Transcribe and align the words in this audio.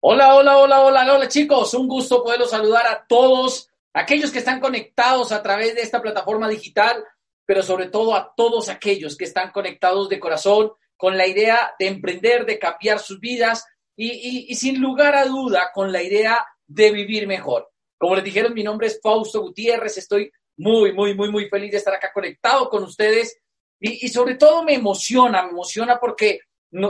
Hola, 0.00 0.36
hola, 0.36 0.58
hola, 0.58 0.80
hola, 0.82 1.12
hola 1.12 1.26
chicos, 1.26 1.74
un 1.74 1.88
gusto 1.88 2.22
poderlos 2.22 2.50
saludar 2.50 2.86
a 2.86 3.04
todos, 3.08 3.68
aquellos 3.92 4.30
que 4.30 4.38
están 4.38 4.60
conectados 4.60 5.32
a 5.32 5.42
través 5.42 5.74
de 5.74 5.80
esta 5.80 6.00
plataforma 6.00 6.48
digital, 6.48 7.04
pero 7.44 7.64
sobre 7.64 7.86
todo 7.88 8.14
a 8.14 8.32
todos 8.36 8.68
aquellos 8.68 9.16
que 9.16 9.24
están 9.24 9.50
conectados 9.50 10.08
de 10.08 10.20
corazón 10.20 10.70
con 10.96 11.18
la 11.18 11.26
idea 11.26 11.74
de 11.80 11.88
emprender, 11.88 12.46
de 12.46 12.60
cambiar 12.60 13.00
sus 13.00 13.18
vidas 13.18 13.66
y, 13.96 14.54
sin 14.54 14.80
lugar 14.80 15.16
a 15.16 15.24
duda 15.24 15.72
con 15.74 15.90
la 15.90 16.00
idea 16.00 16.46
de 16.64 16.92
vivir 16.92 17.26
mejor. 17.26 17.68
Como 17.98 18.14
les 18.14 18.22
dijeron, 18.22 18.54
mi 18.54 18.62
nombre 18.62 18.86
es 18.86 19.00
Fausto 19.02 19.40
Gutiérrez, 19.40 19.98
estoy 19.98 20.30
muy, 20.58 20.92
muy, 20.92 21.16
muy, 21.16 21.28
muy 21.28 21.48
feliz 21.48 21.72
de 21.72 21.78
estar 21.78 21.94
acá 21.94 22.12
conectado 22.14 22.70
con 22.70 22.84
ustedes. 22.84 23.36
Y, 23.80 24.08
sobre 24.10 24.36
todo 24.36 24.62
me 24.62 24.74
emociona, 24.74 25.42
me 25.42 25.50
emociona 25.50 25.98
porque 25.98 26.38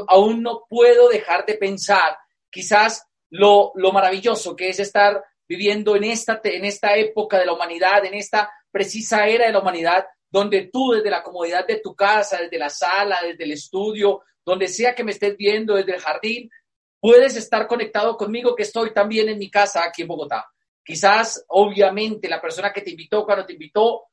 aún 0.08 0.42
no 0.42 0.66
puedo 0.68 1.08
dejar 1.08 1.46
de 1.46 1.54
pensar 1.54 2.14
quizás 2.58 3.06
lo, 3.30 3.70
lo 3.76 3.92
maravilloso 3.92 4.56
que 4.56 4.70
es 4.70 4.80
estar 4.80 5.22
viviendo 5.46 5.94
en 5.94 6.02
esta, 6.02 6.40
en 6.42 6.64
esta 6.64 6.96
época 6.96 7.38
de 7.38 7.46
la 7.46 7.52
humanidad, 7.52 8.04
en 8.04 8.14
esta 8.14 8.50
precisa 8.68 9.28
era 9.28 9.46
de 9.46 9.52
la 9.52 9.60
humanidad, 9.60 10.06
donde 10.28 10.68
tú 10.72 10.90
desde 10.90 11.08
la 11.08 11.22
comodidad 11.22 11.64
de 11.68 11.78
tu 11.78 11.94
casa, 11.94 12.38
desde 12.38 12.58
la 12.58 12.68
sala, 12.68 13.20
desde 13.22 13.44
el 13.44 13.52
estudio, 13.52 14.22
donde 14.44 14.66
sea 14.66 14.92
que 14.92 15.04
me 15.04 15.12
estés 15.12 15.36
viendo, 15.36 15.76
desde 15.76 15.94
el 15.94 16.00
jardín, 16.00 16.50
puedes 16.98 17.36
estar 17.36 17.68
conectado 17.68 18.16
conmigo 18.16 18.56
que 18.56 18.64
estoy 18.64 18.92
también 18.92 19.28
en 19.28 19.38
mi 19.38 19.52
casa 19.52 19.84
aquí 19.84 20.02
en 20.02 20.08
Bogotá. 20.08 20.44
Quizás, 20.84 21.44
obviamente, 21.46 22.28
la 22.28 22.40
persona 22.40 22.72
que 22.72 22.80
te 22.80 22.90
invitó 22.90 23.24
cuando 23.24 23.46
te 23.46 23.52
invitó 23.52 24.06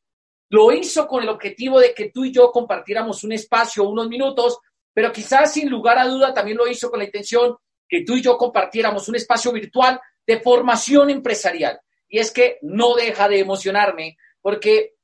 lo 0.50 0.72
hizo 0.72 1.08
con 1.08 1.24
el 1.24 1.30
objetivo 1.30 1.80
de 1.80 1.96
que 1.96 2.12
tú 2.12 2.26
y 2.26 2.32
yo 2.32 2.52
compartiéramos 2.52 3.24
un 3.24 3.32
espacio, 3.32 3.90
unos 3.90 4.08
minutos, 4.08 4.60
pero 4.94 5.12
quizás 5.12 5.52
sin 5.52 5.68
lugar 5.68 5.98
a 5.98 6.06
duda 6.06 6.32
también 6.32 6.58
lo 6.58 6.68
hizo 6.68 6.92
con 6.92 7.00
la 7.00 7.06
intención 7.06 7.58
que 7.88 8.04
tú 8.04 8.16
y 8.16 8.22
yo 8.22 8.38
compartiéramos 8.38 9.08
un 9.08 9.16
espacio 9.16 9.52
virtual 9.52 10.00
de 10.26 10.40
formación 10.40 11.10
empresarial. 11.10 11.80
Y 12.08 12.20
es 12.20 12.32
que 12.32 12.58
no 12.62 12.96
deja 12.96 13.28
de 13.28 13.40
emocionarme 13.40 14.18
porque 14.42 14.96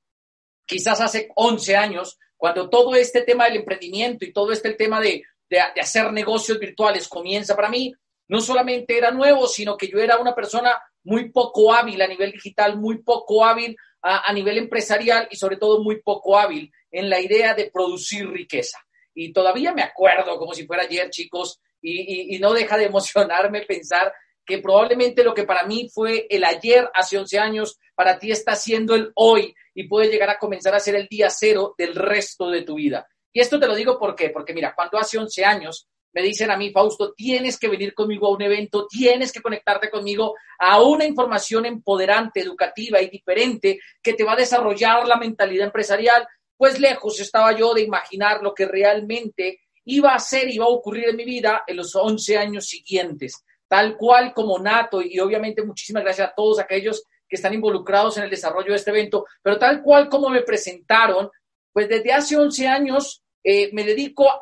quizás 0.66 1.02
hace 1.02 1.30
11 1.36 1.76
años, 1.76 2.18
cuando 2.38 2.70
todo 2.70 2.96
este 2.96 3.22
tema 3.22 3.46
del 3.46 3.58
emprendimiento 3.58 4.26
y 4.26 4.34
todo 4.34 4.52
este 4.52 4.74
tema 4.74 5.02
de, 5.02 5.24
de, 5.50 5.59
hacer 5.59 6.12
negocios 6.14 6.59
virtuales 6.59 7.08
comienza 7.08 7.56
para 7.56 7.70
mí, 7.70 7.94
no 8.28 8.40
solamente 8.40 8.98
era 8.98 9.12
nuevo, 9.12 9.48
sino 9.48 9.76
que 9.76 9.90
yo 9.90 10.00
era 10.00 10.18
una 10.18 10.34
persona 10.34 10.82
muy 11.04 11.30
poco 11.32 11.74
hábil 11.74 12.02
a 12.02 12.08
nivel 12.08 12.32
digital, 12.32 12.80
muy 12.80 13.00
poco 13.04 13.44
hábil 13.44 13.76
a, 14.02 14.30
a, 14.30 14.34
nivel 14.34 14.58
empresarial 14.58 15.28
y 15.30 15.36
sobre 15.36 15.58
todo 15.58 15.84
muy 15.84 16.02
poco 16.02 16.38
hábil 16.38 16.72
en 16.90 17.09
la 17.09 17.20
idea 17.20 17.54
de 17.54 17.70
producir 17.70 18.30
riqueza. 18.30 18.80
Y 19.14 19.34
todavía 19.34 19.74
me 19.74 19.84
acuerdo 19.84 20.38
como 20.38 20.54
si 20.54 20.66
fuera 20.66 20.84
ayer, 20.84 21.09
chicos, 21.09 21.59
y, 21.82 22.38
no 22.40 22.54
deja 22.54 22.78
de 22.78 22.86
emocionarme 22.86 23.62
pensar 23.62 24.14
que 24.46 24.60
probablemente 24.60 25.24
lo 25.24 25.34
que 25.34 25.44
para 25.44 25.66
mí 25.66 25.90
fue 25.94 26.28
el 26.30 26.44
ayer 26.44 26.90
hace 26.94 27.18
11 27.18 27.40
años, 27.40 27.80
para 27.96 28.18
ti 28.18 28.32
está 28.32 28.56
siendo 28.56 28.96
el 28.96 29.12
hoy 29.16 29.54
y 29.74 29.88
puede 29.88 30.09
llegar 30.09 30.30
a 30.30 30.38
comenzar 30.38 30.74
a 30.74 30.80
ser 30.80 30.96
el 30.96 31.08
día 31.08 31.30
cero 31.30 31.76
del 31.78 31.96
resto 31.96 32.50
de 32.50 32.64
tu 32.64 32.76
vida. 32.76 33.08
Y 33.34 33.40
esto 33.40 33.59
te 33.59 33.68
lo 33.68 33.76
digo 33.76 33.98
¿por 33.98 34.16
qué? 34.16 34.30
porque 34.30 34.54
mira, 34.54 34.74
cuando 34.76 34.98
hace 34.98 35.18
11 35.18 35.46
años 35.46 35.88
me 36.14 36.22
dicen 36.22 36.52
a 36.52 36.58
mí, 36.58 36.72
Fausto, 36.72 37.14
tienes 37.14 37.58
que 37.58 37.70
venir 37.70 37.94
conmigo 37.94 38.28
a 38.28 38.36
un 38.36 38.42
evento, 38.42 38.86
tienes 38.88 39.32
que 39.32 39.42
conectarte 39.42 39.90
conmigo 39.90 40.36
a 40.59 40.82
una 40.82 41.06
información 41.06 41.66
empoderante, 41.66 42.42
educativa 42.42 43.02
y 43.02 43.09
diferente 43.09 43.80
que 44.04 44.14
te 44.14 44.24
va 44.24 44.34
a 44.34 44.38
desarrollar 44.38 45.08
la 45.08 45.16
mentalidad 45.16 45.68
empresarial, 45.68 46.28
pues 46.58 46.80
lejos 46.80 47.20
estaba 47.20 47.58
yo 47.58 47.74
de 47.74 47.82
imaginar 47.82 48.42
lo 48.44 48.54
que 48.54 48.66
realmente 48.66 49.62
iba 49.86 50.14
a 50.14 50.20
ser, 50.20 50.50
iba 50.50 50.66
a 50.66 50.70
ocurrir 50.70 51.10
en 51.10 51.16
mi 51.16 51.26
vida 51.26 51.64
en 51.68 51.78
los 51.78 51.96
11 51.96 52.38
años 52.38 52.68
siguientes, 52.68 53.44
tal 53.68 53.98
cual 53.98 54.34
como 54.34 54.60
nato, 54.60 55.02
y 55.02 55.19
obviamente 55.19 55.64
muchísimas 55.64 56.03
gracias 56.03 56.30
a 56.30 56.34
todos 56.36 56.59
aquellos 56.59 57.03
que 57.28 57.38
están 57.38 57.53
involucrados 57.53 58.18
en 58.18 58.25
el 58.25 58.30
desarrollo 58.30 58.72
de 58.72 58.75
este 58.75 58.91
evento, 58.91 59.25
pero 59.41 59.58
tal 59.58 59.81
cual 59.81 60.09
como 60.09 60.30
me 60.30 60.41
presentaron, 60.41 61.30
pues 61.72 61.88
desde 61.88 62.12
hace 62.12 62.36
11 62.36 62.68
años 62.68 63.24
eh, 63.44 63.70
me 63.74 63.84
dedico 63.84 64.30
a, 64.30 64.41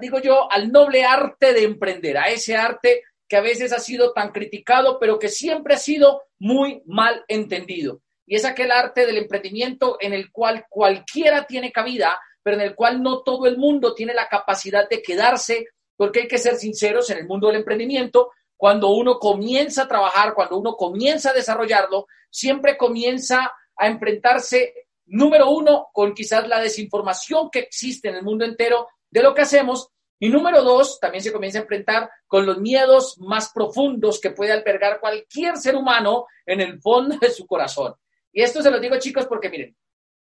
digo 0.00 0.20
yo, 0.20 0.50
al 0.50 0.70
noble 0.70 1.04
arte 1.04 1.52
de 1.52 1.64
emprender, 1.64 2.18
a 2.18 2.28
ese 2.28 2.56
arte 2.56 3.02
que 3.26 3.36
a 3.36 3.40
veces 3.40 3.72
ha 3.72 3.80
sido 3.80 4.12
tan 4.12 4.30
criticado, 4.30 4.98
pero 4.98 5.18
que 5.18 5.28
siempre 5.28 5.74
ha 5.74 5.78
sido 5.78 6.22
muy 6.38 6.82
mal 6.86 7.24
entendido. 7.28 8.00
Y 8.26 8.36
es 8.36 8.44
aquel 8.44 8.70
arte 8.70 9.06
del 9.06 9.18
emprendimiento 9.18 9.96
en 10.00 10.12
el 10.12 10.30
cual 10.30 10.66
cualquiera 10.68 11.46
tiene 11.46 11.72
cabida, 11.72 12.18
pero 12.48 12.62
en 12.62 12.66
el 12.66 12.74
cual 12.74 13.02
no 13.02 13.20
todo 13.20 13.46
el 13.46 13.58
mundo 13.58 13.92
tiene 13.92 14.14
la 14.14 14.26
capacidad 14.26 14.88
de 14.88 15.02
quedarse, 15.02 15.66
porque 15.98 16.20
hay 16.20 16.28
que 16.28 16.38
ser 16.38 16.56
sinceros 16.56 17.10
en 17.10 17.18
el 17.18 17.26
mundo 17.26 17.48
del 17.48 17.56
emprendimiento, 17.56 18.30
cuando 18.56 18.88
uno 18.88 19.18
comienza 19.18 19.82
a 19.82 19.86
trabajar, 19.86 20.32
cuando 20.32 20.56
uno 20.56 20.74
comienza 20.74 21.28
a 21.28 21.34
desarrollarlo, 21.34 22.06
siempre 22.30 22.78
comienza 22.78 23.52
a 23.76 23.86
enfrentarse, 23.86 24.86
número 25.04 25.50
uno, 25.50 25.90
con 25.92 26.14
quizás 26.14 26.48
la 26.48 26.58
desinformación 26.58 27.50
que 27.50 27.58
existe 27.58 28.08
en 28.08 28.14
el 28.14 28.22
mundo 28.22 28.46
entero 28.46 28.88
de 29.10 29.22
lo 29.22 29.34
que 29.34 29.42
hacemos, 29.42 29.90
y 30.18 30.30
número 30.30 30.62
dos, 30.62 30.98
también 31.00 31.22
se 31.22 31.34
comienza 31.34 31.58
a 31.58 31.62
enfrentar 31.62 32.08
con 32.26 32.46
los 32.46 32.56
miedos 32.56 33.18
más 33.18 33.52
profundos 33.52 34.22
que 34.22 34.30
puede 34.30 34.52
albergar 34.52 35.00
cualquier 35.00 35.58
ser 35.58 35.76
humano 35.76 36.24
en 36.46 36.62
el 36.62 36.80
fondo 36.80 37.18
de 37.18 37.28
su 37.28 37.46
corazón. 37.46 37.94
Y 38.32 38.40
esto 38.40 38.62
se 38.62 38.70
lo 38.70 38.80
digo 38.80 38.98
chicos 38.98 39.26
porque 39.26 39.50
miren, 39.50 39.76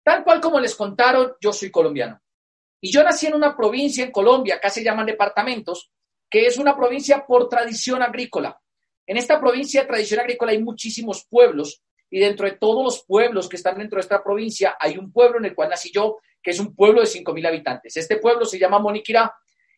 Tal 0.04 0.24
cual 0.24 0.42
como 0.42 0.60
les 0.60 0.76
contaron, 0.76 1.34
yo 1.40 1.54
soy 1.54 1.70
colombiano. 1.70 2.20
Y 2.80 2.92
yo 2.92 3.04
nací 3.04 3.28
en 3.28 3.36
una 3.36 3.56
provincia 3.56 4.04
en 4.04 4.12
Colombia, 4.12 4.56
acá 4.56 4.70
se 4.70 4.84
llaman 4.84 5.06
departamentos, 5.06 5.92
que 6.30 6.48
es 6.48 6.58
una 6.58 6.76
provincia 6.76 7.26
por 7.28 7.48
tradición 7.48 8.02
agrícola. 8.02 8.60
En 9.06 9.18
esta 9.18 9.40
provincia 9.40 9.86
tradición 9.86 10.22
agrícola 10.22 10.52
hay 10.52 10.64
muchísimos 10.64 11.26
pueblos 11.30 11.82
y 12.10 12.20
dentro 12.20 12.46
de 12.46 12.58
todos 12.58 12.84
los 12.84 13.06
pueblos 13.06 13.48
que 13.48 13.58
están 13.58 13.78
dentro 13.78 13.98
de 13.98 14.02
esta 14.02 14.24
provincia 14.24 14.76
hay 14.80 14.98
un 14.98 15.12
pueblo 15.12 15.38
en 15.38 15.46
el 15.46 15.56
cual 15.56 15.70
nací 15.70 15.92
yo, 15.94 16.18
que 16.42 16.52
es 16.52 16.60
un 16.60 16.76
pueblo 16.76 17.02
de 17.02 17.08
5.000 17.08 17.48
habitantes. 17.48 17.98
Este 17.98 18.18
pueblo 18.18 18.46
se 18.46 18.58
llama 18.58 18.80
Moniquirá 18.80 19.34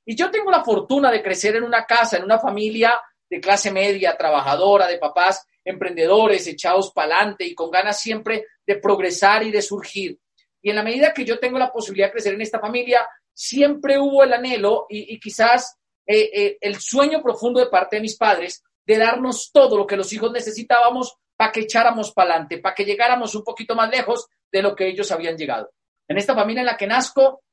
y 0.06 0.16
yo 0.16 0.32
tengo 0.32 0.50
la 0.50 0.64
fortuna 0.64 1.12
de 1.12 1.22
crecer 1.22 1.56
en 1.56 1.64
una 1.64 1.86
casa, 1.86 2.18
en 2.18 2.24
una 2.24 2.40
familia 2.40 3.00
de 3.30 3.42
clase 3.42 3.72
media, 3.72 4.16
trabajadora, 4.18 4.88
de 4.88 4.98
papás 4.98 5.46
emprendedores, 5.64 6.48
echados 6.48 6.92
para 6.92 7.16
adelante 7.16 7.46
y 7.46 7.56
con 7.56 7.72
ganas 7.72 8.00
siempre 8.00 8.46
de 8.66 8.76
progresar 8.78 9.44
y 9.44 9.52
de 9.52 9.62
surgir. 9.62 10.20
Y 10.62 10.70
en 10.70 10.76
la 10.76 10.84
medida 10.84 11.14
que 11.14 11.26
yo 11.26 11.40
tengo 11.40 11.58
la 11.58 11.72
posibilidad 11.72 12.08
de 12.08 12.14
crecer 12.14 12.34
en 12.34 12.42
esta 12.42 12.60
familia, 12.60 13.08
siempre 13.34 14.00
hubo 14.00 14.24
el 14.24 14.34
anhelo 14.34 14.86
y, 14.90 15.20
quizás 15.20 15.78
eh, 16.06 16.30
eh, 16.34 16.58
el 16.62 16.80
sueño 16.80 17.22
profundo 17.22 17.60
de 17.60 17.68
parte 17.68 17.98
de 17.98 18.02
mis 18.02 18.18
padres 18.18 18.64
de 18.86 18.98
darnos 18.98 19.52
todo 19.52 19.78
lo 19.78 19.88
que 19.88 19.98
los 19.98 20.12
hijos 20.14 20.32
necesitábamos 20.32 21.16
para 21.36 21.52
que 21.52 21.62
echáramos 21.62 22.12
para 22.12 22.32
adelante, 22.32 22.60
para 22.60 22.76
que 22.76 22.86
llegáramos 22.86 23.34
un 23.36 23.44
poquito 23.44 23.76
más 23.76 23.90
lejos 23.90 24.28
de 24.52 24.62
lo 24.62 24.76
que 24.76 24.88
ellos 24.88 25.12
habían 25.12 25.38
llegado. 25.38 25.72
En 26.08 26.18
esta 26.18 26.36
familia 26.36 26.62
en 26.62 26.68
la 26.68 26.78
que 26.78 26.88
nazco, 26.88 27.44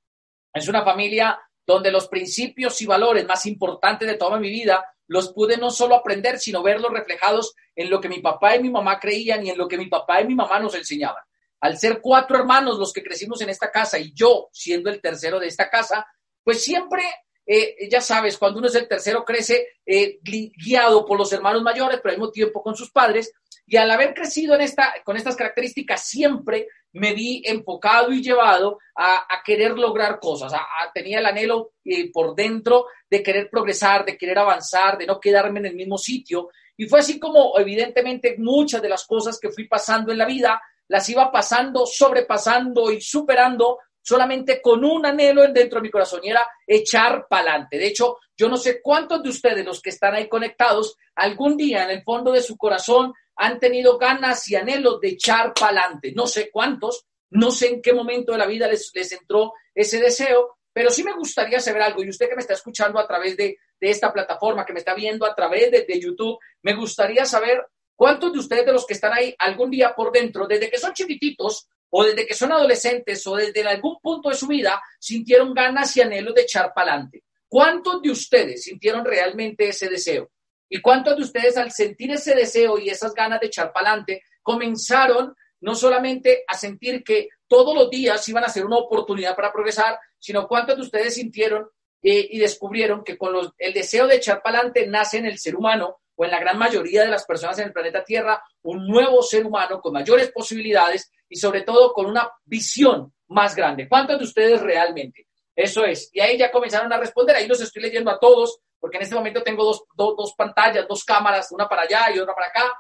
es 0.53 0.69
una 0.69 0.85
familia 0.85 1.41
donde 1.67 1.91
los 1.91 2.09
principios 2.09 2.81
y 2.83 2.87
valores 2.87 3.27
más 3.27 3.47
importantes 3.47 4.07
de 4.07 4.17
toda 4.17 4.39
mi 4.39 4.51
vida 4.51 4.85
los 5.11 5.33
pude 5.33 5.57
no 5.57 5.71
solo 5.71 5.97
aprender, 5.97 6.39
sino 6.39 6.63
verlos 6.63 6.93
reflejados 6.93 7.57
en 7.75 7.91
lo 7.91 8.01
que 8.01 8.09
mi 8.09 8.21
papá 8.21 8.55
y 8.55 8.63
mi 8.63 8.71
mamá 8.71 9.01
creían 9.01 9.45
y 9.45 9.51
en 9.51 9.59
lo 9.59 9.67
que 9.67 9.77
mi 9.77 9.87
papá 9.87 10.21
y 10.21 10.27
mi 10.29 10.37
mamá 10.37 10.61
nos 10.61 10.77
enseñaban. 10.77 11.25
Al 11.61 11.77
ser 11.79 12.01
cuatro 12.01 12.39
hermanos 12.39 12.79
los 12.79 12.93
que 12.93 13.03
crecimos 13.03 13.41
en 13.41 13.49
esta 13.49 13.73
casa 13.73 13.99
y 13.99 14.13
yo 14.15 14.49
siendo 14.53 14.89
el 14.89 15.01
tercero 15.01 15.41
de 15.41 15.49
esta 15.49 15.69
casa, 15.69 16.07
pues 16.45 16.63
siempre, 16.63 17.03
eh, 17.45 17.89
ya 17.91 18.01
sabes, 18.01 18.39
cuando 18.39 18.61
uno 18.61 18.69
es 18.69 18.75
el 18.77 18.87
tercero 18.87 19.25
crece 19.25 19.67
eh, 19.85 20.21
guiado 20.23 21.05
por 21.05 21.19
los 21.19 21.33
hermanos 21.33 21.65
mayores, 21.65 21.99
pero 22.01 22.13
al 22.13 22.21
mismo 22.21 22.31
tiempo 22.31 22.63
con 22.63 22.77
sus 22.77 22.93
padres, 22.93 23.33
y 23.71 23.77
al 23.77 23.89
haber 23.89 24.15
crecido 24.15 24.57
en 24.57 24.63
esta, 24.63 24.93
con 25.05 25.17
estas 25.17 25.37
características, 25.37 26.03
siempre 26.03 26.67
me 26.95 27.15
vi 27.15 27.41
enfocado 27.47 28.11
y 28.11 28.21
llevado 28.21 28.81
a, 28.97 29.25
querer 29.45 29.79
lograr 29.79 30.19
cosas. 30.19 30.53
tenía 30.93 31.21
el 31.21 31.27
anhelo 31.27 31.75
eh, 31.85 32.11
por 32.11 32.35
dentro 32.35 32.87
de 33.09 33.23
querer 33.23 33.49
progresar, 33.49 34.05
de 34.05 34.19
querer 34.19 34.41
avanzar, 34.41 34.99
de 34.99 35.07
no 35.07 35.21
quedarme 35.21 35.61
en 35.61 35.67
el 35.67 35.77
mismo 35.77 35.99
sitio. 35.99 36.49
Y 36.77 36.87
fue 36.87 36.99
así 36.99 37.21
como, 37.21 37.57
evidentemente, 37.61 38.35
muchas 38.39 38.83
de 38.83 38.89
las 38.89 39.07
cosas 39.07 39.39
que 39.39 39.51
fui 39.51 39.69
pasando 39.69 40.11
en 40.11 40.19
la 40.19 40.27
vida 40.27 40.61
las 40.89 41.09
iba 41.09 41.31
pasando, 41.31 41.87
sobrepasando 41.87 42.91
y 42.91 43.01
superando 43.01 43.79
solamente 44.03 44.61
con 44.61 44.85
un 44.85 45.05
anhelo 45.07 45.47
dentro 45.53 45.79
de 45.79 45.83
mi 45.83 45.91
corazón 45.91 46.21
y 46.23 46.31
era 46.31 46.47
echar 46.67 47.27
pa'lante. 47.29 47.79
De 47.79 47.87
hecho, 47.87 48.19
yo 48.37 48.49
no 48.49 48.57
sé 48.57 48.81
cuántos 48.81 49.23
de 49.23 49.29
ustedes, 49.29 49.65
los 49.65 49.83
que 49.83 49.91
están 49.91 50.15
ahí 50.15 50.29
conectados, 50.29 50.97
algún 51.15 51.57
día 51.57 51.85
en 51.85 51.91
el 51.91 52.03
fondo 52.03 52.33
de 52.33 52.43
su 52.43 52.57
corazón 52.57 53.13
han 53.37 53.59
tenido 53.59 53.99
ganas 53.99 54.49
y 54.49 54.57
anhelos 54.57 55.01
de 55.01 55.09
echar 55.09 55.53
pa'lante. 55.55 56.13
No 56.13 56.27
sé 56.27 56.51
cuántos, 56.51 57.07
no 57.31 57.51
sé 57.51 57.69
en 57.69 57.83
qué 57.83 57.93
momento 57.93 58.33
de 58.33 58.39
la 58.39 58.47
vida 58.47 58.67
les, 58.67 58.91
les 58.95 59.13
entró 59.13 59.53
ese 59.75 60.01
deseo, 60.01 60.59
pero 60.73 60.91
sí 60.91 61.03
me 61.03 61.15
gustaría 61.15 61.61
saber 61.61 61.83
algo. 61.83 62.03
Y 62.03 62.09
usted 62.09 62.29
que 62.29 62.35
me 62.35 62.43
está 62.43 62.55
escuchando 62.55 62.99
a 62.99 63.07
través 63.07 63.37
de, 63.37 63.59
esta 63.81 64.13
plataforma, 64.13 64.67
que 64.67 64.75
me 64.75 64.81
está 64.81 64.95
viendo 64.95 65.25
a 65.25 65.35
través 65.35 65.71
de, 65.71 65.87
de 65.89 65.99
YouTube, 65.99 66.39
me 66.63 66.75
gustaría 66.75 67.25
saber 67.25 67.65
cuántos 67.97 68.31
de 68.31 68.39
ustedes 68.39 68.67
de 68.67 68.73
los 68.73 68.87
que 68.87 68.93
están 68.93 69.15
ahí 69.15 69.35
algún 69.39 69.71
día 69.71 69.95
por 69.95 70.13
dentro, 70.13 70.47
desde 70.47 70.71
que 70.71 70.77
son 70.77 70.93
chiquititos, 70.93 71.67
o 71.91 72.05
desde 72.05 72.27
que 72.27 72.35
son 72.35 72.53
adolescentes, 72.53 73.27
o 73.27 73.37
desde 73.37 73.63
algún 73.63 73.99
punto 74.01 74.29
de 74.29 74.37
su 74.37 74.47
vida, 74.47 74.81
sintieron 74.99 75.53
ganas 75.53 75.97
y 75.97 76.01
anhelos 76.01 76.35
de 76.35 76.43
echar 76.43 76.73
pa'lante. 76.75 77.25
¿Cuántos 77.49 78.01
de 78.01 78.11
ustedes 78.11 78.65
sintieron 78.65 79.05
realmente 79.05 79.69
ese 79.69 79.89
deseo? 79.89 80.31
¿Y 80.69 80.81
cuántos 80.81 81.17
de 81.17 81.25
ustedes 81.25 81.57
al 81.57 81.73
sentir 81.73 82.13
ese 82.13 82.35
deseo 82.35 82.79
y 82.79 82.91
esas 82.91 83.13
ganas 83.13 83.41
de 83.41 83.49
echar 83.49 83.73
para 83.73 83.89
adelante 83.89 84.23
comenzaron 84.41 85.35
no 85.61 85.75
solamente 85.75 86.45
a 86.47 86.57
sentir 86.57 87.03
que 87.03 87.29
todos 87.47 87.75
los 87.75 87.91
días 87.91 88.27
iban 88.29 88.45
a 88.45 88.49
ser 88.49 88.65
una 88.65 88.79
oportunidad 88.79 89.37
para 89.37 89.53
progresar, 89.53 89.99
sino 90.19 90.47
cuántos 90.47 90.77
de 90.77 90.83
ustedes 90.83 91.15
sintieron 91.15 91.69
eh, 92.03 92.29
y 92.31 92.39
descubrieron 92.39 93.05
que 93.05 93.19
con 93.19 93.35
el 93.59 93.73
deseo 93.75 94.07
de 94.07 94.17
echar 94.17 94.43
para 94.43 94.59
adelante 94.59 94.87
nace 94.87 95.19
en 95.19 95.27
el 95.27 95.39
ser 95.39 95.57
humano 95.57 95.99
o 96.21 96.25
en 96.27 96.31
la 96.31 96.39
gran 96.39 96.59
mayoría 96.59 97.03
de 97.03 97.09
las 97.09 97.25
personas 97.25 97.59
en 97.59 97.69
el 97.69 97.73
planeta 97.73 98.05
Tierra 98.05 98.45
un 98.65 98.87
nuevo 98.87 99.23
ser 99.23 99.47
humano 99.47 99.81
con 99.81 99.95
mayores 99.95 100.31
posibilidades 100.31 101.11
y 101.27 101.37
sobre 101.37 101.63
todo 101.63 101.95
con 101.95 102.05
una 102.05 102.31
visión 102.45 103.15
más 103.29 103.57
grande. 103.57 103.89
¿Cuántos 103.89 104.19
de 104.19 104.25
ustedes 104.25 104.61
realmente? 104.61 105.29
Eso 105.57 105.83
es. 105.83 106.11
Y 106.13 106.21
ahí 106.21 106.37
ya 106.37 106.53
comenzaron 106.53 106.93
a 106.93 106.99
responder. 106.99 107.37
Ahí 107.37 107.47
los 107.47 107.63
estoy 107.63 107.81
leyendo 107.81 108.11
a 108.11 108.19
todos, 108.19 108.59
porque 108.79 108.99
en 108.99 109.05
este 109.05 109.15
momento 109.15 109.43
tengo 109.43 109.65
dos, 109.65 109.85
dos, 109.97 110.35
pantallas, 110.37 110.87
dos 110.87 111.05
cámaras, 111.07 111.53
una 111.53 111.67
para 111.67 111.83
allá 111.83 112.15
y 112.15 112.19
otra 112.19 112.35
para 112.35 112.49
acá. 112.49 112.71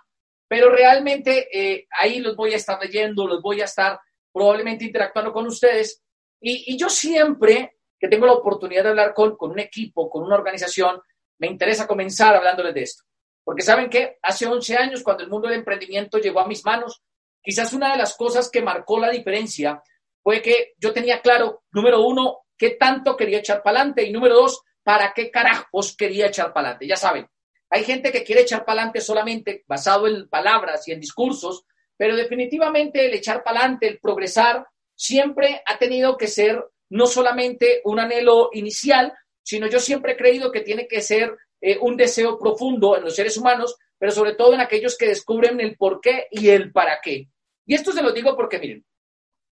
Pero 0.47 0.69
realmente 0.69 1.49
eh, 1.51 1.87
ahí 1.99 2.21
los 2.21 2.37
voy 2.37 2.53
a 2.53 2.57
estar 2.57 2.79
leyendo, 2.79 3.27
los 3.27 3.41
voy 3.41 3.63
a 3.63 3.65
estar 3.65 3.99
probablemente 4.31 4.85
interactuando 4.85 5.33
con 5.33 5.47
ustedes. 5.47 6.03
Y, 6.43 6.75
y 6.75 6.77
yo 6.77 6.91
siempre 6.91 7.79
que 7.99 8.09
tengo 8.09 8.27
la 8.27 8.33
oportunidad 8.33 8.83
de 8.83 8.91
hablar 8.91 9.15
con, 9.15 9.35
con 9.39 9.51
un 9.53 9.61
equipo, 9.61 10.11
con 10.11 10.25
una 10.25 10.37
organización, 10.37 11.01
me 11.39 11.47
interesa 11.47 11.87
comenzar 11.87 12.37
hablándoles 12.37 12.75
de 12.75 12.83
esto. 12.83 13.05
Porque 13.45 13.63
saben 13.63 13.89
que 13.89 14.19
hace 14.23 14.47
11 14.47 14.77
años, 14.77 15.03
cuando 15.03 15.23
el 15.23 15.31
mundo 15.31 15.49
del 15.49 15.59
emprendimiento 15.59 16.19
llegó 16.19 16.41
a 16.41 16.47
mis 16.47 16.65
manos, 16.65 17.03
quizás 17.43 17.73
una 17.73 17.93
de 17.93 17.99
las 17.99 18.17
cosas 18.17 18.51
que 18.51 18.63
marcó 18.63 18.99
la 18.99 19.11
diferencia 19.11 19.83
fue 20.23 20.43
que 20.43 20.75
yo 20.79 20.93
tenía 20.93 21.21
claro, 21.21 21.65
número 21.73 22.03
uno, 22.03 22.41
qué 22.57 22.71
tanto 22.71 23.17
quería 23.17 23.39
echar 23.39 23.63
para 23.63 23.79
adelante 23.81 24.03
y 24.05 24.13
número 24.13 24.35
dos, 24.35 24.63
para 24.83 25.13
qué 25.15 25.31
carajos 25.31 25.97
quería 25.97 26.27
echar 26.27 26.53
para 26.53 26.69
adelante. 26.69 26.87
Ya 26.87 26.97
saben, 26.97 27.27
hay 27.71 27.85
gente 27.85 28.13
que 28.13 28.25
quiere 28.25 28.43
echar 28.43 28.65
para 28.65 28.83
adelante 28.83 29.01
solamente 29.01 29.65
basado 29.67 30.07
en 30.07 30.29
palabras 30.29 30.87
y 30.89 30.93
en 30.93 31.01
discursos, 31.01 31.65
pero 31.97 32.17
definitivamente 32.17 33.07
el 33.07 33.15
echar 33.15 33.43
para 33.43 33.61
adelante, 33.61 33.87
el 33.87 33.99
progresar, 33.99 34.67
siempre 34.95 35.63
ha 35.65 35.79
tenido 35.79 36.17
que 36.17 36.27
ser 36.27 36.63
no 36.91 37.07
solamente 37.07 37.81
un 37.85 38.01
anhelo 38.01 38.51
inicial, 38.53 39.15
sino 39.43 39.69
yo 39.69 39.79
siempre 39.79 40.13
he 40.13 40.17
creído 40.17 40.51
que 40.53 40.61
tiene 40.61 40.87
que 40.87 41.01
ser 41.01 41.37
eh, 41.61 41.79
un 41.81 41.97
deseo 41.97 42.39
profundo 42.39 42.97
en 42.97 43.05
los 43.05 43.15
seres 43.15 43.37
humanos, 43.37 43.77
pero 43.99 44.13
sobre 44.13 44.35
todo 44.35 44.55
en 44.55 44.61
aquellos 44.61 44.97
que 44.97 45.09
descubren 45.09 45.61
el 45.61 45.77
por 45.77 46.01
qué 46.01 46.27
y 46.31 46.49
el 46.49 46.73
para 46.73 47.01
qué. 47.03 47.29
Y 47.67 47.75
esto 47.75 47.93
se 47.93 48.03
lo 48.03 48.13
digo 48.13 48.37
porque, 48.37 48.59
miren, 48.59 48.85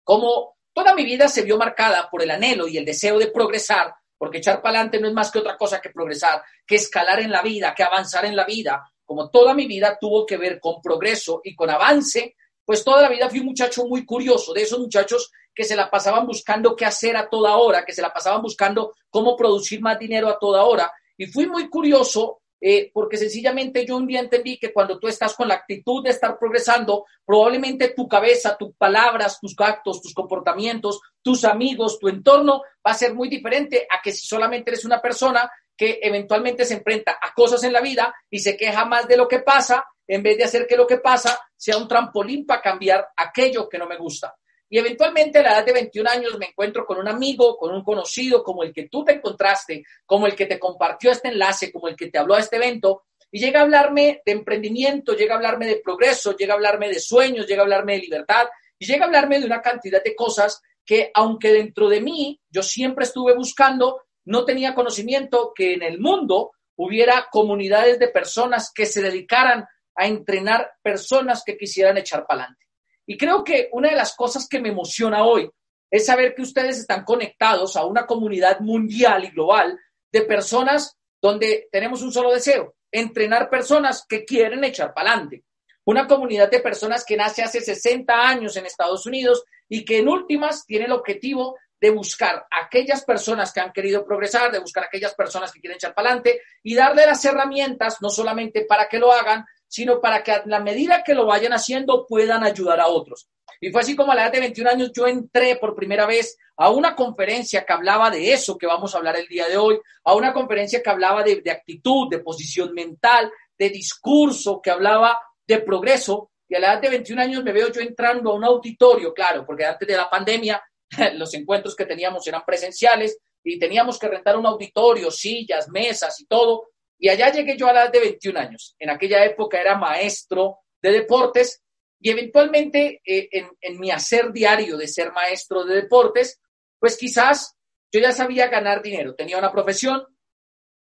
como 0.03 0.57
toda 0.73 0.95
mi 0.95 1.05
vida 1.05 1.27
se 1.27 1.43
vio 1.43 1.57
marcada 1.57 2.09
por 2.09 2.23
el 2.23 2.31
anhelo 2.31 2.67
y 2.67 2.77
el 2.77 2.85
deseo 2.85 3.19
de 3.19 3.27
progresar, 3.27 3.93
porque 4.17 4.39
echar 4.39 4.61
para 4.61 4.79
adelante 4.79 4.99
no 4.99 5.07
es 5.07 5.13
más 5.13 5.31
que 5.31 5.39
otra 5.39 5.57
cosa 5.57 5.79
que 5.79 5.89
progresar, 5.89 6.43
que 6.65 6.75
escalar 6.75 7.19
en 7.19 7.31
la 7.31 7.41
vida, 7.41 7.73
que 7.75 7.83
avanzar 7.83 8.25
en 8.25 8.35
la 8.35 8.45
vida, 8.45 8.83
como 9.05 9.29
toda 9.29 9.53
mi 9.53 9.67
vida 9.67 9.97
tuvo 9.99 10.25
que 10.25 10.37
ver 10.37 10.59
con 10.59 10.81
progreso 10.81 11.41
y 11.43 11.55
con 11.55 11.69
avance, 11.69 12.35
pues 12.63 12.83
toda 12.83 13.01
la 13.01 13.09
vida 13.09 13.29
fui 13.29 13.39
un 13.39 13.47
muchacho 13.47 13.85
muy 13.85 14.05
curioso, 14.05 14.53
de 14.53 14.61
esos 14.61 14.79
muchachos 14.79 15.31
que 15.53 15.63
se 15.63 15.75
la 15.75 15.89
pasaban 15.89 16.25
buscando 16.25 16.75
qué 16.75 16.85
hacer 16.85 17.17
a 17.17 17.29
toda 17.29 17.57
hora, 17.57 17.83
que 17.83 17.93
se 17.93 18.01
la 18.01 18.13
pasaban 18.13 18.41
buscando 18.41 18.93
cómo 19.09 19.35
producir 19.35 19.81
más 19.81 19.99
dinero 19.99 20.29
a 20.29 20.39
toda 20.39 20.63
hora. 20.63 20.91
Y 21.17 21.27
fui 21.27 21.47
muy 21.47 21.69
curioso 21.69 22.41
eh, 22.63 22.91
porque 22.93 23.17
sencillamente 23.17 23.83
yo 23.87 23.97
un 23.97 24.05
día 24.05 24.19
entendí 24.19 24.59
que 24.59 24.71
cuando 24.71 24.99
tú 24.99 25.07
estás 25.07 25.35
con 25.35 25.47
la 25.47 25.55
actitud 25.55 26.03
de 26.03 26.11
estar 26.11 26.37
progresando, 26.37 27.05
probablemente 27.25 27.89
tu 27.95 28.07
cabeza, 28.07 28.55
tus 28.55 28.75
palabras, 28.75 29.39
tus 29.39 29.55
actos, 29.57 29.99
tus 29.99 30.13
comportamientos, 30.13 31.01
tus 31.23 31.43
amigos, 31.43 31.97
tu 31.97 32.07
entorno 32.07 32.61
va 32.85 32.91
a 32.91 32.93
ser 32.93 33.15
muy 33.15 33.29
diferente 33.29 33.87
a 33.89 33.99
que 33.99 34.11
si 34.11 34.27
solamente 34.27 34.69
eres 34.69 34.85
una 34.85 35.01
persona 35.01 35.49
que 35.75 35.99
eventualmente 36.03 36.63
se 36.63 36.75
enfrenta 36.75 37.17
a 37.19 37.33
cosas 37.33 37.63
en 37.63 37.73
la 37.73 37.81
vida 37.81 38.13
y 38.29 38.37
se 38.37 38.55
queja 38.55 38.85
más 38.85 39.07
de 39.07 39.17
lo 39.17 39.27
que 39.27 39.39
pasa, 39.39 39.83
en 40.07 40.21
vez 40.21 40.37
de 40.37 40.43
hacer 40.43 40.67
que 40.67 40.77
lo 40.77 40.85
que 40.85 40.97
pasa 40.97 41.39
sea 41.57 41.77
un 41.77 41.87
trampolín 41.87 42.45
para 42.45 42.61
cambiar 42.61 43.07
aquello 43.17 43.67
que 43.67 43.79
no 43.79 43.87
me 43.87 43.97
gusta. 43.97 44.35
Y 44.73 44.77
eventualmente 44.77 45.39
a 45.39 45.43
la 45.43 45.51
edad 45.51 45.65
de 45.65 45.73
21 45.73 46.09
años 46.09 46.39
me 46.39 46.45
encuentro 46.45 46.85
con 46.85 46.97
un 46.97 47.09
amigo, 47.09 47.57
con 47.57 47.75
un 47.75 47.83
conocido, 47.83 48.41
como 48.41 48.63
el 48.63 48.71
que 48.71 48.87
tú 48.87 49.03
te 49.03 49.11
encontraste, 49.11 49.83
como 50.05 50.27
el 50.27 50.33
que 50.33 50.45
te 50.45 50.57
compartió 50.57 51.11
este 51.11 51.27
enlace, 51.27 51.73
como 51.73 51.89
el 51.89 51.97
que 51.97 52.07
te 52.07 52.17
habló 52.17 52.35
a 52.35 52.39
este 52.39 52.55
evento, 52.55 53.03
y 53.29 53.39
llega 53.39 53.59
a 53.59 53.63
hablarme 53.63 54.21
de 54.25 54.31
emprendimiento, 54.31 55.13
llega 55.13 55.33
a 55.33 55.37
hablarme 55.37 55.65
de 55.65 55.81
progreso, 55.83 56.37
llega 56.37 56.53
a 56.53 56.55
hablarme 56.55 56.87
de 56.87 57.01
sueños, 57.01 57.47
llega 57.47 57.63
a 57.63 57.65
hablarme 57.65 57.95
de 57.95 57.99
libertad, 57.99 58.47
y 58.79 58.85
llega 58.85 59.03
a 59.03 59.07
hablarme 59.07 59.41
de 59.41 59.45
una 59.45 59.61
cantidad 59.61 60.01
de 60.01 60.15
cosas 60.15 60.61
que, 60.85 61.11
aunque 61.15 61.51
dentro 61.51 61.89
de 61.89 61.99
mí 61.99 62.39
yo 62.49 62.63
siempre 62.63 63.03
estuve 63.03 63.35
buscando, 63.35 64.03
no 64.23 64.45
tenía 64.45 64.73
conocimiento 64.73 65.51
que 65.53 65.73
en 65.73 65.83
el 65.83 65.99
mundo 65.99 66.51
hubiera 66.77 67.27
comunidades 67.29 67.99
de 67.99 68.07
personas 68.07 68.71
que 68.73 68.85
se 68.85 69.01
dedicaran 69.01 69.65
a 69.95 70.07
entrenar 70.07 70.71
personas 70.81 71.43
que 71.45 71.57
quisieran 71.57 71.97
echar 71.97 72.25
para 72.25 72.43
adelante. 72.43 72.70
Y 73.11 73.17
creo 73.17 73.43
que 73.43 73.67
una 73.73 73.89
de 73.89 73.97
las 73.97 74.15
cosas 74.15 74.47
que 74.47 74.61
me 74.61 74.69
emociona 74.69 75.25
hoy 75.25 75.51
es 75.91 76.05
saber 76.05 76.33
que 76.33 76.43
ustedes 76.43 76.79
están 76.79 77.03
conectados 77.03 77.75
a 77.75 77.83
una 77.83 78.05
comunidad 78.05 78.61
mundial 78.61 79.25
y 79.25 79.31
global 79.31 79.77
de 80.13 80.21
personas 80.21 80.97
donde 81.21 81.67
tenemos 81.73 82.03
un 82.03 82.13
solo 82.13 82.31
deseo, 82.31 82.73
entrenar 82.89 83.49
personas 83.49 84.05
que 84.07 84.23
quieren 84.23 84.63
echar 84.63 84.93
para 84.93 85.11
adelante. 85.11 85.43
Una 85.83 86.07
comunidad 86.07 86.49
de 86.49 86.61
personas 86.61 87.03
que 87.03 87.17
nace 87.17 87.43
hace 87.43 87.59
60 87.59 88.13
años 88.13 88.55
en 88.55 88.65
Estados 88.65 89.05
Unidos 89.05 89.43
y 89.67 89.83
que 89.83 89.97
en 89.97 90.07
últimas 90.07 90.65
tiene 90.65 90.85
el 90.85 90.93
objetivo 90.93 91.57
de 91.81 91.89
buscar 91.89 92.47
a 92.49 92.63
aquellas 92.63 93.03
personas 93.03 93.51
que 93.51 93.59
han 93.59 93.73
querido 93.73 94.05
progresar, 94.05 94.53
de 94.53 94.59
buscar 94.59 94.85
a 94.85 94.87
aquellas 94.87 95.15
personas 95.15 95.51
que 95.51 95.59
quieren 95.59 95.75
echar 95.75 95.93
para 95.93 96.11
adelante 96.11 96.39
y 96.63 96.75
darle 96.75 97.05
las 97.05 97.25
herramientas, 97.25 97.97
no 97.99 98.09
solamente 98.09 98.63
para 98.63 98.87
que 98.87 98.99
lo 98.99 99.11
hagan, 99.11 99.45
sino 99.71 100.01
para 100.01 100.21
que 100.21 100.33
a 100.33 100.43
la 100.47 100.59
medida 100.59 101.01
que 101.01 101.13
lo 101.13 101.25
vayan 101.25 101.53
haciendo 101.53 102.05
puedan 102.05 102.43
ayudar 102.43 102.81
a 102.81 102.87
otros. 102.87 103.29
Y 103.61 103.71
fue 103.71 103.79
así 103.79 103.95
como 103.95 104.11
a 104.11 104.15
la 104.15 104.23
edad 104.23 104.33
de 104.33 104.41
21 104.41 104.69
años 104.69 104.91
yo 104.93 105.07
entré 105.07 105.55
por 105.55 105.73
primera 105.73 106.05
vez 106.05 106.37
a 106.57 106.69
una 106.69 106.93
conferencia 106.93 107.63
que 107.63 107.71
hablaba 107.71 108.09
de 108.09 108.33
eso 108.33 108.57
que 108.57 108.67
vamos 108.67 108.93
a 108.93 108.97
hablar 108.97 109.15
el 109.15 109.27
día 109.27 109.47
de 109.47 109.55
hoy, 109.55 109.79
a 110.03 110.13
una 110.13 110.33
conferencia 110.33 110.83
que 110.83 110.89
hablaba 110.89 111.23
de, 111.23 111.41
actitud, 111.49 112.09
de 112.09 112.19
posición 112.19 112.73
mental, 112.73 113.31
de 113.57 113.69
discurso, 113.69 114.59
que 114.61 114.71
hablaba 114.71 115.17
de 115.47 115.59
progreso. 115.59 116.31
Y 116.49 116.55
a 116.55 116.59
la 116.59 116.73
edad 116.73 116.81
de 116.81 116.89
21 116.89 117.21
años 117.21 117.43
me 117.45 117.53
veo 117.53 117.71
yo 117.71 117.79
entrando 117.79 118.31
a 118.31 118.35
un 118.35 118.43
auditorio, 118.43 119.13
claro, 119.13 119.45
porque 119.45 119.63
antes 119.63 119.87
de 119.87 119.95
la 119.95 120.09
pandemia 120.09 120.61
los 121.13 121.33
encuentros 121.33 121.77
que 121.77 121.85
teníamos 121.85 122.27
eran 122.27 122.43
presenciales 122.45 123.19
y 123.41 123.57
teníamos 123.57 123.97
que 123.97 124.09
rentar 124.09 124.35
un 124.35 124.47
auditorio, 124.47 125.09
sillas, 125.09 125.69
mesas 125.69 126.19
y 126.19 126.25
todo. 126.25 126.70
Y 127.03 127.09
allá 127.09 127.31
llegué 127.31 127.57
yo 127.57 127.67
a 127.67 127.73
la 127.73 127.81
edad 127.85 127.91
de 127.91 127.99
21 127.99 128.39
años. 128.39 128.75
En 128.77 128.91
aquella 128.91 129.25
época 129.25 129.59
era 129.59 129.75
maestro 129.75 130.59
de 130.79 130.91
deportes 130.91 131.63
y 131.99 132.11
eventualmente 132.11 133.01
eh, 133.03 133.27
en, 133.59 133.79
mi 133.79 133.89
hacer 133.89 134.31
diario 134.31 134.77
de 134.77 134.87
ser 134.87 135.11
maestro 135.11 135.65
de 135.65 135.75
deportes, 135.81 136.39
pues 136.79 136.95
quizás 136.97 137.57
yo 137.91 137.99
ya 137.99 138.11
sabía 138.11 138.49
ganar 138.49 138.83
dinero. 138.83 139.15
Tenía 139.15 139.39
una 139.39 139.51
profesión, 139.51 140.05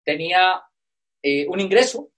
tenía 0.03 0.61
eh, 1.23 1.47
un 1.47 1.59
ingreso, 1.59 2.11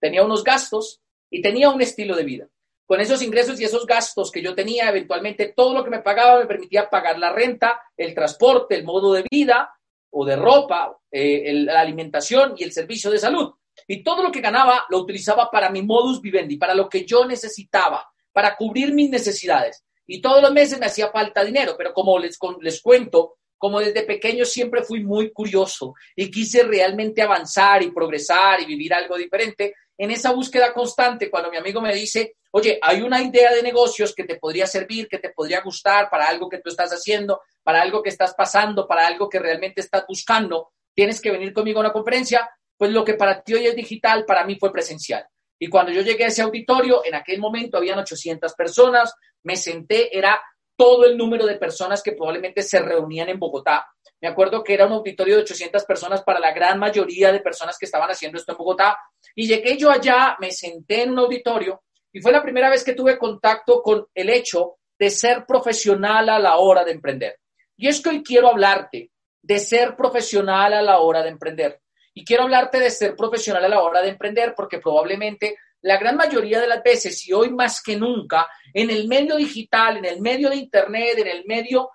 tenía 0.00 0.24
unos 0.24 0.42
gastos 0.42 1.00
y 1.30 1.40
tenía 1.40 1.70
un 1.70 1.80
estilo 1.80 2.16
de 2.16 2.24
vida. 2.24 2.48
Con 2.86 3.00
esos 3.00 3.22
ingresos 3.22 3.60
y 3.60 3.64
esos 3.64 3.86
gastos 3.86 4.32
que 4.32 4.42
yo 4.42 4.56
tenía, 4.56 4.88
eventualmente 4.88 5.52
todo 5.54 5.74
lo 5.74 5.84
que 5.84 5.90
me 5.90 6.02
pagaba 6.02 6.40
me 6.40 6.46
permitía 6.46 6.90
pagar 6.90 7.20
la 7.20 7.32
renta, 7.32 7.80
el 7.96 8.14
transporte, 8.14 8.74
el 8.74 8.82
modo 8.82 9.12
de 9.12 9.24
vida 9.30 9.77
o 10.10 10.24
de 10.24 10.36
ropa, 10.36 10.96
eh, 11.10 11.52
la 11.52 11.80
alimentación 11.80 12.54
y 12.56 12.64
el 12.64 12.72
servicio 12.72 13.10
de 13.10 13.18
salud. 13.18 13.52
Y 13.86 14.02
todo 14.02 14.22
lo 14.22 14.32
que 14.32 14.40
ganaba 14.40 14.84
lo 14.88 14.98
utilizaba 14.98 15.50
para 15.50 15.70
mi 15.70 15.82
modus 15.82 16.20
vivendi, 16.20 16.56
para 16.56 16.74
lo 16.74 16.88
que 16.88 17.04
yo 17.04 17.24
necesitaba, 17.24 18.06
para 18.32 18.56
cubrir 18.56 18.92
mis 18.92 19.10
necesidades. 19.10 19.84
Y 20.06 20.20
todos 20.20 20.42
los 20.42 20.52
meses 20.52 20.78
me 20.78 20.86
hacía 20.86 21.10
falta 21.10 21.44
dinero, 21.44 21.74
pero 21.76 21.92
como 21.92 22.18
les, 22.18 22.38
les 22.60 22.80
cuento, 22.80 23.36
como 23.58 23.80
desde 23.80 24.02
pequeño 24.02 24.44
siempre 24.44 24.82
fui 24.82 25.02
muy 25.02 25.32
curioso 25.32 25.94
y 26.16 26.30
quise 26.30 26.62
realmente 26.62 27.22
avanzar 27.22 27.82
y 27.82 27.90
progresar 27.90 28.62
y 28.62 28.66
vivir 28.66 28.94
algo 28.94 29.16
diferente, 29.16 29.74
en 29.98 30.12
esa 30.12 30.32
búsqueda 30.32 30.72
constante, 30.72 31.28
cuando 31.28 31.50
mi 31.50 31.56
amigo 31.56 31.80
me 31.80 31.92
dice, 31.92 32.36
oye, 32.52 32.78
hay 32.80 33.02
una 33.02 33.20
idea 33.20 33.52
de 33.52 33.62
negocios 33.62 34.14
que 34.14 34.24
te 34.24 34.36
podría 34.36 34.66
servir, 34.66 35.08
que 35.08 35.18
te 35.18 35.30
podría 35.30 35.60
gustar 35.60 36.08
para 36.08 36.26
algo 36.26 36.48
que 36.48 36.58
tú 36.58 36.70
estás 36.70 36.90
haciendo, 36.92 37.42
para 37.64 37.82
algo 37.82 38.02
que 38.02 38.10
estás 38.10 38.32
pasando, 38.34 38.86
para 38.86 39.06
algo 39.06 39.28
que 39.28 39.40
realmente 39.40 39.80
estás 39.80 40.04
buscando, 40.08 40.70
tienes 40.94 41.20
que 41.20 41.32
venir 41.32 41.52
conmigo 41.52 41.80
a 41.80 41.82
una 41.82 41.92
conferencia, 41.92 42.48
pues 42.76 42.92
lo 42.92 43.04
que 43.04 43.14
para 43.14 43.42
ti 43.42 43.54
hoy 43.54 43.66
es 43.66 43.74
digital, 43.74 44.24
para 44.24 44.44
mí 44.44 44.56
fue 44.58 44.72
presencial. 44.72 45.26
Y 45.58 45.68
cuando 45.68 45.90
yo 45.90 46.02
llegué 46.02 46.24
a 46.24 46.28
ese 46.28 46.42
auditorio, 46.42 47.04
en 47.04 47.16
aquel 47.16 47.40
momento 47.40 47.76
habían 47.76 47.98
800 47.98 48.54
personas, 48.54 49.12
me 49.42 49.56
senté, 49.56 50.16
era 50.16 50.40
todo 50.76 51.06
el 51.06 51.16
número 51.16 51.44
de 51.44 51.56
personas 51.56 52.02
que 52.04 52.12
probablemente 52.12 52.62
se 52.62 52.78
reunían 52.78 53.28
en 53.28 53.40
Bogotá. 53.40 53.88
Me 54.20 54.28
acuerdo 54.28 54.64
que 54.64 54.74
era 54.74 54.86
un 54.86 54.92
auditorio 54.92 55.36
de 55.36 55.42
800 55.42 55.84
personas 55.84 56.22
para 56.22 56.40
la 56.40 56.52
gran 56.52 56.78
mayoría 56.78 57.32
de 57.32 57.40
personas 57.40 57.76
que 57.78 57.86
estaban 57.86 58.10
haciendo 58.10 58.38
esto 58.38 58.52
en 58.52 58.58
Bogotá. 58.58 58.98
Y 59.34 59.46
llegué 59.46 59.76
yo 59.76 59.90
allá, 59.90 60.36
me 60.40 60.50
senté 60.50 61.02
en 61.02 61.10
un 61.12 61.20
auditorio 61.20 61.82
y 62.12 62.20
fue 62.20 62.32
la 62.32 62.42
primera 62.42 62.70
vez 62.70 62.82
que 62.82 62.94
tuve 62.94 63.18
contacto 63.18 63.82
con 63.82 64.06
el 64.14 64.30
hecho 64.30 64.76
de 64.98 65.10
ser 65.10 65.46
profesional 65.46 66.28
a 66.28 66.38
la 66.38 66.56
hora 66.56 66.84
de 66.84 66.92
emprender. 66.92 67.38
Y 67.76 67.86
es 67.86 68.00
que 68.00 68.08
hoy 68.08 68.22
quiero 68.22 68.48
hablarte 68.48 69.12
de 69.40 69.58
ser 69.60 69.94
profesional 69.94 70.72
a 70.72 70.82
la 70.82 70.98
hora 70.98 71.22
de 71.22 71.28
emprender. 71.28 71.80
Y 72.12 72.24
quiero 72.24 72.42
hablarte 72.42 72.80
de 72.80 72.90
ser 72.90 73.14
profesional 73.14 73.64
a 73.64 73.68
la 73.68 73.80
hora 73.80 74.02
de 74.02 74.08
emprender, 74.08 74.54
porque 74.56 74.78
probablemente 74.78 75.56
la 75.82 75.96
gran 75.96 76.16
mayoría 76.16 76.60
de 76.60 76.66
las 76.66 76.82
veces, 76.82 77.26
y 77.28 77.32
hoy 77.32 77.50
más 77.50 77.80
que 77.80 77.96
nunca, 77.96 78.48
en 78.74 78.90
el 78.90 79.06
medio 79.06 79.36
digital, 79.36 79.98
en 79.98 80.04
el 80.06 80.20
medio 80.20 80.50
de 80.50 80.56
Internet, 80.56 81.18
en 81.18 81.28
el 81.28 81.44
medio 81.46 81.90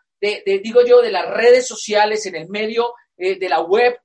de, 0.45 0.59
digo 0.59 0.85
yo, 0.85 1.01
de 1.01 1.11
las 1.11 1.29
redes 1.29 1.67
sociales, 1.67 2.25
en 2.25 2.35
el 2.35 2.47
medio 2.47 2.93
eh, 3.17 3.37
de 3.37 3.49
la 3.49 3.59
web, 3.61 3.99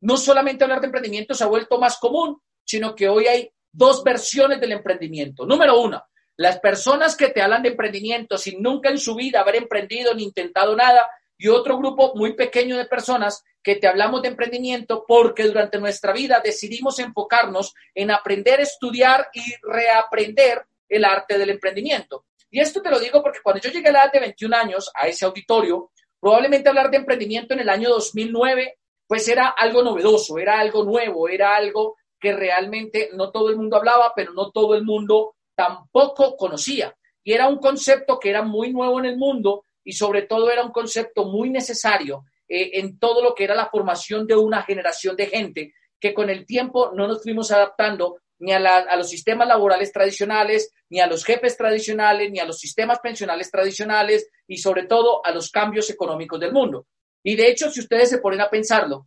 no 0.00 0.16
solamente 0.16 0.64
hablar 0.64 0.80
de 0.80 0.86
emprendimiento 0.86 1.34
se 1.34 1.44
ha 1.44 1.48
vuelto 1.48 1.78
más 1.78 1.98
común, 1.98 2.40
sino 2.64 2.94
que 2.94 3.08
hoy 3.08 3.26
hay 3.26 3.50
dos 3.72 4.04
versiones 4.04 4.60
del 4.60 4.72
emprendimiento. 4.72 5.46
Número 5.46 5.80
uno, 5.80 6.04
las 6.36 6.58
personas 6.60 7.16
que 7.16 7.28
te 7.28 7.40
hablan 7.40 7.62
de 7.62 7.70
emprendimiento 7.70 8.36
sin 8.36 8.60
nunca 8.62 8.90
en 8.90 8.98
su 8.98 9.14
vida 9.14 9.40
haber 9.40 9.56
emprendido 9.56 10.14
ni 10.14 10.24
intentado 10.24 10.76
nada, 10.76 11.08
y 11.38 11.48
otro 11.48 11.78
grupo 11.78 12.14
muy 12.14 12.34
pequeño 12.34 12.76
de 12.76 12.84
personas 12.84 13.42
que 13.62 13.76
te 13.76 13.88
hablamos 13.88 14.22
de 14.22 14.28
emprendimiento 14.28 15.04
porque 15.08 15.44
durante 15.44 15.78
nuestra 15.78 16.12
vida 16.12 16.40
decidimos 16.44 16.98
enfocarnos 16.98 17.74
en 17.94 18.10
aprender, 18.10 18.60
estudiar 18.60 19.28
y 19.32 19.42
reaprender 19.62 20.66
el 20.88 21.04
arte 21.04 21.38
del 21.38 21.50
emprendimiento. 21.50 22.26
Y 22.52 22.60
esto 22.60 22.82
te 22.82 22.90
lo 22.90 23.00
digo 23.00 23.22
porque 23.22 23.40
cuando 23.42 23.62
yo 23.62 23.70
llegué 23.70 23.88
a 23.88 23.92
la 23.92 24.02
edad 24.04 24.12
de 24.12 24.20
21 24.20 24.54
años 24.54 24.90
a 24.94 25.08
ese 25.08 25.24
auditorio, 25.24 25.90
probablemente 26.20 26.68
hablar 26.68 26.90
de 26.90 26.98
emprendimiento 26.98 27.54
en 27.54 27.60
el 27.60 27.68
año 27.70 27.88
2009, 27.88 28.76
pues 29.06 29.26
era 29.26 29.48
algo 29.48 29.82
novedoso, 29.82 30.38
era 30.38 30.60
algo 30.60 30.84
nuevo, 30.84 31.30
era 31.30 31.56
algo 31.56 31.96
que 32.20 32.34
realmente 32.34 33.08
no 33.14 33.30
todo 33.30 33.48
el 33.48 33.56
mundo 33.56 33.78
hablaba, 33.78 34.12
pero 34.14 34.34
no 34.34 34.50
todo 34.50 34.74
el 34.74 34.84
mundo 34.84 35.34
tampoco 35.54 36.36
conocía. 36.36 36.94
Y 37.24 37.32
era 37.32 37.48
un 37.48 37.56
concepto 37.56 38.18
que 38.18 38.28
era 38.28 38.42
muy 38.42 38.70
nuevo 38.70 38.98
en 39.00 39.06
el 39.06 39.16
mundo 39.16 39.64
y 39.82 39.94
sobre 39.94 40.22
todo 40.22 40.50
era 40.50 40.62
un 40.62 40.72
concepto 40.72 41.24
muy 41.24 41.48
necesario 41.48 42.26
eh, 42.46 42.72
en 42.74 42.98
todo 42.98 43.22
lo 43.22 43.34
que 43.34 43.44
era 43.44 43.54
la 43.54 43.70
formación 43.70 44.26
de 44.26 44.36
una 44.36 44.62
generación 44.62 45.16
de 45.16 45.26
gente 45.26 45.72
que 45.98 46.12
con 46.12 46.28
el 46.28 46.44
tiempo 46.44 46.92
no 46.94 47.08
nos 47.08 47.22
fuimos 47.22 47.50
adaptando 47.50 48.18
ni 48.42 48.52
a, 48.52 48.96
los 48.96 49.08
sistemas 49.08 49.46
laborales 49.46 49.92
tradicionales, 49.92 50.72
ni 50.90 50.98
a 50.98 51.06
los 51.06 51.24
jefes 51.24 51.56
tradicionales, 51.56 52.28
ni 52.32 52.40
a 52.40 52.44
los 52.44 52.58
sistemas 52.58 52.98
pensionales 52.98 53.52
tradicionales 53.52 54.28
y 54.48 54.58
sobre 54.58 54.86
todo 54.86 55.24
a 55.24 55.30
los 55.30 55.48
cambios 55.50 55.88
económicos 55.90 56.40
del 56.40 56.52
mundo. 56.52 56.88
Y 57.22 57.36
de 57.36 57.48
hecho, 57.48 57.70
si 57.70 57.78
ustedes 57.78 58.10
se 58.10 58.18
ponen 58.18 58.40
a 58.40 58.50
pensarlo, 58.50 59.06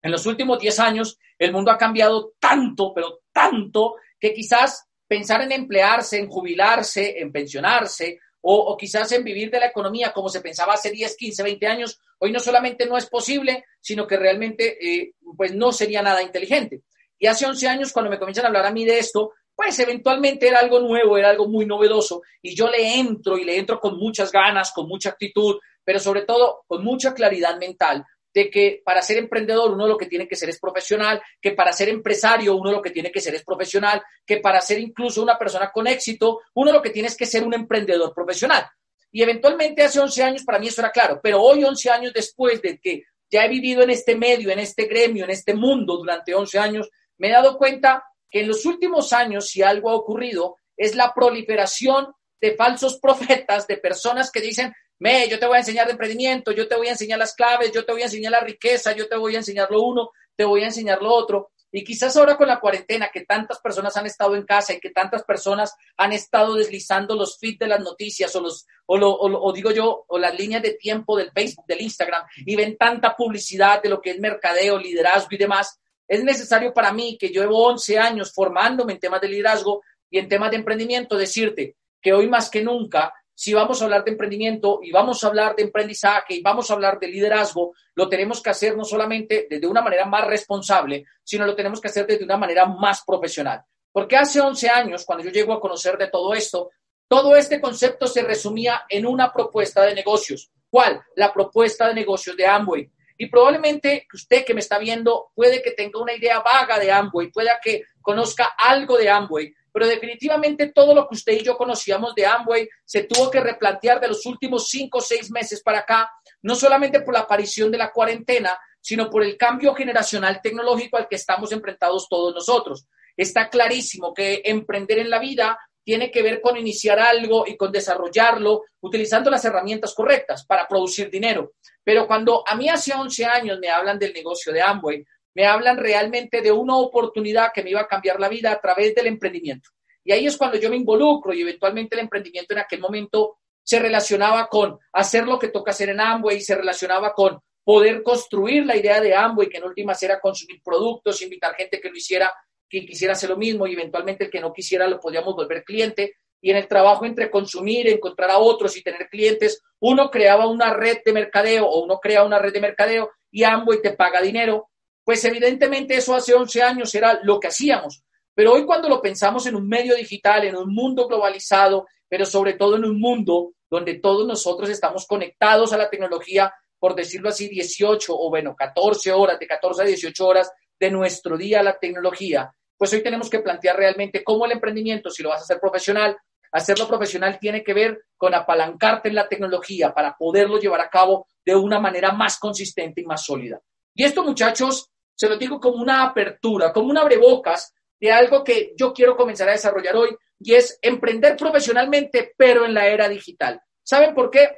en 0.00 0.12
los 0.12 0.24
últimos 0.24 0.60
10 0.60 0.78
años 0.78 1.18
el 1.36 1.52
mundo 1.52 1.72
ha 1.72 1.78
cambiado 1.78 2.34
tanto, 2.38 2.94
pero 2.94 3.22
tanto, 3.32 3.96
que 4.20 4.32
quizás 4.32 4.86
pensar 5.08 5.42
en 5.42 5.50
emplearse, 5.50 6.20
en 6.20 6.28
jubilarse, 6.28 7.18
en 7.18 7.32
pensionarse 7.32 8.20
o, 8.40 8.76
quizás 8.76 9.10
en 9.10 9.24
vivir 9.24 9.50
de 9.50 9.58
la 9.58 9.66
economía 9.66 10.12
como 10.12 10.28
se 10.28 10.40
pensaba 10.40 10.74
hace 10.74 10.92
10, 10.92 11.16
15, 11.16 11.42
20 11.42 11.66
años, 11.66 12.00
hoy 12.18 12.30
no 12.30 12.38
solamente 12.38 12.86
no 12.86 12.96
es 12.96 13.06
posible, 13.06 13.64
sino 13.80 14.06
que 14.06 14.16
realmente 14.16 14.78
eh, 14.80 15.14
pues 15.36 15.56
no 15.56 15.72
sería 15.72 16.02
nada 16.02 16.22
inteligente. 16.22 16.82
Y 17.20 17.26
hace 17.26 17.46
11 17.46 17.68
años, 17.68 17.92
cuando 17.92 18.10
me 18.10 18.18
comienzan 18.18 18.46
a 18.46 18.48
hablar 18.48 18.66
a 18.66 18.72
mí 18.72 18.84
de 18.84 18.98
esto, 18.98 19.34
pues 19.54 19.78
eventualmente 19.78 20.48
era 20.48 20.58
algo 20.58 20.80
nuevo, 20.80 21.18
era 21.18 21.28
algo 21.28 21.46
muy 21.46 21.66
novedoso, 21.66 22.22
y 22.40 22.56
yo 22.56 22.66
le 22.68 22.98
entro 22.98 23.36
y 23.36 23.44
le 23.44 23.58
entro 23.58 23.78
con 23.78 23.98
muchas 23.98 24.32
ganas, 24.32 24.72
con 24.72 24.88
mucha 24.88 25.10
actitud, 25.10 25.58
pero 25.84 26.00
sobre 26.00 26.22
todo 26.22 26.64
con 26.66 26.82
mucha 26.82 27.12
claridad 27.12 27.58
mental, 27.58 28.06
de 28.32 28.48
que 28.48 28.80
para 28.82 29.02
ser 29.02 29.18
emprendedor 29.18 29.70
uno 29.70 29.86
lo 29.86 29.98
que 29.98 30.06
tiene 30.06 30.26
que 30.26 30.36
ser 30.36 30.48
es 30.48 30.58
profesional, 30.58 31.20
que 31.42 31.52
para 31.52 31.74
ser 31.74 31.90
empresario 31.90 32.56
uno 32.56 32.72
lo 32.72 32.80
que 32.80 32.90
tiene 32.90 33.12
que 33.12 33.20
ser 33.20 33.34
es 33.34 33.44
profesional, 33.44 34.02
que 34.24 34.38
para 34.38 34.60
ser 34.62 34.78
incluso 34.78 35.22
una 35.22 35.36
persona 35.36 35.70
con 35.70 35.86
éxito 35.86 36.40
uno 36.54 36.72
lo 36.72 36.80
que 36.80 36.90
tiene 36.90 37.08
es 37.08 37.16
que 37.16 37.26
ser 37.26 37.44
un 37.44 37.52
emprendedor 37.52 38.14
profesional. 38.14 38.64
Y 39.12 39.22
eventualmente 39.22 39.82
hace 39.82 40.00
11 40.00 40.22
años 40.22 40.44
para 40.44 40.58
mí 40.58 40.68
eso 40.68 40.80
era 40.80 40.90
claro, 40.90 41.20
pero 41.22 41.42
hoy 41.42 41.64
11 41.64 41.90
años 41.90 42.12
después 42.14 42.62
de 42.62 42.78
que 42.78 43.02
ya 43.30 43.44
he 43.44 43.48
vivido 43.48 43.82
en 43.82 43.90
este 43.90 44.16
medio, 44.16 44.50
en 44.50 44.58
este 44.58 44.84
gremio, 44.86 45.24
en 45.24 45.30
este 45.30 45.54
mundo 45.54 45.96
durante 45.96 46.34
11 46.34 46.58
años, 46.58 46.88
me 47.20 47.28
he 47.28 47.32
dado 47.32 47.58
cuenta 47.58 48.02
que 48.30 48.40
en 48.40 48.48
los 48.48 48.64
últimos 48.64 49.12
años, 49.12 49.48
si 49.48 49.62
algo 49.62 49.90
ha 49.90 49.94
ocurrido, 49.94 50.56
es 50.76 50.94
la 50.94 51.12
proliferación 51.14 52.08
de 52.40 52.56
falsos 52.56 52.98
profetas, 53.02 53.66
de 53.66 53.76
personas 53.76 54.30
que 54.32 54.40
dicen, 54.40 54.72
me, 54.98 55.28
yo 55.28 55.38
te 55.38 55.46
voy 55.46 55.56
a 55.56 55.60
enseñar 55.60 55.86
de 55.86 55.92
emprendimiento, 55.92 56.50
yo 56.52 56.66
te 56.66 56.76
voy 56.76 56.88
a 56.88 56.92
enseñar 56.92 57.18
las 57.18 57.34
claves, 57.34 57.72
yo 57.72 57.84
te 57.84 57.92
voy 57.92 58.02
a 58.02 58.06
enseñar 58.06 58.32
la 58.32 58.40
riqueza, 58.40 58.92
yo 58.92 59.06
te 59.08 59.16
voy 59.16 59.34
a 59.34 59.38
enseñar 59.38 59.70
lo 59.70 59.82
uno, 59.82 60.10
te 60.34 60.44
voy 60.44 60.62
a 60.62 60.66
enseñar 60.66 61.02
lo 61.02 61.12
otro. 61.12 61.50
Y 61.72 61.84
quizás 61.84 62.16
ahora 62.16 62.36
con 62.36 62.48
la 62.48 62.58
cuarentena, 62.58 63.10
que 63.12 63.24
tantas 63.24 63.60
personas 63.60 63.96
han 63.96 64.06
estado 64.06 64.34
en 64.34 64.44
casa 64.44 64.72
y 64.72 64.80
que 64.80 64.90
tantas 64.90 65.22
personas 65.24 65.74
han 65.96 66.12
estado 66.12 66.54
deslizando 66.54 67.14
los 67.14 67.38
feeds 67.38 67.60
de 67.60 67.68
las 67.68 67.80
noticias 67.80 68.34
o 68.34 68.40
los, 68.40 68.66
o, 68.86 68.96
o, 68.98 69.52
digo 69.52 69.70
yo, 69.70 70.04
o 70.08 70.18
las 70.18 70.36
líneas 70.36 70.62
de 70.62 70.74
tiempo 70.74 71.16
del 71.16 71.30
Facebook, 71.30 71.66
del 71.66 71.82
Instagram, 71.82 72.24
y 72.44 72.56
ven 72.56 72.76
tanta 72.76 73.14
publicidad 73.14 73.82
de 73.82 73.90
lo 73.90 74.00
que 74.00 74.10
es 74.10 74.18
mercadeo, 74.18 74.78
liderazgo 74.78 75.28
y 75.32 75.38
demás, 75.38 75.78
es 76.10 76.24
necesario 76.24 76.74
para 76.74 76.92
mí, 76.92 77.16
que 77.16 77.28
llevo 77.28 77.68
11 77.68 77.96
años 77.96 78.32
formándome 78.32 78.94
en 78.94 78.98
temas 78.98 79.20
de 79.20 79.28
liderazgo 79.28 79.80
y 80.10 80.18
en 80.18 80.28
temas 80.28 80.50
de 80.50 80.56
emprendimiento, 80.56 81.16
decirte 81.16 81.76
que 82.02 82.12
hoy 82.12 82.28
más 82.28 82.50
que 82.50 82.64
nunca 82.64 83.14
si 83.32 83.54
vamos 83.54 83.80
a 83.80 83.84
hablar 83.84 84.04
de 84.04 84.10
emprendimiento 84.10 84.80
y 84.82 84.90
vamos 84.90 85.22
a 85.22 85.28
hablar 85.28 85.54
de 85.54 85.62
emprendizaje 85.62 86.34
y 86.34 86.42
vamos 86.42 86.68
a 86.68 86.74
hablar 86.74 86.98
de 86.98 87.08
liderazgo, 87.08 87.72
lo 87.94 88.08
tenemos 88.08 88.42
que 88.42 88.50
hacer 88.50 88.76
no 88.76 88.84
solamente 88.84 89.46
desde 89.48 89.66
una 89.66 89.80
manera 89.80 90.04
más 90.04 90.26
responsable, 90.26 91.06
sino 91.22 91.46
lo 91.46 91.54
tenemos 91.54 91.80
que 91.80 91.88
hacer 91.88 92.06
desde 92.06 92.24
una 92.24 92.36
manera 92.36 92.66
más 92.66 93.02
profesional. 93.02 93.62
Porque 93.92 94.16
hace 94.16 94.40
11 94.42 94.68
años, 94.68 95.06
cuando 95.06 95.24
yo 95.24 95.30
llego 95.30 95.54
a 95.54 95.60
conocer 95.60 95.96
de 95.96 96.08
todo 96.08 96.34
esto, 96.34 96.70
todo 97.08 97.34
este 97.34 97.62
concepto 97.62 98.06
se 98.08 98.22
resumía 98.22 98.82
en 98.88 99.06
una 99.06 99.32
propuesta 99.32 99.82
de 99.84 99.94
negocios. 99.94 100.50
¿Cuál? 100.68 101.00
La 101.14 101.32
propuesta 101.32 101.88
de 101.88 101.94
negocios 101.94 102.36
de 102.36 102.46
Amway. 102.46 102.90
Y 103.20 103.26
probablemente 103.26 104.06
usted 104.14 104.46
que 104.46 104.54
me 104.54 104.60
está 104.60 104.78
viendo 104.78 105.30
puede 105.34 105.60
que 105.60 105.72
tenga 105.72 106.00
una 106.00 106.14
idea 106.14 106.40
vaga 106.40 106.78
de 106.78 106.90
Amway, 106.90 107.30
pueda 107.30 107.60
que 107.62 107.82
conozca 108.00 108.54
algo 108.56 108.96
de 108.96 109.10
Amway, 109.10 109.54
pero 109.70 109.86
definitivamente 109.86 110.72
todo 110.74 110.94
lo 110.94 111.06
que 111.06 111.16
usted 111.16 111.34
y 111.34 111.42
yo 111.42 111.54
conocíamos 111.58 112.14
de 112.14 112.24
Amway 112.24 112.66
se 112.82 113.02
tuvo 113.02 113.30
que 113.30 113.42
replantear 113.42 114.00
de 114.00 114.08
los 114.08 114.24
últimos 114.24 114.70
cinco 114.70 114.98
o 114.98 115.02
seis 115.02 115.30
meses 115.30 115.62
para 115.62 115.80
acá, 115.80 116.10
no 116.40 116.54
solamente 116.54 117.02
por 117.02 117.12
la 117.12 117.20
aparición 117.20 117.70
de 117.70 117.76
la 117.76 117.92
cuarentena, 117.92 118.58
sino 118.80 119.10
por 119.10 119.22
el 119.22 119.36
cambio 119.36 119.74
generacional 119.74 120.40
tecnológico 120.42 120.96
al 120.96 121.06
que 121.06 121.16
estamos 121.16 121.52
enfrentados 121.52 122.08
todos 122.08 122.34
nosotros. 122.34 122.86
Está 123.18 123.50
clarísimo 123.50 124.14
que 124.14 124.40
emprender 124.46 124.98
en 124.98 125.10
la 125.10 125.18
vida 125.18 125.58
tiene 125.84 126.10
que 126.10 126.22
ver 126.22 126.40
con 126.40 126.56
iniciar 126.56 126.98
algo 126.98 127.46
y 127.46 127.56
con 127.56 127.72
desarrollarlo 127.72 128.64
utilizando 128.80 129.30
las 129.30 129.44
herramientas 129.44 129.94
correctas 129.94 130.44
para 130.46 130.66
producir 130.66 131.10
dinero. 131.10 131.52
Pero 131.82 132.06
cuando 132.06 132.44
a 132.46 132.54
mí 132.54 132.68
hace 132.68 132.92
11 132.94 133.24
años 133.24 133.58
me 133.60 133.70
hablan 133.70 133.98
del 133.98 134.12
negocio 134.12 134.52
de 134.52 134.62
Amway, 134.62 135.04
me 135.34 135.46
hablan 135.46 135.76
realmente 135.76 136.40
de 136.42 136.52
una 136.52 136.76
oportunidad 136.76 137.52
que 137.54 137.62
me 137.62 137.70
iba 137.70 137.80
a 137.80 137.88
cambiar 137.88 138.20
la 138.20 138.28
vida 138.28 138.52
a 138.52 138.60
través 138.60 138.94
del 138.94 139.06
emprendimiento. 139.06 139.70
Y 140.04 140.12
ahí 140.12 140.26
es 140.26 140.36
cuando 140.36 140.58
yo 140.58 140.70
me 140.70 140.76
involucro 140.76 141.32
y 141.32 141.42
eventualmente 141.42 141.94
el 141.94 142.02
emprendimiento 142.02 142.54
en 142.54 142.60
aquel 142.60 142.80
momento 142.80 143.38
se 143.62 143.78
relacionaba 143.78 144.48
con 144.48 144.78
hacer 144.92 145.26
lo 145.26 145.38
que 145.38 145.48
toca 145.48 145.70
hacer 145.70 145.90
en 145.90 146.00
Amway, 146.00 146.40
se 146.40 146.56
relacionaba 146.56 147.12
con 147.12 147.38
poder 147.62 148.02
construir 148.02 148.66
la 148.66 148.76
idea 148.76 149.00
de 149.00 149.14
Amway, 149.14 149.48
que 149.48 149.58
en 149.58 149.64
últimas 149.64 150.02
era 150.02 150.18
consumir 150.18 150.60
productos, 150.62 151.22
invitar 151.22 151.54
gente 151.54 151.80
que 151.80 151.90
lo 151.90 151.96
hiciera, 151.96 152.32
que 152.70 152.86
quisiera 152.86 153.12
hacer 153.12 153.28
lo 153.28 153.36
mismo 153.36 153.66
y 153.66 153.74
eventualmente 153.74 154.24
el 154.24 154.30
que 154.30 154.40
no 154.40 154.52
quisiera 154.52 154.86
lo 154.86 155.00
podíamos 155.00 155.34
volver 155.34 155.64
cliente. 155.64 156.14
Y 156.40 156.50
en 156.50 156.56
el 156.56 156.68
trabajo 156.68 157.04
entre 157.04 157.30
consumir, 157.30 157.88
encontrar 157.88 158.30
a 158.30 158.38
otros 158.38 158.74
y 158.76 158.82
tener 158.82 159.08
clientes, 159.10 159.60
uno 159.80 160.08
creaba 160.10 160.46
una 160.46 160.72
red 160.72 160.98
de 161.04 161.12
mercadeo 161.12 161.66
o 161.66 161.84
uno 161.84 161.98
crea 161.98 162.24
una 162.24 162.38
red 162.38 162.52
de 162.52 162.60
mercadeo 162.60 163.10
y 163.30 163.44
Amway 163.44 163.82
te 163.82 163.90
paga 163.90 164.22
dinero 164.22 164.70
pues 165.10 165.24
evidentemente 165.24 165.96
eso 165.96 166.14
hace 166.14 166.34
11 166.34 166.62
años 166.62 166.94
era 166.94 167.18
lo 167.24 167.40
que 167.40 167.48
hacíamos. 167.48 168.04
Pero 168.32 168.52
hoy 168.52 168.64
cuando 168.64 168.88
lo 168.88 169.02
pensamos 169.02 169.44
en 169.46 169.56
un 169.56 169.68
medio 169.68 169.96
digital, 169.96 170.44
en 170.44 170.54
un 170.56 170.72
mundo 170.72 171.08
globalizado, 171.08 171.88
pero 172.08 172.24
sobre 172.24 172.54
todo 172.54 172.76
en 172.76 172.84
un 172.84 173.00
mundo 173.00 173.54
donde 173.68 173.94
todos 173.94 174.24
nosotros 174.26 174.70
estamos 174.70 175.06
conectados 175.06 175.72
a 175.72 175.76
la 175.76 175.90
tecnología, 175.90 176.54
por 176.78 176.94
decirlo 176.94 177.28
así, 177.28 177.48
18 177.48 178.14
o 178.16 178.30
bueno, 178.30 178.54
14 178.56 179.12
horas, 179.12 179.38
de 179.38 179.46
14 179.46 179.82
a 179.82 179.86
18 179.86 180.26
horas 180.26 180.52
de 180.78 180.90
nuestro 180.90 181.36
día 181.36 181.60
a 181.60 181.64
la 181.64 181.78
tecnología, 181.78 182.54
pues 182.80 182.94
hoy 182.94 183.02
tenemos 183.02 183.28
que 183.28 183.40
plantear 183.40 183.76
realmente 183.76 184.24
cómo 184.24 184.46
el 184.46 184.52
emprendimiento, 184.52 185.10
si 185.10 185.22
lo 185.22 185.28
vas 185.28 185.40
a 185.40 185.44
hacer 185.44 185.60
profesional, 185.60 186.16
hacerlo 186.50 186.88
profesional 186.88 187.38
tiene 187.38 187.62
que 187.62 187.74
ver 187.74 188.06
con 188.16 188.34
apalancarte 188.34 189.10
en 189.10 189.16
la 189.16 189.28
tecnología 189.28 189.92
para 189.92 190.16
poderlo 190.16 190.58
llevar 190.58 190.80
a 190.80 190.88
cabo 190.88 191.26
de 191.44 191.54
una 191.54 191.78
manera 191.78 192.12
más 192.12 192.38
consistente 192.38 193.02
y 193.02 193.04
más 193.04 193.22
sólida. 193.22 193.60
Y 193.94 194.02
esto, 194.02 194.24
muchachos, 194.24 194.88
se 195.14 195.28
lo 195.28 195.36
digo 195.36 195.60
como 195.60 195.76
una 195.76 196.04
apertura, 196.04 196.72
como 196.72 196.88
un 196.88 196.96
abrebocas 196.96 197.74
de 198.00 198.12
algo 198.12 198.42
que 198.42 198.72
yo 198.74 198.94
quiero 198.94 199.14
comenzar 199.14 199.50
a 199.50 199.52
desarrollar 199.52 199.96
hoy 199.96 200.16
y 200.38 200.54
es 200.54 200.78
emprender 200.80 201.36
profesionalmente, 201.36 202.32
pero 202.34 202.64
en 202.64 202.72
la 202.72 202.86
era 202.86 203.10
digital. 203.10 203.60
¿Saben 203.82 204.14
por 204.14 204.30
qué? 204.30 204.48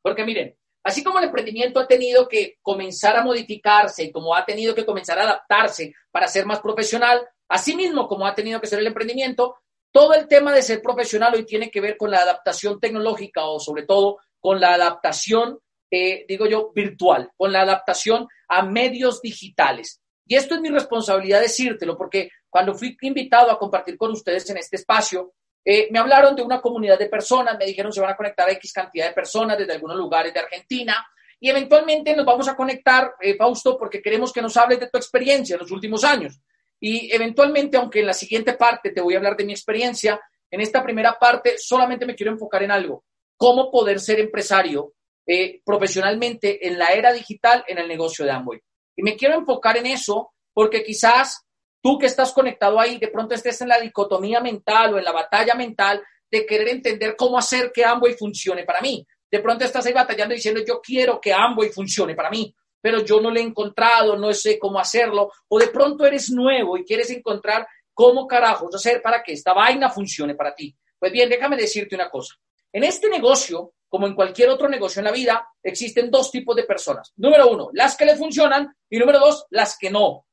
Porque 0.00 0.24
miren, 0.24 0.56
así 0.82 1.04
como 1.04 1.18
el 1.18 1.26
emprendimiento 1.26 1.80
ha 1.80 1.86
tenido 1.86 2.26
que 2.26 2.56
comenzar 2.62 3.14
a 3.14 3.22
modificarse 3.22 4.04
y 4.04 4.10
como 4.10 4.34
ha 4.34 4.42
tenido 4.46 4.74
que 4.74 4.86
comenzar 4.86 5.18
a 5.18 5.24
adaptarse 5.24 5.92
para 6.10 6.28
ser 6.28 6.46
más 6.46 6.60
profesional, 6.60 7.28
así 7.52 7.76
mismo 7.76 8.08
como 8.08 8.26
ha 8.26 8.34
tenido 8.34 8.60
que 8.60 8.66
ser 8.66 8.78
el 8.78 8.86
emprendimiento, 8.86 9.56
todo 9.92 10.14
el 10.14 10.26
tema 10.26 10.54
de 10.54 10.62
ser 10.62 10.80
profesional 10.80 11.34
hoy 11.34 11.44
tiene 11.44 11.70
que 11.70 11.82
ver 11.82 11.98
con 11.98 12.10
la 12.10 12.20
adaptación 12.20 12.80
tecnológica 12.80 13.44
o 13.44 13.60
sobre 13.60 13.82
todo 13.82 14.18
con 14.40 14.58
la 14.58 14.74
adaptación, 14.74 15.58
eh, 15.90 16.24
digo 16.26 16.46
yo, 16.46 16.72
virtual, 16.74 17.30
con 17.36 17.52
la 17.52 17.60
adaptación 17.60 18.26
a 18.48 18.62
medios 18.62 19.20
digitales. 19.20 20.00
Y 20.26 20.36
esto 20.36 20.54
es 20.54 20.62
mi 20.62 20.70
responsabilidad 20.70 21.42
decírtelo, 21.42 21.96
porque 21.96 22.30
cuando 22.48 22.74
fui 22.74 22.96
invitado 23.02 23.50
a 23.50 23.58
compartir 23.58 23.98
con 23.98 24.12
ustedes 24.12 24.48
en 24.48 24.56
este 24.56 24.76
espacio, 24.76 25.34
eh, 25.62 25.88
me 25.90 25.98
hablaron 25.98 26.34
de 26.34 26.42
una 26.42 26.60
comunidad 26.60 26.98
de 26.98 27.10
personas, 27.10 27.58
me 27.58 27.66
dijeron 27.66 27.92
se 27.92 28.00
van 28.00 28.12
a 28.12 28.16
conectar 28.16 28.48
a 28.48 28.52
X 28.52 28.72
cantidad 28.72 29.08
de 29.08 29.12
personas 29.12 29.58
desde 29.58 29.74
algunos 29.74 29.98
lugares 29.98 30.32
de 30.32 30.40
Argentina 30.40 31.06
y 31.38 31.50
eventualmente 31.50 32.16
nos 32.16 32.24
vamos 32.24 32.48
a 32.48 32.56
conectar, 32.56 33.14
eh, 33.20 33.36
Fausto, 33.36 33.76
porque 33.76 34.00
queremos 34.00 34.32
que 34.32 34.40
nos 34.40 34.56
hables 34.56 34.80
de 34.80 34.88
tu 34.88 34.96
experiencia 34.96 35.54
en 35.54 35.60
los 35.60 35.70
últimos 35.70 36.02
años. 36.02 36.40
Y 36.84 37.14
eventualmente, 37.14 37.76
aunque 37.76 38.00
en 38.00 38.06
la 38.06 38.12
siguiente 38.12 38.54
parte 38.54 38.90
te 38.90 39.00
voy 39.00 39.14
a 39.14 39.18
hablar 39.18 39.36
de 39.36 39.44
mi 39.44 39.52
experiencia, 39.52 40.20
en 40.50 40.60
esta 40.60 40.82
primera 40.82 41.16
parte 41.16 41.54
solamente 41.56 42.04
me 42.04 42.16
quiero 42.16 42.32
enfocar 42.32 42.64
en 42.64 42.72
algo, 42.72 43.04
cómo 43.36 43.70
poder 43.70 44.00
ser 44.00 44.18
empresario 44.18 44.92
eh, 45.24 45.60
profesionalmente 45.64 46.66
en 46.66 46.80
la 46.80 46.88
era 46.88 47.12
digital 47.12 47.64
en 47.68 47.78
el 47.78 47.86
negocio 47.86 48.24
de 48.24 48.32
Amway. 48.32 48.60
Y 48.96 49.04
me 49.04 49.14
quiero 49.14 49.36
enfocar 49.38 49.76
en 49.76 49.86
eso 49.86 50.32
porque 50.52 50.82
quizás 50.82 51.46
tú 51.80 51.98
que 52.00 52.06
estás 52.06 52.32
conectado 52.32 52.80
ahí, 52.80 52.98
de 52.98 53.08
pronto 53.08 53.36
estés 53.36 53.60
en 53.60 53.68
la 53.68 53.78
dicotomía 53.78 54.40
mental 54.40 54.94
o 54.94 54.98
en 54.98 55.04
la 55.04 55.12
batalla 55.12 55.54
mental 55.54 56.02
de 56.28 56.44
querer 56.44 56.66
entender 56.66 57.14
cómo 57.16 57.38
hacer 57.38 57.70
que 57.72 57.84
Amway 57.84 58.14
funcione 58.14 58.64
para 58.64 58.80
mí. 58.80 59.06
De 59.30 59.38
pronto 59.38 59.64
estás 59.64 59.86
ahí 59.86 59.92
batallando 59.92 60.34
diciendo, 60.34 60.60
yo 60.66 60.80
quiero 60.82 61.20
que 61.20 61.32
Amway 61.32 61.68
funcione 61.68 62.16
para 62.16 62.28
mí, 62.28 62.52
pero 62.82 63.02
yo 63.04 63.20
no 63.20 63.30
lo 63.30 63.38
he 63.38 63.42
encontrado, 63.42 64.16
no 64.18 64.34
sé 64.34 64.58
cómo 64.58 64.78
hacerlo. 64.78 65.30
O 65.48 65.58
de 65.58 65.68
pronto 65.68 66.04
eres 66.04 66.30
nuevo 66.30 66.76
y 66.76 66.84
quieres 66.84 67.08
encontrar 67.10 67.66
cómo 67.94 68.26
carajos 68.26 68.74
hacer 68.74 69.00
para 69.00 69.22
que 69.22 69.32
esta 69.32 69.54
vaina 69.54 69.88
funcione 69.88 70.34
para 70.34 70.54
ti. 70.54 70.76
Pues 70.98 71.12
bien, 71.12 71.30
déjame 71.30 71.56
decirte 71.56 71.94
una 71.94 72.10
cosa. 72.10 72.34
En 72.72 72.84
este 72.84 73.08
negocio, 73.08 73.74
como 73.88 74.06
en 74.06 74.14
cualquier 74.14 74.48
otro 74.48 74.68
negocio 74.68 75.00
en 75.00 75.04
la 75.04 75.12
vida, 75.12 75.46
existen 75.62 76.10
dos 76.10 76.30
tipos 76.30 76.56
de 76.56 76.64
personas. 76.64 77.12
Número 77.16 77.48
uno, 77.48 77.70
las 77.72 77.96
que 77.96 78.04
le 78.04 78.16
funcionan 78.16 78.74
y 78.90 78.98
número 78.98 79.20
dos, 79.20 79.46
las 79.50 79.78
que 79.78 79.90
no. 79.90 80.26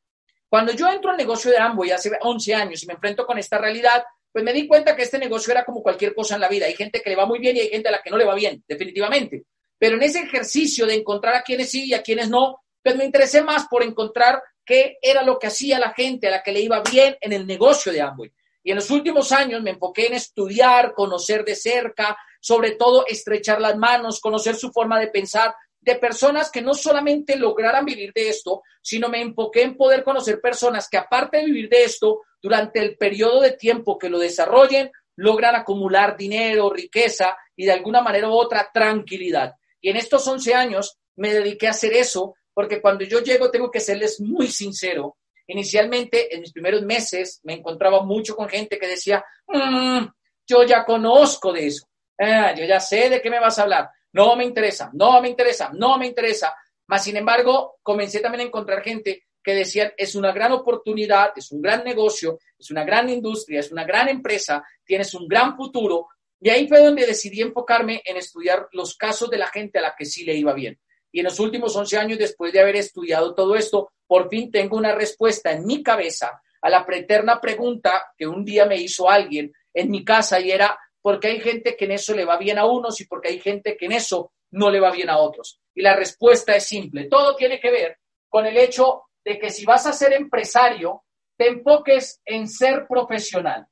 Cuando 0.50 0.72
yo 0.74 0.88
entro 0.90 1.12
al 1.12 1.18
negocio 1.18 1.52
de 1.52 1.58
Amway 1.58 1.92
hace 1.92 2.12
11 2.20 2.56
años 2.56 2.82
y 2.82 2.88
me 2.88 2.94
enfrento 2.94 3.26
con 3.26 3.38
esta 3.38 3.60
realidad, 3.60 4.04
pues 4.32 4.44
me 4.44 4.54
di 4.54 4.68
cuenta 4.68 4.96
que 4.96 5.04
este 5.04 5.20
negocio 5.20 5.52
era 5.52 5.64
como 5.64 5.84
cualquier 5.84 6.16
cosa 6.16 6.36
en 6.36 6.42
la 6.42 6.48
vida. 6.48 6.66
Hay 6.66 6.76
gente 6.76 7.02
que 7.02 7.10
le 7.10 7.16
va 7.16 7.26
muy 7.26 7.40
bien 7.40 7.58
y 7.58 7.60
hay 7.60 7.70
gente 7.70 7.90
a 7.90 7.92
la 7.92 8.02
que 8.02 8.10
no 8.10 8.18
le 8.18 8.26
va 8.26 8.34
bien, 8.34 8.64
definitivamente. 8.68 9.46
Pero 9.80 9.96
en 9.96 10.04
ese 10.04 10.20
ejercicio 10.20 10.86
de 10.86 10.96
encontrar 10.96 11.36
a 11.36 11.42
quienes 11.42 11.72
sí 11.72 11.86
y 11.86 11.94
a 11.96 12.04
quienes 12.04 12.30
no, 12.30 12.62
pues 12.84 12.96
me 12.96 13.06
interesé 13.06 13.42
más 13.42 13.68
por 13.68 13.82
encontrar 13.82 14.44
qué 14.66 14.98
era 15.02 15.24
lo 15.24 15.40
que 15.40 15.48
hacía 15.48 15.80
la 15.80 15.94
gente 15.94 16.28
a 16.28 16.32
la 16.32 16.44
que 16.44 16.52
le 16.52 16.60
iba 16.60 16.82
bien 16.82 17.18
en 17.22 17.34
el 17.34 17.48
negocio 17.48 17.92
de 17.92 18.02
Amway. 18.02 18.32
Y 18.64 18.72
en 18.72 18.76
los 18.76 18.92
últimos 18.92 19.32
años 19.32 19.64
me 19.64 19.72
enfoqué 19.72 20.08
en 20.08 20.14
estudiar, 20.14 20.94
conocer 20.94 21.44
de 21.44 21.56
cerca, 21.56 22.18
sobre 22.40 22.72
todo 22.72 23.06
estrechar 23.08 23.60
las 23.60 23.78
manos, 23.78 24.20
conocer 24.20 24.56
su 24.56 24.72
forma 24.72 25.00
de 25.00 25.08
pensar, 25.08 25.56
de 25.82 25.96
personas 25.96 26.52
que 26.52 26.62
no 26.62 26.74
solamente 26.74 27.36
lograran 27.38 27.86
vivir 27.86 28.12
de 28.14 28.30
esto, 28.30 28.64
sino 28.82 29.10
me 29.10 29.22
enfoqué 29.22 29.64
en 29.64 29.78
poder 29.78 30.04
conocer 30.04 30.42
personas 30.42 30.88
que 30.90 30.98
aparte 30.98 31.38
de 31.38 31.46
vivir 31.46 31.70
de 31.70 31.86
esto, 31.86 32.22
durante 32.42 32.80
el 32.80 32.98
periodo 32.98 33.42
de 33.42 33.54
tiempo 33.54 33.98
que 33.98 34.10
lo 34.10 34.20
desarrollen, 34.20 34.92
logran 35.16 35.56
acumular 35.56 36.16
dinero, 36.16 36.70
riqueza 36.70 37.38
y 37.56 37.66
de 37.66 37.72
alguna 37.74 38.02
manera 38.02 38.30
u 38.30 38.34
otra 38.34 38.70
tranquilidad. 38.74 39.56
Y 39.82 39.90
en 39.90 39.98
estos 39.98 40.28
11 40.28 40.54
años 40.54 40.98
me 41.16 41.34
dediqué 41.34 41.68
a 41.68 41.72
hacer 41.72 41.94
eso, 41.94 42.36
porque 42.54 42.82
cuando 42.82 43.04
yo 43.06 43.20
llego 43.20 43.52
tengo 43.52 43.72
que 43.72 43.80
serles 43.80 44.20
muy 44.20 44.48
sincero. 44.48 45.18
Inicialmente, 45.48 46.34
en 46.34 46.42
mis 46.42 46.52
primeros 46.52 46.84
meses, 46.84 47.40
me 47.44 47.54
encontraba 47.54 48.04
mucho 48.04 48.36
con 48.36 48.48
gente 48.48 48.78
que 48.78 48.88
decía, 48.88 49.24
mm, 49.48 50.06
yo 50.48 50.64
ya 50.64 50.86
conozco 50.86 51.52
de 51.52 51.68
eso, 51.68 51.88
ah, 52.20 52.54
yo 52.56 52.66
ya 52.66 52.80
sé 52.80 53.10
de 53.10 53.22
qué 53.22 53.30
me 53.30 53.40
vas 53.40 53.58
a 53.58 53.64
hablar, 53.64 53.90
no 54.14 54.36
me 54.36 54.46
interesa, 54.46 54.92
no 54.94 55.22
me 55.22 55.30
interesa, 55.30 55.72
no 55.74 55.98
me 55.98 56.08
interesa. 56.08 56.56
Mas, 56.88 57.04
sin 57.04 57.18
embargo, 57.18 57.78
comencé 57.84 58.20
también 58.20 58.42
a 58.42 58.48
encontrar 58.48 58.82
gente 58.82 59.28
que 59.44 59.54
decían, 59.54 59.94
es 59.96 60.16
una 60.16 60.32
gran 60.32 60.52
oportunidad, 60.52 61.32
es 61.36 61.52
un 61.52 61.62
gran 61.62 61.84
negocio, 61.84 62.40
es 62.58 62.72
una 62.72 62.84
gran 62.84 63.10
industria, 63.10 63.60
es 63.60 63.72
una 63.72 63.84
gran 63.84 64.10
empresa, 64.10 64.64
tienes 64.84 65.14
un 65.14 65.28
gran 65.28 65.56
futuro. 65.56 66.08
Y 66.42 66.50
ahí 66.50 66.68
fue 66.68 66.84
donde 66.84 67.06
decidí 67.06 67.42
enfocarme 67.42 68.02
en 68.06 68.18
estudiar 68.18 68.68
los 68.72 68.96
casos 68.96 69.30
de 69.30 69.38
la 69.38 69.48
gente 69.48 69.80
a 69.80 69.82
la 69.82 69.96
que 69.98 70.06
sí 70.06 70.24
le 70.24 70.36
iba 70.36 70.54
bien. 70.54 70.80
Y 71.12 71.20
en 71.20 71.26
los 71.26 71.40
últimos 71.40 71.76
11 71.76 71.98
años, 71.98 72.20
después 72.20 72.54
de 72.54 72.62
haber 72.62 72.76
estudiado 72.76 73.34
todo 73.34 73.56
esto, 73.56 73.92
por 74.08 74.30
fin 74.30 74.52
tengo 74.52 74.78
una 74.78 74.94
respuesta 74.94 75.52
en 75.52 75.66
mi 75.66 75.84
cabeza 75.84 76.42
a 76.62 76.70
la 76.70 76.86
preterna 76.86 77.40
pregunta 77.40 78.14
que 78.18 78.28
un 78.28 78.44
día 78.44 78.66
me 78.66 78.78
hizo 78.78 79.10
alguien 79.10 79.52
en 79.74 79.90
mi 79.90 80.04
casa 80.04 80.40
y 80.40 80.52
era, 80.52 80.78
¿por 81.02 81.20
qué 81.20 81.30
hay 81.30 81.40
gente 81.40 81.76
que 81.76 81.86
en 81.86 81.92
eso 81.92 82.14
le 82.14 82.26
va 82.26 82.38
bien 82.38 82.58
a 82.58 82.66
unos 82.66 83.00
y 83.02 83.06
por 83.06 83.22
qué 83.22 83.30
hay 83.30 83.40
gente 83.40 83.78
que 83.78 83.86
en 83.86 83.94
eso 83.94 84.34
no 84.52 84.70
le 84.70 84.80
va 84.80 84.92
bien 84.92 85.10
a 85.10 85.18
otros? 85.18 85.60
Y 85.74 85.82
la 85.82 85.96
respuesta 85.96 86.56
es 86.56 86.66
simple. 86.66 87.06
Todo 87.06 87.36
tiene 87.36 87.60
que 87.60 87.72
ver 87.72 87.98
con 88.28 88.46
el 88.46 88.58
hecho 88.58 89.04
de 89.24 89.40
que 89.40 89.50
si 89.50 89.66
vas 89.66 89.86
a 89.86 89.94
ser 89.94 90.14
empresario, 90.14 91.04
te 91.38 91.48
enfoques 91.48 92.22
en 92.26 92.48
ser 92.48 92.86
profesional. 92.88 93.66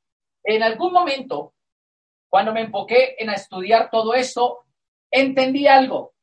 En 0.43 0.63
algún 0.63 0.93
momento, 0.93 1.55
cuando 2.29 2.53
me 2.53 2.61
enfoqué 2.61 3.15
en 3.17 3.29
estudiar 3.29 3.89
todo 3.89 4.13
esto, 4.13 4.65
entendí 5.09 5.67
algo. 5.67 6.13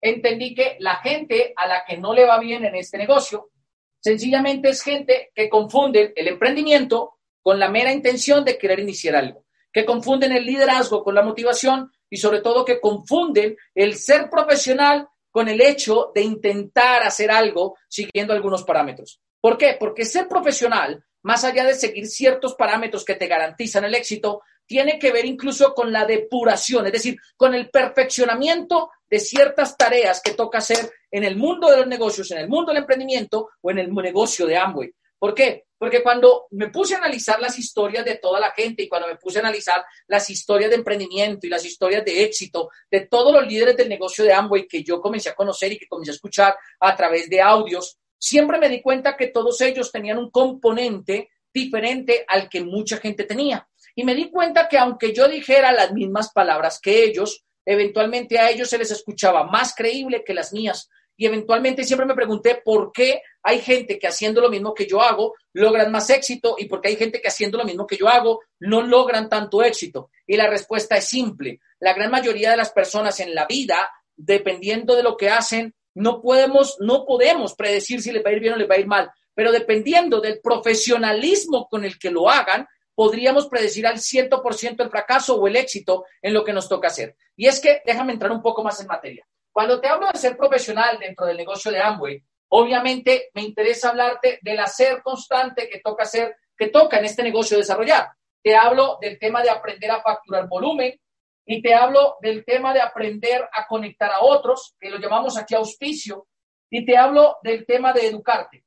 Entendí 0.00 0.54
que 0.54 0.76
la 0.80 0.96
gente 0.96 1.52
a 1.56 1.66
la 1.66 1.84
que 1.84 1.96
no 1.96 2.12
le 2.12 2.24
va 2.24 2.38
bien 2.38 2.64
en 2.64 2.74
este 2.74 2.98
negocio, 2.98 3.50
sencillamente 3.98 4.68
es 4.68 4.82
gente 4.82 5.30
que 5.34 5.48
confunde 5.48 6.12
el 6.14 6.28
emprendimiento 6.28 7.18
con 7.42 7.58
la 7.58 7.68
mera 7.68 7.92
intención 7.92 8.44
de 8.44 8.58
querer 8.58 8.80
iniciar 8.80 9.16
algo, 9.16 9.44
que 9.72 9.84
confunden 9.84 10.32
el 10.32 10.44
liderazgo 10.44 11.02
con 11.02 11.14
la 11.14 11.22
motivación 11.22 11.90
y 12.10 12.16
sobre 12.18 12.40
todo 12.40 12.64
que 12.64 12.80
confunden 12.80 13.56
el 13.74 13.94
ser 13.94 14.28
profesional 14.28 15.08
con 15.30 15.48
el 15.48 15.60
hecho 15.60 16.12
de 16.14 16.22
intentar 16.22 17.02
hacer 17.02 17.30
algo 17.30 17.76
siguiendo 17.88 18.32
algunos 18.32 18.64
parámetros. 18.64 19.20
¿Por 19.40 19.58
qué? 19.58 19.76
Porque 19.78 20.04
ser 20.04 20.28
profesional, 20.28 21.04
más 21.22 21.44
allá 21.44 21.64
de 21.64 21.74
seguir 21.74 22.06
ciertos 22.06 22.54
parámetros 22.54 23.04
que 23.04 23.16
te 23.16 23.26
garantizan 23.26 23.84
el 23.84 23.94
éxito, 23.94 24.42
tiene 24.66 24.98
que 24.98 25.12
ver 25.12 25.24
incluso 25.24 25.74
con 25.74 25.92
la 25.92 26.04
depuración, 26.04 26.86
es 26.86 26.92
decir, 26.92 27.16
con 27.36 27.54
el 27.54 27.70
perfeccionamiento 27.70 28.90
de 29.08 29.20
ciertas 29.20 29.76
tareas 29.76 30.20
que 30.20 30.32
toca 30.32 30.58
hacer 30.58 30.90
en 31.10 31.24
el 31.24 31.36
mundo 31.36 31.70
de 31.70 31.78
los 31.78 31.86
negocios, 31.86 32.30
en 32.32 32.38
el 32.38 32.48
mundo 32.48 32.72
del 32.72 32.82
emprendimiento 32.82 33.50
o 33.60 33.70
en 33.70 33.78
el 33.78 33.94
negocio 33.94 34.46
de 34.46 34.56
Amway. 34.56 34.92
¿Por 35.18 35.34
qué? 35.34 35.64
Porque 35.78 36.02
cuando 36.02 36.46
me 36.50 36.68
puse 36.68 36.94
a 36.94 36.98
analizar 36.98 37.40
las 37.40 37.58
historias 37.58 38.04
de 38.04 38.16
toda 38.16 38.40
la 38.40 38.50
gente 38.50 38.82
y 38.82 38.88
cuando 38.88 39.08
me 39.08 39.16
puse 39.16 39.38
a 39.38 39.42
analizar 39.42 39.84
las 40.06 40.28
historias 40.30 40.70
de 40.70 40.76
emprendimiento 40.76 41.46
y 41.46 41.50
las 41.50 41.64
historias 41.64 42.04
de 42.04 42.24
éxito 42.24 42.70
de 42.90 43.06
todos 43.06 43.32
los 43.32 43.46
líderes 43.46 43.76
del 43.76 43.88
negocio 43.88 44.24
de 44.24 44.32
Amway 44.32 44.66
que 44.66 44.82
yo 44.82 45.00
comencé 45.00 45.30
a 45.30 45.34
conocer 45.34 45.72
y 45.72 45.78
que 45.78 45.86
comencé 45.86 46.10
a 46.10 46.14
escuchar 46.14 46.56
a 46.80 46.96
través 46.96 47.28
de 47.28 47.40
audios, 47.40 47.98
siempre 48.18 48.58
me 48.58 48.68
di 48.68 48.80
cuenta 48.80 49.16
que 49.16 49.28
todos 49.28 49.60
ellos 49.60 49.92
tenían 49.92 50.18
un 50.18 50.30
componente 50.30 51.30
diferente 51.52 52.24
al 52.28 52.48
que 52.48 52.62
mucha 52.62 52.98
gente 52.98 53.24
tenía. 53.24 53.66
Y 53.96 54.04
me 54.04 54.14
di 54.14 54.30
cuenta 54.30 54.68
que 54.68 54.78
aunque 54.78 55.12
yo 55.12 55.26
dijera 55.26 55.72
las 55.72 55.92
mismas 55.92 56.30
palabras 56.32 56.78
que 56.80 57.02
ellos, 57.02 57.44
eventualmente 57.64 58.38
a 58.38 58.50
ellos 58.50 58.70
se 58.70 58.78
les 58.78 58.92
escuchaba 58.92 59.44
más 59.44 59.74
creíble 59.74 60.22
que 60.24 60.34
las 60.34 60.52
mías 60.52 60.88
y 61.16 61.26
eventualmente 61.26 61.84
siempre 61.84 62.06
me 62.06 62.14
pregunté 62.14 62.60
por 62.62 62.92
qué 62.92 63.22
hay 63.42 63.60
gente 63.60 63.98
que 63.98 64.06
haciendo 64.06 64.40
lo 64.40 64.50
mismo 64.50 64.74
que 64.74 64.86
yo 64.86 65.00
hago 65.00 65.34
logran 65.54 65.90
más 65.90 66.10
éxito 66.10 66.56
y 66.58 66.66
por 66.66 66.80
qué 66.80 66.88
hay 66.88 66.96
gente 66.96 67.20
que 67.20 67.28
haciendo 67.28 67.56
lo 67.56 67.64
mismo 67.64 67.86
que 67.86 67.96
yo 67.96 68.08
hago 68.08 68.40
no 68.60 68.82
logran 68.82 69.28
tanto 69.28 69.62
éxito. 69.62 70.10
Y 70.26 70.36
la 70.36 70.48
respuesta 70.48 70.96
es 70.96 71.06
simple. 71.06 71.60
La 71.80 71.94
gran 71.94 72.10
mayoría 72.10 72.50
de 72.50 72.58
las 72.58 72.70
personas 72.70 73.18
en 73.20 73.34
la 73.34 73.46
vida, 73.46 73.90
dependiendo 74.14 74.94
de 74.94 75.02
lo 75.02 75.16
que 75.16 75.30
hacen, 75.30 75.74
no 75.94 76.20
podemos, 76.20 76.76
no 76.80 77.06
podemos 77.06 77.54
predecir 77.54 78.02
si 78.02 78.12
les 78.12 78.22
va 78.22 78.28
a 78.28 78.34
ir 78.34 78.40
bien 78.40 78.54
o 78.54 78.56
les 78.56 78.68
va 78.68 78.74
a 78.74 78.80
ir 78.80 78.86
mal, 78.86 79.10
pero 79.34 79.50
dependiendo 79.50 80.20
del 80.20 80.40
profesionalismo 80.42 81.66
con 81.70 81.84
el 81.84 81.98
que 81.98 82.10
lo 82.10 82.28
hagan, 82.28 82.66
podríamos 82.96 83.46
predecir 83.46 83.86
al 83.86 83.98
100% 83.98 84.82
el 84.82 84.90
fracaso 84.90 85.36
o 85.36 85.46
el 85.46 85.54
éxito 85.54 86.06
en 86.22 86.32
lo 86.32 86.42
que 86.42 86.54
nos 86.54 86.68
toca 86.68 86.88
hacer. 86.88 87.14
Y 87.36 87.46
es 87.46 87.60
que, 87.60 87.82
déjame 87.84 88.14
entrar 88.14 88.32
un 88.32 88.42
poco 88.42 88.64
más 88.64 88.80
en 88.80 88.86
materia. 88.86 89.24
Cuando 89.52 89.80
te 89.80 89.86
hablo 89.86 90.08
de 90.10 90.18
ser 90.18 90.36
profesional 90.36 90.98
dentro 90.98 91.26
del 91.26 91.36
negocio 91.36 91.70
de 91.70 91.78
Amway, 91.78 92.22
obviamente 92.48 93.30
me 93.34 93.42
interesa 93.42 93.90
hablarte 93.90 94.38
del 94.40 94.58
hacer 94.58 95.02
constante 95.02 95.68
que 95.68 95.80
toca 95.80 96.04
hacer, 96.04 96.36
que 96.56 96.68
toca 96.68 96.98
en 96.98 97.04
este 97.04 97.22
negocio 97.22 97.58
desarrollar. 97.58 98.08
Te 98.42 98.56
hablo 98.56 98.96
del 99.00 99.18
tema 99.18 99.42
de 99.42 99.50
aprender 99.50 99.90
a 99.90 100.00
facturar 100.00 100.48
volumen 100.48 100.98
y 101.44 101.60
te 101.60 101.74
hablo 101.74 102.16
del 102.22 102.44
tema 102.46 102.72
de 102.72 102.80
aprender 102.80 103.46
a 103.52 103.66
conectar 103.66 104.10
a 104.10 104.20
otros, 104.20 104.74
que 104.80 104.88
lo 104.88 104.98
llamamos 104.98 105.36
aquí 105.36 105.54
auspicio, 105.54 106.26
y 106.70 106.84
te 106.84 106.96
hablo 106.96 107.36
del 107.42 107.66
tema 107.66 107.92
de 107.92 108.06
educarte. 108.06 108.64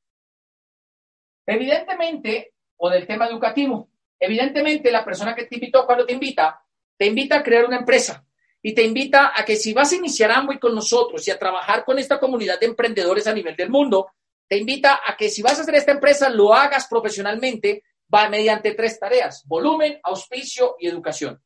Evidentemente, 1.46 2.54
o 2.78 2.90
del 2.90 3.08
tema 3.08 3.28
educativo, 3.28 3.89
evidentemente 4.20 4.92
la 4.92 5.06
persona 5.06 5.36
que 5.36 5.46
te 5.46 5.56
invitó 5.56 5.86
cuando 5.86 6.06
te 6.06 6.14
invita, 6.14 6.62
te 6.98 7.06
invita 7.06 7.38
a 7.38 7.44
crear 7.44 7.66
una 7.66 7.78
empresa 7.78 8.26
y 8.62 8.74
te 8.74 8.84
invita 8.84 9.32
a 9.36 9.46
que 9.46 9.56
si 9.56 9.74
vas 9.74 9.92
a 9.92 9.96
iniciar 9.96 10.32
Amway 10.32 10.60
con 10.60 10.76
nosotros 10.76 11.26
y 11.28 11.32
a 11.32 11.40
trabajar 11.40 11.86
con 11.86 11.98
esta 11.98 12.20
comunidad 12.20 12.60
de 12.60 12.66
emprendedores 12.66 13.26
a 13.28 13.34
nivel 13.34 13.56
del 13.56 13.70
mundo, 13.70 14.12
te 14.48 14.58
invita 14.58 15.00
a 15.06 15.16
que 15.16 15.30
si 15.30 15.42
vas 15.42 15.60
a 15.60 15.62
hacer 15.62 15.76
esta 15.76 15.92
empresa 15.92 16.30
lo 16.30 16.54
hagas 16.54 16.88
profesionalmente 16.88 17.84
va 18.14 18.28
mediante 18.28 18.74
tres 18.74 19.00
tareas, 19.00 19.44
volumen, 19.46 20.00
auspicio 20.04 20.76
y 20.80 20.88
educación. 20.88 21.42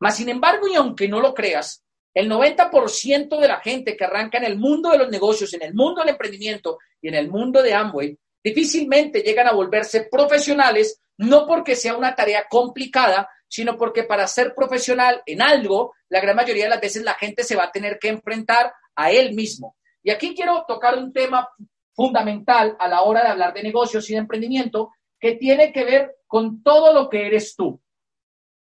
Mas, 0.00 0.16
sin 0.16 0.28
embargo, 0.28 0.66
y 0.68 0.74
aunque 0.74 1.08
no 1.08 1.20
lo 1.20 1.34
creas, 1.34 1.84
el 2.14 2.30
90% 2.30 3.38
de 3.38 3.48
la 3.48 3.60
gente 3.60 3.96
que 3.96 4.04
arranca 4.04 4.38
en 4.38 4.44
el 4.44 4.58
mundo 4.58 4.90
de 4.90 4.98
los 4.98 5.08
negocios, 5.10 5.52
en 5.54 5.62
el 5.62 5.74
mundo 5.74 6.00
del 6.00 6.10
emprendimiento 6.10 6.78
y 7.00 7.08
en 7.08 7.14
el 7.14 7.28
mundo 7.28 7.62
de 7.62 7.74
Amway, 7.74 8.18
difícilmente 8.42 9.20
llegan 9.20 9.48
a 9.48 9.52
volverse 9.52 10.08
profesionales, 10.10 11.00
no 11.18 11.46
porque 11.46 11.76
sea 11.76 11.96
una 11.96 12.14
tarea 12.14 12.46
complicada, 12.48 13.28
sino 13.48 13.76
porque 13.76 14.04
para 14.04 14.26
ser 14.26 14.54
profesional 14.54 15.22
en 15.26 15.42
algo, 15.42 15.94
la 16.08 16.20
gran 16.20 16.36
mayoría 16.36 16.64
de 16.64 16.70
las 16.70 16.80
veces 16.80 17.02
la 17.02 17.14
gente 17.14 17.44
se 17.44 17.56
va 17.56 17.64
a 17.64 17.72
tener 17.72 17.98
que 17.98 18.08
enfrentar 18.08 18.72
a 18.94 19.10
él 19.10 19.34
mismo. 19.34 19.76
Y 20.02 20.10
aquí 20.10 20.34
quiero 20.34 20.64
tocar 20.66 20.96
un 20.96 21.12
tema 21.12 21.48
fundamental 21.94 22.76
a 22.78 22.88
la 22.88 23.02
hora 23.02 23.22
de 23.22 23.28
hablar 23.28 23.52
de 23.52 23.62
negocios 23.62 24.08
y 24.08 24.12
de 24.12 24.20
emprendimiento 24.20 24.92
que 25.18 25.34
tiene 25.34 25.72
que 25.72 25.84
ver 25.84 26.16
con 26.26 26.62
todo 26.62 26.92
lo 26.92 27.08
que 27.08 27.26
eres 27.26 27.56
tú. 27.56 27.80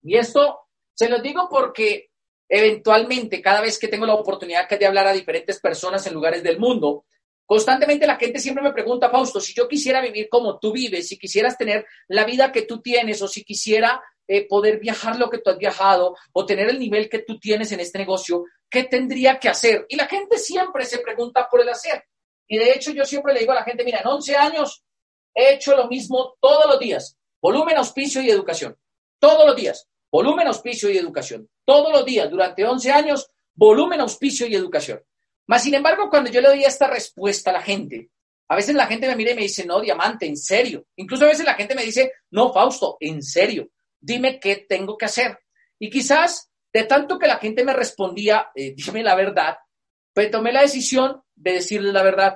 Y 0.01 0.17
esto 0.17 0.61
se 0.93 1.09
lo 1.09 1.21
digo 1.21 1.47
porque 1.49 2.09
eventualmente, 2.49 3.41
cada 3.41 3.61
vez 3.61 3.77
que 3.77 3.87
tengo 3.87 4.05
la 4.05 4.15
oportunidad 4.15 4.67
de 4.67 4.85
hablar 4.85 5.07
a 5.07 5.13
diferentes 5.13 5.59
personas 5.59 6.07
en 6.07 6.13
lugares 6.13 6.41
del 6.41 6.59
mundo, 6.59 7.05
constantemente 7.47 8.05
la 8.05 8.17
gente 8.17 8.39
siempre 8.39 8.63
me 8.63 8.73
pregunta, 8.73 9.09
Fausto, 9.09 9.39
si 9.39 9.55
yo 9.55 9.67
quisiera 9.67 10.01
vivir 10.01 10.29
como 10.29 10.59
tú 10.59 10.71
vives, 10.71 11.07
si 11.07 11.17
quisieras 11.17 11.57
tener 11.57 11.87
la 12.07 12.25
vida 12.25 12.51
que 12.51 12.61
tú 12.61 12.81
tienes 12.81 13.19
o 13.23 13.27
si 13.27 13.43
quisiera 13.43 13.99
eh, 14.27 14.45
poder 14.45 14.79
viajar 14.79 15.17
lo 15.17 15.29
que 15.29 15.37
tú 15.37 15.49
has 15.49 15.57
viajado 15.57 16.15
o 16.33 16.45
tener 16.45 16.69
el 16.69 16.77
nivel 16.77 17.09
que 17.09 17.19
tú 17.19 17.39
tienes 17.39 17.71
en 17.71 17.79
este 17.79 17.97
negocio, 17.97 18.43
¿qué 18.69 18.83
tendría 18.83 19.39
que 19.39 19.47
hacer? 19.47 19.85
Y 19.87 19.95
la 19.95 20.05
gente 20.05 20.37
siempre 20.37 20.85
se 20.85 20.99
pregunta 20.99 21.47
por 21.49 21.61
el 21.61 21.69
hacer. 21.69 22.03
Y 22.45 22.57
de 22.57 22.73
hecho 22.73 22.91
yo 22.91 23.05
siempre 23.05 23.33
le 23.33 23.39
digo 23.39 23.53
a 23.53 23.55
la 23.55 23.63
gente, 23.63 23.85
mira, 23.85 23.99
en 23.99 24.07
11 24.07 24.35
años 24.35 24.83
he 25.33 25.53
hecho 25.53 25.75
lo 25.75 25.87
mismo 25.87 26.35
todos 26.41 26.65
los 26.67 26.79
días, 26.79 27.17
volumen, 27.41 27.77
auspicio 27.77 28.21
y 28.21 28.29
educación, 28.29 28.77
todos 29.19 29.45
los 29.45 29.55
días, 29.55 29.87
volumen, 30.11 30.47
auspicio 30.47 30.89
y 30.89 30.97
educación, 30.97 31.49
todos 31.65 31.91
los 31.91 32.03
días, 32.03 32.29
durante 32.29 32.65
11 32.65 32.91
años, 32.91 33.29
volumen, 33.53 34.01
auspicio 34.01 34.45
y 34.47 34.55
educación. 34.55 35.01
Más 35.47 35.63
sin 35.63 35.73
embargo, 35.73 36.09
cuando 36.09 36.29
yo 36.29 36.41
le 36.41 36.49
doy 36.49 36.63
esta 36.63 36.87
respuesta 36.87 37.49
a 37.49 37.53
la 37.53 37.61
gente, 37.61 38.09
a 38.49 38.55
veces 38.55 38.75
la 38.75 38.87
gente 38.87 39.07
me 39.07 39.15
mira 39.15 39.31
y 39.31 39.35
me 39.35 39.41
dice, 39.41 39.65
no, 39.65 39.81
diamante, 39.81 40.25
en 40.25 40.37
serio. 40.37 40.85
Incluso 40.95 41.25
a 41.25 41.29
veces 41.29 41.45
la 41.45 41.55
gente 41.55 41.75
me 41.75 41.83
dice, 41.83 42.11
no, 42.31 42.53
Fausto, 42.53 42.97
en 42.99 43.21
serio, 43.21 43.69
dime 43.99 44.39
qué 44.39 44.65
tengo 44.67 44.97
que 44.97 45.05
hacer. 45.05 45.37
Y 45.79 45.89
quizás 45.89 46.49
de 46.73 46.83
tanto 46.83 47.17
que 47.17 47.27
la 47.27 47.37
gente 47.37 47.63
me 47.63 47.73
respondía, 47.73 48.49
eh, 48.55 48.73
dime 48.77 49.03
la 49.03 49.15
verdad, 49.15 49.57
pues 50.13 50.31
tomé 50.31 50.51
la 50.51 50.61
decisión 50.61 51.21
de 51.35 51.53
decirle 51.53 51.91
la 51.91 52.03
verdad. 52.03 52.35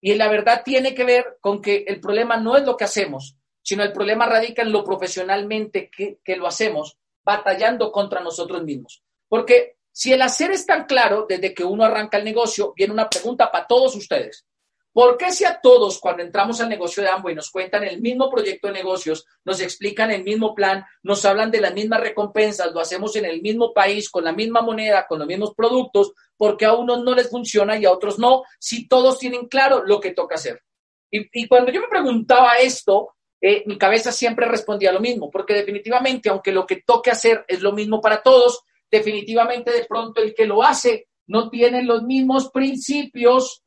Y 0.00 0.14
la 0.14 0.28
verdad 0.28 0.62
tiene 0.64 0.94
que 0.94 1.04
ver 1.04 1.38
con 1.40 1.60
que 1.60 1.84
el 1.86 2.00
problema 2.00 2.36
no 2.36 2.56
es 2.56 2.64
lo 2.64 2.76
que 2.76 2.84
hacemos, 2.84 3.36
sino 3.62 3.82
el 3.82 3.92
problema 3.92 4.26
radica 4.26 4.62
en 4.62 4.72
lo 4.72 4.84
profesionalmente 4.84 5.90
que, 5.90 6.18
que 6.22 6.36
lo 6.36 6.46
hacemos, 6.46 6.98
batallando 7.24 7.90
contra 7.90 8.20
nosotros 8.20 8.62
mismos. 8.62 9.02
Porque 9.28 9.77
si 9.98 10.12
el 10.12 10.22
hacer 10.22 10.52
es 10.52 10.64
tan 10.64 10.84
claro, 10.84 11.26
desde 11.28 11.52
que 11.52 11.64
uno 11.64 11.82
arranca 11.82 12.18
el 12.18 12.24
negocio, 12.24 12.72
viene 12.76 12.92
una 12.92 13.10
pregunta 13.10 13.50
para 13.50 13.66
todos 13.66 13.96
ustedes. 13.96 14.46
¿Por 14.92 15.16
qué 15.16 15.32
si 15.32 15.44
a 15.44 15.60
todos 15.60 15.98
cuando 15.98 16.22
entramos 16.22 16.60
al 16.60 16.68
negocio 16.68 17.02
de 17.02 17.08
Amway 17.08 17.34
nos 17.34 17.50
cuentan 17.50 17.82
el 17.82 18.00
mismo 18.00 18.30
proyecto 18.30 18.68
de 18.68 18.74
negocios, 18.74 19.26
nos 19.44 19.60
explican 19.60 20.12
el 20.12 20.22
mismo 20.22 20.54
plan, 20.54 20.84
nos 21.02 21.24
hablan 21.24 21.50
de 21.50 21.60
las 21.60 21.74
mismas 21.74 22.00
recompensas, 22.00 22.72
lo 22.72 22.78
hacemos 22.78 23.16
en 23.16 23.24
el 23.24 23.42
mismo 23.42 23.74
país, 23.74 24.08
con 24.08 24.22
la 24.22 24.32
misma 24.32 24.62
moneda, 24.62 25.04
con 25.08 25.18
los 25.18 25.26
mismos 25.26 25.52
productos, 25.56 26.12
porque 26.36 26.64
a 26.64 26.74
unos 26.74 27.02
no 27.02 27.16
les 27.16 27.28
funciona 27.28 27.76
y 27.76 27.84
a 27.84 27.90
otros 27.90 28.20
no, 28.20 28.44
si 28.60 28.86
todos 28.86 29.18
tienen 29.18 29.48
claro 29.48 29.82
lo 29.84 29.98
que 29.98 30.12
toca 30.12 30.36
hacer? 30.36 30.62
Y, 31.10 31.48
cuando 31.48 31.72
yo 31.72 31.80
me 31.80 31.88
preguntaba 31.88 32.52
esto, 32.58 33.16
eh, 33.40 33.64
mi 33.66 33.76
cabeza 33.76 34.12
siempre 34.12 34.46
respondía 34.46 34.92
lo 34.92 35.00
mismo, 35.00 35.28
porque 35.28 35.54
definitivamente, 35.54 36.28
aunque 36.28 36.52
lo 36.52 36.64
que 36.64 36.82
toque 36.86 37.10
hacer 37.10 37.44
es 37.48 37.62
lo 37.62 37.72
mismo 37.72 38.00
para 38.00 38.22
todos, 38.22 38.62
definitivamente 38.90 39.70
de 39.70 39.84
pronto 39.84 40.22
el 40.22 40.34
que 40.34 40.46
lo 40.46 40.62
hace 40.62 41.08
no 41.26 41.50
tiene 41.50 41.82
los 41.82 42.02
mismos 42.02 42.50
principios 42.50 43.62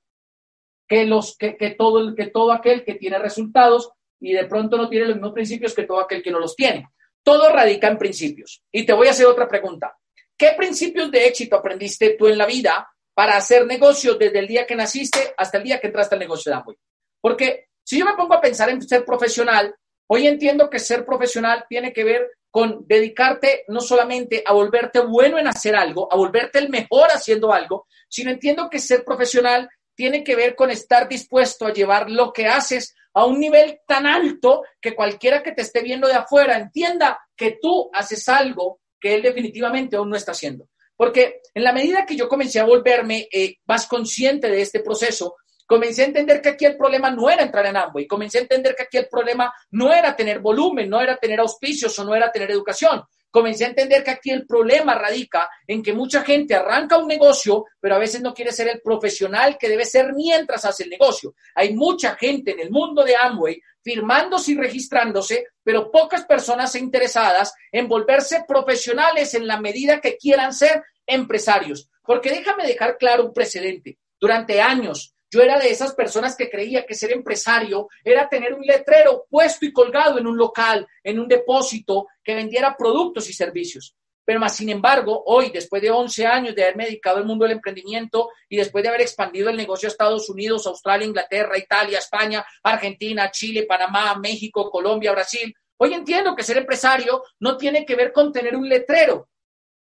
que, 0.87 1.05
los, 1.05 1.37
que, 1.37 1.75
todo, 1.77 2.13
que 2.15 2.27
todo 2.27 2.51
aquel 2.51 2.83
que 2.83 2.95
tiene 2.95 3.17
resultados 3.19 3.91
y 4.19 4.33
de 4.33 4.45
pronto 4.45 4.77
no 4.77 4.89
tiene 4.89 5.07
los 5.07 5.15
mismos 5.15 5.33
principios 5.33 5.73
que 5.73 5.83
todo 5.83 6.01
aquel 6.01 6.21
que 6.21 6.31
no 6.31 6.39
los 6.39 6.55
tiene. 6.55 6.89
Todo 7.23 7.49
radica 7.49 7.87
en 7.87 7.97
principios. 7.97 8.63
Y 8.71 8.85
te 8.85 8.93
voy 8.93 9.07
a 9.07 9.11
hacer 9.11 9.25
otra 9.25 9.47
pregunta. 9.47 9.95
¿Qué 10.37 10.53
principios 10.57 11.11
de 11.11 11.27
éxito 11.27 11.55
aprendiste 11.55 12.15
tú 12.17 12.27
en 12.27 12.37
la 12.37 12.45
vida 12.45 12.89
para 13.13 13.37
hacer 13.37 13.65
negocios 13.65 14.17
desde 14.17 14.39
el 14.39 14.47
día 14.47 14.65
que 14.65 14.75
naciste 14.75 15.33
hasta 15.37 15.59
el 15.59 15.63
día 15.63 15.79
que 15.79 15.87
entraste 15.87 16.15
al 16.15 16.19
negocio 16.19 16.51
de 16.51 16.57
Amway? 16.57 16.77
Porque 17.21 17.67
si 17.83 17.99
yo 17.99 18.05
me 18.05 18.15
pongo 18.15 18.33
a 18.33 18.41
pensar 18.41 18.69
en 18.69 18.81
ser 18.81 19.05
profesional, 19.05 19.75
hoy 20.07 20.27
entiendo 20.27 20.69
que 20.69 20.79
ser 20.79 21.05
profesional 21.05 21.65
tiene 21.69 21.93
que 21.93 22.03
ver 22.03 22.31
con 22.51 22.85
dedicarte 22.85 23.63
no 23.69 23.79
solamente 23.79 24.43
a 24.45 24.53
volverte 24.53 24.99
bueno 24.99 25.39
en 25.39 25.47
hacer 25.47 25.75
algo, 25.75 26.11
a 26.11 26.17
volverte 26.17 26.59
el 26.59 26.69
mejor 26.69 27.09
haciendo 27.09 27.53
algo, 27.53 27.87
sino 28.09 28.29
entiendo 28.29 28.69
que 28.69 28.79
ser 28.79 29.03
profesional 29.03 29.69
tiene 29.95 30.23
que 30.23 30.35
ver 30.35 30.55
con 30.55 30.69
estar 30.69 31.07
dispuesto 31.07 31.65
a 31.65 31.73
llevar 31.73 32.09
lo 32.09 32.33
que 32.33 32.47
haces 32.47 32.93
a 33.13 33.25
un 33.25 33.39
nivel 33.39 33.79
tan 33.87 34.05
alto 34.05 34.63
que 34.79 34.95
cualquiera 34.95 35.41
que 35.41 35.53
te 35.53 35.61
esté 35.61 35.81
viendo 35.81 36.07
de 36.07 36.15
afuera 36.15 36.57
entienda 36.57 37.19
que 37.35 37.57
tú 37.61 37.89
haces 37.93 38.27
algo 38.29 38.79
que 38.99 39.15
él 39.15 39.21
definitivamente 39.21 39.95
aún 39.95 40.09
no 40.09 40.15
está 40.15 40.31
haciendo. 40.31 40.67
Porque 40.95 41.41
en 41.55 41.63
la 41.63 41.73
medida 41.73 42.05
que 42.05 42.15
yo 42.15 42.29
comencé 42.29 42.59
a 42.59 42.65
volverme 42.65 43.27
eh, 43.31 43.55
más 43.65 43.87
consciente 43.87 44.49
de 44.49 44.61
este 44.61 44.81
proceso, 44.81 45.35
comencé 45.71 46.01
a 46.01 46.07
entender 46.07 46.41
que 46.41 46.49
aquí 46.49 46.65
el 46.65 46.75
problema 46.75 47.09
no 47.11 47.29
era 47.29 47.43
entrar 47.43 47.65
en 47.65 47.77
Amway, 47.77 48.05
comencé 48.05 48.39
a 48.39 48.41
entender 48.41 48.75
que 48.75 48.83
aquí 48.83 48.97
el 48.97 49.07
problema 49.07 49.53
no 49.69 49.93
era 49.93 50.13
tener 50.13 50.39
volumen, 50.39 50.89
no 50.89 50.99
era 50.99 51.15
tener 51.15 51.39
auspicios 51.39 51.97
o 51.97 52.03
no 52.03 52.13
era 52.13 52.29
tener 52.29 52.51
educación 52.51 53.01
comencé 53.31 53.63
a 53.63 53.69
entender 53.69 54.03
que 54.03 54.11
aquí 54.11 54.29
el 54.29 54.45
problema 54.45 54.93
radica 54.93 55.49
en 55.65 55.81
que 55.81 55.93
mucha 55.93 56.21
gente 56.21 56.53
arranca 56.53 56.97
un 56.97 57.07
negocio, 57.07 57.65
pero 57.79 57.95
a 57.95 57.97
veces 57.97 58.21
no 58.21 58.33
quiere 58.33 58.51
ser 58.51 58.67
el 58.67 58.81
profesional 58.81 59.57
que 59.57 59.69
debe 59.69 59.85
ser 59.85 60.13
mientras 60.13 60.65
hace 60.65 60.83
el 60.83 60.89
negocio. 60.89 61.33
Hay 61.55 61.73
mucha 61.73 62.15
gente 62.15 62.51
en 62.51 62.59
el 62.59 62.69
mundo 62.69 63.03
de 63.03 63.15
Amway 63.15 63.61
firmándose 63.81 64.51
y 64.51 64.57
registrándose, 64.57 65.45
pero 65.63 65.89
pocas 65.89 66.25
personas 66.25 66.75
interesadas 66.75 67.53
en 67.71 67.87
volverse 67.87 68.43
profesionales 68.45 69.33
en 69.33 69.47
la 69.47 69.59
medida 69.59 70.01
que 70.01 70.17
quieran 70.17 70.53
ser 70.53 70.83
empresarios. 71.07 71.89
Porque 72.03 72.29
déjame 72.29 72.67
dejar 72.67 72.97
claro 72.97 73.25
un 73.25 73.33
precedente. 73.33 73.97
Durante 74.19 74.61
años, 74.61 75.15
yo 75.31 75.41
era 75.41 75.57
de 75.57 75.69
esas 75.69 75.95
personas 75.95 76.35
que 76.35 76.49
creía 76.49 76.85
que 76.85 76.93
ser 76.93 77.11
empresario 77.13 77.87
era 78.03 78.27
tener 78.27 78.53
un 78.53 78.63
letrero 78.63 79.25
puesto 79.29 79.65
y 79.65 79.71
colgado 79.71 80.19
en 80.19 80.27
un 80.27 80.37
local, 80.37 80.85
en 81.03 81.19
un 81.19 81.27
depósito 81.27 82.07
que 82.21 82.35
vendiera 82.35 82.75
productos 82.77 83.29
y 83.29 83.33
servicios. 83.33 83.95
Pero 84.25 84.39
más 84.39 84.55
sin 84.55 84.69
embargo, 84.69 85.23
hoy, 85.25 85.49
después 85.49 85.81
de 85.81 85.89
11 85.89 86.25
años 86.27 86.55
de 86.55 86.63
haberme 86.63 86.85
dedicado 86.85 87.17
al 87.17 87.25
mundo 87.25 87.45
del 87.45 87.53
emprendimiento 87.53 88.29
y 88.49 88.57
después 88.57 88.83
de 88.83 88.89
haber 88.89 89.01
expandido 89.01 89.49
el 89.49 89.57
negocio 89.57 89.87
a 89.87 89.91
Estados 89.91 90.29
Unidos, 90.29 90.67
Australia, 90.67 91.07
Inglaterra, 91.07 91.57
Italia, 91.57 91.99
España, 91.99 92.45
Argentina, 92.61 93.31
Chile, 93.31 93.65
Panamá, 93.67 94.15
México, 94.15 94.69
Colombia, 94.69 95.13
Brasil, 95.13 95.53
hoy 95.77 95.93
entiendo 95.93 96.35
que 96.35 96.43
ser 96.43 96.57
empresario 96.57 97.23
no 97.39 97.57
tiene 97.57 97.85
que 97.85 97.95
ver 97.95 98.11
con 98.11 98.31
tener 98.31 98.55
un 98.55 98.69
letrero, 98.69 99.29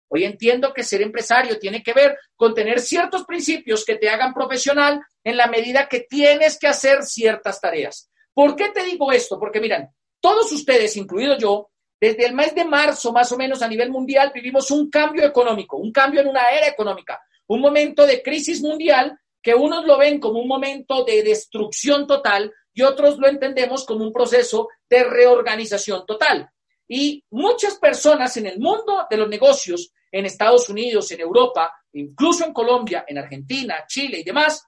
Hoy 0.10 0.26
entiendo 0.26 0.74
que 0.74 0.84
ser 0.84 1.02
empresario 1.02 1.60
tiene 1.60 1.84
que 1.84 1.94
ver 1.94 2.18
con 2.36 2.54
tener 2.54 2.80
ciertos 2.80 3.24
principios 3.26 3.86
que 3.86 3.96
te 3.96 4.10
hagan 4.10 4.34
profesional 4.34 5.02
en 5.24 5.38
la 5.38 5.48
medida 5.48 5.88
que 5.88 6.02
tienes 6.02 6.58
que 6.58 6.68
hacer 6.68 7.04
ciertas 7.04 7.62
tareas. 7.62 8.10
¿Por 8.34 8.56
qué 8.56 8.70
te 8.70 8.84
digo 8.84 9.12
esto? 9.12 9.40
Porque 9.40 9.62
miran, 9.62 9.90
todos 10.20 10.52
ustedes, 10.52 10.98
incluido 10.98 11.38
yo, 11.38 11.70
desde 12.02 12.26
el 12.26 12.34
mes 12.34 12.56
de 12.56 12.66
marzo 12.66 13.12
más 13.12 13.32
o 13.32 13.38
menos 13.38 13.62
a 13.62 13.68
nivel 13.68 13.92
mundial 13.92 14.32
vivimos 14.34 14.72
un 14.72 14.90
cambio 14.90 15.26
económico, 15.26 15.78
un 15.78 15.92
cambio 15.92 16.22
en 16.22 16.28
una 16.28 16.50
era 16.50 16.68
económica, 16.68 17.22
un 17.48 17.62
momento 17.62 18.06
de 18.06 18.22
crisis 18.24 18.62
mundial 18.62 19.20
que 19.42 19.54
unos 19.54 19.86
lo 19.86 19.98
ven 19.98 20.20
como 20.20 20.40
un 20.40 20.48
momento 20.48 21.04
de 21.04 21.24
destrucción 21.24 22.08
total 22.08 22.54
y 22.74 22.82
otros 22.82 23.18
lo 23.18 23.28
entendemos 23.28 23.86
como 23.86 24.06
un 24.06 24.14
proceso 24.14 24.70
de 24.90 25.04
reorganización 25.04 26.06
total. 26.06 26.50
Y 26.88 27.24
muchas 27.30 27.76
personas 27.76 28.36
en 28.38 28.48
el 28.48 28.60
mundo 28.60 29.06
de 29.10 29.18
los 29.18 29.30
negocios 29.30 29.92
en 30.12 30.26
Estados 30.26 30.70
Unidos, 30.70 31.12
en 31.12 31.22
Europa, 31.22 31.72
incluso 31.94 32.46
en 32.46 32.54
Colombia, 32.54 33.06
en 33.08 33.18
Argentina, 33.18 33.86
Chile 33.88 34.20
y 34.20 34.24
demás, 34.24 34.66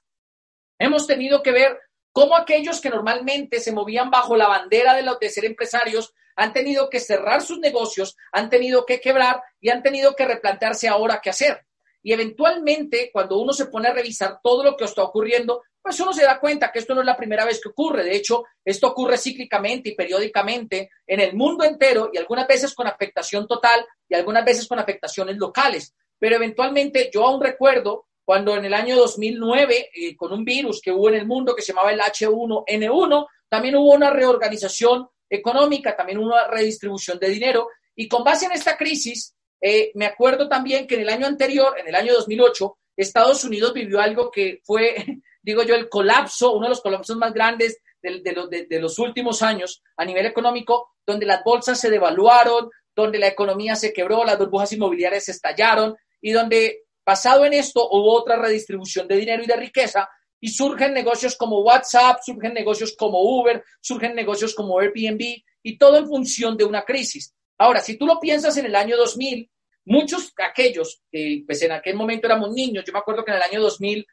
hemos 0.77 1.07
tenido 1.07 1.41
que 1.41 1.51
ver 1.51 1.79
cómo 2.11 2.35
aquellos 2.35 2.81
que 2.81 2.89
normalmente 2.89 3.59
se 3.59 3.71
movían 3.71 4.09
bajo 4.09 4.35
la 4.35 4.47
bandera 4.47 4.93
de, 4.93 5.03
los, 5.03 5.19
de 5.19 5.29
ser 5.29 5.45
empresarios 5.45 6.13
han 6.35 6.53
tenido 6.53 6.89
que 6.89 6.99
cerrar 6.99 7.41
sus 7.41 7.59
negocios, 7.59 8.15
han 8.31 8.49
tenido 8.49 8.85
que 8.85 8.99
quebrar 8.99 9.41
y 9.59 9.69
han 9.69 9.83
tenido 9.83 10.15
que 10.15 10.25
replantearse 10.25 10.87
ahora 10.87 11.19
qué 11.21 11.29
hacer. 11.29 11.65
Y 12.03 12.13
eventualmente, 12.13 13.11
cuando 13.13 13.37
uno 13.37 13.53
se 13.53 13.67
pone 13.67 13.89
a 13.89 13.93
revisar 13.93 14.39
todo 14.41 14.63
lo 14.63 14.75
que 14.75 14.85
está 14.85 15.03
ocurriendo, 15.03 15.61
pues 15.81 15.99
uno 15.99 16.13
se 16.13 16.23
da 16.23 16.39
cuenta 16.39 16.71
que 16.71 16.79
esto 16.79 16.93
no 16.93 17.01
es 17.01 17.05
la 17.05 17.17
primera 17.17 17.45
vez 17.45 17.59
que 17.61 17.69
ocurre. 17.69 18.03
De 18.03 18.15
hecho, 18.15 18.43
esto 18.63 18.87
ocurre 18.87 19.17
cíclicamente 19.17 19.89
y 19.89 19.95
periódicamente 19.95 20.89
en 21.07 21.19
el 21.19 21.35
mundo 21.35 21.63
entero 21.63 22.09
y 22.13 22.17
algunas 22.17 22.47
veces 22.47 22.73
con 22.73 22.87
afectación 22.87 23.47
total 23.47 23.85
y 24.07 24.15
algunas 24.15 24.45
veces 24.45 24.67
con 24.67 24.79
afectaciones 24.79 25.37
locales. 25.37 25.93
Pero 26.19 26.35
eventualmente 26.35 27.09
yo 27.13 27.25
aún 27.25 27.41
recuerdo 27.41 28.05
cuando 28.23 28.55
en 28.55 28.65
el 28.65 28.73
año 28.73 28.95
2009, 28.95 29.89
eh, 29.93 30.15
con 30.15 30.31
un 30.31 30.45
virus 30.45 30.79
que 30.81 30.91
hubo 30.91 31.09
en 31.09 31.15
el 31.15 31.25
mundo 31.25 31.55
que 31.55 31.61
se 31.61 31.73
llamaba 31.73 31.91
el 31.91 31.99
H1N1, 31.99 33.27
también 33.49 33.75
hubo 33.75 33.93
una 33.93 34.11
reorganización 34.11 35.09
económica, 35.29 35.95
también 35.95 36.19
una 36.19 36.47
redistribución 36.47 37.19
de 37.19 37.29
dinero. 37.29 37.67
Y 37.95 38.07
con 38.07 38.23
base 38.23 38.45
en 38.45 38.51
esta 38.51 38.77
crisis, 38.77 39.35
eh, 39.59 39.91
me 39.95 40.05
acuerdo 40.05 40.47
también 40.47 40.87
que 40.87 40.95
en 40.95 41.01
el 41.01 41.09
año 41.09 41.27
anterior, 41.27 41.77
en 41.79 41.87
el 41.87 41.95
año 41.95 42.13
2008, 42.13 42.77
Estados 42.95 43.43
Unidos 43.43 43.73
vivió 43.73 43.99
algo 43.99 44.31
que 44.31 44.59
fue, 44.63 44.95
digo 45.41 45.63
yo, 45.63 45.75
el 45.75 45.89
colapso, 45.89 46.53
uno 46.53 46.65
de 46.65 46.69
los 46.69 46.81
colapsos 46.81 47.17
más 47.17 47.33
grandes 47.33 47.79
de, 48.01 48.79
los 48.79 48.99
últimos 48.99 49.41
años 49.41 49.81
a 49.97 50.05
nivel 50.05 50.25
económico, 50.25 50.91
donde 51.05 51.25
las 51.25 51.43
bolsas 51.43 51.79
se 51.79 51.89
devaluaron, 51.89 52.69
donde 52.95 53.19
la 53.19 53.27
economía 53.27 53.75
se 53.75 53.93
quebró, 53.93 54.23
las 54.23 54.37
burbujas 54.37 54.73
inmobiliarias 54.73 55.25
se 55.25 55.31
estallaron 55.31 55.95
y 56.19 56.31
donde, 56.31 56.83
basado 57.05 57.45
en 57.45 57.53
esto, 57.53 57.87
hubo 57.89 58.13
otra 58.13 58.37
redistribución 58.37 59.07
de 59.07 59.17
dinero 59.17 59.43
y 59.43 59.47
de 59.47 59.55
riqueza 59.55 60.09
y 60.39 60.49
surgen 60.49 60.93
negocios 60.93 61.35
como 61.35 61.61
WhatsApp, 61.61 62.19
surgen 62.25 62.53
negocios 62.53 62.95
como 62.97 63.21
Uber, 63.21 63.63
surgen 63.79 64.15
negocios 64.15 64.55
como 64.55 64.79
Airbnb 64.79 65.43
y 65.63 65.77
todo 65.77 65.97
en 65.97 66.07
función 66.07 66.57
de 66.57 66.65
una 66.65 66.83
crisis. 66.83 67.33
Ahora, 67.57 67.79
si 67.79 67.97
tú 67.97 68.07
lo 68.07 68.19
piensas 68.19 68.57
en 68.57 68.65
el 68.65 68.75
año 68.75 68.97
2000, 68.97 69.49
muchos 69.85 70.33
aquellos 70.37 71.01
que 71.11 71.43
pues 71.45 71.61
en 71.61 71.71
aquel 71.71 71.95
momento 71.95 72.27
éramos 72.27 72.51
niños, 72.51 72.83
yo 72.85 72.93
me 72.93 72.99
acuerdo 72.99 73.23
que 73.23 73.31
en 73.31 73.37
el 73.37 73.43
año 73.43 73.61
2000 73.61 74.05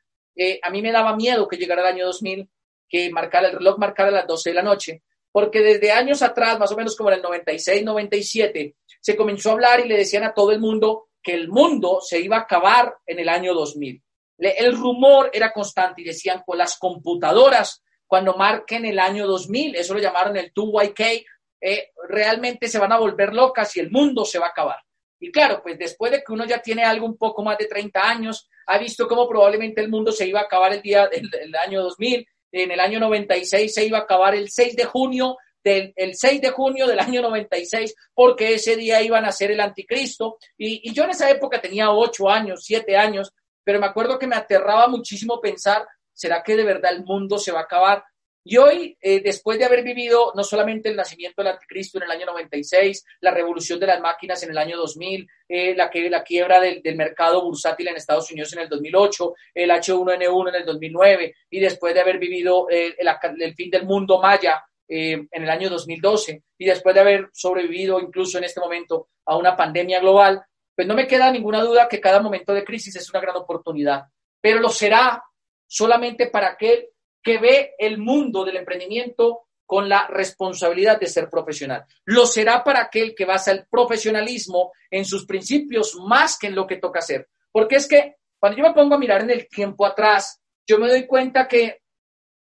a 0.63 0.71
mí 0.71 0.83
me 0.83 0.93
daba 0.93 1.17
miedo 1.17 1.49
que 1.49 1.57
llegara 1.57 1.83
el 1.83 1.95
año 1.95 2.07
2000, 2.07 2.49
que 2.89 3.11
marcara, 3.11 3.49
el 3.49 3.59
reloj 3.59 3.79
marcara 3.79 4.11
las 4.11 4.27
12 4.27 4.51
de 4.51 4.55
la 4.55 4.63
noche, 4.63 5.03
porque 5.31 5.61
desde 5.61 5.93
años 5.93 6.23
atrás, 6.23 6.59
más 6.59 6.73
o 6.73 6.77
menos 6.77 6.97
como 6.97 7.11
en 7.11 7.17
el 7.17 7.23
96, 7.23 7.85
97, 7.85 8.77
se 9.01 9.17
comenzó 9.17 9.51
a 9.51 9.53
hablar 9.53 9.81
y 9.81 9.89
le 9.89 9.97
decían 9.97 10.25
a 10.25 10.35
todo 10.35 10.53
el 10.53 10.61
mundo 10.61 11.09
que 11.23 11.35
el 11.35 11.49
mundo 11.49 12.01
se 12.01 12.21
iba 12.21 12.37
a 12.37 12.41
acabar 12.41 12.97
en 13.07 13.19
el 13.19 13.29
año 13.29 13.55
2000. 13.55 14.03
el 14.39 14.77
rumor 14.77 15.31
era 15.33 15.53
constante 15.53 16.01
y 16.01 16.05
decían 16.05 16.43
con 16.47 16.59
las 16.59 16.79
computadoras, 16.79 17.83
cuando 18.07 18.35
marquen 18.35 18.87
el 18.87 18.99
año 18.99 19.27
2000, 19.27 19.77
eso 19.77 19.95
lo 19.95 20.01
llamaron 20.01 20.37
el 20.37 20.53
2YK, 20.55 21.25
eh, 21.61 21.91
realmente 22.09 22.69
se 22.69 22.79
van 22.79 22.93
a 22.93 22.99
volver 22.99 23.35
locas 23.35 23.77
y 23.77 23.81
el 23.81 23.91
mundo 23.91 24.25
se 24.25 24.39
va 24.39 24.47
a 24.47 24.51
acabar. 24.51 24.79
Y 25.21 25.31
claro, 25.31 25.61
pues 25.63 25.79
después 25.79 26.13
de 26.13 26.23
que 26.23 26.33
uno 26.33 26.47
ya 26.47 26.63
tiene 26.63 26.85
algo 26.85 27.05
un 27.05 27.19
poco 27.19 27.43
más 27.43 27.59
de 27.59 27.67
30 27.67 28.01
años, 28.01 28.49
ha 28.69 28.79
visto 28.79 29.09
cómo 29.09 29.27
probablemente 29.29 29.81
el 29.81 29.89
mundo 29.89 30.13
se 30.13 30.27
iba 30.27 30.41
a 30.41 30.45
acabar 30.45 30.73
el 30.75 30.83
día 30.83 31.09
del, 31.09 31.55
año 31.57 31.83
2000, 31.83 32.27
en 32.53 32.71
el 32.71 32.81
año 32.81 33.01
96 33.01 33.73
se 33.73 33.87
iba 33.87 33.99
a 33.99 34.03
acabar 34.03 34.35
el 34.35 34.51
6 34.51 34.77
de 34.77 34.85
junio 34.85 35.37
del 35.65 35.93
el 35.97 36.15
6 36.15 36.41
de 36.41 36.51
junio 36.51 36.87
del 36.87 37.01
año 37.01 37.23
96, 37.23 37.95
porque 38.15 38.55
ese 38.55 38.77
día 38.77 39.03
iban 39.03 39.25
a 39.25 39.33
ser 39.33 39.51
el 39.51 39.61
anticristo. 39.61 40.37
Y, 40.57 40.89
y 40.89 40.93
yo 40.93 41.05
en 41.05 41.11
esa 41.11 41.31
época 41.31 41.61
tenía 41.61 41.91
8 41.91 42.29
años, 42.29 42.61
7 42.65 42.97
años, 42.97 43.33
pero 43.65 43.81
me 43.81 43.87
acuerdo 43.87 44.19
que 44.19 44.27
me 44.27 44.37
aterraba 44.37 44.87
muchísimo 44.87 45.41
pensar, 45.41 45.87
¿será 46.13 46.43
que 46.43 46.57
de 46.57 46.65
verdad 46.65 46.93
el 46.93 47.05
mundo 47.05 47.39
se 47.39 47.53
va 47.53 47.61
a 47.61 47.65
acabar? 47.65 48.05
Y 48.51 48.57
hoy, 48.57 48.97
eh, 49.03 49.21
después 49.21 49.59
de 49.59 49.67
haber 49.67 49.83
vivido 49.83 50.33
no 50.35 50.43
solamente 50.43 50.89
el 50.89 50.97
nacimiento 50.97 51.43
del 51.43 51.53
anticristo 51.53 51.99
en 51.99 52.05
el 52.05 52.11
año 52.13 52.25
96, 52.25 53.05
la 53.21 53.31
revolución 53.31 53.79
de 53.79 53.87
las 53.87 54.01
máquinas 54.01 54.43
en 54.43 54.49
el 54.53 54.57
año 54.57 54.79
2000, 54.79 55.29
eh, 55.51 55.75
la, 55.77 55.91
que, 55.91 56.09
la 56.09 56.23
quiebra 56.23 56.59
del, 56.59 56.81
mercado 56.97 57.45
bursátil 57.45 57.89
en 57.89 57.97
Estados 57.97 58.31
Unidos 58.33 58.51
en 58.55 58.61
el 58.61 58.71
2008, 58.71 59.35
el 59.53 59.69
H1N1 59.69 60.49
en 60.49 60.55
el 60.55 60.65
2009, 60.65 61.35
y 61.51 61.61
después 61.61 61.93
de 61.93 62.01
haber 62.01 62.19
vivido 62.19 62.71
eh, 62.71 62.97
el, 62.99 63.55
fin 63.55 63.71
del 63.71 63.85
mundo 63.85 64.19
maya 64.19 64.65
en 64.89 65.29
el 65.31 65.51
año 65.51 65.69
2012, 65.69 66.43
y 66.57 66.65
después 66.65 66.95
de 66.95 67.03
haber 67.03 67.29
sobrevivido 67.35 68.01
incluso 68.01 68.39
en 68.39 68.45
este 68.45 68.61
momento 68.61 69.09
a 69.27 69.37
una 69.37 69.55
pandemia 69.55 70.01
global, 70.01 70.43
pues 70.75 70.89
no 70.89 70.95
me 70.95 71.07
queda 71.07 71.31
ninguna 71.31 71.63
duda 71.63 71.87
que 71.87 72.01
cada 72.01 72.23
momento 72.23 72.55
de 72.55 72.65
crisis 72.65 72.97
es 72.97 73.11
una 73.11 73.21
gran 73.21 73.37
oportunidad, 73.37 74.05
pero 74.41 74.59
lo 74.59 74.71
será 74.71 75.23
solamente 75.67 76.29
para 76.29 76.49
aquel 76.53 76.89
que 77.29 77.37
ve 77.37 77.75
el 77.77 77.99
mundo 77.99 78.43
del 78.43 78.57
emprendimiento 78.57 79.49
con 79.67 79.87
la 79.87 80.07
responsabilidad 80.07 80.99
de 80.99 81.09
ser 81.09 81.29
profesional. 81.29 81.85
Lo 82.07 82.25
será 82.25 82.65
para 82.65 82.81
aquel 82.81 83.15
que 83.15 83.27
basa 83.27 83.53
el 83.53 83.67
profesionalismo 83.67 84.73
en 84.91 85.05
sus 85.05 85.27
principios 85.27 85.95
más 86.07 86.39
que 86.39 86.47
en 86.47 86.55
lo 86.55 86.67
que 86.67 86.79
toca 86.79 87.01
hacer. 87.01 87.29
Porque 87.53 87.77
es 87.77 87.87
que 87.87 88.17
cuando 88.39 88.57
yo 88.57 88.65
me 88.65 88.73
pongo 88.73 88.95
a 88.95 88.99
mirar 88.99 89.21
en 89.21 89.29
el 89.29 89.47
tiempo 89.47 89.85
atrás, 89.85 90.41
yo 90.67 90.79
me 90.79 90.89
doy 90.89 91.07
cuenta 91.07 91.47
que 91.47 91.83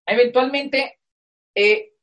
eventualmente, 0.05 0.99
eh, 1.55 1.93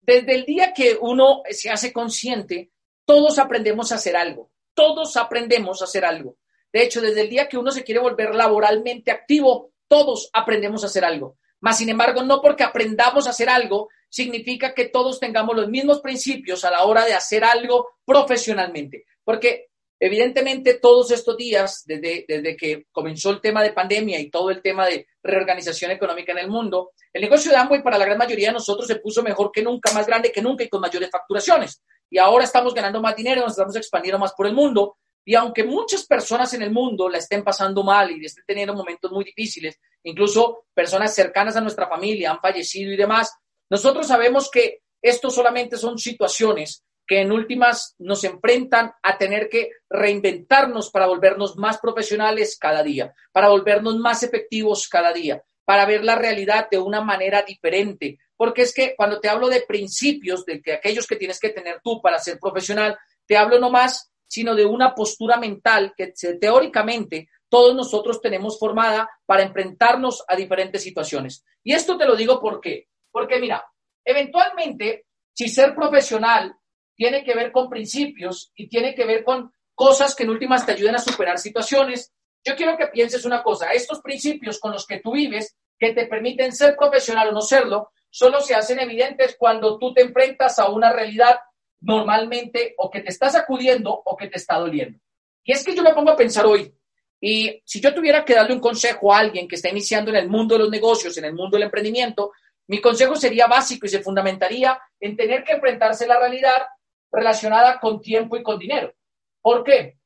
desde 0.00 0.36
el 0.36 0.44
día 0.44 0.72
que 0.72 0.96
uno 1.00 1.42
se 1.50 1.68
hace 1.68 1.92
consciente, 1.92 2.70
todos 3.04 3.40
aprendemos 3.40 3.90
a 3.90 3.96
hacer 3.96 4.16
algo. 4.16 4.52
Todos 4.72 5.16
aprendemos 5.16 5.82
a 5.82 5.86
hacer 5.86 6.04
algo. 6.04 6.36
De 6.72 6.84
hecho, 6.84 7.00
desde 7.00 7.22
el 7.22 7.28
día 7.28 7.48
que 7.48 7.58
uno 7.58 7.72
se 7.72 7.82
quiere 7.82 8.00
volver 8.00 8.36
laboralmente 8.36 9.10
activo, 9.10 9.72
todos 9.88 10.30
aprendemos 10.32 10.84
a 10.84 10.86
hacer 10.86 11.04
algo. 11.04 11.38
Mas, 11.60 11.78
sin 11.78 11.88
embargo, 11.88 12.22
no 12.22 12.40
porque 12.40 12.64
aprendamos 12.64 13.26
a 13.26 13.30
hacer 13.30 13.48
algo, 13.48 13.88
significa 14.08 14.74
que 14.74 14.86
todos 14.86 15.20
tengamos 15.20 15.56
los 15.56 15.68
mismos 15.68 16.00
principios 16.00 16.64
a 16.64 16.70
la 16.70 16.84
hora 16.84 17.04
de 17.04 17.14
hacer 17.14 17.44
algo 17.44 17.90
profesionalmente. 18.04 19.04
Porque 19.24 19.66
evidentemente 20.00 20.74
todos 20.74 21.10
estos 21.10 21.36
días, 21.36 21.82
desde, 21.84 22.24
desde 22.26 22.56
que 22.56 22.86
comenzó 22.92 23.30
el 23.30 23.40
tema 23.40 23.62
de 23.62 23.72
pandemia 23.72 24.20
y 24.20 24.30
todo 24.30 24.50
el 24.50 24.62
tema 24.62 24.86
de 24.86 25.06
reorganización 25.22 25.90
económica 25.90 26.32
en 26.32 26.38
el 26.38 26.48
mundo, 26.48 26.92
el 27.12 27.22
negocio 27.22 27.50
de 27.50 27.56
Amway 27.56 27.82
para 27.82 27.98
la 27.98 28.04
gran 28.04 28.18
mayoría 28.18 28.48
de 28.48 28.54
nosotros 28.54 28.86
se 28.86 28.96
puso 28.96 29.22
mejor 29.22 29.50
que 29.52 29.62
nunca, 29.62 29.92
más 29.92 30.06
grande 30.06 30.32
que 30.32 30.42
nunca 30.42 30.64
y 30.64 30.68
con 30.68 30.80
mayores 30.80 31.10
facturaciones. 31.10 31.82
Y 32.10 32.18
ahora 32.18 32.44
estamos 32.44 32.72
ganando 32.72 33.02
más 33.02 33.16
dinero, 33.16 33.42
nos 33.42 33.52
estamos 33.52 33.76
expandiendo 33.76 34.18
más 34.18 34.32
por 34.32 34.46
el 34.46 34.54
mundo 34.54 34.96
y 35.28 35.34
aunque 35.34 35.62
muchas 35.62 36.06
personas 36.06 36.54
en 36.54 36.62
el 36.62 36.70
mundo 36.70 37.06
la 37.06 37.18
estén 37.18 37.44
pasando 37.44 37.84
mal 37.84 38.10
y 38.10 38.24
estén 38.24 38.44
teniendo 38.46 38.72
momentos 38.72 39.12
muy 39.12 39.26
difíciles, 39.26 39.78
incluso 40.04 40.64
personas 40.72 41.14
cercanas 41.14 41.54
a 41.54 41.60
nuestra 41.60 41.86
familia 41.86 42.30
han 42.30 42.40
fallecido 42.40 42.92
y 42.92 42.96
demás, 42.96 43.34
nosotros 43.68 44.06
sabemos 44.06 44.50
que 44.50 44.80
esto 45.02 45.28
solamente 45.28 45.76
son 45.76 45.98
situaciones 45.98 46.82
que 47.06 47.20
en 47.20 47.30
últimas 47.30 47.94
nos 47.98 48.24
enfrentan 48.24 48.90
a 49.02 49.18
tener 49.18 49.50
que 49.50 49.72
reinventarnos 49.90 50.90
para 50.90 51.08
volvernos 51.08 51.58
más 51.58 51.76
profesionales 51.76 52.56
cada 52.58 52.82
día, 52.82 53.12
para 53.30 53.50
volvernos 53.50 53.98
más 53.98 54.22
efectivos 54.22 54.88
cada 54.88 55.12
día, 55.12 55.42
para 55.66 55.84
ver 55.84 56.04
la 56.04 56.14
realidad 56.14 56.68
de 56.70 56.78
una 56.78 57.02
manera 57.02 57.42
diferente. 57.42 58.18
Porque 58.34 58.62
es 58.62 58.72
que 58.72 58.94
cuando 58.96 59.20
te 59.20 59.28
hablo 59.28 59.48
de 59.48 59.60
principios, 59.60 60.46
de 60.46 60.62
que 60.62 60.72
aquellos 60.72 61.06
que 61.06 61.16
tienes 61.16 61.38
que 61.38 61.50
tener 61.50 61.82
tú 61.84 62.00
para 62.00 62.18
ser 62.18 62.38
profesional, 62.38 62.96
te 63.26 63.36
hablo 63.36 63.58
no 63.58 63.68
más 63.68 64.10
sino 64.28 64.54
de 64.54 64.64
una 64.64 64.94
postura 64.94 65.38
mental 65.38 65.94
que 65.96 66.12
teóricamente 66.40 67.28
todos 67.48 67.74
nosotros 67.74 68.20
tenemos 68.20 68.58
formada 68.58 69.08
para 69.26 69.42
enfrentarnos 69.42 70.22
a 70.28 70.36
diferentes 70.36 70.82
situaciones. 70.82 71.44
Y 71.64 71.72
esto 71.72 71.96
te 71.96 72.06
lo 72.06 72.14
digo 72.14 72.40
por 72.40 72.60
qué. 72.60 72.88
Porque 73.10 73.40
mira, 73.40 73.64
eventualmente, 74.04 75.06
si 75.32 75.48
ser 75.48 75.74
profesional 75.74 76.54
tiene 76.94 77.24
que 77.24 77.34
ver 77.34 77.50
con 77.50 77.70
principios 77.70 78.52
y 78.54 78.68
tiene 78.68 78.94
que 78.94 79.06
ver 79.06 79.24
con 79.24 79.50
cosas 79.74 80.14
que 80.14 80.24
en 80.24 80.30
últimas 80.30 80.66
te 80.66 80.72
ayuden 80.72 80.96
a 80.96 80.98
superar 80.98 81.38
situaciones, 81.38 82.12
yo 82.44 82.54
quiero 82.54 82.76
que 82.76 82.88
pienses 82.88 83.24
una 83.24 83.42
cosa, 83.42 83.70
estos 83.70 84.00
principios 84.00 84.58
con 84.58 84.72
los 84.72 84.86
que 84.86 85.00
tú 85.00 85.12
vives, 85.12 85.56
que 85.78 85.92
te 85.94 86.06
permiten 86.06 86.52
ser 86.52 86.76
profesional 86.76 87.28
o 87.28 87.32
no 87.32 87.40
serlo, 87.40 87.92
solo 88.10 88.40
se 88.40 88.54
hacen 88.54 88.80
evidentes 88.80 89.36
cuando 89.38 89.78
tú 89.78 89.92
te 89.94 90.02
enfrentas 90.02 90.58
a 90.58 90.70
una 90.70 90.92
realidad 90.92 91.38
normalmente 91.80 92.74
o 92.78 92.90
que 92.90 93.00
te 93.00 93.10
está 93.10 93.30
sacudiendo 93.30 93.90
o 93.92 94.16
que 94.16 94.28
te 94.28 94.38
está 94.38 94.58
doliendo. 94.58 94.98
Y 95.44 95.52
es 95.52 95.64
que 95.64 95.74
yo 95.74 95.82
me 95.82 95.94
pongo 95.94 96.10
a 96.10 96.16
pensar 96.16 96.46
hoy, 96.46 96.72
y 97.20 97.60
si 97.64 97.80
yo 97.80 97.94
tuviera 97.94 98.24
que 98.24 98.34
darle 98.34 98.54
un 98.54 98.60
consejo 98.60 99.12
a 99.12 99.18
alguien 99.18 99.48
que 99.48 99.56
está 99.56 99.68
iniciando 99.68 100.10
en 100.10 100.16
el 100.16 100.28
mundo 100.28 100.54
de 100.54 100.60
los 100.60 100.70
negocios, 100.70 101.16
en 101.18 101.24
el 101.24 101.34
mundo 101.34 101.56
del 101.56 101.64
emprendimiento, 101.64 102.32
mi 102.68 102.80
consejo 102.80 103.16
sería 103.16 103.46
básico 103.46 103.86
y 103.86 103.88
se 103.88 104.02
fundamentaría 104.02 104.78
en 105.00 105.16
tener 105.16 105.42
que 105.42 105.54
enfrentarse 105.54 106.04
a 106.04 106.08
la 106.08 106.20
realidad 106.20 106.62
relacionada 107.10 107.80
con 107.80 108.00
tiempo 108.00 108.36
y 108.36 108.42
con 108.42 108.58
dinero. 108.58 108.92
¿Por 109.40 109.64
qué? 109.64 109.98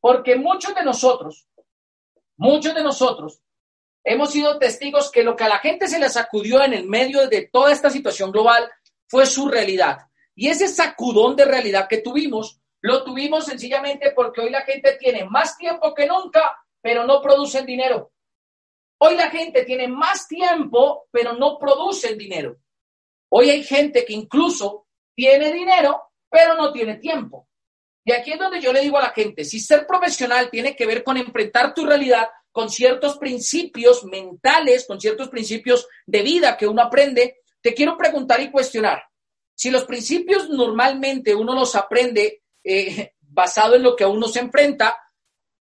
Porque 0.00 0.36
muchos 0.36 0.74
de 0.74 0.84
nosotros, 0.84 1.48
muchos 2.36 2.74
de 2.74 2.82
nosotros, 2.82 3.40
hemos 4.04 4.30
sido 4.30 4.58
testigos 4.58 5.10
que 5.10 5.24
lo 5.24 5.34
que 5.34 5.44
a 5.44 5.48
la 5.48 5.58
gente 5.58 5.88
se 5.88 5.98
le 5.98 6.10
sacudió 6.10 6.62
en 6.62 6.74
el 6.74 6.86
medio 6.86 7.26
de 7.26 7.48
toda 7.50 7.72
esta 7.72 7.88
situación 7.90 8.30
global 8.30 8.70
fue 9.08 9.24
su 9.26 9.48
realidad. 9.48 9.98
Y 10.34 10.48
ese 10.48 10.68
sacudón 10.68 11.36
de 11.36 11.44
realidad 11.44 11.86
que 11.88 11.98
tuvimos, 11.98 12.60
lo 12.80 13.04
tuvimos 13.04 13.46
sencillamente 13.46 14.12
porque 14.12 14.40
hoy 14.40 14.50
la 14.50 14.62
gente 14.62 14.96
tiene 14.98 15.24
más 15.24 15.56
tiempo 15.56 15.94
que 15.94 16.06
nunca, 16.06 16.56
pero 16.80 17.06
no 17.06 17.22
producen 17.22 17.64
dinero. 17.64 18.12
Hoy 18.98 19.16
la 19.16 19.30
gente 19.30 19.64
tiene 19.64 19.88
más 19.88 20.28
tiempo, 20.28 21.06
pero 21.10 21.32
no 21.34 21.58
producen 21.58 22.16
dinero. 22.18 22.56
Hoy 23.30 23.50
hay 23.50 23.64
gente 23.64 24.04
que 24.04 24.12
incluso 24.12 24.86
tiene 25.14 25.52
dinero, 25.52 26.10
pero 26.28 26.54
no 26.54 26.72
tiene 26.72 26.96
tiempo. 26.96 27.48
Y 28.04 28.12
aquí 28.12 28.32
es 28.32 28.38
donde 28.38 28.60
yo 28.60 28.72
le 28.72 28.80
digo 28.80 28.98
a 28.98 29.02
la 29.02 29.10
gente, 29.10 29.44
si 29.44 29.58
ser 29.60 29.86
profesional 29.86 30.50
tiene 30.50 30.76
que 30.76 30.86
ver 30.86 31.02
con 31.02 31.16
enfrentar 31.16 31.72
tu 31.72 31.86
realidad 31.86 32.28
con 32.52 32.70
ciertos 32.70 33.18
principios 33.18 34.04
mentales, 34.04 34.86
con 34.86 35.00
ciertos 35.00 35.28
principios 35.28 35.88
de 36.06 36.22
vida 36.22 36.56
que 36.56 36.68
uno 36.68 36.82
aprende, 36.82 37.38
te 37.60 37.74
quiero 37.74 37.96
preguntar 37.96 38.40
y 38.40 38.50
cuestionar, 38.50 39.02
si 39.54 39.70
los 39.70 39.84
principios 39.84 40.48
normalmente 40.50 41.34
uno 41.34 41.54
los 41.54 41.74
aprende 41.74 42.42
eh, 42.62 43.12
basado 43.20 43.76
en 43.76 43.82
lo 43.82 43.96
que 43.96 44.04
a 44.04 44.08
uno 44.08 44.28
se 44.28 44.40
enfrenta, 44.40 44.96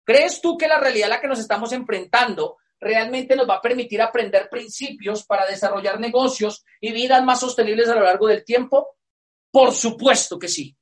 ¿crees 0.03 0.41
tú 0.41 0.57
que 0.57 0.67
la 0.67 0.79
realidad 0.79 1.07
a 1.07 1.15
la 1.15 1.21
que 1.21 1.27
nos 1.27 1.39
estamos 1.39 1.71
enfrentando 1.71 2.57
realmente 2.79 3.35
nos 3.35 3.49
va 3.49 3.55
a 3.55 3.61
permitir 3.61 4.01
aprender 4.01 4.49
principios 4.49 5.25
para 5.25 5.45
desarrollar 5.45 5.99
negocios 5.99 6.63
y 6.81 6.91
vidas 6.91 7.23
más 7.23 7.39
sostenibles 7.39 7.89
a 7.89 7.95
lo 7.95 8.03
largo 8.03 8.27
del 8.27 8.43
tiempo? 8.43 8.97
Por 9.49 9.73
supuesto 9.73 10.37
que 10.37 10.47
sí. 10.47 10.75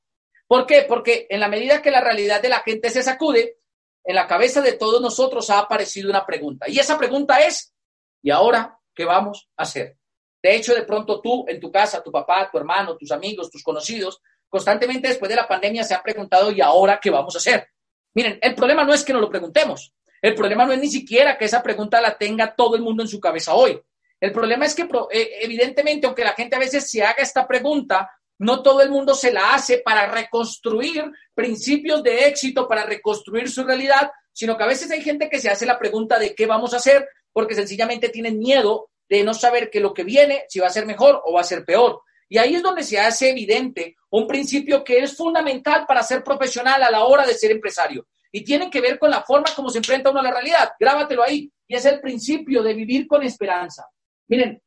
¿Por 0.48 0.66
qué? 0.66 0.86
Porque 0.88 1.28
en 1.30 1.40
la 1.40 1.48
medida 1.48 1.82
que 1.82 1.92
la 1.92 2.02
realidad 2.02 2.42
de 2.42 2.50
la 2.50 2.60
gente 2.60 2.90
se 2.90 3.04
sacude, 3.04 3.58
en 4.04 4.16
la 4.16 4.28
cabeza 4.28 4.62
de 4.62 4.74
todos 4.74 5.02
nosotros 5.02 5.50
ha 5.50 5.60
aparecido 5.60 6.10
una 6.10 6.26
pregunta. 6.26 6.68
Y 6.68 6.80
esa 6.80 6.98
pregunta 6.98 7.40
es, 7.40 7.74
¿y 8.22 8.32
ahora 8.32 8.78
qué 8.94 9.06
vamos 9.06 9.50
a 9.56 9.64
hacer? 9.64 10.01
De 10.42 10.56
hecho, 10.56 10.74
de 10.74 10.84
pronto 10.84 11.22
tú 11.22 11.46
en 11.48 11.60
tu 11.60 11.72
casa, 11.72 12.02
tu 12.04 12.12
papá, 12.12 12.50
tu 12.52 12.58
hermano, 12.58 12.98
tus 12.98 13.12
amigos, 13.12 13.50
tus 13.50 13.64
conocidos, 13.64 14.22
constantemente 14.50 15.08
después 15.08 15.30
de 15.30 15.36
la 15.36 15.48
pandemia 15.48 15.84
se 15.84 15.94
han 15.94 16.02
preguntado, 16.02 16.52
¿y 16.52 16.62
ahora 16.62 17.00
qué 17.02 17.10
vamos 17.10 17.36
a 17.36 17.38
hacer? 17.38 17.68
Miren, 18.14 18.40
el 18.42 18.56
problema 18.56 18.84
no 18.84 18.94
es 18.94 19.04
que 19.04 19.14
nos 19.14 19.22
lo 19.22 19.30
preguntemos. 19.30 19.94
El 20.22 20.36
problema 20.36 20.66
no 20.66 20.74
es 20.74 20.80
ni 20.80 20.90
siquiera 20.90 21.38
que 21.38 21.46
esa 21.46 21.64
pregunta 21.64 22.02
la 22.02 22.18
tenga 22.18 22.56
todo 22.56 22.76
el 22.76 22.82
mundo 22.82 23.04
en 23.04 23.10
su 23.10 23.20
cabeza 23.20 23.54
hoy. 23.54 23.82
El 24.20 24.32
problema 24.32 24.66
es 24.66 24.76
que 24.76 24.84
eh, 24.84 25.30
evidentemente, 25.42 26.06
aunque 26.06 26.24
la 26.24 26.34
gente 26.34 26.56
a 26.56 26.60
veces 26.60 26.90
se 26.90 27.02
haga 27.02 27.24
esta 27.24 27.48
pregunta, 27.48 28.10
no 28.38 28.62
todo 28.62 28.82
el 28.82 28.90
mundo 28.90 29.16
se 29.16 29.32
la 29.32 29.54
hace 29.54 29.80
para 29.80 30.08
reconstruir 30.08 31.06
principios 31.34 32.04
de 32.04 32.28
éxito, 32.28 32.68
para 32.68 32.86
reconstruir 32.86 33.50
su 33.50 33.64
realidad, 33.64 34.12
sino 34.32 34.58
que 34.58 34.64
a 34.64 34.68
veces 34.68 34.92
hay 34.92 35.02
gente 35.02 35.30
que 35.30 35.40
se 35.40 35.50
hace 35.50 35.66
la 35.66 35.80
pregunta 35.80 36.20
de 36.20 36.36
qué 36.36 36.46
vamos 36.46 36.74
a 36.74 36.78
hacer 36.78 37.08
porque 37.34 37.56
sencillamente 37.56 38.10
tienen 38.10 38.38
miedo 38.38 38.91
de 39.18 39.26
no 39.26 39.34
saber 39.34 39.70
que 39.70 39.82
lo 39.82 39.94
que 39.94 40.06
viene, 40.06 40.46
si 40.48 40.60
va 40.60 40.68
a 40.68 40.72
ser 40.72 40.86
mejor 40.86 41.22
o 41.26 41.34
va 41.34 41.42
a 41.42 41.44
ser 41.44 41.66
peor. 41.66 42.02
Y 42.30 42.38
ahí 42.38 42.56
es 42.56 42.64
donde 42.64 42.82
se 42.82 42.98
hace 42.98 43.30
evidente 43.30 43.98
un 44.10 44.26
principio 44.26 44.86
que 44.86 45.00
es 45.00 45.18
fundamental 45.18 45.86
para 45.86 46.02
ser 46.02 46.24
profesional 46.24 46.82
a 46.82 46.90
la 46.90 47.04
hora 47.04 47.28
de 47.28 47.34
ser 47.34 47.52
empresario. 47.52 48.08
Y 48.32 48.42
tiene 48.46 48.70
que 48.70 48.80
ver 48.80 48.98
con 48.98 49.12
la 49.12 49.22
forma 49.22 49.54
como 49.54 49.70
se 49.70 49.80
enfrenta 49.80 50.12
uno 50.12 50.22
a 50.22 50.24
la 50.24 50.32
realidad. 50.32 50.72
Grábatelo 50.80 51.24
ahí. 51.24 51.52
Y 51.68 51.76
es 51.76 51.84
el 51.84 52.00
principio 52.00 52.64
de 52.64 52.74
vivir 52.74 53.06
con 53.06 53.22
esperanza. 53.22 53.86
Miren, 54.30 54.62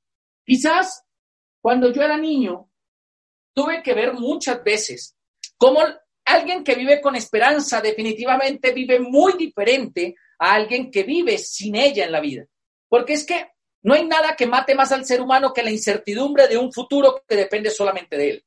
quizás 0.44 1.02
cuando 1.62 1.90
yo 1.90 2.02
era 2.02 2.18
niño, 2.18 2.68
tuve 3.54 3.82
que 3.82 3.94
ver 3.94 4.12
muchas 4.12 4.62
veces 4.62 5.16
cómo 5.56 5.80
alguien 6.26 6.62
que 6.62 6.74
vive 6.74 7.00
con 7.00 7.16
esperanza 7.16 7.80
definitivamente 7.80 8.72
vive 8.72 9.00
muy 9.00 9.38
diferente 9.38 10.16
a 10.38 10.52
alguien 10.52 10.90
que 10.90 11.02
vive 11.02 11.38
sin 11.38 11.76
ella 11.76 12.04
en 12.04 12.12
la 12.12 12.20
vida. 12.20 12.44
Porque 12.90 13.14
es 13.14 13.24
que 13.24 13.53
no 13.84 13.92
hay 13.92 14.06
nada 14.06 14.34
que 14.34 14.46
mate 14.46 14.74
más 14.74 14.92
al 14.92 15.04
ser 15.04 15.20
humano 15.20 15.52
que 15.52 15.62
la 15.62 15.70
incertidumbre 15.70 16.48
de 16.48 16.56
un 16.56 16.72
futuro 16.72 17.22
que 17.28 17.36
depende 17.36 17.70
solamente 17.70 18.16
de 18.16 18.30
él. 18.30 18.44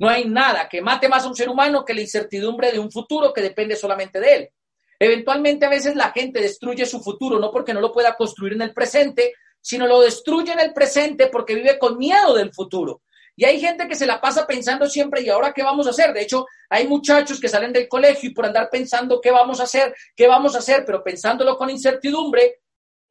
No 0.00 0.08
hay 0.08 0.24
nada 0.24 0.68
que 0.68 0.82
mate 0.82 1.08
más 1.08 1.24
a 1.24 1.28
un 1.28 1.36
ser 1.36 1.48
humano 1.48 1.84
que 1.84 1.94
la 1.94 2.00
incertidumbre 2.00 2.72
de 2.72 2.80
un 2.80 2.90
futuro 2.90 3.32
que 3.32 3.40
depende 3.40 3.76
solamente 3.76 4.18
de 4.18 4.34
él. 4.34 4.50
Eventualmente 4.98 5.66
a 5.66 5.68
veces 5.68 5.94
la 5.94 6.10
gente 6.10 6.40
destruye 6.40 6.84
su 6.84 7.00
futuro 7.00 7.38
no 7.38 7.52
porque 7.52 7.72
no 7.72 7.80
lo 7.80 7.92
pueda 7.92 8.16
construir 8.16 8.54
en 8.54 8.62
el 8.62 8.74
presente, 8.74 9.34
sino 9.60 9.86
lo 9.86 10.00
destruye 10.00 10.52
en 10.52 10.58
el 10.58 10.72
presente 10.72 11.28
porque 11.28 11.54
vive 11.54 11.78
con 11.78 11.96
miedo 11.96 12.34
del 12.34 12.52
futuro. 12.52 13.02
Y 13.36 13.44
hay 13.44 13.60
gente 13.60 13.86
que 13.86 13.94
se 13.94 14.04
la 14.04 14.20
pasa 14.20 14.48
pensando 14.48 14.86
siempre, 14.86 15.22
¿y 15.22 15.28
ahora 15.28 15.52
qué 15.52 15.62
vamos 15.62 15.86
a 15.86 15.90
hacer? 15.90 16.12
De 16.12 16.22
hecho, 16.22 16.46
hay 16.68 16.88
muchachos 16.88 17.40
que 17.40 17.48
salen 17.48 17.72
del 17.72 17.88
colegio 17.88 18.30
y 18.30 18.34
por 18.34 18.46
andar 18.46 18.68
pensando 18.68 19.20
qué 19.20 19.30
vamos 19.30 19.60
a 19.60 19.62
hacer, 19.62 19.94
qué 20.16 20.26
vamos 20.26 20.56
a 20.56 20.58
hacer, 20.58 20.84
pero 20.84 21.04
pensándolo 21.04 21.56
con 21.56 21.70
incertidumbre, 21.70 22.61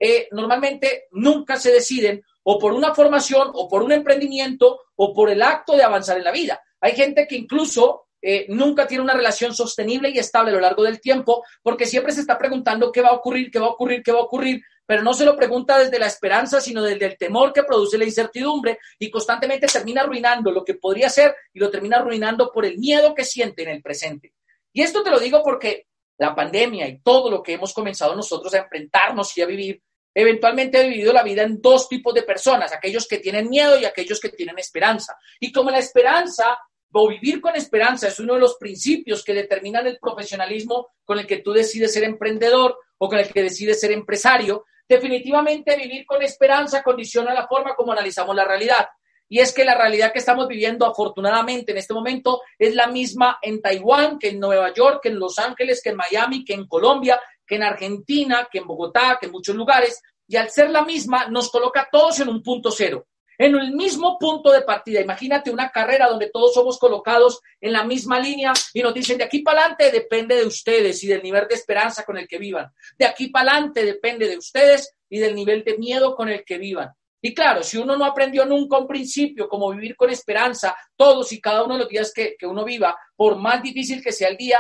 eh, 0.04 0.28
normalmente 0.32 1.06
nunca 1.12 1.58
se 1.58 1.72
deciden 1.72 2.24
o 2.42 2.58
por 2.58 2.74
una 2.74 2.96
formación 2.96 3.52
o 3.54 3.70
por 3.70 3.84
un 3.84 3.92
emprendimiento 3.92 4.82
o 4.96 5.14
por 5.14 5.30
el 5.30 5.44
acto 5.44 5.76
de 5.76 5.84
avanzar 5.84 6.18
en 6.18 6.24
la 6.24 6.32
vida. 6.32 6.60
Hay 6.80 6.94
gente 6.94 7.28
que 7.28 7.36
incluso 7.36 8.08
eh, 8.20 8.48
nunca 8.50 8.88
tiene 8.88 9.04
una 9.04 9.14
relación 9.14 9.54
sostenible 9.54 10.10
y 10.10 10.18
estable 10.18 10.50
a 10.50 10.56
lo 10.56 10.60
largo 10.60 10.82
del 10.82 11.00
tiempo 11.00 11.46
porque 11.62 11.86
siempre 11.86 12.14
se 12.14 12.22
está 12.22 12.36
preguntando 12.36 12.92
qué 12.92 13.02
va 13.02 13.10
a 13.10 13.14
ocurrir, 13.14 13.52
qué 13.52 13.60
va 13.60 13.68
a 13.68 13.70
ocurrir, 13.70 14.02
qué 14.02 14.12
va 14.12 14.18
a 14.18 14.24
ocurrir, 14.24 14.64
pero 14.88 15.04
no 15.04 15.14
se 15.14 15.24
lo 15.24 15.36
pregunta 15.36 15.78
desde 15.78 16.00
la 16.00 16.08
esperanza, 16.08 16.60
sino 16.60 16.82
desde 16.82 17.06
el 17.06 17.18
temor 17.20 17.54
que 17.54 17.62
produce 17.62 18.00
la 18.00 18.06
incertidumbre 18.06 18.80
y 18.98 19.12
constantemente 19.12 19.68
termina 19.68 20.02
arruinando 20.02 20.50
lo 20.52 20.64
que 20.64 20.74
podría 20.74 21.10
ser 21.10 21.36
y 21.54 21.60
lo 21.60 21.70
termina 21.70 21.98
arruinando 21.98 22.52
por 22.52 22.66
el 22.66 22.80
miedo 22.80 23.14
que 23.14 23.24
siente 23.24 23.62
en 23.62 23.70
el 23.70 23.84
presente. 23.84 24.34
Y 24.74 24.82
esto 24.82 25.04
te 25.04 25.12
lo 25.12 25.20
digo 25.20 25.44
porque 25.44 25.86
la 26.18 26.34
pandemia 26.34 26.88
y 26.88 27.02
todo 27.02 27.30
lo 27.30 27.44
que 27.44 27.54
hemos 27.54 27.72
comenzado 27.72 28.16
nosotros 28.16 28.52
a 28.56 28.60
enfrentarnos 28.60 29.38
y 29.38 29.42
a 29.44 29.46
vivir 29.46 29.82
Eventualmente 30.14 30.82
he 30.82 30.90
vivido 30.90 31.14
la 31.14 31.24
vida 31.24 31.44
en 31.44 31.62
dos 31.62 31.88
tipos 31.88 32.14
de 32.14 32.24
personas, 32.24 32.74
aquellos 32.74 33.08
que 33.08 33.20
tienen 33.20 33.50
miedo 33.50 33.80
y 33.80 33.86
aquellos 33.86 34.20
que 34.20 34.30
tienen 34.30 34.60
esperanza. 34.60 35.18
Y 35.40 35.52
como 35.52 35.72
la 35.72 35.80
esperanza 35.80 36.58
o 36.94 37.08
vivir 37.08 37.40
con 37.40 37.56
esperanza 37.56 38.08
es 38.08 38.20
uno 38.20 38.34
de 38.34 38.42
los 38.42 38.56
principios 38.56 39.24
que 39.24 39.34
determinan 39.34 39.88
el 39.88 39.98
profesionalismo 40.00 40.90
con 41.06 41.20
el 41.20 41.26
que 41.26 41.38
tú 41.38 41.54
decides 41.54 41.94
ser 41.94 42.04
emprendedor 42.04 42.78
o 42.98 43.08
con 43.08 43.18
el 43.18 43.32
que 43.32 43.44
decides 43.44 43.80
ser 43.80 43.92
empresario, 43.92 44.66
definitivamente 44.88 45.78
vivir 45.78 46.06
con 46.06 46.22
esperanza 46.22 46.84
condiciona 46.84 47.34
la 47.34 47.48
forma 47.48 47.76
como 47.76 47.94
analizamos 47.94 48.36
la 48.36 48.46
realidad. 48.46 48.88
Y 49.30 49.40
es 49.40 49.54
que 49.54 49.64
la 49.64 49.76
realidad 49.76 50.12
que 50.12 50.20
estamos 50.20 50.46
viviendo 50.46 50.86
afortunadamente 50.86 51.72
en 51.72 51.78
este 51.78 51.94
momento 51.94 52.42
es 52.60 52.76
la 52.76 52.88
misma 52.88 53.40
en 53.42 53.62
Taiwán, 53.62 54.20
que 54.20 54.28
en 54.28 54.42
Nueva 54.42 54.74
York, 54.74 55.00
que 55.02 55.08
en 55.08 55.20
Los 55.20 55.40
Ángeles, 55.40 55.82
que 55.82 55.92
en 55.92 55.96
Miami, 55.96 56.44
que 56.44 56.54
en 56.54 56.68
Colombia, 56.68 57.18
que 57.46 57.56
en 57.56 57.64
Argentina, 57.64 58.48
que 58.52 58.60
en 58.60 58.68
Bogotá, 58.68 59.18
que 59.20 59.28
en 59.28 59.32
muchos 59.32 59.56
lugares, 59.56 60.02
y 60.28 60.38
al 60.38 60.50
ser 60.50 60.70
la 60.70 60.84
misma 60.84 61.28
nos 61.28 61.50
coloca 61.50 61.90
todos 61.92 62.20
en 62.22 62.30
un 62.30 62.42
punto 62.42 62.72
cero, 62.72 63.08
en 63.38 63.56
el 63.56 63.72
mismo 63.74 64.18
punto 64.20 64.52
de 64.52 64.62
partida. 64.62 65.02
Imagínate 65.02 65.50
una 65.50 65.72
carrera 65.72 66.08
donde 66.08 66.30
todos 66.30 66.54
somos 66.54 66.78
colocados 66.78 67.42
en 67.60 67.74
la 67.74 67.84
misma 67.84 68.20
línea 68.20 68.54
y 68.74 68.82
nos 68.82 68.94
dicen 68.94 69.18
de 69.18 69.24
aquí 69.24 69.40
para 69.40 69.62
adelante 69.62 69.92
depende 69.92 70.36
de 70.36 70.46
ustedes 70.46 71.04
y 71.04 71.08
del 71.08 71.24
nivel 71.24 71.48
de 71.48 71.56
esperanza 71.56 72.06
con 72.06 72.18
el 72.18 72.28
que 72.28 72.38
vivan. 72.38 72.72
De 72.98 73.06
aquí 73.06 73.28
para 73.28 73.52
adelante 73.52 73.84
depende 73.84 74.28
de 74.28 74.38
ustedes 74.38 74.94
y 75.10 75.20
del 75.20 75.36
nivel 75.36 75.64
de 75.64 75.78
miedo 75.78 76.16
con 76.16 76.30
el 76.30 76.46
que 76.46 76.58
vivan. 76.58 76.92
Y 77.20 77.34
claro, 77.34 77.62
si 77.62 77.78
uno 77.78 77.98
no 77.98 78.06
aprendió 78.06 78.46
nunca 78.46 78.78
un 78.78 78.88
principio 78.88 79.50
como 79.50 79.72
vivir 79.72 79.96
con 79.96 80.10
esperanza 80.10 80.76
todos 80.96 81.32
y 81.34 81.42
cada 81.42 81.64
uno 81.64 81.76
de 81.76 81.80
los 81.82 81.90
días 81.90 82.12
que, 82.14 82.36
que 82.38 82.48
uno 82.48 82.64
viva, 82.64 82.98
por 83.16 83.38
más 83.38 83.62
difícil 83.62 84.04
que 84.04 84.12
sea 84.12 84.30
el 84.30 84.38
día, 84.38 84.60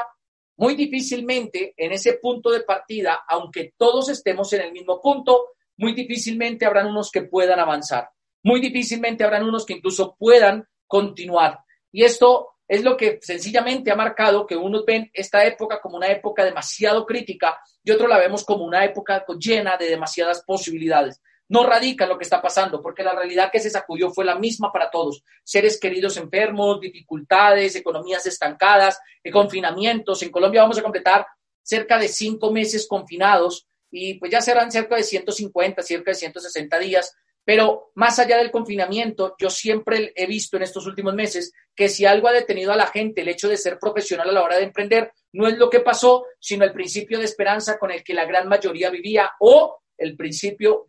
muy 0.61 0.75
difícilmente 0.75 1.73
en 1.75 1.91
ese 1.91 2.19
punto 2.21 2.51
de 2.51 2.59
partida, 2.61 3.21
aunque 3.27 3.73
todos 3.75 4.09
estemos 4.09 4.53
en 4.53 4.61
el 4.61 4.71
mismo 4.71 5.01
punto, 5.01 5.53
muy 5.77 5.93
difícilmente 5.93 6.67
habrán 6.67 6.85
unos 6.85 7.09
que 7.09 7.23
puedan 7.23 7.59
avanzar, 7.59 8.09
muy 8.43 8.61
difícilmente 8.61 9.23
habrán 9.23 9.43
unos 9.43 9.65
que 9.65 9.73
incluso 9.73 10.15
puedan 10.19 10.63
continuar. 10.85 11.61
Y 11.91 12.03
esto 12.03 12.49
es 12.67 12.83
lo 12.83 12.95
que 12.95 13.17
sencillamente 13.23 13.89
ha 13.89 13.95
marcado 13.95 14.45
que 14.45 14.55
unos 14.55 14.85
ven 14.85 15.09
esta 15.13 15.43
época 15.45 15.81
como 15.81 15.97
una 15.97 16.09
época 16.09 16.45
demasiado 16.45 17.07
crítica 17.07 17.59
y 17.83 17.89
otros 17.89 18.07
la 18.07 18.19
vemos 18.19 18.45
como 18.45 18.63
una 18.63 18.85
época 18.85 19.25
llena 19.39 19.77
de 19.77 19.87
demasiadas 19.87 20.43
posibilidades 20.45 21.23
no 21.51 21.65
radica 21.65 22.05
lo 22.05 22.17
que 22.17 22.23
está 22.23 22.41
pasando, 22.41 22.81
porque 22.81 23.03
la 23.03 23.11
realidad 23.11 23.51
que 23.51 23.59
se 23.59 23.69
sacudió 23.69 24.09
fue 24.09 24.23
la 24.23 24.35
misma 24.35 24.71
para 24.71 24.89
todos. 24.89 25.21
Seres 25.43 25.77
queridos 25.81 26.15
enfermos, 26.15 26.79
dificultades, 26.79 27.75
economías 27.75 28.25
estancadas, 28.25 28.97
eh, 29.21 29.31
confinamientos. 29.31 30.23
En 30.23 30.31
Colombia 30.31 30.61
vamos 30.61 30.77
a 30.77 30.81
completar 30.81 31.27
cerca 31.61 31.99
de 31.99 32.07
cinco 32.07 32.53
meses 32.53 32.87
confinados 32.87 33.67
y 33.91 34.13
pues 34.13 34.31
ya 34.31 34.39
serán 34.39 34.71
cerca 34.71 34.95
de 34.95 35.03
150, 35.03 35.81
cerca 35.81 36.11
de 36.11 36.15
160 36.15 36.79
días. 36.79 37.13
Pero 37.43 37.91
más 37.95 38.17
allá 38.17 38.37
del 38.37 38.49
confinamiento, 38.49 39.35
yo 39.37 39.49
siempre 39.49 40.13
he 40.15 40.27
visto 40.27 40.55
en 40.55 40.63
estos 40.63 40.87
últimos 40.87 41.13
meses 41.13 41.51
que 41.75 41.89
si 41.89 42.05
algo 42.05 42.29
ha 42.29 42.31
detenido 42.31 42.71
a 42.71 42.77
la 42.77 42.87
gente 42.87 43.21
el 43.21 43.27
hecho 43.27 43.49
de 43.49 43.57
ser 43.57 43.77
profesional 43.77 44.29
a 44.29 44.31
la 44.31 44.43
hora 44.43 44.55
de 44.55 44.63
emprender, 44.63 45.11
no 45.33 45.49
es 45.49 45.57
lo 45.57 45.69
que 45.69 45.81
pasó, 45.81 46.23
sino 46.39 46.63
el 46.63 46.71
principio 46.71 47.19
de 47.19 47.25
esperanza 47.25 47.77
con 47.77 47.91
el 47.91 48.05
que 48.05 48.13
la 48.13 48.23
gran 48.23 48.47
mayoría 48.47 48.89
vivía 48.89 49.31
o 49.41 49.80
el 50.01 50.15
principio 50.15 50.85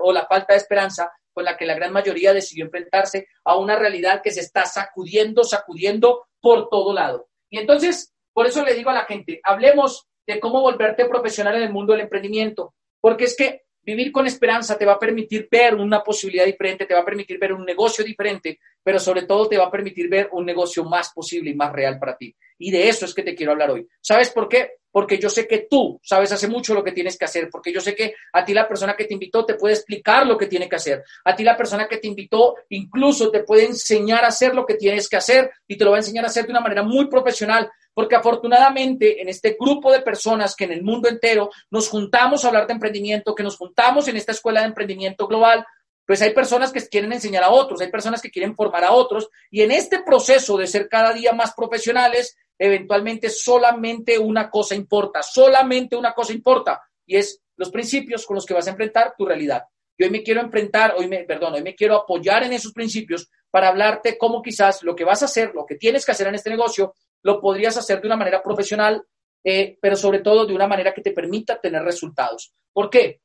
o 0.00 0.12
la 0.12 0.26
falta 0.26 0.54
de 0.54 0.58
esperanza 0.58 1.10
con 1.32 1.44
la 1.44 1.56
que 1.56 1.66
la 1.66 1.74
gran 1.74 1.92
mayoría 1.92 2.32
decidió 2.32 2.64
enfrentarse 2.64 3.28
a 3.44 3.56
una 3.56 3.76
realidad 3.76 4.20
que 4.22 4.30
se 4.30 4.40
está 4.40 4.66
sacudiendo, 4.66 5.44
sacudiendo 5.44 6.26
por 6.40 6.68
todo 6.68 6.92
lado. 6.92 7.28
Y 7.50 7.58
entonces, 7.58 8.14
por 8.32 8.46
eso 8.46 8.64
le 8.64 8.74
digo 8.74 8.90
a 8.90 8.94
la 8.94 9.04
gente, 9.04 9.40
hablemos 9.42 10.06
de 10.26 10.38
cómo 10.40 10.60
volverte 10.60 11.06
profesional 11.06 11.56
en 11.56 11.62
el 11.62 11.72
mundo 11.72 11.92
del 11.92 12.02
emprendimiento, 12.02 12.74
porque 13.00 13.24
es 13.24 13.36
que 13.36 13.62
vivir 13.82 14.12
con 14.12 14.26
esperanza 14.26 14.78
te 14.78 14.86
va 14.86 14.92
a 14.92 14.98
permitir 14.98 15.48
ver 15.50 15.74
una 15.74 16.02
posibilidad 16.02 16.46
diferente, 16.46 16.86
te 16.86 16.94
va 16.94 17.00
a 17.00 17.04
permitir 17.04 17.38
ver 17.38 17.52
un 17.52 17.64
negocio 17.64 18.04
diferente, 18.04 18.60
pero 18.82 18.98
sobre 18.98 19.22
todo 19.22 19.48
te 19.48 19.58
va 19.58 19.64
a 19.64 19.70
permitir 19.70 20.08
ver 20.08 20.28
un 20.32 20.46
negocio 20.46 20.84
más 20.84 21.12
posible 21.12 21.50
y 21.50 21.54
más 21.54 21.72
real 21.72 21.98
para 21.98 22.16
ti. 22.16 22.34
Y 22.58 22.70
de 22.70 22.88
eso 22.88 23.06
es 23.06 23.14
que 23.14 23.22
te 23.22 23.34
quiero 23.34 23.52
hablar 23.52 23.70
hoy. 23.70 23.88
¿Sabes 24.00 24.30
por 24.30 24.48
qué? 24.48 24.81
Porque 24.92 25.18
yo 25.18 25.28
sé 25.28 25.48
que 25.48 25.66
tú 25.68 25.98
sabes 26.04 26.30
hace 26.30 26.46
mucho 26.46 26.74
lo 26.74 26.84
que 26.84 26.92
tienes 26.92 27.18
que 27.18 27.24
hacer, 27.24 27.48
porque 27.50 27.72
yo 27.72 27.80
sé 27.80 27.94
que 27.96 28.14
a 28.32 28.44
ti 28.44 28.54
la 28.54 28.68
persona 28.68 28.94
que 28.94 29.06
te 29.06 29.14
invitó 29.14 29.44
te 29.44 29.54
puede 29.54 29.74
explicar 29.74 30.26
lo 30.26 30.38
que 30.38 30.46
tiene 30.46 30.68
que 30.68 30.76
hacer. 30.76 31.02
A 31.24 31.34
ti 31.34 31.42
la 31.42 31.56
persona 31.56 31.88
que 31.88 31.96
te 31.96 32.06
invitó 32.06 32.56
incluso 32.68 33.30
te 33.30 33.42
puede 33.42 33.64
enseñar 33.64 34.24
a 34.24 34.28
hacer 34.28 34.54
lo 34.54 34.64
que 34.66 34.74
tienes 34.74 35.08
que 35.08 35.16
hacer 35.16 35.50
y 35.66 35.76
te 35.76 35.84
lo 35.84 35.90
va 35.90 35.96
a 35.96 36.00
enseñar 36.00 36.24
a 36.24 36.28
hacer 36.28 36.44
de 36.44 36.50
una 36.52 36.60
manera 36.60 36.82
muy 36.82 37.08
profesional, 37.08 37.70
porque 37.94 38.16
afortunadamente 38.16 39.20
en 39.20 39.28
este 39.28 39.56
grupo 39.58 39.90
de 39.90 40.00
personas 40.00 40.54
que 40.54 40.64
en 40.64 40.72
el 40.72 40.82
mundo 40.82 41.08
entero 41.08 41.50
nos 41.70 41.88
juntamos 41.88 42.44
a 42.44 42.48
hablar 42.48 42.66
de 42.66 42.74
emprendimiento, 42.74 43.34
que 43.34 43.42
nos 43.42 43.56
juntamos 43.56 44.08
en 44.08 44.16
esta 44.16 44.32
escuela 44.32 44.60
de 44.60 44.66
emprendimiento 44.68 45.26
global, 45.26 45.64
pues 46.06 46.20
hay 46.20 46.34
personas 46.34 46.72
que 46.72 46.80
quieren 46.88 47.12
enseñar 47.12 47.44
a 47.44 47.50
otros, 47.50 47.80
hay 47.80 47.90
personas 47.90 48.20
que 48.20 48.30
quieren 48.30 48.54
formar 48.54 48.84
a 48.84 48.92
otros 48.92 49.30
y 49.50 49.62
en 49.62 49.70
este 49.70 50.02
proceso 50.02 50.56
de 50.56 50.66
ser 50.66 50.88
cada 50.88 51.12
día 51.12 51.32
más 51.32 51.54
profesionales, 51.54 52.36
eventualmente 52.64 53.28
solamente 53.28 54.16
una 54.16 54.48
cosa 54.48 54.76
importa, 54.76 55.20
solamente 55.20 55.96
una 55.96 56.12
cosa 56.12 56.32
importa 56.32 56.80
y 57.04 57.16
es 57.16 57.42
los 57.56 57.70
principios 57.70 58.24
con 58.24 58.36
los 58.36 58.46
que 58.46 58.54
vas 58.54 58.68
a 58.68 58.70
enfrentar 58.70 59.14
tu 59.18 59.26
realidad. 59.26 59.64
Yo 59.98 60.06
hoy 60.06 60.12
me 60.12 60.22
quiero 60.22 60.40
enfrentar, 60.40 60.94
hoy 60.96 61.08
me, 61.08 61.24
perdón, 61.24 61.54
hoy 61.54 61.62
me 61.64 61.74
quiero 61.74 61.96
apoyar 61.96 62.44
en 62.44 62.52
esos 62.52 62.72
principios 62.72 63.28
para 63.50 63.66
hablarte 63.66 64.16
cómo 64.16 64.40
quizás 64.40 64.84
lo 64.84 64.94
que 64.94 65.04
vas 65.04 65.22
a 65.22 65.24
hacer, 65.24 65.52
lo 65.52 65.66
que 65.66 65.74
tienes 65.74 66.06
que 66.06 66.12
hacer 66.12 66.28
en 66.28 66.36
este 66.36 66.50
negocio, 66.50 66.94
lo 67.22 67.40
podrías 67.40 67.76
hacer 67.76 68.00
de 68.00 68.06
una 68.06 68.16
manera 68.16 68.40
profesional, 68.40 69.02
eh, 69.42 69.76
pero 69.82 69.96
sobre 69.96 70.20
todo 70.20 70.46
de 70.46 70.54
una 70.54 70.68
manera 70.68 70.94
que 70.94 71.02
te 71.02 71.10
permita 71.10 71.60
tener 71.60 71.82
resultados. 71.82 72.54
¿Por 72.72 72.88
qué? 72.88 73.22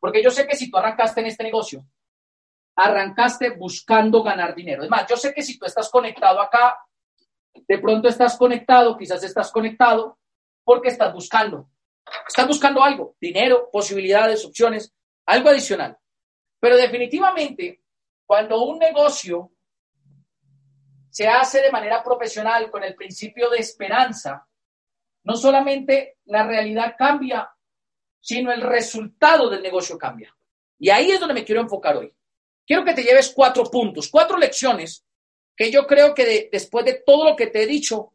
Porque 0.00 0.22
yo 0.22 0.30
sé 0.30 0.46
que 0.46 0.56
si 0.56 0.70
tú 0.70 0.78
arrancaste 0.78 1.20
en 1.20 1.26
este 1.26 1.44
negocio 1.44 1.84
arrancaste 2.76 3.50
buscando 3.50 4.22
ganar 4.22 4.54
dinero. 4.54 4.82
Es 4.82 4.90
más, 4.90 5.06
yo 5.06 5.16
sé 5.16 5.34
que 5.34 5.42
si 5.42 5.58
tú 5.58 5.66
estás 5.66 5.90
conectado 5.90 6.40
acá, 6.40 6.76
de 7.54 7.78
pronto 7.78 8.08
estás 8.08 8.36
conectado, 8.36 8.96
quizás 8.96 9.22
estás 9.22 9.50
conectado 9.50 10.18
porque 10.64 10.88
estás 10.88 11.12
buscando. 11.12 11.70
Estás 12.26 12.46
buscando 12.46 12.82
algo, 12.82 13.16
dinero, 13.20 13.70
posibilidades, 13.72 14.44
opciones, 14.44 14.92
algo 15.26 15.48
adicional. 15.48 15.96
Pero 16.60 16.76
definitivamente, 16.76 17.82
cuando 18.26 18.62
un 18.64 18.78
negocio 18.78 19.52
se 21.10 21.28
hace 21.28 21.62
de 21.62 21.70
manera 21.70 22.02
profesional 22.02 22.70
con 22.70 22.82
el 22.82 22.94
principio 22.94 23.48
de 23.48 23.58
esperanza, 23.58 24.46
no 25.24 25.36
solamente 25.36 26.18
la 26.26 26.46
realidad 26.46 26.94
cambia, 26.98 27.50
sino 28.20 28.52
el 28.52 28.62
resultado 28.62 29.48
del 29.48 29.62
negocio 29.62 29.96
cambia. 29.96 30.34
Y 30.78 30.90
ahí 30.90 31.10
es 31.10 31.20
donde 31.20 31.34
me 31.34 31.44
quiero 31.44 31.60
enfocar 31.60 31.96
hoy. 31.96 32.14
Quiero 32.66 32.84
que 32.84 32.94
te 32.94 33.02
lleves 33.02 33.32
cuatro 33.34 33.64
puntos, 33.64 34.08
cuatro 34.10 34.36
lecciones 34.38 35.06
que 35.56 35.70
yo 35.70 35.86
creo 35.86 36.14
que 36.14 36.48
después 36.50 36.84
de 36.84 37.02
todo 37.04 37.30
lo 37.30 37.36
que 37.36 37.48
te 37.48 37.62
he 37.62 37.66
dicho, 37.66 38.12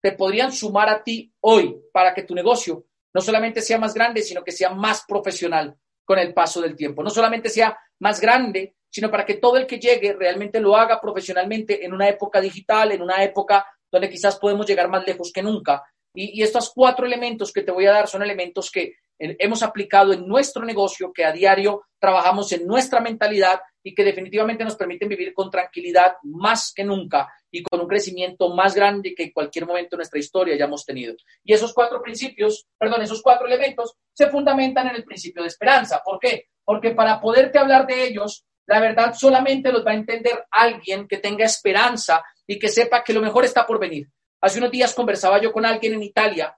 te 0.00 0.12
podrían 0.12 0.52
sumar 0.52 0.88
a 0.88 1.02
ti 1.02 1.32
hoy 1.40 1.76
para 1.92 2.12
que 2.12 2.24
tu 2.24 2.34
negocio 2.34 2.84
no 3.14 3.20
solamente 3.20 3.62
sea 3.62 3.78
más 3.78 3.94
grande, 3.94 4.22
sino 4.22 4.42
que 4.42 4.52
sea 4.52 4.70
más 4.70 5.04
profesional 5.06 5.76
con 6.04 6.18
el 6.18 6.34
paso 6.34 6.60
del 6.60 6.76
tiempo. 6.76 7.02
No 7.02 7.10
solamente 7.10 7.48
sea 7.48 7.78
más 8.00 8.20
grande, 8.20 8.74
sino 8.90 9.10
para 9.10 9.24
que 9.24 9.34
todo 9.34 9.56
el 9.56 9.66
que 9.66 9.78
llegue 9.78 10.12
realmente 10.12 10.60
lo 10.60 10.76
haga 10.76 11.00
profesionalmente 11.00 11.84
en 11.84 11.92
una 11.92 12.08
época 12.08 12.40
digital, 12.40 12.92
en 12.92 13.02
una 13.02 13.22
época 13.22 13.66
donde 13.90 14.10
quizás 14.10 14.36
podemos 14.38 14.66
llegar 14.66 14.88
más 14.88 15.06
lejos 15.06 15.32
que 15.32 15.42
nunca. 15.42 15.82
Y, 16.12 16.38
y 16.38 16.42
estos 16.42 16.72
cuatro 16.74 17.06
elementos 17.06 17.52
que 17.52 17.62
te 17.62 17.72
voy 17.72 17.86
a 17.86 17.92
dar 17.92 18.08
son 18.08 18.22
elementos 18.22 18.70
que 18.70 18.96
hemos 19.18 19.62
aplicado 19.62 20.12
en 20.12 20.26
nuestro 20.26 20.64
negocio, 20.64 21.12
que 21.12 21.24
a 21.24 21.32
diario 21.32 21.86
trabajamos 21.98 22.52
en 22.52 22.66
nuestra 22.66 23.00
mentalidad 23.00 23.60
y 23.86 23.94
que 23.94 24.02
definitivamente 24.02 24.64
nos 24.64 24.76
permiten 24.76 25.08
vivir 25.08 25.34
con 25.34 25.50
tranquilidad 25.50 26.14
más 26.22 26.72
que 26.74 26.82
nunca 26.82 27.30
y 27.50 27.62
con 27.62 27.80
un 27.80 27.86
crecimiento 27.86 28.48
más 28.54 28.74
grande 28.74 29.14
que 29.14 29.24
en 29.24 29.32
cualquier 29.32 29.66
momento 29.66 29.90
de 29.90 29.98
nuestra 29.98 30.18
historia 30.18 30.54
hayamos 30.54 30.84
tenido. 30.84 31.14
Y 31.44 31.52
esos 31.52 31.72
cuatro 31.74 32.02
principios, 32.02 32.66
perdón, 32.78 33.02
esos 33.02 33.22
cuatro 33.22 33.46
elementos 33.46 33.94
se 34.12 34.28
fundamentan 34.28 34.88
en 34.88 34.96
el 34.96 35.04
principio 35.04 35.42
de 35.42 35.48
esperanza. 35.48 36.00
¿Por 36.02 36.18
qué? 36.18 36.48
Porque 36.64 36.92
para 36.92 37.20
poderte 37.20 37.58
hablar 37.58 37.86
de 37.86 38.04
ellos, 38.04 38.44
la 38.66 38.80
verdad 38.80 39.14
solamente 39.14 39.70
los 39.70 39.86
va 39.86 39.90
a 39.92 39.96
entender 39.96 40.46
alguien 40.50 41.06
que 41.06 41.18
tenga 41.18 41.44
esperanza 41.44 42.24
y 42.46 42.58
que 42.58 42.68
sepa 42.68 43.04
que 43.04 43.12
lo 43.12 43.20
mejor 43.20 43.44
está 43.44 43.66
por 43.66 43.78
venir. 43.78 44.08
Hace 44.40 44.58
unos 44.58 44.70
días 44.70 44.94
conversaba 44.94 45.40
yo 45.40 45.52
con 45.52 45.66
alguien 45.66 45.94
en 45.94 46.02
Italia 46.02 46.56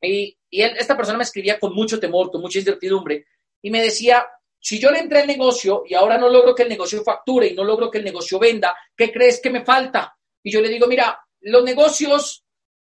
y, 0.00 0.38
esta 0.50 0.96
persona 0.96 1.18
me 1.18 1.24
escribía 1.24 1.58
con 1.58 1.74
mucho 1.74 1.98
temor, 1.98 2.30
con 2.30 2.40
mucha 2.40 2.58
incertidumbre, 2.58 3.26
y 3.60 3.70
me 3.70 3.82
decía, 3.82 4.26
si 4.58 4.78
yo 4.78 4.90
le 4.90 4.98
entré 4.98 5.20
al 5.20 5.26
negocio 5.26 5.84
y 5.86 5.94
ahora 5.94 6.18
no 6.18 6.28
logro 6.28 6.54
que 6.54 6.64
el 6.64 6.68
negocio 6.68 7.02
facture 7.02 7.48
y 7.48 7.54
no 7.54 7.64
logro 7.64 7.90
que 7.90 7.98
el 7.98 8.04
negocio 8.04 8.38
venda, 8.38 8.76
¿qué 8.96 9.12
crees 9.12 9.40
que 9.40 9.50
me 9.50 9.64
falta? 9.64 10.16
Y 10.42 10.50
yo 10.50 10.60
le 10.60 10.68
digo, 10.68 10.86
mira, 10.86 11.18
los 11.40 11.62
negocios 11.62 12.44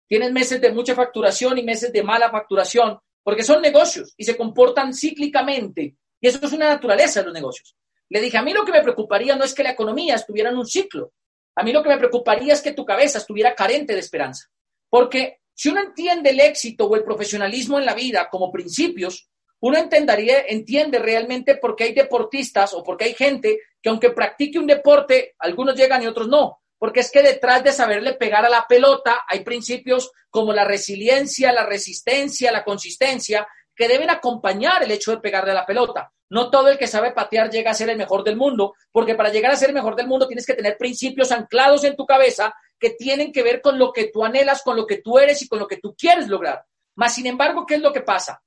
tienen 0.07 0.33
meses 0.33 0.61
de 0.61 0.73
mucha 0.73 0.95
facturación 0.95 1.59
y 1.59 1.62
meses 1.62 1.93
de 1.93 2.03
mala 2.03 2.31
facturación, 2.31 2.99
porque 3.23 3.43
son 3.43 3.61
negocios 3.61 4.14
y 4.16 4.25
se 4.25 4.37
comportan 4.37 4.95
cíclicamente. 4.95 5.97
Y 6.21 6.27
eso 6.27 6.41
es 6.43 6.53
una 6.53 6.69
naturaleza 6.69 7.21
de 7.21 7.27
los 7.27 7.35
negocios. 7.35 7.77
Le 8.09 8.21
dije, 8.21 8.39
a 8.39 8.43
mí 8.43 8.53
lo 8.53 8.64
que 8.64 8.73
me 8.73 8.83
preocuparía 8.83 9.37
no 9.37 9.45
es 9.45 9.55
que 9.55 9.62
la 9.62 9.73
economía 9.73 10.14
estuviera 10.14 10.51
en 10.51 10.57
un 10.57 10.66
ciclo. 10.66 11.12
A 11.55 11.62
mí 11.62 11.73
lo 11.73 11.83
que 11.83 11.91
me 11.91 11.99
preocuparía 11.99 12.55
es 12.55 12.62
que 12.62 12.73
tu 12.73 12.85
cabeza 12.85 13.19
estuviera 13.19 13.55
carente 13.55 13.93
de 13.93 14.01
esperanza. 14.01 14.49
Porque 14.89 15.41
si 15.53 15.69
uno 15.69 15.81
entiende 15.81 16.31
el 16.31 16.41
éxito 16.41 16.87
o 16.87 16.97
el 16.97 17.05
profesionalismo 17.05 17.79
en 17.79 17.85
la 17.85 17.95
vida 17.95 18.29
como 18.31 18.51
principios, 18.51 19.29
uno 19.61 19.79
entendería, 19.79 20.45
entiende 20.47 20.99
realmente 20.99 21.57
por 21.57 21.75
qué 21.75 21.85
hay 21.85 21.93
deportistas 21.93 22.75
o 22.75 22.83
por 22.83 22.97
qué 22.97 23.07
hay 23.07 23.15
gente 23.15 23.61
que 23.83 23.89
aunque 23.89 24.11
practique 24.11 24.59
un 24.59 24.67
deporte, 24.67 25.35
algunos 25.39 25.75
llegan 25.75 26.03
y 26.03 26.07
otros 26.07 26.29
no. 26.29 26.61
Porque 26.79 27.01
es 27.01 27.11
que 27.11 27.23
detrás 27.23 27.65
de 27.65 27.73
saberle 27.73 28.15
pegar 28.15 28.45
a 28.45 28.49
la 28.49 28.65
pelota 28.69 29.23
hay 29.27 29.41
principios 29.41 30.13
como 30.31 30.53
la 30.53 30.65
resiliencia, 30.65 31.53
la 31.53 31.67
resistencia, 31.67 32.53
la 32.53 32.65
consistencia, 32.65 33.49
que 33.75 33.89
deben 33.89 34.11
acompañar 34.11 34.83
el 34.83 34.91
hecho 34.91 35.11
de 35.11 35.19
pegarle 35.19 35.53
a 35.53 35.55
la 35.55 35.67
pelota. 35.67 36.13
No 36.31 36.51
todo 36.51 36.69
el 36.69 36.79
que 36.79 36.87
sabe 36.87 37.13
patear 37.13 37.51
llega 37.51 37.71
a 37.71 37.75
ser 37.75 37.89
el 37.89 37.97
mejor 37.97 38.23
del 38.23 38.37
mundo, 38.37 38.75
porque 38.93 39.15
para 39.15 39.31
llegar 39.31 39.51
a 39.51 39.57
ser 39.57 39.71
el 39.71 39.75
mejor 39.75 39.97
del 39.97 40.07
mundo 40.07 40.27
tienes 40.27 40.47
que 40.47 40.55
tener 40.55 40.77
principios 40.77 41.33
anclados 41.33 41.85
en 41.85 41.97
tu 41.97 42.05
cabeza 42.05 42.55
que 42.79 42.91
tienen 42.91 43.33
que 43.33 43.43
ver 43.43 43.61
con 43.61 43.79
lo 43.79 43.93
que 43.93 44.11
tú 44.13 44.25
anhelas, 44.25 44.63
con 44.63 44.77
lo 44.77 44.87
que 44.87 44.99
tú 44.99 45.19
eres 45.19 45.43
y 45.43 45.49
con 45.49 45.59
lo 45.59 45.67
que 45.67 45.79
tú 45.79 45.97
quieres 45.97 46.29
lograr. 46.29 46.65
Más 46.97 47.15
sin 47.15 47.27
embargo, 47.27 47.65
¿qué 47.67 47.77
es 47.77 47.81
lo 47.81 47.93
que 47.93 48.03
pasa? 48.03 48.43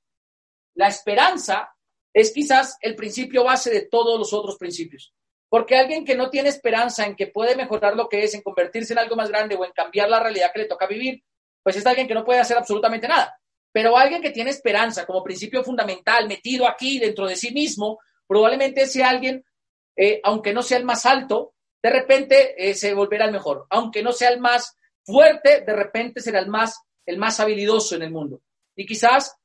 La 0.74 0.88
esperanza 0.88 1.74
es 2.12 2.32
quizás 2.32 2.76
el 2.80 2.94
principio 2.94 3.44
base 3.44 3.70
de 3.70 3.82
todos 3.82 4.18
los 4.18 4.32
otros 4.32 4.56
principios. 4.56 5.14
Porque 5.48 5.76
alguien 5.76 6.04
que 6.04 6.14
no 6.14 6.30
tiene 6.30 6.48
esperanza 6.48 7.04
en 7.04 7.14
que 7.14 7.26
puede 7.26 7.56
mejorar 7.56 7.94
lo 7.94 8.08
que 8.08 8.24
es, 8.24 8.34
en 8.34 8.42
convertirse 8.42 8.94
en 8.94 8.98
algo 8.98 9.16
más 9.16 9.28
grande 9.28 9.54
o 9.54 9.64
en 9.64 9.72
cambiar 9.72 10.08
la 10.08 10.20
realidad 10.20 10.50
que 10.52 10.60
le 10.60 10.68
toca 10.68 10.86
vivir, 10.86 11.22
pues 11.62 11.76
es 11.76 11.86
alguien 11.86 12.08
que 12.08 12.14
no 12.14 12.24
puede 12.24 12.40
hacer 12.40 12.56
absolutamente 12.56 13.06
nada. 13.06 13.38
Pero 13.70 13.96
alguien 13.96 14.22
que 14.22 14.30
tiene 14.30 14.50
esperanza 14.50 15.06
como 15.06 15.22
principio 15.22 15.62
fundamental 15.62 16.26
metido 16.26 16.66
aquí 16.66 16.98
dentro 16.98 17.26
de 17.26 17.36
sí 17.36 17.52
mismo, 17.52 17.98
probablemente 18.26 18.86
sea 18.86 19.10
alguien, 19.10 19.44
eh, 19.96 20.20
aunque 20.24 20.52
no 20.52 20.62
sea 20.62 20.78
el 20.78 20.84
más 20.84 21.06
alto, 21.06 21.54
de 21.82 21.90
repente 21.90 22.54
eh, 22.56 22.74
se 22.74 22.94
volverá 22.94 23.26
el 23.26 23.32
mejor. 23.32 23.66
Aunque 23.70 24.02
no 24.02 24.12
sea 24.12 24.30
el 24.30 24.40
más 24.40 24.76
fuerte, 25.04 25.62
de 25.62 25.72
repente 25.74 26.20
será 26.20 26.38
el 26.38 26.48
más, 26.48 26.80
el 27.06 27.18
más 27.18 27.40
habilidoso 27.40 27.96
en 27.96 28.02
el 28.02 28.10
mundo. 28.10 28.40
Y 28.76 28.86
quizás 28.86 29.36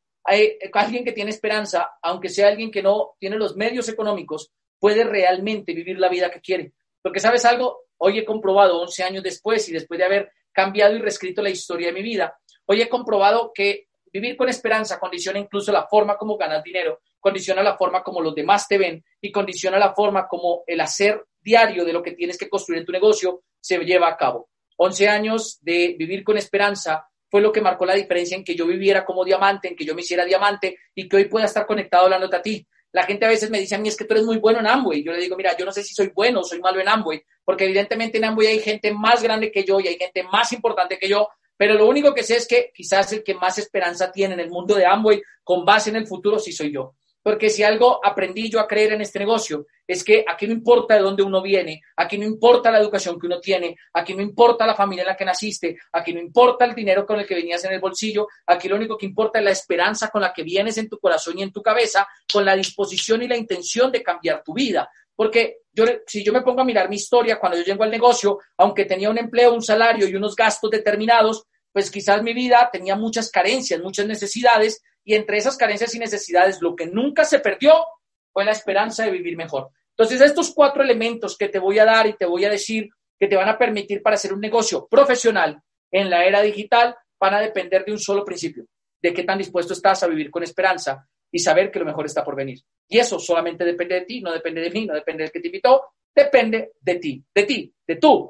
alguien 0.73 1.03
que 1.05 1.13
tiene 1.13 1.31
esperanza, 1.31 1.91
aunque 2.01 2.29
sea 2.29 2.49
alguien 2.49 2.71
que 2.71 2.83
no 2.83 3.15
tiene 3.19 3.37
los 3.37 3.55
medios 3.55 3.87
económicos, 3.89 4.51
puede 4.79 5.03
realmente 5.03 5.73
vivir 5.73 5.99
la 5.99 6.09
vida 6.09 6.29
que 6.29 6.41
quiere. 6.41 6.73
Porque 7.01 7.19
sabes 7.19 7.45
algo, 7.45 7.85
hoy 7.97 8.19
he 8.19 8.25
comprobado, 8.25 8.81
11 8.81 9.03
años 9.03 9.23
después 9.23 9.67
y 9.69 9.73
después 9.73 9.97
de 9.97 10.05
haber 10.05 10.31
cambiado 10.51 10.95
y 10.95 10.99
reescrito 10.99 11.41
la 11.41 11.49
historia 11.49 11.87
de 11.87 11.93
mi 11.93 12.01
vida, 12.01 12.37
hoy 12.65 12.81
he 12.81 12.89
comprobado 12.89 13.51
que 13.53 13.87
vivir 14.11 14.35
con 14.35 14.49
esperanza 14.49 14.99
condiciona 14.99 15.39
incluso 15.39 15.71
la 15.71 15.87
forma 15.87 16.17
como 16.17 16.37
ganas 16.37 16.63
dinero, 16.63 17.01
condiciona 17.19 17.63
la 17.63 17.77
forma 17.77 18.03
como 18.03 18.21
los 18.21 18.35
demás 18.35 18.67
te 18.67 18.77
ven 18.77 19.03
y 19.21 19.31
condiciona 19.31 19.77
la 19.77 19.93
forma 19.93 20.27
como 20.27 20.63
el 20.65 20.81
hacer 20.81 21.25
diario 21.39 21.85
de 21.85 21.93
lo 21.93 22.03
que 22.03 22.13
tienes 22.13 22.37
que 22.37 22.49
construir 22.49 22.79
en 22.81 22.85
tu 22.85 22.91
negocio 22.91 23.43
se 23.59 23.77
lleva 23.79 24.09
a 24.09 24.17
cabo. 24.17 24.49
11 24.77 25.07
años 25.07 25.59
de 25.61 25.95
vivir 25.97 26.23
con 26.23 26.37
esperanza 26.37 27.07
fue 27.29 27.41
lo 27.41 27.51
que 27.51 27.61
marcó 27.61 27.85
la 27.85 27.95
diferencia 27.95 28.37
en 28.37 28.43
que 28.43 28.55
yo 28.55 28.65
viviera 28.65 29.05
como 29.05 29.25
diamante, 29.25 29.67
en 29.67 29.75
que 29.75 29.85
yo 29.85 29.93
me 29.93 30.01
hiciera 30.01 30.25
diamante 30.25 30.77
y 30.95 31.07
que 31.07 31.17
hoy 31.17 31.25
pueda 31.25 31.45
estar 31.45 31.65
conectado 31.65 32.05
hablándote 32.05 32.35
a 32.35 32.41
ti. 32.41 32.67
La 32.91 33.03
gente 33.03 33.25
a 33.25 33.29
veces 33.29 33.49
me 33.49 33.59
dice 33.59 33.75
a 33.75 33.77
mí 33.77 33.89
es 33.89 33.97
que 33.97 34.05
tú 34.05 34.13
eres 34.13 34.25
muy 34.25 34.37
bueno 34.37 34.59
en 34.59 34.67
Amway. 34.67 35.03
Yo 35.03 35.11
le 35.11 35.19
digo, 35.19 35.35
mira, 35.35 35.55
yo 35.57 35.65
no 35.65 35.71
sé 35.71 35.83
si 35.83 35.93
soy 35.93 36.11
bueno 36.15 36.39
o 36.39 36.43
soy 36.43 36.59
malo 36.59 36.79
en 36.79 36.87
Amway, 36.87 37.21
porque 37.43 37.65
evidentemente 37.65 38.17
en 38.17 38.25
Amway 38.25 38.47
hay 38.47 38.59
gente 38.59 38.91
más 38.93 39.21
grande 39.21 39.51
que 39.51 39.63
yo 39.63 39.79
y 39.79 39.87
hay 39.87 39.97
gente 39.97 40.23
más 40.23 40.51
importante 40.53 40.97
que 40.97 41.09
yo, 41.09 41.29
pero 41.57 41.73
lo 41.73 41.87
único 41.87 42.13
que 42.13 42.23
sé 42.23 42.37
es 42.37 42.47
que 42.47 42.71
quizás 42.73 43.11
el 43.13 43.23
que 43.23 43.33
más 43.33 43.57
esperanza 43.57 44.11
tiene 44.11 44.35
en 44.35 44.39
el 44.39 44.49
mundo 44.49 44.75
de 44.75 44.85
Amway 44.85 45.21
con 45.43 45.65
base 45.65 45.89
en 45.89 45.97
el 45.97 46.07
futuro 46.07 46.39
sí 46.39 46.51
soy 46.51 46.71
yo. 46.71 46.95
Porque 47.27 47.49
si 47.49 47.61
algo 47.61 47.99
aprendí 48.01 48.49
yo 48.49 48.57
a 48.57 48.65
creer 48.69 48.93
en 48.93 49.01
este 49.01 49.19
negocio 49.19 49.67
es 49.85 50.01
que 50.01 50.23
aquí 50.25 50.47
no 50.47 50.53
importa 50.53 50.93
de 50.93 51.01
dónde 51.01 51.23
uno 51.23 51.41
viene, 51.41 51.81
aquí 51.97 52.17
no 52.17 52.23
importa 52.23 52.71
la 52.71 52.79
educación 52.79 53.19
que 53.19 53.27
uno 53.27 53.41
tiene, 53.41 53.75
aquí 53.91 54.13
no 54.13 54.21
importa 54.21 54.65
la 54.65 54.73
familia 54.73 55.01
en 55.01 55.09
la 55.09 55.17
que 55.17 55.25
naciste, 55.25 55.77
aquí 55.91 56.13
no 56.13 56.21
importa 56.21 56.63
el 56.63 56.73
dinero 56.73 57.05
con 57.05 57.19
el 57.19 57.27
que 57.27 57.35
venías 57.35 57.65
en 57.65 57.73
el 57.73 57.81
bolsillo, 57.81 58.29
aquí 58.45 58.69
lo 58.69 58.77
único 58.77 58.97
que 58.97 59.07
importa 59.07 59.39
es 59.39 59.43
la 59.43 59.51
esperanza 59.51 60.07
con 60.07 60.21
la 60.21 60.31
que 60.31 60.41
vienes 60.41 60.77
en 60.77 60.87
tu 60.87 60.99
corazón 60.99 61.37
y 61.37 61.43
en 61.43 61.51
tu 61.51 61.61
cabeza, 61.61 62.07
con 62.31 62.45
la 62.45 62.55
disposición 62.55 63.21
y 63.21 63.27
la 63.27 63.35
intención 63.35 63.91
de 63.91 64.01
cambiar 64.01 64.41
tu 64.41 64.53
vida. 64.53 64.89
Porque 65.13 65.63
yo, 65.73 65.83
si 66.05 66.23
yo 66.23 66.31
me 66.31 66.43
pongo 66.43 66.61
a 66.61 66.63
mirar 66.63 66.87
mi 66.87 66.95
historia 66.95 67.41
cuando 67.41 67.57
yo 67.57 67.65
llego 67.65 67.83
al 67.83 67.91
negocio, 67.91 68.39
aunque 68.55 68.85
tenía 68.85 69.09
un 69.09 69.17
empleo, 69.17 69.53
un 69.53 69.61
salario 69.61 70.07
y 70.07 70.15
unos 70.15 70.33
gastos 70.33 70.71
determinados, 70.71 71.43
pues 71.73 71.91
quizás 71.91 72.23
mi 72.23 72.33
vida 72.33 72.69
tenía 72.71 72.95
muchas 72.95 73.29
carencias, 73.29 73.81
muchas 73.81 74.07
necesidades, 74.07 74.81
y 75.07 75.15
entre 75.15 75.37
esas 75.37 75.55
carencias 75.55 75.95
y 75.95 75.99
necesidades, 75.99 76.61
lo 76.61 76.75
que 76.75 76.85
nunca 76.85 77.23
se 77.23 77.39
perdió 77.39 77.73
fue 78.33 78.43
la 78.43 78.51
esperanza 78.51 79.05
de 79.05 79.11
vivir 79.11 79.37
mejor. 79.37 79.69
Entonces, 79.91 80.19
estos 80.19 80.53
cuatro 80.53 80.83
elementos 80.83 81.37
que 81.37 81.47
te 81.47 81.59
voy 81.59 81.79
a 81.79 81.85
dar 81.85 82.07
y 82.07 82.17
te 82.17 82.25
voy 82.25 82.43
a 82.43 82.49
decir 82.49 82.89
que 83.17 83.27
te 83.27 83.37
van 83.37 83.47
a 83.47 83.57
permitir 83.57 84.03
para 84.03 84.15
hacer 84.15 84.33
un 84.33 84.41
negocio 84.41 84.85
profesional 84.85 85.61
en 85.91 86.09
la 86.09 86.25
era 86.25 86.41
digital 86.41 86.93
van 87.17 87.35
a 87.35 87.39
depender 87.39 87.85
de 87.85 87.93
un 87.93 87.99
solo 87.99 88.25
principio, 88.25 88.65
de 89.01 89.13
qué 89.13 89.23
tan 89.23 89.37
dispuesto 89.37 89.71
estás 89.71 90.03
a 90.03 90.07
vivir 90.07 90.29
con 90.29 90.43
esperanza 90.43 91.07
y 91.31 91.39
saber 91.39 91.71
que 91.71 91.79
lo 91.79 91.85
mejor 91.85 92.05
está 92.05 92.21
por 92.25 92.35
venir. 92.35 92.59
Y 92.89 92.99
eso 92.99 93.17
solamente 93.17 93.63
depende 93.63 93.95
de 93.95 94.01
ti, 94.01 94.19
no 94.19 94.33
depende 94.33 94.59
de 94.59 94.71
mí, 94.71 94.85
no 94.85 94.93
depende 94.93 95.23
del 95.23 95.31
que 95.31 95.39
te 95.39 95.47
invitó, 95.47 95.83
depende 96.13 96.73
de 96.81 96.95
ti, 96.95 97.23
de 97.33 97.43
ti, 97.43 97.73
de 97.87 97.95
tú, 97.95 98.29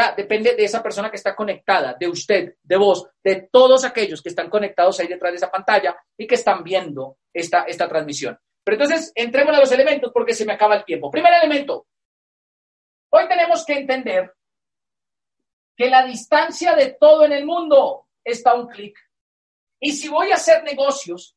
sea, 0.00 0.14
depende 0.14 0.54
de 0.54 0.64
esa 0.64 0.82
persona 0.82 1.10
que 1.10 1.16
está 1.16 1.34
conectada, 1.34 1.96
de 1.98 2.06
usted, 2.06 2.54
de 2.62 2.76
vos, 2.76 3.08
de 3.24 3.48
todos 3.50 3.84
aquellos 3.84 4.22
que 4.22 4.28
están 4.28 4.50
conectados 4.50 5.00
ahí 5.00 5.06
detrás 5.06 5.32
de 5.32 5.36
esa 5.36 5.50
pantalla 5.50 5.96
y 6.16 6.26
que 6.26 6.34
están 6.34 6.62
viendo 6.62 7.18
esta, 7.32 7.62
esta 7.62 7.88
transmisión. 7.88 8.38
Pero 8.62 8.76
entonces, 8.76 9.12
entremos 9.14 9.56
a 9.56 9.60
los 9.60 9.72
elementos 9.72 10.12
porque 10.12 10.34
se 10.34 10.44
me 10.44 10.52
acaba 10.52 10.76
el 10.76 10.84
tiempo. 10.84 11.10
Primer 11.10 11.32
elemento. 11.32 11.86
Hoy 13.10 13.28
tenemos 13.28 13.64
que 13.64 13.74
entender 13.74 14.34
que 15.76 15.88
la 15.88 16.04
distancia 16.04 16.74
de 16.74 16.96
todo 16.98 17.24
en 17.24 17.32
el 17.32 17.46
mundo 17.46 18.08
está 18.24 18.50
a 18.50 18.54
un 18.56 18.66
clic. 18.66 18.98
Y 19.80 19.92
si 19.92 20.08
voy 20.08 20.30
a 20.30 20.34
hacer 20.34 20.64
negocios 20.64 21.36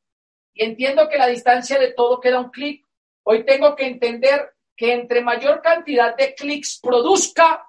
y 0.53 0.65
entiendo 0.65 1.07
que 1.07 1.17
la 1.17 1.27
distancia 1.27 1.77
de 1.77 1.93
todo 1.93 2.19
queda 2.19 2.39
un 2.39 2.49
clic, 2.49 2.85
hoy 3.23 3.45
tengo 3.45 3.75
que 3.75 3.85
entender 3.85 4.53
que 4.75 4.93
entre 4.93 5.21
mayor 5.21 5.61
cantidad 5.61 6.15
de 6.15 6.33
clics 6.35 6.79
produzca, 6.81 7.68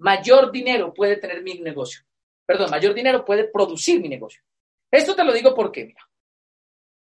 mayor 0.00 0.50
dinero 0.50 0.92
puede 0.92 1.16
tener 1.16 1.42
mi 1.42 1.58
negocio. 1.60 2.02
Perdón, 2.44 2.70
mayor 2.70 2.94
dinero 2.94 3.24
puede 3.24 3.44
producir 3.44 4.00
mi 4.00 4.08
negocio. 4.08 4.42
Esto 4.90 5.14
te 5.14 5.24
lo 5.24 5.32
digo 5.32 5.54
porque, 5.54 5.84
mira, 5.84 6.08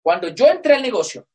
cuando 0.02 0.28
yo 0.28 0.46
entré 0.46 0.74
al 0.74 0.82
negocio, 0.82 1.26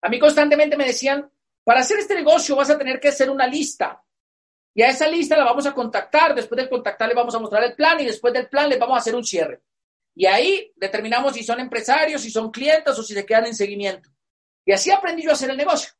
a 0.00 0.08
mí 0.08 0.18
constantemente 0.18 0.76
me 0.76 0.86
decían, 0.86 1.30
para 1.64 1.80
hacer 1.80 1.98
este 1.98 2.14
negocio 2.14 2.56
vas 2.56 2.70
a 2.70 2.78
tener 2.78 2.98
que 2.98 3.08
hacer 3.08 3.30
una 3.30 3.46
lista. 3.46 4.02
Y 4.74 4.82
a 4.82 4.88
esa 4.88 5.06
lista 5.06 5.36
la 5.36 5.44
vamos 5.44 5.66
a 5.66 5.74
contactar, 5.74 6.34
después 6.34 6.56
del 6.56 6.70
contactar 6.70 7.08
le 7.08 7.14
vamos 7.14 7.34
a 7.34 7.38
mostrar 7.38 7.62
el 7.64 7.74
plan 7.74 8.00
y 8.00 8.06
después 8.06 8.32
del 8.32 8.48
plan 8.48 8.68
le 8.68 8.78
vamos 8.78 8.96
a 8.96 9.00
hacer 9.00 9.14
un 9.14 9.24
cierre. 9.24 9.60
Y 10.14 10.26
ahí 10.26 10.72
determinamos 10.76 11.34
si 11.34 11.42
son 11.42 11.60
empresarios, 11.60 12.22
si 12.22 12.30
son 12.30 12.50
clientes 12.50 12.98
o 12.98 13.02
si 13.02 13.12
se 13.12 13.26
quedan 13.26 13.46
en 13.46 13.54
seguimiento. 13.54 14.10
Y 14.64 14.72
así 14.72 14.90
aprendí 14.90 15.24
yo 15.24 15.30
a 15.30 15.34
hacer 15.34 15.50
el 15.50 15.56
negocio. 15.56 15.92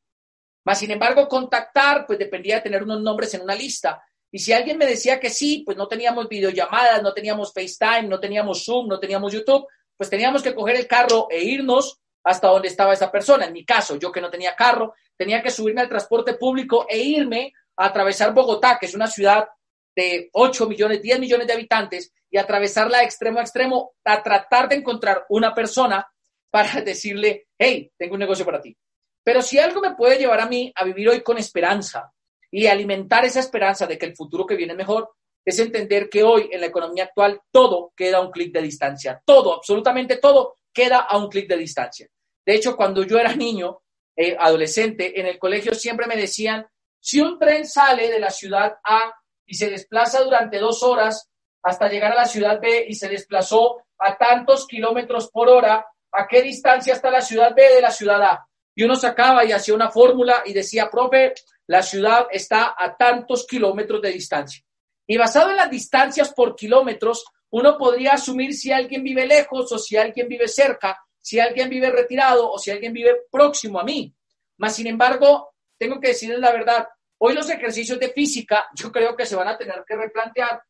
Más 0.65 0.79
sin 0.79 0.91
embargo, 0.91 1.29
contactar, 1.29 2.07
pues 2.07 2.19
dependía 2.19 2.57
de 2.57 2.63
tener 2.63 2.83
unos 2.83 3.03
nombres 3.03 3.35
en 3.35 3.43
una 3.43 3.55
lista. 3.55 4.03
Y 4.35 4.39
si 4.39 4.53
alguien 4.55 4.79
me 4.79 4.87
decía 4.87 5.21
que 5.21 5.29
sí, 5.29 5.63
pues 5.65 5.77
no 5.77 5.87
teníamos 5.87 6.27
videollamadas, 6.27 7.03
no 7.03 7.13
teníamos 7.13 7.53
FaceTime, 7.53 8.09
no 8.09 8.19
teníamos 8.19 8.65
Zoom, 8.65 8.89
no 8.89 8.99
teníamos 8.99 9.31
YouTube, 9.31 9.67
pues 9.95 10.09
teníamos 10.09 10.43
que 10.43 10.55
coger 10.55 10.77
el 10.77 10.87
carro 10.87 11.29
e 11.31 11.45
irnos 11.45 12.01
hasta 12.25 12.49
donde 12.49 12.69
estaba 12.69 12.95
esa 12.95 13.13
persona. 13.13 13.45
En 13.45 13.53
mi 13.53 13.65
caso, 13.67 13.97
yo 13.97 14.11
que 14.11 14.23
no 14.23 14.31
tenía 14.31 14.57
carro, 14.57 14.95
tenía 15.19 15.43
que 15.43 15.51
subirme 15.51 15.83
al 15.83 15.89
transporte 15.89 16.35
público 16.35 16.87
e 16.89 16.99
irme 16.99 17.53
a 17.77 17.87
atravesar 17.87 18.33
Bogotá, 18.33 18.79
que 18.81 18.87
es 18.87 18.95
una 18.95 19.07
ciudad 19.07 19.47
de 19.95 20.31
8 20.33 20.67
millones, 20.67 21.03
10 21.03 21.21
millones 21.21 21.47
de 21.47 21.53
habitantes, 21.53 22.13
y 22.31 22.39
atravesarla 22.39 22.99
de 22.99 23.05
extremo 23.05 23.39
a 23.39 23.43
extremo 23.43 23.93
a 24.03 24.23
tratar 24.23 24.67
de 24.67 24.77
encontrar 24.77 25.27
una 25.29 25.55
persona 25.55 26.11
para 26.51 26.81
decirle, 26.85 27.49
hey, 27.59 27.93
tengo 27.99 28.15
un 28.15 28.21
negocio 28.21 28.47
para 28.47 28.63
ti. 28.63 28.75
Pero 29.23 29.43
si 29.43 29.59
algo 29.59 29.83
me 29.83 29.95
puede 29.95 30.19
llevar 30.19 30.41
a 30.41 30.47
mí 30.47 30.73
a 30.75 30.85
vivir 30.85 31.11
hoy 31.11 31.23
con 31.23 31.37
esperanza 31.37 32.11
y 32.53 32.67
alimentar 32.67 33.25
esa 33.25 33.41
esperanza 33.41 33.87
de 33.87 33.99
que 33.99 34.07
el 34.07 34.15
futuro 34.15 34.47
que 34.47 34.57
viene 34.57 34.75
mejor, 34.75 35.11
es 35.45 35.59
entender 35.59 36.09
que 36.09 36.23
hoy 36.23 36.49
en 36.53 36.61
la 36.61 36.67
economía 36.67 37.05
actual 37.05 37.41
todo 37.51 37.93
queda 37.97 38.19
a 38.19 38.21
un 38.21 38.31
clic 38.31 38.53
de 38.53 38.63
distancia. 38.63 39.21
Todo, 39.25 39.57
absolutamente 39.57 40.19
todo 40.19 40.59
queda 40.73 40.99
a 40.99 41.17
un 41.17 41.29
clic 41.29 41.49
de 41.49 41.57
distancia. 41.57 42.07
De 42.45 42.55
hecho, 42.55 42.77
cuando 42.77 43.03
yo 43.05 43.19
era 43.19 43.35
niño, 43.35 43.81
eh, 44.15 44.37
adolescente, 44.39 45.19
en 45.19 45.27
el 45.27 45.39
colegio 45.39 45.75
siempre 45.75 46.07
me 46.07 46.17
decían, 46.17 46.67
si 47.01 47.21
un 47.21 47.39
tren 47.39 47.67
sale 47.67 48.11
de 48.11 48.21
la 48.21 48.31
ciudad 48.31 48.75
A 48.85 49.13
y 49.47 49.55
se 49.55 49.71
desplaza 49.71 50.23
durante 50.23 50.59
dos 50.59 50.83
horas 50.83 51.29
hasta 51.63 51.89
llegar 51.89 52.13
a 52.13 52.17
la 52.17 52.27
ciudad 52.27 52.61
B 52.61 52.87
y 52.89 52.95
se 52.95 53.09
desplazó 53.09 53.83
a 53.99 54.17
tantos 54.17 54.67
kilómetros 54.67 55.31
por 55.31 55.49
hora, 55.49 55.87
¿a 56.13 56.27
qué 56.29 56.43
distancia 56.43 56.93
está 56.93 57.11
la 57.11 57.21
ciudad 57.23 57.55
B 57.55 57.75
de 57.75 57.81
la 57.81 57.91
ciudad 57.91 58.23
A? 58.23 58.47
Y 58.75 58.85
uno 58.85 58.95
sacaba 58.95 59.45
y 59.45 59.53
hacía 59.53 59.75
una 59.75 59.91
fórmula 59.91 60.43
y 60.45 60.53
decía, 60.53 60.91
profe, 60.91 61.35
la 61.67 61.83
ciudad 61.83 62.27
está 62.31 62.75
a 62.77 62.97
tantos 62.97 63.47
kilómetros 63.47 64.03
de 64.03 64.13
distancia. 64.13 64.63
Y 65.07 65.17
basado 65.17 65.51
en 65.51 65.57
las 65.57 65.71
distancias 65.71 66.33
por 66.33 66.55
kilómetros, 66.55 67.25
uno 67.51 67.77
podría 67.77 68.13
asumir 68.13 68.55
si 68.55 68.73
alguien 68.73 69.03
vive 69.03 69.27
lejos 69.27 69.71
o 69.73 69.79
si 69.79 69.97
alguien 69.97 70.29
vive 70.29 70.49
cerca, 70.49 70.99
si 71.21 71.39
alguien 71.39 71.69
vive 71.69 71.91
retirado 71.91 72.51
o 72.51 72.59
si 72.59 72.71
alguien 72.71 72.93
vive 72.93 73.23
próximo 73.31 73.79
a 73.79 73.85
mí. 73.85 74.15
Mas, 74.57 74.77
sin 74.77 74.87
embargo, 74.87 75.55
tengo 75.79 76.01
que 76.01 76.09
decirles 76.09 76.39
la 76.39 76.53
verdad, 76.53 76.89
hoy 77.19 77.35
los 77.35 77.49
ejercicios 77.51 77.99
de 77.99 78.11
física 78.11 78.67
yo 78.75 78.91
creo 78.91 79.17
que 79.17 79.27
se 79.27 79.37
van 79.37 79.49
a 79.49 79.59
tener 79.59 79.85
que 79.87 79.97
replantear, 79.97 80.63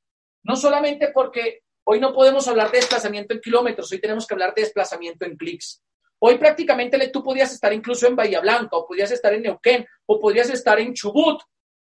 no 0.42 0.56
solamente 0.56 1.08
porque 1.08 1.60
hoy 1.84 2.00
no 2.00 2.12
podemos 2.12 2.46
hablar 2.48 2.70
de 2.70 2.78
desplazamiento 2.78 3.34
en 3.34 3.40
kilómetros, 3.40 3.90
hoy 3.92 4.00
tenemos 4.00 4.26
que 4.26 4.34
hablar 4.34 4.54
de 4.54 4.62
desplazamiento 4.62 5.24
en 5.24 5.36
clics. 5.36 5.82
Hoy 6.24 6.38
prácticamente 6.38 7.08
tú 7.08 7.20
podías 7.20 7.52
estar 7.52 7.72
incluso 7.72 8.06
en 8.06 8.14
Bahía 8.14 8.38
Blanca, 8.38 8.76
o 8.76 8.86
podías 8.86 9.10
estar 9.10 9.34
en 9.34 9.42
Neuquén, 9.42 9.84
o 10.06 10.20
podías 10.20 10.48
estar 10.50 10.78
en 10.78 10.94
Chubut, 10.94 11.42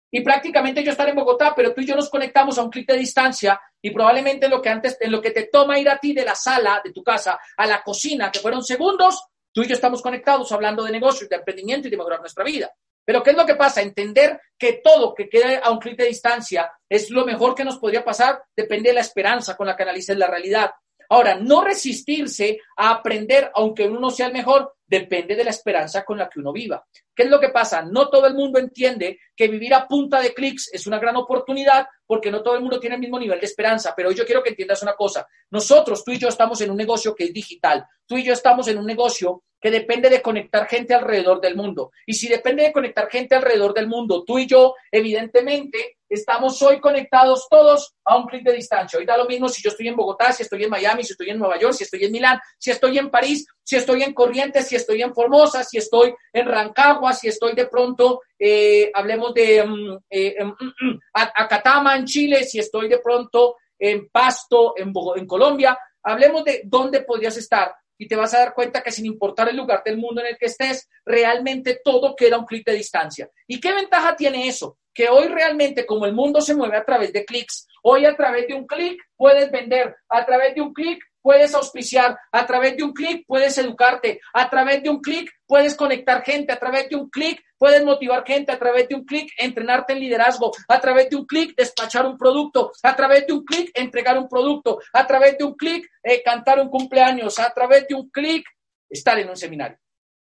y 0.09 0.21
prácticamente 0.21 0.81
yo 0.81 0.91
estar 0.91 1.09
en 1.09 1.17
Bogotá, 1.17 1.53
pero 1.53 1.73
tú 1.73 1.81
y 1.81 1.85
yo 1.85 1.93
nos 1.93 2.09
conectamos 2.09 2.57
a 2.57 2.63
un 2.63 2.69
clic 2.69 2.87
de 2.87 2.97
distancia 2.97 3.59
y 3.81 3.91
probablemente 3.91 4.47
lo 4.47 4.61
que 4.61 4.69
antes, 4.69 4.97
en 5.01 5.11
lo 5.11 5.21
que 5.21 5.31
te 5.31 5.49
toma 5.51 5.77
ir 5.77 5.89
a 5.89 5.97
ti 5.97 6.13
de 6.13 6.23
la 6.23 6.35
sala 6.35 6.79
de 6.81 6.93
tu 6.93 7.03
casa 7.03 7.37
a 7.57 7.67
la 7.67 7.83
cocina, 7.83 8.31
que 8.31 8.39
fueron 8.39 8.63
segundos, 8.63 9.21
tú 9.51 9.61
y 9.63 9.67
yo 9.67 9.75
estamos 9.75 10.01
conectados 10.01 10.49
hablando 10.53 10.85
de 10.85 10.91
negocios, 10.91 11.29
de 11.29 11.35
emprendimiento 11.35 11.89
y 11.89 11.91
de 11.91 11.97
mejorar 11.97 12.21
nuestra 12.21 12.45
vida. 12.45 12.71
Pero 13.03 13.21
¿qué 13.21 13.31
es 13.31 13.35
lo 13.35 13.45
que 13.45 13.55
pasa? 13.55 13.81
Entender 13.81 14.39
que 14.57 14.79
todo 14.81 15.13
que 15.13 15.27
quede 15.27 15.59
a 15.61 15.69
un 15.69 15.79
clic 15.79 15.97
de 15.97 16.05
distancia 16.05 16.71
es 16.87 17.09
lo 17.09 17.25
mejor 17.25 17.55
que 17.55 17.65
nos 17.65 17.77
podría 17.77 18.05
pasar, 18.05 18.41
depende 18.55 18.91
de 18.91 18.95
la 18.95 19.01
esperanza 19.01 19.57
con 19.57 19.67
la 19.67 19.75
que 19.75 19.83
analices 19.83 20.17
la 20.17 20.27
realidad. 20.27 20.71
Ahora, 21.10 21.36
no 21.36 21.64
resistirse 21.64 22.60
a 22.78 22.91
aprender, 22.91 23.51
aunque 23.55 23.88
uno 23.88 23.99
no 23.99 24.12
sea 24.12 24.28
el 24.28 24.34
mejor, 24.34 24.76
depende 24.86 25.36
de 25.36 25.43
la 25.43 25.49
esperanza 25.49 26.05
con 26.05 26.18
la 26.18 26.30
que 26.30 26.39
uno 26.39 26.51
viva. 26.51 26.86
¿Qué 27.16 27.24
es 27.24 27.30
lo 27.30 27.39
que 27.39 27.49
pasa? 27.49 27.82
No 27.82 28.10
todo 28.10 28.28
el 28.28 28.34
mundo 28.34 28.60
entiende 28.60 29.20
que 29.36 29.47
vivir 29.47 29.74
a 29.74 29.88
punta 29.88 30.22
de 30.22 30.34
clics 30.34 30.70
es 30.72 30.88
una 30.88 30.99
gran 30.99 31.16
oportunidad 31.16 31.88
porque 32.05 32.32
no 32.32 32.41
todo 32.41 32.55
el 32.55 32.62
mundo 32.62 32.80
tiene 32.80 32.95
el 32.95 33.01
mismo 33.01 33.20
nivel 33.20 33.39
de 33.39 33.45
esperanza. 33.45 33.93
Pero 33.95 34.12
yo 34.12 34.26
quiero 34.26 34.41
que 34.41 34.49
entiendas 34.49 34.82
una 34.82 34.93
cosa. 34.93 35.28
Nosotros, 35.51 36.03
tú 36.03 36.12
y 36.12 36.18
yo, 36.18 36.28
estamos 36.28 36.62
en 36.62 36.72
un 36.72 36.78
negocio 36.78 37.16
que 37.16 37.26
es 37.26 37.34
digital. 37.34 37.86
Tú 38.05 38.18
y 38.18 38.24
yo 38.24 38.34
estamos 38.34 38.68
en 38.68 38.78
un 38.78 38.86
negocio 38.86 39.43
que 39.60 39.72
depende 39.72 40.10
de 40.10 40.22
conectar 40.22 40.68
gente 40.68 40.93
alrededor 40.93 41.41
del 41.41 41.55
mundo. 41.55 41.91
Y 42.05 42.14
si 42.14 42.28
depende 42.28 42.64
de 42.64 42.72
conectar 42.72 43.10
gente 43.10 43.36
alrededor 43.36 43.74
del 43.74 43.88
mundo, 43.88 44.24
tú 44.26 44.39
y 44.39 44.47
yo, 44.47 44.76
evidentemente, 44.91 45.97
estamos 46.07 46.62
hoy 46.62 46.80
conectados 46.80 47.47
todos 47.49 47.93
a 48.03 48.18
un 48.18 48.26
clic 48.26 48.43
de 48.43 48.53
distancia. 48.53 48.97
Hoy 48.97 49.05
da 49.05 49.18
lo 49.18 49.26
mismo 49.26 49.47
si 49.47 49.62
yo 49.62 49.70
estoy 49.70 49.89
en 49.89 49.95
Bogotá, 49.95 50.32
si 50.32 50.43
estoy 50.43 50.64
en 50.64 50.70
Miami, 50.70 51.03
si 51.03 51.12
estoy 51.12 51.30
en 51.30 51.38
Nueva 51.38 51.60
York, 51.60 51.74
si 51.74 51.84
estoy 51.84 52.05
en 52.05 52.12
Milán, 52.12 52.39
si 52.57 52.72
estoy 52.72 52.97
en 52.97 53.12
París, 53.12 53.45
si 53.64 53.76
estoy 53.76 54.01
en 54.01 54.14
Corrientes, 54.14 54.68
si 54.68 54.76
estoy 54.76 55.01
en 55.01 55.14
Formosa, 55.14 55.64
si 55.64 55.78
estoy 55.78 56.16
en 56.34 56.47
Rancagua, 56.47 57.14
si 57.14 57.28
estoy 57.28 57.53
de 57.53 57.68
pronto, 57.68 58.22
eh, 58.39 58.89
hablemos 58.93 59.34
de 59.34 59.64
mm, 59.64 59.97
eh, 60.10 60.43
mm, 60.43 60.88
mm, 60.88 60.99
Acatama 61.14 61.95
en 61.95 62.05
Chile, 62.05 62.43
si 62.43 62.60
estoy 62.60 62.88
de 62.88 62.99
pronto 62.99 63.57
en 63.78 64.10
Pasto 64.10 64.74
en, 64.78 64.91
en 65.16 65.28
Colombia. 65.28 65.78
Hablemos 66.01 66.43
de 66.43 66.62
dónde 66.66 67.01
podrías 67.01 67.38
estar 67.38 67.74
y 68.00 68.08
te 68.08 68.16
vas 68.16 68.34
a 68.34 68.39
dar 68.39 68.54
cuenta 68.54 68.82
que 68.82 68.91
sin 68.91 69.06
importar 69.06 69.50
el 69.50 69.58
lugar 69.58 69.84
del 69.84 69.97
mundo 69.97 70.22
en 70.22 70.28
el 70.28 70.38
que 70.38 70.45
estés, 70.45 70.89
realmente 71.06 71.80
todo 71.84 72.16
queda 72.16 72.39
un 72.39 72.45
clic 72.45 72.66
de 72.66 72.74
distancia. 72.74 73.30
¿Y 73.45 73.60
qué 73.60 73.74
ventaja 73.74 74.16
tiene 74.16 74.47
eso? 74.47 74.80
Que 74.93 75.10
hoy 75.10 75.28
realmente, 75.28 75.86
como 75.86 76.06
el 76.06 76.14
mundo 76.14 76.39
se 76.39 76.56
mueve 76.56 76.78
a 76.78 76.86
través 76.86 77.12
de 77.12 77.26
clics, 77.26 77.68
hoy 77.84 78.06
a 78.06 78.16
través 78.16 78.47
de 78.47 78.54
un 78.54 78.66
clic 78.66 79.02
puedes 79.18 79.52
vender, 79.52 79.95
a 80.08 80.26
través 80.26 80.56
de 80.56 80.62
un 80.62 80.74
clic 80.74 81.04
puedes 81.22 81.53
auspiciar, 81.53 82.17
a 82.32 82.45
través 82.45 82.78
de 82.78 82.84
un 82.84 82.93
clic 82.93 83.26
puedes 83.28 83.57
educarte, 83.57 84.22
a 84.34 84.49
través 84.49 84.84
de 84.84 84.89
un 84.89 84.99
clic 85.01 85.32
puedes 85.45 85.76
conectar 85.76 86.24
gente, 86.24 86.53
a 86.53 86.59
través 86.59 86.89
de 86.89 86.95
un 86.95 87.09
clic 87.09 87.41
puedes 87.57 87.84
motivar 87.84 88.26
gente, 88.26 88.51
a 88.51 88.59
través 88.59 88.88
de 88.88 88.95
un 88.95 89.05
clic 89.05 89.32
entrenarte 89.38 89.93
en 89.93 89.99
liderazgo, 89.99 90.51
a 90.67 90.80
través 90.80 91.09
de 91.09 91.17
un 91.17 91.26
clic 91.26 91.55
despachar 91.55 92.05
un 92.05 92.17
producto, 92.17 92.72
a 92.84 92.95
través 92.95 93.28
de 93.28 93.34
un 93.34 93.43
clic 93.43 93.72
entregar 93.74 94.17
un 94.17 94.30
producto, 94.30 94.80
a 94.93 95.05
través 95.05 95.38
de 95.38 95.43
un 95.43 95.55
clic 95.55 95.88
eh, 96.03 96.24
cantar 96.24 96.59
un 96.59 96.70
cumpleaños, 96.70 97.39
a 97.39 97.53
través 97.53 97.88
de 97.88 97.95
un 97.95 98.09
clic 98.09 98.45
estar 98.89 99.20
en 99.20 99.30
un 99.30 99.36
seminario. 99.38 99.78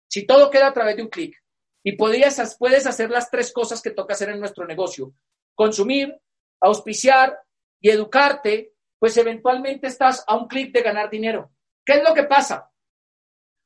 Si 0.07 0.25
todo 0.25 0.49
queda 0.49 0.67
a 0.67 0.73
través 0.73 0.97
de 0.97 1.03
un 1.03 1.09
clic 1.09 1.35
y 1.83 1.93
podrías, 1.93 2.57
puedes 2.57 2.85
hacer 2.85 3.09
las 3.09 3.29
tres 3.29 3.51
cosas 3.53 3.81
que 3.81 3.91
toca 3.91 4.13
hacer 4.13 4.29
en 4.29 4.39
nuestro 4.39 4.65
negocio, 4.65 5.13
consumir, 5.55 6.15
auspiciar 6.59 7.39
y 7.79 7.89
educarte, 7.89 8.73
pues 9.01 9.17
eventualmente 9.17 9.87
estás 9.87 10.23
a 10.27 10.35
un 10.35 10.47
clic 10.47 10.71
de 10.71 10.83
ganar 10.83 11.09
dinero. 11.09 11.51
¿Qué 11.83 11.93
es 11.93 12.03
lo 12.07 12.13
que 12.13 12.25
pasa? 12.25 12.69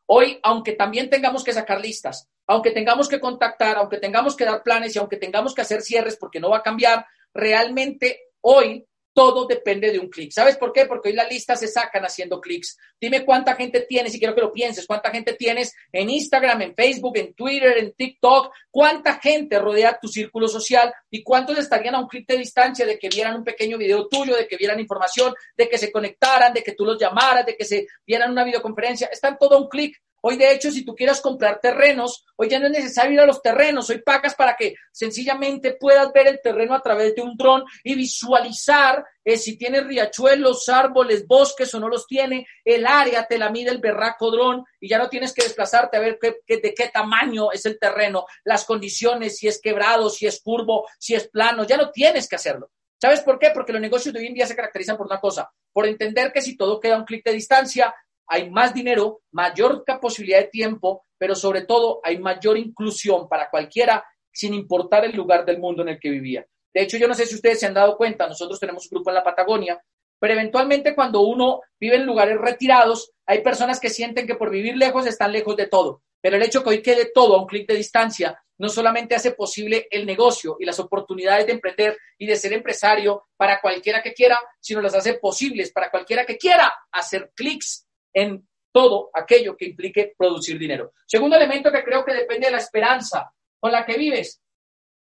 Hoy, 0.08 0.40
aunque 0.42 0.72
también 0.72 1.10
tengamos 1.10 1.44
que 1.44 1.52
sacar 1.52 1.82
listas, 1.82 2.30
aunque 2.48 2.72
tengamos 2.72 3.10
que 3.10 3.20
contactar, 3.20 3.76
aunque 3.76 3.98
tengamos 3.98 4.38
que 4.38 4.46
dar 4.46 4.64
planes 4.64 4.96
y 4.96 5.00
aunque 5.00 5.18
tengamos 5.18 5.54
que 5.54 5.60
hacer 5.60 5.82
cierres 5.82 6.16
porque 6.16 6.40
no 6.40 6.52
va 6.52 6.60
a 6.60 6.64
cambiar, 6.64 7.06
realmente 7.34 8.30
hoy 8.40 8.88
todo 9.16 9.48
depende 9.48 9.94
de 9.94 9.98
un 9.98 10.10
clic. 10.10 10.32
¿Sabes 10.32 10.58
por 10.58 10.74
qué? 10.74 10.86
Porque 10.86 11.08
hoy 11.10 11.16
las 11.16 11.30
listas 11.30 11.62
se 11.62 11.70
sacan 11.70 12.04
haciendo 12.04 12.42
clics. 12.42 12.78
Dime 13.00 13.24
cuánta 13.24 13.56
gente 13.56 13.86
tienes, 13.88 14.14
y 14.14 14.20
quiero 14.20 14.36
que 14.36 14.42
lo 14.42 14.52
pienses, 14.52 14.86
cuánta 14.86 15.10
gente 15.10 15.34
tienes 15.34 15.74
en 15.94 16.10
Instagram, 16.10 16.62
en 16.62 16.76
Facebook, 16.76 17.18
en 17.18 17.34
Twitter, 17.34 17.78
en 17.78 17.94
TikTok, 17.94 18.54
cuánta 18.70 19.18
gente 19.20 19.58
rodea 19.58 19.98
tu 20.02 20.10
círculo 20.10 20.50
social 20.50 20.94
y 21.10 21.24
cuántos 21.24 21.58
estarían 21.58 21.96
a 21.96 22.00
un 22.00 22.08
clic 22.08 22.28
de 22.28 22.40
distancia 22.40 22.86
de 22.86 23.00
que 23.00 23.08
vieran 23.08 23.38
un 23.38 23.46
pequeño 23.46 23.78
video 23.78 24.10
tuyo, 24.10 24.36
de 24.36 24.50
que 24.50 24.58
vieran 24.58 24.82
información, 24.82 25.34
de 25.56 25.70
que 25.70 25.78
se 25.78 25.94
conectaran, 25.94 26.54
de 26.54 26.62
que 26.62 26.74
tú 26.74 26.84
los 26.84 27.00
llamaras, 27.00 27.46
de 27.46 27.56
que 27.56 27.64
se 27.64 27.88
vieran 28.06 28.32
una 28.32 28.44
videoconferencia. 28.44 29.08
Están 29.08 29.38
todo 29.40 29.56
a 29.56 29.62
un 29.62 29.70
clic. 29.70 29.98
Hoy, 30.28 30.38
de 30.38 30.52
hecho, 30.52 30.72
si 30.72 30.84
tú 30.84 30.96
quieres 30.96 31.22
comprar 31.22 31.60
terrenos, 31.62 32.26
hoy 32.36 32.50
ya 32.50 32.58
no 32.58 32.66
es 32.66 32.72
necesario 32.72 33.12
ir 33.14 33.20
a 33.20 33.28
los 33.28 33.44
terrenos, 33.44 33.88
hoy 33.92 34.02
pagas 34.02 34.34
para 34.34 34.56
que 34.56 34.74
sencillamente 34.92 35.78
puedas 35.80 36.12
ver 36.14 36.26
el 36.26 36.42
terreno 36.42 36.74
a 36.74 36.82
través 36.82 37.14
de 37.14 37.22
un 37.22 37.38
dron 37.38 37.64
y 37.84 37.94
visualizar 37.94 39.06
eh, 39.24 39.38
si 39.38 39.56
tiene 39.56 39.82
riachuelos, 39.82 40.68
árboles, 40.68 41.28
bosques 41.28 41.72
o 41.76 41.80
no 41.80 41.90
los 41.90 42.08
tiene, 42.08 42.48
el 42.64 42.88
área 42.88 43.28
te 43.28 43.38
la 43.38 43.52
mide 43.52 43.70
el 43.70 43.78
berraco 43.78 44.32
dron 44.32 44.64
y 44.80 44.90
ya 44.90 44.98
no 44.98 45.10
tienes 45.10 45.32
que 45.32 45.44
desplazarte 45.44 45.96
a 45.96 46.00
ver 46.00 46.18
de 46.20 46.74
qué 46.74 46.90
tamaño 46.92 47.52
es 47.52 47.68
el 47.68 47.78
terreno, 47.78 48.26
las 48.46 48.66
condiciones, 48.66 49.38
si 49.38 49.48
es 49.48 49.62
quebrado, 49.62 50.10
si 50.10 50.26
es 50.26 50.42
curvo, 50.42 50.88
si 50.98 51.14
es 51.14 51.28
plano, 51.28 51.66
ya 51.66 51.78
no 51.78 51.92
tienes 51.92 52.28
que 52.28 52.38
hacerlo. 52.38 52.72
¿Sabes 53.00 53.22
por 53.22 53.38
qué? 53.38 53.52
Porque 53.54 53.74
los 53.74 53.82
negocios 53.82 54.12
de 54.12 54.22
hoy 54.22 54.28
en 54.28 54.34
día 54.34 54.48
se 54.48 54.56
caracterizan 54.56 54.98
por 54.98 55.06
una 55.06 55.20
cosa, 55.20 55.52
por 55.72 55.86
entender 55.86 56.32
que 56.32 56.42
si 56.42 56.58
todo 56.58 56.80
queda 56.80 56.96
a 56.96 56.98
un 56.98 57.06
clic 57.06 57.24
de 57.24 57.34
distancia, 57.34 57.94
hay 58.28 58.50
más 58.50 58.74
dinero, 58.74 59.22
mayor 59.32 59.84
posibilidad 60.02 60.40
de 60.40 60.48
tiempo, 60.48 61.06
pero 61.18 61.36
sobre 61.36 61.64
todo 61.64 62.02
hay 62.04 62.18
mayor 62.20 62.58
inclusión 62.58 63.28
para 63.28 63.50
cualquiera 63.50 64.04
sin 64.32 64.54
importar 64.54 65.06
el 65.06 65.16
lugar 65.16 65.46
del 65.46 65.60
mundo 65.60 65.82
en 65.82 65.90
el 65.90 66.00
que 66.00 66.10
vivía. 66.10 66.46
De 66.74 66.82
hecho, 66.82 66.98
yo 66.98 67.08
no 67.08 67.14
sé 67.14 67.26
si 67.26 67.36
ustedes 67.36 67.60
se 67.60 67.68
han 67.68 67.74
dado 67.74 67.96
cuenta, 67.96 68.28
nosotros 68.28 68.60
tenemos 68.60 68.86
un 68.86 68.98
grupo 68.98 69.10
en 69.10 69.16
la 69.16 69.24
Patagonia, 69.24 69.82
pero 70.20 70.34
eventualmente 70.34 70.94
cuando 70.94 71.22
uno 71.22 71.62
vive 71.80 71.96
en 71.96 72.06
lugares 72.06 72.38
retirados, 72.38 73.12
hay 73.26 73.42
personas 73.42 73.80
que 73.80 73.90
sienten 73.90 74.28
que 74.28 74.36
por 74.36 74.50
vivir 74.50 74.76
lejos 74.76 75.06
están 75.06 75.32
lejos 75.32 75.56
de 75.56 75.68
todo. 75.68 76.02
Pero 76.22 76.38
el 76.38 76.44
hecho 76.44 76.64
que 76.64 76.70
hoy 76.70 76.82
quede 76.82 77.12
todo 77.14 77.36
a 77.36 77.40
un 77.40 77.48
clic 77.48 77.68
de 77.68 77.76
distancia 77.76 78.38
no 78.58 78.70
solamente 78.70 79.16
hace 79.16 79.32
posible 79.32 79.88
el 79.92 80.06
negocio 80.06 80.58
y 80.60 80.66
las 80.66 80.80
oportunidades 80.80 81.46
de 81.46 81.54
emprender 81.54 81.98
y 82.18 82.26
de 82.26 82.36
ser 82.36 82.54
empresario 82.54 83.28
para 83.38 83.60
cualquiera 83.62 84.02
que 84.02 84.14
quiera, 84.14 84.40
sino 84.60 84.82
las 84.82 84.96
hace 84.96 85.16
posibles 85.16 85.72
para 85.72 85.92
cualquiera 85.92 86.26
que 86.26 86.38
quiera 86.38 86.74
hacer 86.92 87.32
clics 87.36 87.85
en 88.16 88.48
todo 88.72 89.10
aquello 89.14 89.56
que 89.56 89.66
implique 89.66 90.16
producir 90.18 90.58
dinero. 90.58 90.94
Segundo 91.06 91.36
elemento 91.36 91.72
que 91.72 91.84
creo 91.84 92.04
que 92.04 92.14
depende 92.14 92.48
de 92.48 92.54
la 92.54 92.58
esperanza 92.58 93.32
con 93.60 93.72
la 93.72 93.86
que 93.86 93.98
vives 93.98 94.42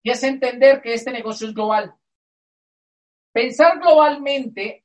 y 0.03 0.11
es 0.11 0.23
entender 0.23 0.81
que 0.83 0.95
este 0.95 1.13
negocio 1.13 1.47
es 1.47 1.55
global. 1.55 1.95
Pensar 3.33 3.79
globalmente 3.79 4.85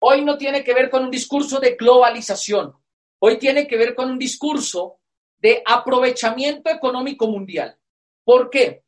hoy 0.00 0.24
no 0.24 0.38
tiene 0.38 0.64
que 0.64 0.74
ver 0.74 0.90
con 0.90 1.04
un 1.04 1.10
discurso 1.10 1.60
de 1.60 1.76
globalización, 1.76 2.74
hoy 3.20 3.38
tiene 3.38 3.66
que 3.66 3.76
ver 3.76 3.94
con 3.94 4.10
un 4.10 4.18
discurso 4.18 5.00
de 5.38 5.62
aprovechamiento 5.64 6.70
económico 6.70 7.26
mundial. 7.26 7.76
¿Por 8.24 8.48
qué? 8.48 8.84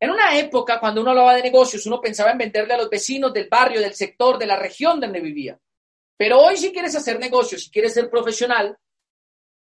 En 0.00 0.10
una 0.10 0.38
época, 0.38 0.78
cuando 0.78 1.00
uno 1.00 1.10
hablaba 1.10 1.34
de 1.34 1.42
negocios, 1.42 1.84
uno 1.86 2.00
pensaba 2.00 2.30
en 2.30 2.38
venderle 2.38 2.74
a 2.74 2.78
los 2.78 2.88
vecinos 2.88 3.32
del 3.32 3.48
barrio, 3.48 3.80
del 3.80 3.94
sector, 3.94 4.38
de 4.38 4.46
la 4.46 4.56
región 4.56 5.00
donde 5.00 5.20
vivía. 5.20 5.58
Pero 6.18 6.40
hoy 6.40 6.56
si 6.56 6.72
quieres 6.72 6.94
hacer 6.96 7.18
negocios, 7.18 7.64
si 7.64 7.70
quieres 7.70 7.94
ser 7.94 8.10
profesional, 8.10 8.76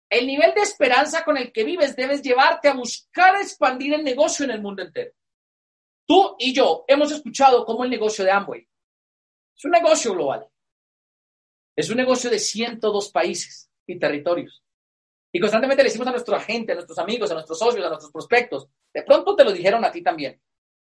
el 0.09 0.27
nivel 0.27 0.55
de 0.55 0.63
esperanza 0.63 1.25
con 1.25 1.37
el 1.37 1.53
que 1.53 1.65
vives 1.65 1.97
debes 1.97 2.23
llevarte 2.23 2.69
a 2.69 2.75
buscar 2.75 3.37
expandir 3.37 3.93
el 3.93 4.05
negocio 4.05 4.45
en 4.45 4.53
el 4.53 4.63
mundo 4.63 4.83
entero. 4.83 5.13
Tú 6.07 6.37
y 6.39 6.55
yo 6.55 6.85
hemos 6.87 7.11
escuchado 7.11 7.65
cómo 7.65 7.83
el 7.83 7.91
negocio 7.91 8.25
de 8.25 8.31
Amway 8.31 8.69
es 9.57 9.65
un 9.65 9.71
negocio 9.71 10.13
global. 10.13 10.47
Es 11.75 11.91
un 11.91 11.97
negocio 11.97 12.31
de 12.31 12.39
102 12.39 13.11
países 13.11 13.71
y 13.87 13.99
territorios. 13.99 14.63
Y 15.33 15.41
constantemente 15.41 15.83
le 15.83 15.89
decimos 15.89 16.09
a 16.09 16.13
nuestra 16.13 16.39
gente, 16.41 16.73
a 16.73 16.75
nuestros 16.77 16.99
amigos, 16.99 17.31
a 17.31 17.35
nuestros 17.35 17.59
socios, 17.59 17.85
a 17.85 17.89
nuestros 17.89 18.13
prospectos. 18.13 18.69
De 18.93 19.03
pronto 19.03 19.35
te 19.35 19.45
lo 19.45 19.53
dijeron 19.53 19.85
a 19.85 19.91
ti 19.91 20.03
también. 20.03 20.41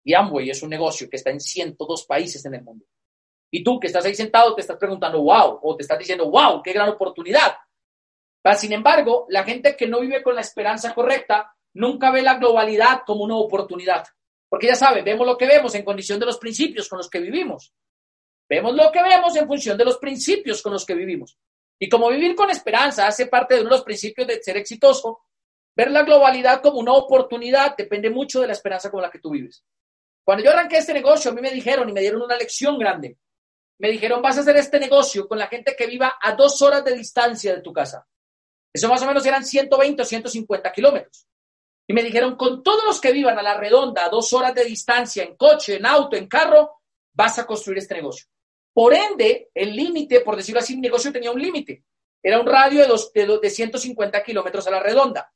Y 0.05 0.15
Amway 0.15 0.51
es 0.51 0.63
un 0.63 0.71
negocio 0.71 1.11
que 1.11 1.17
está 1.17 1.31
en 1.31 1.41
102 1.41 2.07
países 2.07 2.45
en 2.45 2.55
el 2.55 2.63
mundo. 2.63 2.87
Y 3.51 3.65
tú 3.65 3.81
que 3.81 3.89
estás 3.89 4.05
ahí 4.05 4.15
sentado 4.15 4.55
te 4.55 4.61
estás 4.61 4.77
preguntando, 4.77 5.21
wow, 5.23 5.59
o 5.63 5.77
te 5.77 5.83
estás 5.83 5.99
diciendo, 5.99 6.31
wow, 6.31 6.63
qué 6.63 6.73
gran 6.73 6.89
oportunidad. 6.89 7.57
Pero, 8.43 8.57
sin 8.57 8.73
embargo, 8.73 9.27
la 9.29 9.45
gente 9.45 9.77
que 9.77 9.89
no 9.89 10.01
vive 10.01 10.23
con 10.23 10.35
la 10.35 10.41
esperanza 10.41 10.95
correcta 10.95 11.53
nunca 11.75 12.11
ve 12.11 12.23
la 12.23 12.35
globalidad 12.35 13.03
como 13.05 13.25
una 13.25 13.37
oportunidad. 13.37 14.05
Porque 14.49 14.69
ya 14.69 14.77
sabe, 14.77 15.03
vemos 15.03 15.27
lo 15.27 15.37
que 15.37 15.47
vemos 15.47 15.75
en 15.75 15.85
condición 15.85 16.19
de 16.19 16.27
los 16.27 16.39
principios 16.39 16.89
con 16.89 16.99
los 16.99 17.11
que 17.11 17.21
vivimos. 17.21 17.73
Vemos 18.49 18.75
lo 18.75 18.91
que 18.91 19.03
vemos 19.03 19.37
en 19.37 19.47
función 19.47 19.77
de 19.77 19.85
los 19.85 19.99
principios 19.99 20.63
con 20.63 20.73
los 20.73 20.85
que 20.85 20.95
vivimos. 20.95 21.39
Y 21.79 21.89
como 21.89 22.09
vivir 22.09 22.35
con 22.35 22.51
esperanza 22.51 23.07
hace 23.07 23.27
parte 23.27 23.55
de 23.55 23.61
uno 23.61 23.71
de 23.71 23.77
los 23.77 23.85
principios 23.85 24.27
de 24.27 24.43
ser 24.43 24.57
exitoso, 24.57 25.21
ver 25.77 25.91
la 25.91 26.03
globalidad 26.03 26.61
como 26.61 26.79
una 26.79 26.93
oportunidad 26.93 27.77
depende 27.77 28.11
mucho 28.11 28.41
de 28.41 28.49
la 28.49 28.53
esperanza 28.53 28.91
con 28.91 29.03
la 29.03 29.11
que 29.11 29.21
tú 29.21 29.31
vives. 29.31 29.65
Cuando 30.25 30.45
yo 30.45 30.51
arranqué 30.51 30.79
este 30.79 30.93
negocio, 30.93 31.31
a 31.31 31.35
mí 31.35 31.41
me 31.41 31.51
dijeron 31.51 31.89
y 31.89 31.93
me 31.93 32.01
dieron 32.01 32.23
una 32.23 32.37
lección 32.37 32.79
grande 32.79 33.17
me 33.81 33.91
dijeron, 33.91 34.21
vas 34.21 34.37
a 34.37 34.43
hacer 34.43 34.57
este 34.59 34.79
negocio 34.79 35.27
con 35.27 35.39
la 35.39 35.47
gente 35.47 35.75
que 35.77 35.87
viva 35.87 36.19
a 36.21 36.35
dos 36.35 36.61
horas 36.61 36.85
de 36.85 36.95
distancia 36.95 37.55
de 37.55 37.63
tu 37.63 37.73
casa. 37.73 38.07
Eso 38.73 38.89
más 38.89 39.01
o 39.01 39.07
menos 39.07 39.25
eran 39.25 39.43
120 39.43 40.03
o 40.03 40.05
150 40.05 40.71
kilómetros. 40.71 41.27
Y 41.89 41.95
me 41.95 42.03
dijeron, 42.03 42.37
con 42.37 42.63
todos 42.63 42.85
los 42.85 43.01
que 43.01 43.11
vivan 43.11 43.39
a 43.39 43.43
la 43.43 43.57
redonda, 43.57 44.05
a 44.05 44.11
dos 44.11 44.35
horas 44.35 44.55
de 44.55 44.67
distancia, 44.67 45.25
en 45.25 45.35
coche, 45.35 45.77
en 45.77 45.87
auto, 45.87 46.15
en 46.15 46.29
carro, 46.29 46.83
vas 47.15 47.39
a 47.39 47.47
construir 47.47 47.79
este 47.79 47.95
negocio. 47.95 48.27
Por 48.73 48.93
ende, 48.93 49.49
el 49.55 49.75
límite, 49.75 50.21
por 50.21 50.37
decirlo 50.37 50.61
así, 50.61 50.75
mi 50.75 50.83
negocio 50.83 51.11
tenía 51.11 51.33
un 51.33 51.41
límite. 51.41 51.83
Era 52.23 52.39
un 52.39 52.47
radio 52.47 52.83
de, 52.83 52.87
dos, 52.87 53.11
de, 53.15 53.39
de 53.43 53.51
150 53.51 54.23
kilómetros 54.23 54.67
a 54.67 54.73
la 54.73 54.81
redonda. 54.81 55.33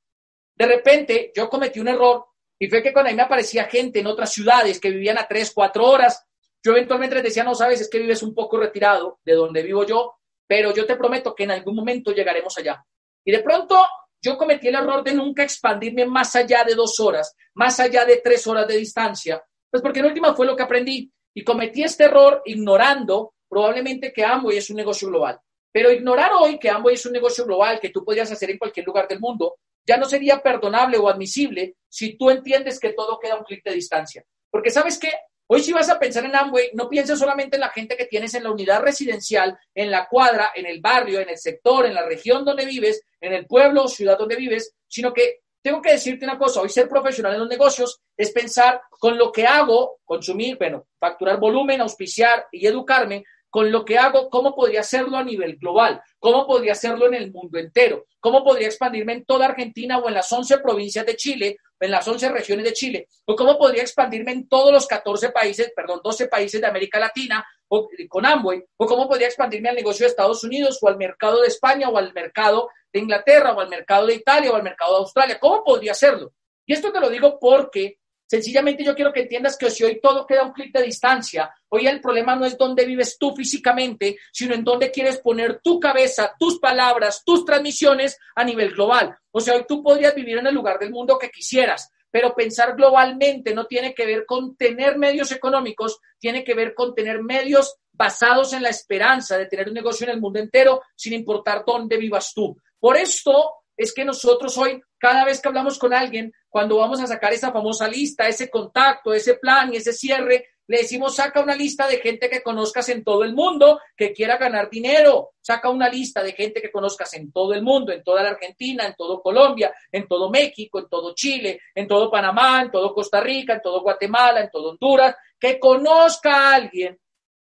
De 0.55 0.67
repente, 0.67 1.33
yo 1.35 1.49
cometí 1.49 1.81
un 1.81 1.89
error 1.89 2.27
y 2.59 2.69
fue 2.69 2.83
que 2.83 2.93
cuando 2.93 3.09
ahí 3.09 3.17
me 3.17 3.23
aparecía 3.23 3.65
gente 3.65 4.01
en 4.01 4.07
otras 4.07 4.31
ciudades 4.33 4.79
que 4.79 4.91
vivían 4.91 5.17
a 5.17 5.27
tres, 5.27 5.51
cuatro 5.53 5.87
horas, 5.87 6.27
yo 6.65 6.73
eventualmente 6.73 7.17
les 7.17 7.25
decía, 7.25 7.45
no 7.45 7.55
sabes, 7.55 7.83
es 7.83 7.91
que 7.91 7.99
vives 7.99 8.23
un 8.23 8.35
poco 8.35 8.57
retirado 8.57 9.21
de 9.23 9.35
donde 9.35 9.63
vivo 9.63 9.85
yo, 9.85 10.15
pero 10.47 10.73
yo 10.73 10.87
te 10.87 10.97
prometo 10.97 11.35
que 11.35 11.45
en 11.45 11.51
algún 11.51 11.77
momento 11.77 12.13
llegaremos 12.13 12.57
allá. 12.57 12.83
Y 13.23 13.33
de 13.33 13.41
pronto 13.41 13.85
yo 14.23 14.39
cometí 14.39 14.69
el 14.69 14.77
error 14.77 15.05
de 15.05 15.13
nunca 15.13 15.43
expandirme 15.43 16.07
más 16.07 16.35
allá 16.35 16.65
de 16.65 16.75
dos 16.75 16.99
horas, 17.01 17.37
más 17.55 17.79
allá 17.81 18.07
de 18.07 18.23
tres 18.25 18.47
horas 18.47 18.67
de 18.67 18.79
distancia, 18.79 19.45
pues 19.71 19.83
porque 19.83 20.01
en 20.01 20.07
última 20.07 20.35
fue 20.35 20.47
lo 20.47 20.57
que 20.57 20.63
aprendí. 20.63 21.13
Y 21.35 21.45
cometí 21.45 21.83
este 21.83 22.05
error 22.05 22.41
ignorando 22.47 23.35
probablemente 23.49 24.13
que 24.13 24.25
Amway 24.25 24.57
es 24.57 24.71
un 24.71 24.77
negocio 24.77 25.09
global. 25.09 25.39
Pero 25.71 25.91
ignorar 25.91 26.31
hoy 26.39 26.59
que 26.59 26.71
Amway 26.71 26.95
es 26.95 27.05
un 27.05 27.13
negocio 27.13 27.45
global 27.45 27.79
que 27.81 27.91
tú 27.91 28.05
podrías 28.05 28.31
hacer 28.31 28.51
en 28.51 28.59
cualquier 28.59 28.87
lugar 28.87 29.07
del 29.09 29.21
mundo, 29.21 29.57
ya 29.87 29.99
no 29.99 30.07
sería 30.07 30.41
perdonable 30.41 30.97
o 30.97 31.09
admisible 31.09 31.77
si 31.89 32.17
tú 32.17 32.31
entiendes 32.31 32.81
que 32.81 32.95
todo 32.95 33.19
queda 33.19 33.37
un 33.37 33.45
clic 33.45 33.63
de 33.65 33.75
distancia. 33.75 34.25
Porque 34.51 34.71
sabes 34.71 34.99
que 34.99 35.11
Hoy 35.55 35.63
si 35.63 35.73
vas 35.73 35.89
a 35.89 36.01
pensar 36.01 36.25
en 36.25 36.35
Amway, 36.35 36.71
no 36.73 36.89
pienses 36.89 37.17
solamente 37.17 37.55
en 37.55 37.61
la 37.61 37.69
gente 37.69 37.97
que 37.97 38.07
tienes 38.07 38.35
en 38.35 38.43
la 38.43 38.51
unidad 38.51 38.83
residencial, 38.83 39.57
en 39.73 39.89
la 39.89 40.09
cuadra, 40.09 40.51
en 40.53 40.67
el 40.67 40.81
barrio, 40.81 41.21
en 41.21 41.29
el 41.29 41.39
sector, 41.39 41.87
en 41.87 41.95
la 41.95 42.05
región 42.05 42.45
donde 42.45 42.67
vives, 42.67 43.03
en 43.21 43.33
el 43.33 43.47
pueblo 43.47 43.85
o 43.85 43.89
ciudad 43.89 44.19
donde 44.19 44.35
vives, 44.35 44.75
sino 44.89 45.13
que 45.13 45.43
tengo 45.63 45.81
que 45.81 45.93
decirte 45.93 46.25
una 46.25 46.39
cosa, 46.39 46.61
hoy 46.61 46.71
ser 46.71 46.89
profesional 46.89 47.35
en 47.35 47.39
los 47.39 47.49
negocios 47.49 48.01
es 48.17 48.33
pensar 48.33 48.83
con 48.91 49.17
lo 49.17 49.31
que 49.31 49.47
hago, 49.47 50.01
consumir, 50.05 50.59
bueno, 50.59 50.89
facturar 50.99 51.39
volumen, 51.39 51.81
auspiciar 51.83 52.49
y 52.51 52.67
educarme, 52.67 53.23
con 53.49 53.71
lo 53.71 53.85
que 53.85 53.97
hago, 53.97 54.31
cómo 54.31 54.57
podría 54.57 54.81
hacerlo 54.81 55.17
a 55.17 55.23
nivel 55.23 55.55
global, 55.59 56.03
cómo 56.19 56.49
podría 56.49 56.73
hacerlo 56.73 57.07
en 57.07 57.15
el 57.15 57.31
mundo 57.31 57.61
entero, 57.61 58.07
cómo 58.19 58.43
podría 58.43 58.67
expandirme 58.67 59.13
en 59.13 59.25
toda 59.25 59.47
Argentina 59.47 59.99
o 59.99 60.09
en 60.09 60.15
las 60.15 60.33
11 60.33 60.59
provincias 60.59 61.07
de 61.07 61.15
Chile, 61.15 61.59
en 61.85 61.91
las 61.91 62.07
11 62.07 62.31
regiones 62.31 62.65
de 62.65 62.73
Chile, 62.73 63.09
o 63.27 63.37
cómo 63.37 63.59
podría 63.59 63.83
expandirme 63.83 64.33
en 64.33 64.49
todos 64.49 64.73
los 64.73 64.87
14 64.87 65.31
países, 65.31 65.73
perdón, 65.75 66.01
12 66.03 66.29
países 66.29 66.61
de 66.61 66.67
América 66.67 66.99
Latina 66.99 67.45
o, 67.69 67.89
con 68.09 68.25
Amway, 68.25 68.65
o 68.77 68.87
cómo 68.87 69.07
podría 69.09 69.29
expandirme 69.29 69.69
al 69.69 69.77
negocio 69.77 70.05
de 70.05 70.11
Estados 70.11 70.43
Unidos 70.45 70.79
o 70.81 70.89
al 70.89 70.97
mercado 70.97 71.43
de 71.43 71.49
España 71.49 71.89
o 71.89 71.99
al 71.99 72.13
mercado 72.13 72.69
de 72.93 73.01
Inglaterra 73.01 73.53
o 73.53 73.61
al 73.61 73.69
mercado 73.69 74.07
de 74.07 74.15
Italia 74.15 74.51
o 74.51 74.57
al 74.57 74.63
mercado 74.63 74.93
de 74.95 74.99
Australia, 75.01 75.39
cómo 75.39 75.63
podría 75.63 75.93
hacerlo. 75.93 76.33
Y 76.67 76.73
esto 76.73 76.91
te 76.91 77.01
lo 77.01 77.11
digo 77.11 77.39
porque 77.39 77.99
Sencillamente 78.27 78.85
yo 78.85 78.95
quiero 78.95 79.13
que 79.13 79.23
entiendas 79.23 79.57
que 79.57 79.71
si 79.71 79.85
hoy 79.85 80.01
todo 80.01 80.27
queda 80.27 80.45
un 80.45 80.53
clic 80.53 80.73
de 80.73 80.83
distancia, 80.83 81.55
hoy 81.69 81.87
el 81.87 82.01
problema 82.01 82.35
no 82.35 82.47
es 82.47 82.57
dónde 82.57 82.87
vives 82.87 83.19
tú 83.19 83.35
físicamente, 83.35 84.17
sino 84.33 84.55
en 84.55 84.65
dónde 84.65 84.91
quieres 84.91 85.19
poner 85.19 85.61
tu 85.63 85.79
cabeza, 85.79 86.35
tus 86.39 86.59
palabras, 86.59 87.23
tus 87.25 87.45
transmisiones 87.45 88.19
a 88.35 88.45
nivel 88.45 88.73
global. 88.73 89.17
O 89.31 89.41
sea, 89.41 89.55
hoy 89.55 89.65
tú 89.69 89.83
podrías 89.83 90.15
vivir 90.15 90.39
en 90.39 90.47
el 90.47 90.55
lugar 90.55 90.79
del 90.79 90.91
mundo 90.91 91.19
que 91.19 91.31
quisieras, 91.31 91.91
pero 92.11 92.35
pensar 92.35 92.77
globalmente 92.77 93.55
no 93.55 93.67
tiene 93.67 93.93
que 93.93 94.07
ver 94.07 94.25
con 94.25 94.57
tener 94.57 94.97
medios 94.99 95.33
económicos, 95.33 95.99
tiene 96.19 96.45
que 96.45 96.55
ver 96.55 96.73
con 96.75 96.95
tener 96.95 97.23
medios 97.23 97.77
basados 97.93 98.53
en 98.53 98.63
la 98.63 98.71
esperanza 98.71 99.37
de 99.37 99.47
tener 99.47 99.69
un 99.69 99.75
negocio 99.75 100.07
en 100.07 100.15
el 100.15 100.21
mundo 100.21 100.39
entero, 100.39 100.83
sin 100.97 101.13
importar 101.13 101.65
dónde 101.67 101.97
vivas 101.97 102.33
tú. 102.33 102.57
Por 102.79 102.97
esto 102.97 103.55
es 103.77 103.93
que 103.93 104.05
nosotros 104.05 104.57
hoy, 104.59 104.81
cada 104.99 105.25
vez 105.25 105.41
que 105.41 105.49
hablamos 105.49 105.79
con 105.79 105.93
alguien, 105.93 106.33
cuando 106.55 106.77
vamos 106.77 107.01
a 107.01 107.09
sacar 107.09 107.33
esa 107.33 107.51
famosa 107.51 107.89
lista, 107.89 108.29
ese 108.29 108.49
contacto, 108.49 109.13
ese 109.13 109.35
plan 109.35 109.75
y 109.75 109.79
ese 109.79 109.93
cierre, 109.93 110.51
le 110.69 110.79
decimos, 110.79 111.17
saca 111.17 111.43
una 111.43 111.57
lista 111.57 111.89
de 111.89 111.97
gente 111.97 112.31
que 112.31 112.45
conozcas 112.45 112.89
en 112.91 113.03
todo 113.03 113.25
el 113.25 113.35
mundo 113.35 113.81
que 113.97 114.13
quiera 114.13 114.37
ganar 114.37 114.71
dinero. 114.71 115.33
Saca 115.41 115.69
una 115.69 115.89
lista 115.89 116.23
de 116.23 116.31
gente 116.31 116.63
que 116.63 116.71
conozcas 116.71 117.13
en 117.15 117.33
todo 117.33 117.55
el 117.55 117.63
mundo, 117.63 117.91
en 117.91 118.05
toda 118.05 118.23
la 118.23 118.31
Argentina, 118.31 118.87
en 118.87 118.95
todo 118.95 119.21
Colombia, 119.21 119.75
en 119.91 120.07
todo 120.07 120.31
México, 120.31 120.79
en 120.79 120.89
todo 120.89 121.13
Chile, 121.13 121.61
en 121.75 121.89
todo 121.89 122.09
Panamá, 122.09 122.63
en 122.63 122.71
todo 122.71 122.95
Costa 122.95 123.21
Rica, 123.21 123.55
en 123.55 123.61
todo 123.61 123.83
Guatemala, 123.83 124.41
en 124.41 124.51
todo 124.53 124.71
Honduras, 124.71 125.17
que 125.37 125.59
conozca 125.59 126.37
a 126.37 126.55
alguien 126.55 126.97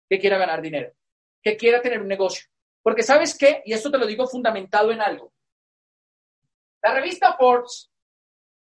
que 0.10 0.20
quiera 0.20 0.38
ganar 0.38 0.62
dinero, 0.62 0.94
que 1.44 1.58
quiera 1.58 1.82
tener 1.82 2.00
un 2.00 2.08
negocio. 2.08 2.46
Porque 2.82 3.04
sabes 3.04 3.38
qué, 3.38 3.62
y 3.66 3.74
esto 3.74 3.92
te 3.92 3.98
lo 3.98 4.08
digo 4.08 4.26
fundamentado 4.26 4.90
en 4.90 5.02
algo, 5.02 5.34
la 6.82 6.94
revista 6.94 7.36
Forbes, 7.38 7.91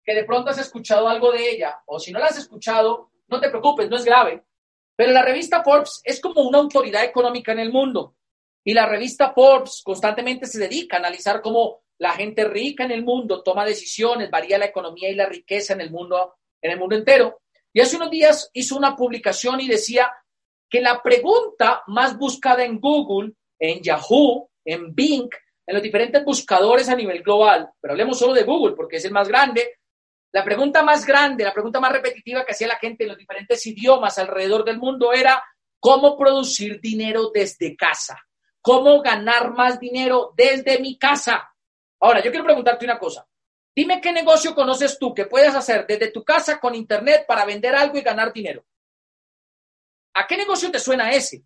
que 0.09 0.15
de 0.15 0.25
pronto 0.25 0.51
has 0.51 0.57
escuchado 0.57 1.07
algo 1.07 1.31
de 1.33 1.51
ella, 1.51 1.83
o 1.85 2.01
si 2.01 2.13
no 2.13 2.19
la 2.19 2.29
has 2.29 2.39
escuchado, 2.39 3.11
no 3.27 3.39
te 3.39 3.51
preocupes, 3.51 3.91
no 3.91 3.97
es 3.97 4.07
grave, 4.07 4.43
pero 4.97 5.13
la 5.13 5.21
revista 5.21 5.63
Forbes 5.63 6.01
es 6.03 6.19
como 6.19 6.41
una 6.49 6.57
autoridad 6.57 7.05
económica 7.05 7.53
en 7.53 7.59
el 7.59 7.71
mundo. 7.71 8.17
Y 8.65 8.73
la 8.73 8.87
revista 8.87 9.35
Forbes 9.35 9.83
constantemente 9.85 10.47
se 10.47 10.61
dedica 10.61 10.97
a 10.97 11.01
analizar 11.01 11.43
cómo 11.43 11.83
la 11.99 12.13
gente 12.13 12.45
rica 12.45 12.85
en 12.85 12.93
el 12.93 13.05
mundo 13.05 13.43
toma 13.43 13.67
decisiones, 13.67 14.31
varía 14.31 14.57
la 14.57 14.65
economía 14.65 15.11
y 15.11 15.15
la 15.15 15.27
riqueza 15.27 15.75
en 15.75 15.83
el 15.83 15.91
mundo, 15.91 16.37
en 16.63 16.71
el 16.71 16.79
mundo 16.79 16.97
entero. 16.97 17.43
Y 17.71 17.81
hace 17.81 17.97
unos 17.97 18.11
días 18.11 18.49
hizo 18.55 18.79
una 18.79 18.97
publicación 18.97 19.61
y 19.61 19.69
decía 19.69 20.11
que 20.71 20.81
la 20.81 21.03
pregunta 21.03 21.83
más 21.89 22.17
buscada 22.17 22.65
en 22.65 22.81
Google, 22.81 23.35
en 23.59 23.83
Yahoo, 23.83 24.49
en 24.65 24.95
Bing, 24.95 25.29
en 25.67 25.75
los 25.75 25.83
diferentes 25.83 26.25
buscadores 26.25 26.89
a 26.89 26.97
nivel 26.97 27.23
global, 27.23 27.69
pero 27.79 27.93
hablemos 27.93 28.19
solo 28.19 28.33
de 28.33 28.45
Google 28.45 28.75
porque 28.75 28.97
es 28.97 29.05
el 29.05 29.13
más 29.13 29.29
grande, 29.29 29.78
la 30.33 30.45
pregunta 30.45 30.83
más 30.83 31.07
grande, 31.07 31.45
la 31.45 31.55
pregunta 31.55 31.81
más 31.81 31.93
repetitiva 31.93 32.45
que 32.45 32.53
hacía 32.53 32.69
la 32.69 32.77
gente 32.77 33.05
en 33.05 33.11
los 33.11 33.19
diferentes 33.19 33.65
idiomas 33.67 34.19
alrededor 34.19 34.65
del 34.65 34.79
mundo 34.79 35.13
era 35.13 35.43
cómo 35.81 36.19
producir 36.19 36.81
dinero 36.81 37.31
desde 37.33 37.77
casa, 37.77 38.19
cómo 38.61 39.01
ganar 39.01 39.53
más 39.53 39.81
dinero 39.81 40.33
desde 40.37 40.79
mi 40.81 40.99
casa. 40.99 41.49
Ahora, 42.01 42.23
yo 42.23 42.31
quiero 42.31 42.45
preguntarte 42.45 42.85
una 42.85 42.99
cosa. 42.99 43.27
Dime 43.75 44.01
qué 44.01 44.13
negocio 44.13 44.55
conoces 44.55 44.99
tú 44.99 45.15
que 45.15 45.27
puedes 45.27 45.55
hacer 45.55 45.87
desde 45.87 46.11
tu 46.11 46.25
casa 46.25 46.59
con 46.61 46.75
internet 46.75 47.25
para 47.27 47.45
vender 47.45 47.75
algo 47.75 47.97
y 47.97 48.03
ganar 48.03 48.33
dinero. 48.33 48.65
¿A 50.15 50.27
qué 50.27 50.37
negocio 50.37 50.71
te 50.71 50.81
suena 50.81 51.13
ese? 51.13 51.45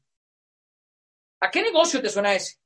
¿A 1.40 1.50
qué 1.50 1.62
negocio 1.62 2.00
te 2.00 2.08
suena 2.08 2.34
ese? 2.34 2.58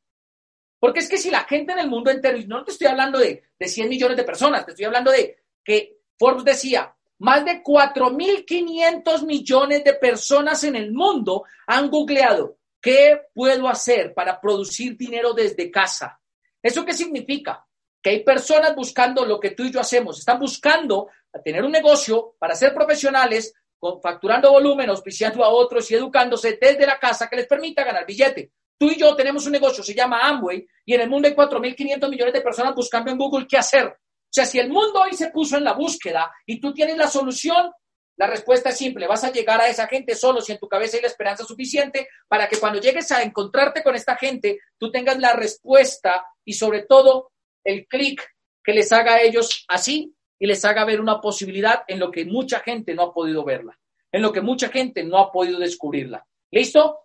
Porque 0.79 1.01
es 1.01 1.09
que 1.09 1.19
si 1.19 1.31
la 1.31 1.45
gente 1.45 1.73
en 1.73 1.81
el 1.81 1.89
mundo 1.89 2.11
entero, 2.11 2.39
y 2.39 2.47
no 2.47 2.64
te 2.64 2.71
estoy 2.71 2.87
hablando 2.87 3.19
de, 3.19 3.51
de 3.59 3.69
100 3.69 3.89
millones 3.89 4.17
de 4.17 4.25
personas, 4.25 4.64
te 4.64 4.71
estoy 4.73 4.85
hablando 4.85 5.11
de 5.11 5.43
que 5.64 5.96
Forbes 6.19 6.45
decía, 6.45 6.95
más 7.19 7.45
de 7.45 7.62
4.500 7.62 9.25
millones 9.25 9.85
de 9.85 9.95
personas 9.95 10.64
en 10.64 10.77
el 10.77 10.93
mundo 10.93 11.45
han 11.67 11.91
googleado, 11.91 12.59
¿qué 12.81 13.23
puedo 13.35 13.69
hacer 13.69 14.12
para 14.14 14.41
producir 14.41 14.97
dinero 14.97 15.33
desde 15.33 15.71
casa? 15.71 16.21
¿Eso 16.62 16.85
qué 16.85 16.93
significa? 16.93 17.67
Que 18.03 18.11
hay 18.11 18.25
personas 18.25 18.75
buscando 18.75 19.25
lo 19.25 19.41
que 19.41 19.51
tú 19.51 19.64
y 19.64 19.73
yo 19.73 19.81
hacemos, 19.81 20.19
están 20.19 20.39
buscando 20.39 21.09
tener 21.45 21.64
un 21.64 21.73
negocio 21.73 22.35
para 22.39 22.55
ser 22.55 22.75
profesionales, 22.75 23.55
facturando 24.03 24.51
volumen, 24.51 24.91
auspiciando 24.91 25.45
a 25.45 25.49
otros 25.49 25.91
y 25.91 25.95
educándose 25.95 26.59
desde 26.61 26.87
la 26.87 26.99
casa 26.99 27.29
que 27.29 27.37
les 27.37 27.47
permita 27.47 27.85
ganar 27.85 28.07
billete. 28.07 28.53
Tú 28.79 28.87
y 28.87 28.97
yo 28.97 29.14
tenemos 29.17 29.47
un 29.47 29.53
negocio, 29.53 29.83
se 29.83 29.95
llama 29.95 30.21
Amway, 30.23 30.67
y 30.85 30.95
en 30.95 31.01
el 31.01 31.09
mundo 31.09 31.29
hay 31.29 31.35
4.500 31.35 32.11
millones 32.11 32.35
de 32.35 32.41
personas 32.43 32.75
buscando 32.75 33.11
en 33.11 33.19
Google 33.19 33.47
qué 33.49 33.57
hacer. 33.57 33.97
O 34.27 34.33
sea, 34.37 34.45
si 34.45 34.59
el 34.59 34.68
mundo 34.68 35.01
hoy 35.01 35.14
se 35.14 35.31
puso 35.31 35.57
en 35.57 35.64
la 35.64 35.72
búsqueda 35.72 36.31
y 36.45 36.61
tú 36.61 36.74
tienes 36.74 36.97
la 36.97 37.09
solución, 37.09 37.70
la 38.16 38.27
respuesta 38.27 38.70
es 38.70 38.79
simple, 38.79 39.07
vas 39.07 39.24
a 39.24 39.31
llegar 39.31 39.61
a 39.61 39.68
esa 39.68 39.87
gente 39.87 40.14
solo 40.14 40.41
si 40.41 40.53
en 40.53 40.59
tu 40.59 40.68
cabeza 40.68 40.97
hay 40.97 41.03
la 41.03 41.09
esperanza 41.09 41.45
suficiente 41.45 42.09
para 42.29 42.49
que 42.49 42.59
cuando 42.59 42.81
llegues 42.81 43.11
a 43.12 43.22
encontrarte 43.22 43.83
con 43.83 43.95
esta 43.95 44.16
gente, 44.16 44.61
tú 44.79 44.91
tengas 44.91 45.18
la 45.18 45.35
respuesta 45.35 46.24
y 46.45 46.55
sobre 46.55 46.85
todo 46.85 47.33
el 47.62 47.87
clic 47.87 48.22
que 48.64 48.72
les 48.72 48.91
haga 48.93 49.14
a 49.14 49.20
ellos 49.20 49.64
así 49.68 50.14
y 50.39 50.47
les 50.47 50.64
haga 50.64 50.85
ver 50.85 51.01
una 51.01 51.20
posibilidad 51.20 51.85
en 51.89 51.99
lo 51.99 52.11
que 52.11 52.24
mucha 52.24 52.61
gente 52.61 52.95
no 52.95 53.03
ha 53.03 53.14
podido 53.14 53.45
verla, 53.45 53.79
en 54.11 54.22
lo 54.22 54.33
que 54.33 54.41
mucha 54.41 54.68
gente 54.68 55.05
no 55.05 55.18
ha 55.18 55.31
podido 55.31 55.59
descubrirla. 55.59 56.27
¿Listo? 56.51 57.01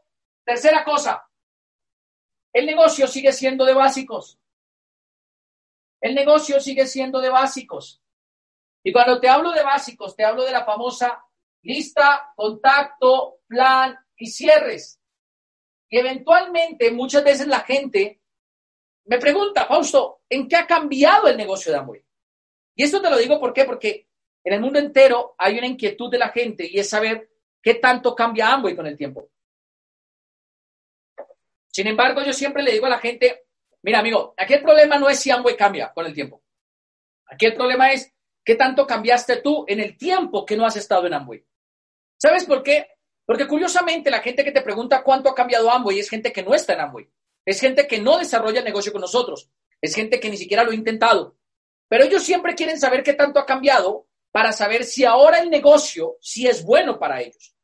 Tercera 0.45 0.83
cosa, 0.83 1.23
el 2.53 2.65
negocio 2.65 3.07
sigue 3.07 3.31
siendo 3.31 3.65
de 3.65 3.73
básicos. 3.73 4.37
El 6.01 6.15
negocio 6.15 6.59
sigue 6.59 6.87
siendo 6.87 7.21
de 7.21 7.29
básicos. 7.29 8.01
Y 8.83 8.91
cuando 8.91 9.19
te 9.21 9.29
hablo 9.29 9.51
de 9.51 9.63
básicos, 9.63 10.15
te 10.15 10.25
hablo 10.25 10.43
de 10.43 10.51
la 10.51 10.65
famosa 10.65 11.23
lista, 11.61 12.33
contacto, 12.35 13.41
plan 13.47 13.95
y 14.17 14.27
cierres. 14.27 14.99
Y 15.87 15.99
eventualmente, 15.99 16.91
muchas 16.91 17.23
veces 17.23 17.47
la 17.47 17.59
gente 17.59 18.21
me 19.05 19.19
pregunta, 19.19 19.65
Fausto, 19.65 20.21
¿en 20.29 20.47
qué 20.47 20.55
ha 20.55 20.65
cambiado 20.65 21.27
el 21.27 21.37
negocio 21.37 21.71
de 21.71 21.77
Amway? 21.77 22.03
Y 22.75 22.83
esto 22.83 23.01
te 23.01 23.09
lo 23.09 23.17
digo 23.17 23.39
¿por 23.39 23.53
qué? 23.53 23.65
porque 23.65 24.07
en 24.43 24.53
el 24.53 24.61
mundo 24.61 24.79
entero 24.79 25.35
hay 25.37 25.57
una 25.57 25.67
inquietud 25.67 26.09
de 26.09 26.17
la 26.17 26.29
gente 26.29 26.67
y 26.67 26.79
es 26.79 26.89
saber 26.89 27.29
qué 27.61 27.75
tanto 27.75 28.15
cambia 28.15 28.51
Amway 28.53 28.75
con 28.75 28.87
el 28.87 28.97
tiempo. 28.97 29.29
Sin 31.67 31.87
embargo, 31.87 32.21
yo 32.23 32.33
siempre 32.33 32.63
le 32.63 32.71
digo 32.71 32.85
a 32.85 32.89
la 32.89 32.99
gente, 32.99 33.45
Mira, 33.83 33.99
amigo, 33.99 34.33
aquí 34.37 34.53
el 34.53 34.61
problema 34.61 34.97
no 34.97 35.09
es 35.09 35.19
si 35.19 35.31
Amway 35.31 35.57
cambia 35.57 35.91
con 35.93 36.05
el 36.05 36.13
tiempo. 36.13 36.43
Aquí 37.25 37.45
el 37.45 37.55
problema 37.55 37.91
es 37.91 38.13
qué 38.43 38.55
tanto 38.55 38.85
cambiaste 38.85 39.37
tú 39.37 39.65
en 39.67 39.79
el 39.79 39.97
tiempo 39.97 40.45
que 40.45 40.55
no 40.55 40.65
has 40.65 40.75
estado 40.75 41.07
en 41.07 41.13
Amway. 41.13 41.45
¿Sabes 42.17 42.45
por 42.45 42.61
qué? 42.61 42.87
Porque 43.25 43.47
curiosamente 43.47 44.11
la 44.11 44.19
gente 44.19 44.43
que 44.43 44.51
te 44.51 44.61
pregunta 44.61 45.03
cuánto 45.03 45.29
ha 45.29 45.35
cambiado 45.35 45.71
Amway 45.71 45.99
es 45.99 46.09
gente 46.09 46.31
que 46.31 46.43
no 46.43 46.53
está 46.53 46.73
en 46.73 46.81
Amway. 46.81 47.09
Es 47.45 47.59
gente 47.59 47.87
que 47.87 47.99
no 47.99 48.17
desarrolla 48.17 48.59
el 48.59 48.65
negocio 48.65 48.91
con 48.91 49.01
nosotros. 49.01 49.49
Es 49.81 49.95
gente 49.95 50.19
que 50.19 50.29
ni 50.29 50.37
siquiera 50.37 50.63
lo 50.63 50.71
ha 50.71 50.75
intentado. 50.75 51.37
Pero 51.87 52.03
ellos 52.03 52.23
siempre 52.23 52.55
quieren 52.55 52.79
saber 52.79 53.03
qué 53.03 53.13
tanto 53.13 53.39
ha 53.39 53.45
cambiado 53.45 54.07
para 54.31 54.51
saber 54.51 54.83
si 54.83 55.03
ahora 55.03 55.39
el 55.39 55.49
negocio 55.49 56.17
sí 56.21 56.47
es 56.47 56.63
bueno 56.63 56.99
para 56.99 57.21
ellos. 57.21 57.55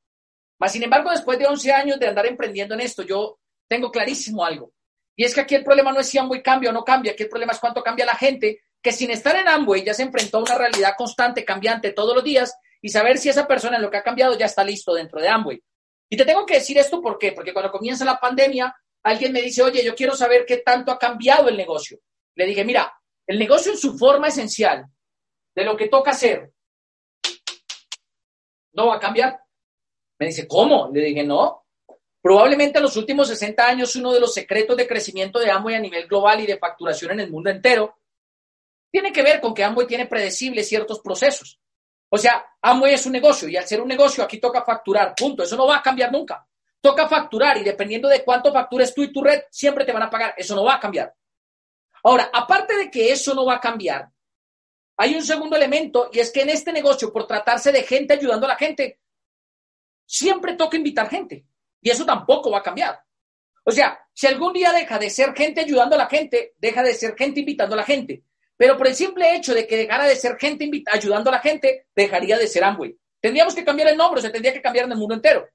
Mas, 0.59 0.71
sin 0.71 0.83
embargo, 0.83 1.11
después 1.11 1.37
de 1.37 1.45
11 1.45 1.71
años 1.71 1.99
de 1.99 2.07
andar 2.07 2.25
emprendiendo 2.25 2.73
en 2.73 2.81
esto, 2.81 3.03
yo 3.03 3.39
tengo 3.67 3.91
clarísimo 3.91 4.43
algo. 4.43 4.73
Y 5.19 5.25
es 5.25 5.33
que 5.33 5.41
aquí 5.41 5.55
el 5.55 5.63
problema 5.63 5.91
no 5.91 5.99
es 5.99 6.07
si 6.07 6.19
Amway 6.19 6.43
cambia 6.43 6.69
o 6.69 6.73
no 6.73 6.85
cambia, 6.85 7.11
aquí 7.11 7.23
el 7.23 7.29
problema 7.29 7.51
es 7.51 7.59
cuánto 7.59 7.81
cambia 7.81 8.05
la 8.05 8.15
gente 8.15 8.61
que 8.81 8.91
sin 8.91 9.09
estar 9.09 9.35
en 9.35 9.47
Amway 9.47 9.83
ya 9.83 9.95
se 9.95 10.03
enfrentó 10.03 10.37
a 10.37 10.41
una 10.41 10.55
realidad 10.55 10.93
constante, 10.95 11.43
cambiante 11.43 11.91
todos 11.91 12.15
los 12.15 12.23
días 12.23 12.55
y 12.81 12.89
saber 12.89 13.17
si 13.17 13.27
esa 13.27 13.47
persona 13.47 13.77
en 13.77 13.81
lo 13.81 13.89
que 13.89 13.97
ha 13.97 14.03
cambiado 14.03 14.37
ya 14.37 14.45
está 14.45 14.63
listo 14.63 14.93
dentro 14.93 15.19
de 15.19 15.27
Amway. 15.27 15.59
Y 16.07 16.15
te 16.15 16.23
tengo 16.23 16.45
que 16.45 16.53
decir 16.53 16.77
esto 16.77 17.01
¿por 17.01 17.17
qué? 17.17 17.31
Porque 17.31 17.51
cuando 17.51 17.71
comienza 17.71 18.05
la 18.05 18.19
pandemia, 18.19 18.73
alguien 19.03 19.33
me 19.33 19.41
dice, 19.41 19.63
oye, 19.63 19.83
yo 19.83 19.95
quiero 19.95 20.15
saber 20.15 20.45
qué 20.45 20.57
tanto 20.57 20.91
ha 20.91 20.99
cambiado 20.99 21.49
el 21.49 21.57
negocio. 21.57 21.99
Le 22.35 22.45
dije, 22.45 22.63
mira, 22.63 22.93
el 23.25 23.39
negocio 23.39 23.71
en 23.71 23.77
su 23.79 23.97
forma 23.97 24.27
esencial 24.27 24.85
de 25.55 25.63
lo 25.65 25.75
que 25.75 25.89
toca 25.89 26.11
hacer 26.11 26.51
no 28.73 28.87
va 28.87 28.97
a 28.97 28.99
cambiar. 28.99 29.39
Me 30.19 30.27
dice, 30.27 30.47
¿cómo? 30.47 30.91
Le 30.93 31.01
dije, 31.01 31.23
no, 31.23 31.65
Probablemente 32.21 32.79
en 32.79 32.83
los 32.83 32.97
últimos 32.97 33.27
60 33.27 33.65
años 33.65 33.95
uno 33.95 34.11
de 34.11 34.19
los 34.19 34.33
secretos 34.33 34.75
de 34.75 34.87
crecimiento 34.87 35.39
de 35.39 35.51
Amway 35.51 35.75
a 35.75 35.79
nivel 35.79 36.07
global 36.07 36.41
y 36.41 36.47
de 36.47 36.57
facturación 36.57 37.11
en 37.11 37.21
el 37.21 37.31
mundo 37.31 37.49
entero 37.49 37.95
tiene 38.91 39.11
que 39.11 39.21
ver 39.21 39.39
con 39.39 39.53
que 39.53 39.63
Amway 39.63 39.85
tiene 39.85 40.07
predecibles 40.07 40.67
ciertos 40.67 40.99
procesos. 40.99 41.59
O 42.09 42.17
sea, 42.17 42.45
Amway 42.61 42.93
es 42.93 43.05
un 43.05 43.11
negocio 43.11 43.49
y 43.49 43.57
al 43.57 43.67
ser 43.67 43.81
un 43.81 43.87
negocio 43.87 44.23
aquí 44.23 44.39
toca 44.39 44.63
facturar, 44.63 45.13
punto. 45.15 45.43
Eso 45.43 45.55
no 45.55 45.67
va 45.67 45.77
a 45.77 45.81
cambiar 45.81 46.11
nunca. 46.11 46.47
Toca 46.79 47.07
facturar 47.07 47.57
y 47.57 47.63
dependiendo 47.63 48.07
de 48.07 48.23
cuánto 48.23 48.51
factures 48.53 48.93
tú 48.93 49.03
y 49.03 49.11
tu 49.11 49.21
red, 49.21 49.41
siempre 49.51 49.83
te 49.83 49.91
van 49.91 50.03
a 50.03 50.09
pagar. 50.09 50.33
Eso 50.37 50.55
no 50.55 50.63
va 50.63 50.75
a 50.75 50.79
cambiar. 50.79 51.13
Ahora, 52.03 52.29
aparte 52.33 52.75
de 52.77 52.89
que 52.89 53.11
eso 53.11 53.33
no 53.33 53.45
va 53.45 53.55
a 53.55 53.59
cambiar, 53.59 54.09
hay 54.97 55.15
un 55.15 55.21
segundo 55.21 55.55
elemento 55.55 56.09
y 56.11 56.19
es 56.19 56.31
que 56.31 56.41
en 56.41 56.49
este 56.49 56.71
negocio, 56.71 57.11
por 57.11 57.27
tratarse 57.27 57.71
de 57.71 57.83
gente 57.83 58.13
ayudando 58.13 58.45
a 58.45 58.49
la 58.49 58.55
gente, 58.55 58.99
siempre 60.05 60.53
toca 60.53 60.77
invitar 60.77 61.09
gente. 61.09 61.45
Y 61.81 61.89
eso 61.89 62.05
tampoco 62.05 62.51
va 62.51 62.59
a 62.59 62.63
cambiar. 62.63 62.99
O 63.63 63.71
sea, 63.71 63.99
si 64.13 64.27
algún 64.27 64.53
día 64.53 64.71
deja 64.71 64.97
de 64.97 65.09
ser 65.09 65.33
gente 65.33 65.61
ayudando 65.61 65.95
a 65.95 65.99
la 65.99 66.07
gente, 66.07 66.53
deja 66.57 66.81
de 66.81 66.93
ser 66.93 67.15
gente 67.15 67.41
invitando 67.41 67.73
a 67.73 67.77
la 67.77 67.83
gente. 67.83 68.23
Pero 68.55 68.77
por 68.77 68.87
el 68.87 68.95
simple 68.95 69.35
hecho 69.35 69.53
de 69.53 69.67
que 69.67 69.77
dejara 69.77 70.05
de 70.05 70.15
ser 70.15 70.37
gente 70.37 70.69
ayudando 70.91 71.29
a 71.29 71.33
la 71.33 71.39
gente, 71.39 71.87
dejaría 71.95 72.37
de 72.37 72.47
ser 72.47 72.63
Amway. 72.63 72.97
Tendríamos 73.19 73.53
que 73.53 73.63
cambiar 73.63 73.89
el 73.89 73.97
nombre, 73.97 74.21
se 74.21 74.29
tendría 74.29 74.53
que 74.53 74.61
cambiar 74.61 74.85
en 74.85 74.93
el 74.93 74.97
mundo 74.97 75.15
entero. 75.15 75.47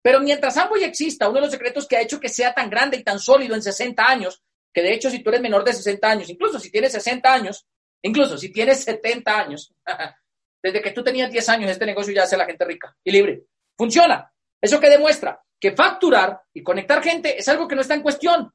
Pero 0.00 0.20
mientras 0.20 0.56
Amway 0.56 0.84
exista, 0.84 1.28
uno 1.28 1.36
de 1.36 1.40
los 1.42 1.50
secretos 1.50 1.86
que 1.86 1.96
ha 1.96 2.00
hecho 2.00 2.20
que 2.20 2.28
sea 2.28 2.54
tan 2.54 2.70
grande 2.70 2.96
y 2.96 3.02
tan 3.02 3.18
sólido 3.18 3.54
en 3.54 3.62
60 3.62 4.02
años, 4.06 4.42
que 4.72 4.82
de 4.82 4.92
hecho 4.92 5.10
si 5.10 5.18
tú 5.18 5.30
eres 5.30 5.40
menor 5.40 5.64
de 5.64 5.72
60 5.72 6.08
años, 6.08 6.30
incluso 6.30 6.60
si 6.60 6.70
tienes 6.70 6.92
60 6.92 7.34
años, 7.34 7.66
incluso 8.02 8.38
si 8.38 8.52
tienes 8.52 8.84
70 8.84 9.38
años, 9.38 9.74
desde 10.62 10.80
que 10.80 10.92
tú 10.92 11.02
tenías 11.02 11.30
10 11.30 11.48
años, 11.48 11.70
este 11.70 11.84
negocio 11.84 12.14
ya 12.14 12.22
hace 12.22 12.36
la 12.36 12.46
gente 12.46 12.64
rica 12.64 12.96
y 13.02 13.10
libre. 13.10 13.42
Funciona. 13.76 14.32
¿Eso 14.60 14.80
qué 14.80 14.88
demuestra? 14.88 15.42
Que 15.60 15.72
facturar 15.72 16.42
y 16.52 16.62
conectar 16.62 17.02
gente 17.02 17.38
es 17.38 17.48
algo 17.48 17.66
que 17.66 17.74
no 17.74 17.80
está 17.80 17.94
en 17.94 18.02
cuestión, 18.02 18.52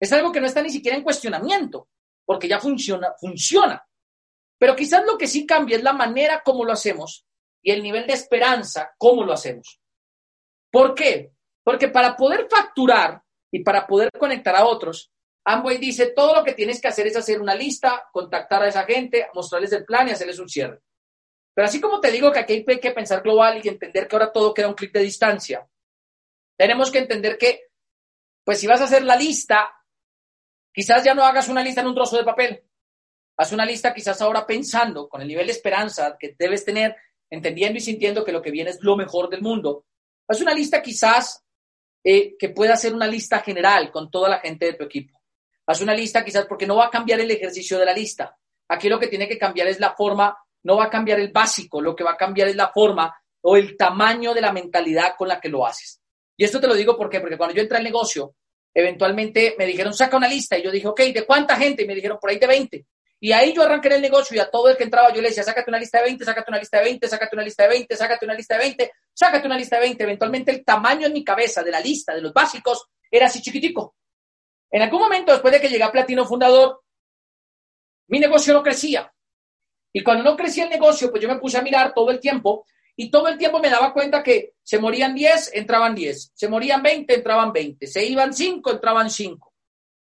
es 0.00 0.12
algo 0.12 0.32
que 0.32 0.40
no 0.40 0.46
está 0.46 0.62
ni 0.62 0.70
siquiera 0.70 0.96
en 0.96 1.02
cuestionamiento, 1.02 1.88
porque 2.24 2.48
ya 2.48 2.60
funciona, 2.60 3.14
funciona. 3.18 3.86
Pero 4.58 4.76
quizás 4.76 5.04
lo 5.04 5.18
que 5.18 5.26
sí 5.26 5.46
cambia 5.46 5.76
es 5.76 5.82
la 5.82 5.92
manera 5.92 6.42
como 6.44 6.64
lo 6.64 6.72
hacemos 6.72 7.26
y 7.62 7.70
el 7.70 7.82
nivel 7.82 8.06
de 8.06 8.14
esperanza 8.14 8.94
como 8.96 9.24
lo 9.24 9.32
hacemos. 9.32 9.80
¿Por 10.70 10.94
qué? 10.94 11.32
Porque 11.62 11.88
para 11.88 12.16
poder 12.16 12.46
facturar 12.50 13.22
y 13.50 13.62
para 13.62 13.86
poder 13.86 14.10
conectar 14.18 14.54
a 14.54 14.66
otros, 14.66 15.10
Amway 15.44 15.78
dice, 15.78 16.06
todo 16.08 16.34
lo 16.34 16.44
que 16.44 16.54
tienes 16.54 16.80
que 16.80 16.88
hacer 16.88 17.06
es 17.06 17.16
hacer 17.16 17.40
una 17.40 17.54
lista, 17.54 18.08
contactar 18.12 18.62
a 18.62 18.68
esa 18.68 18.84
gente, 18.84 19.28
mostrarles 19.32 19.72
el 19.72 19.84
plan 19.84 20.08
y 20.08 20.10
hacerles 20.10 20.38
un 20.38 20.48
cierre. 20.48 20.80
Pero 21.54 21.66
así 21.66 21.80
como 21.80 22.00
te 22.00 22.10
digo 22.10 22.32
que 22.32 22.40
aquí 22.40 22.64
hay 22.66 22.80
que 22.80 22.90
pensar 22.90 23.22
global 23.22 23.60
y 23.62 23.68
entender 23.68 24.08
que 24.08 24.16
ahora 24.16 24.32
todo 24.32 24.52
queda 24.52 24.68
un 24.68 24.74
clic 24.74 24.92
de 24.92 25.00
distancia, 25.00 25.66
tenemos 26.56 26.90
que 26.90 26.98
entender 26.98 27.36
que, 27.38 27.68
pues 28.44 28.60
si 28.60 28.66
vas 28.66 28.80
a 28.80 28.84
hacer 28.84 29.02
la 29.02 29.16
lista, 29.16 29.70
quizás 30.72 31.04
ya 31.04 31.14
no 31.14 31.24
hagas 31.24 31.48
una 31.48 31.62
lista 31.62 31.80
en 31.80 31.88
un 31.88 31.94
trozo 31.94 32.16
de 32.16 32.24
papel. 32.24 32.62
Haz 33.38 33.52
una 33.52 33.66
lista 33.66 33.92
quizás 33.92 34.20
ahora 34.22 34.46
pensando 34.46 35.08
con 35.08 35.20
el 35.20 35.28
nivel 35.28 35.46
de 35.46 35.52
esperanza 35.52 36.16
que 36.18 36.34
debes 36.38 36.64
tener, 36.64 36.96
entendiendo 37.28 37.78
y 37.78 37.82
sintiendo 37.82 38.24
que 38.24 38.32
lo 38.32 38.40
que 38.40 38.50
viene 38.50 38.70
es 38.70 38.78
lo 38.80 38.96
mejor 38.96 39.28
del 39.28 39.42
mundo. 39.42 39.84
Haz 40.26 40.40
una 40.40 40.54
lista 40.54 40.80
quizás 40.80 41.44
eh, 42.02 42.36
que 42.38 42.48
pueda 42.48 42.76
ser 42.76 42.94
una 42.94 43.06
lista 43.06 43.40
general 43.40 43.90
con 43.92 44.10
toda 44.10 44.28
la 44.30 44.40
gente 44.40 44.66
de 44.66 44.72
tu 44.72 44.84
equipo. 44.84 45.20
Haz 45.66 45.82
una 45.82 45.94
lista 45.94 46.24
quizás 46.24 46.46
porque 46.46 46.66
no 46.66 46.76
va 46.76 46.86
a 46.86 46.90
cambiar 46.90 47.20
el 47.20 47.30
ejercicio 47.30 47.78
de 47.78 47.84
la 47.84 47.92
lista. 47.92 48.38
Aquí 48.68 48.88
lo 48.88 48.98
que 48.98 49.08
tiene 49.08 49.28
que 49.28 49.38
cambiar 49.38 49.68
es 49.68 49.80
la 49.80 49.94
forma, 49.94 50.36
no 50.62 50.76
va 50.76 50.84
a 50.84 50.90
cambiar 50.90 51.20
el 51.20 51.30
básico, 51.30 51.80
lo 51.80 51.94
que 51.94 52.04
va 52.04 52.12
a 52.12 52.16
cambiar 52.16 52.48
es 52.48 52.56
la 52.56 52.72
forma 52.72 53.14
o 53.42 53.56
el 53.56 53.76
tamaño 53.76 54.32
de 54.32 54.40
la 54.40 54.52
mentalidad 54.52 55.14
con 55.16 55.28
la 55.28 55.40
que 55.40 55.48
lo 55.48 55.66
haces. 55.66 56.00
Y 56.36 56.44
esto 56.44 56.60
te 56.60 56.66
lo 56.66 56.74
digo 56.74 56.96
porque, 56.96 57.20
porque 57.20 57.36
cuando 57.36 57.54
yo 57.54 57.62
entré 57.62 57.78
al 57.78 57.84
negocio, 57.84 58.34
eventualmente 58.74 59.54
me 59.58 59.66
dijeron, 59.66 59.94
saca 59.94 60.16
una 60.16 60.28
lista. 60.28 60.58
Y 60.58 60.62
yo 60.62 60.70
dije, 60.70 60.86
ok, 60.86 61.00
¿de 61.00 61.24
cuánta 61.24 61.56
gente? 61.56 61.82
Y 61.82 61.86
me 61.86 61.94
dijeron, 61.94 62.18
por 62.20 62.30
ahí 62.30 62.38
de 62.38 62.46
20. 62.46 62.86
Y 63.18 63.32
ahí 63.32 63.54
yo 63.54 63.62
arranqué 63.62 63.88
el 63.88 64.02
negocio 64.02 64.36
y 64.36 64.40
a 64.40 64.50
todo 64.50 64.68
el 64.68 64.76
que 64.76 64.84
entraba 64.84 65.12
yo 65.12 65.22
le 65.22 65.28
decía, 65.28 65.42
sácate 65.42 65.70
una 65.70 65.78
lista 65.78 65.98
de 65.98 66.04
20, 66.04 66.24
sácate 66.24 66.50
una 66.50 66.58
lista 66.58 66.78
de 66.78 66.84
20, 66.84 67.08
sácate 67.08 67.34
una 67.34 67.44
lista 67.44 67.62
de 67.62 67.68
20, 67.70 67.96
sácate 67.96 68.24
una 68.26 68.34
lista 68.34 68.54
de 68.54 68.60
20, 68.60 68.92
sácate 69.14 69.46
una 69.46 69.56
lista 69.56 69.76
de 69.76 69.82
20. 69.82 70.02
Eventualmente 70.04 70.50
el 70.52 70.64
tamaño 70.64 71.06
en 71.06 71.12
mi 71.14 71.24
cabeza 71.24 71.62
de 71.62 71.70
la 71.70 71.80
lista 71.80 72.14
de 72.14 72.20
los 72.20 72.34
básicos 72.34 72.86
era 73.10 73.26
así 73.26 73.40
chiquitico. 73.40 73.96
En 74.70 74.82
algún 74.82 75.00
momento, 75.00 75.32
después 75.32 75.52
de 75.52 75.60
que 75.60 75.68
llegué 75.68 75.84
a 75.84 75.92
Platino 75.92 76.26
Fundador, 76.26 76.82
mi 78.08 78.20
negocio 78.20 78.52
no 78.52 78.62
crecía. 78.62 79.10
Y 79.92 80.02
cuando 80.02 80.22
no 80.22 80.36
crecía 80.36 80.64
el 80.64 80.70
negocio, 80.70 81.10
pues 81.10 81.22
yo 81.22 81.28
me 81.28 81.38
puse 81.38 81.56
a 81.56 81.62
mirar 81.62 81.94
todo 81.94 82.10
el 82.10 82.20
tiempo 82.20 82.66
y 82.96 83.10
todo 83.10 83.28
el 83.28 83.36
tiempo 83.36 83.58
me 83.58 83.68
daba 83.68 83.92
cuenta 83.92 84.22
que 84.22 84.54
se 84.62 84.78
morían 84.78 85.14
10, 85.14 85.50
entraban 85.54 85.94
10, 85.94 86.32
se 86.34 86.48
morían 86.48 86.82
20, 86.82 87.14
entraban 87.14 87.52
20, 87.52 87.86
se 87.86 88.04
iban 88.04 88.32
5, 88.32 88.70
entraban 88.70 89.10
5. 89.10 89.52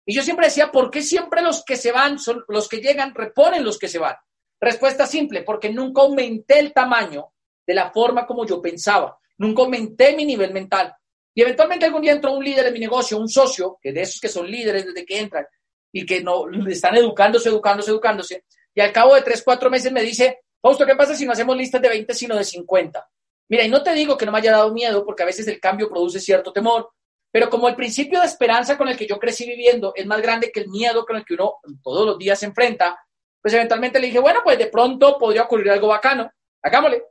Y 0.06 0.16
yo 0.16 0.24
siempre 0.24 0.48
decía, 0.48 0.72
¿por 0.72 0.90
qué 0.90 1.04
siempre 1.04 1.44
los 1.44 1.64
que 1.64 1.76
se 1.76 1.92
van, 1.92 2.18
son 2.18 2.44
los 2.48 2.68
que 2.68 2.78
llegan, 2.78 3.14
reponen 3.14 3.64
los 3.64 3.78
que 3.78 3.88
se 3.88 4.00
van? 4.00 4.16
Respuesta 4.60 5.06
simple, 5.06 5.44
porque 5.44 5.70
nunca 5.70 6.02
aumenté 6.02 6.60
el 6.60 6.74
tamaño 6.74 7.32
de 7.66 7.74
la 7.76 7.92
forma 7.92 8.26
como 8.26 8.46
yo 8.46 8.60
pensaba, 8.60 9.20
nunca 9.38 9.62
aumenté 9.62 10.16
mi 10.16 10.26
nivel 10.26 10.52
mental. 10.52 10.96
Y 11.36 11.44
eventualmente 11.44 11.86
algún 11.86 12.02
día 12.02 12.14
entró 12.14 12.34
un 12.34 12.44
líder 12.44 12.66
de 12.66 12.72
mi 12.72 12.80
negocio, 12.80 13.20
un 13.20 13.30
socio, 13.30 13.78
que 13.80 13.94
de 13.94 14.02
esos 14.02 14.20
que 14.20 14.30
son 14.30 14.50
líderes 14.50 14.88
desde 14.88 15.06
que 15.06 15.20
entran 15.20 15.46
y 15.92 16.06
que 16.06 16.24
no 16.24 16.46
están 16.68 16.98
educándose, 16.98 17.50
educándose, 17.50 17.92
educándose, 17.92 18.44
y 18.74 18.82
al 18.82 18.92
cabo 18.92 19.14
de 19.14 19.22
tres, 19.22 19.44
cuatro 19.44 19.70
meses 19.70 19.92
me 19.92 20.02
dice, 20.02 20.40
Fausto, 20.62 20.86
¿qué 20.86 20.96
pasa 20.96 21.16
si 21.16 21.26
no 21.26 21.32
hacemos 21.32 21.56
listas 21.56 21.82
de 21.82 21.90
20, 21.90 22.14
sino 22.14 22.36
de 22.36 22.44
50? 22.44 23.10
Mira, 23.50 23.64
y 23.64 23.70
no 23.70 23.82
te 23.82 23.94
digo 23.94 24.18
que 24.18 24.26
no 24.26 24.32
me 24.32 24.40
haya 24.40 24.52
dado 24.52 24.74
miedo, 24.74 25.06
porque 25.06 25.24
a 25.24 25.26
veces 25.26 25.48
el 25.48 25.60
cambio 25.60 25.90
produce 25.90 26.20
cierto 26.20 26.52
temor, 26.52 26.92
pero 27.32 27.50
como 27.50 27.70
el 27.70 27.76
principio 27.76 28.20
de 28.20 28.26
esperanza 28.26 28.78
con 28.78 28.88
el 28.88 28.98
que 28.98 29.08
yo 29.08 29.20
crecí 29.20 29.46
viviendo 29.46 29.94
es 29.96 30.06
más 30.06 30.22
grande 30.22 30.52
que 30.52 30.62
el 30.62 30.70
miedo 30.70 31.06
con 31.06 31.16
el 31.16 31.26
que 31.26 31.36
uno 31.36 31.56
todos 31.84 32.06
los 32.06 32.18
días 32.18 32.40
se 32.40 32.48
enfrenta, 32.48 33.00
pues 33.42 33.54
eventualmente 33.54 34.00
le 34.00 34.08
dije, 34.08 34.20
bueno, 34.20 34.42
pues 34.44 34.58
de 34.58 34.68
pronto 34.68 35.18
podría 35.18 35.44
ocurrir 35.44 35.72
algo 35.72 35.88
bacano, 35.88 36.30
hagámosle. 36.62 37.04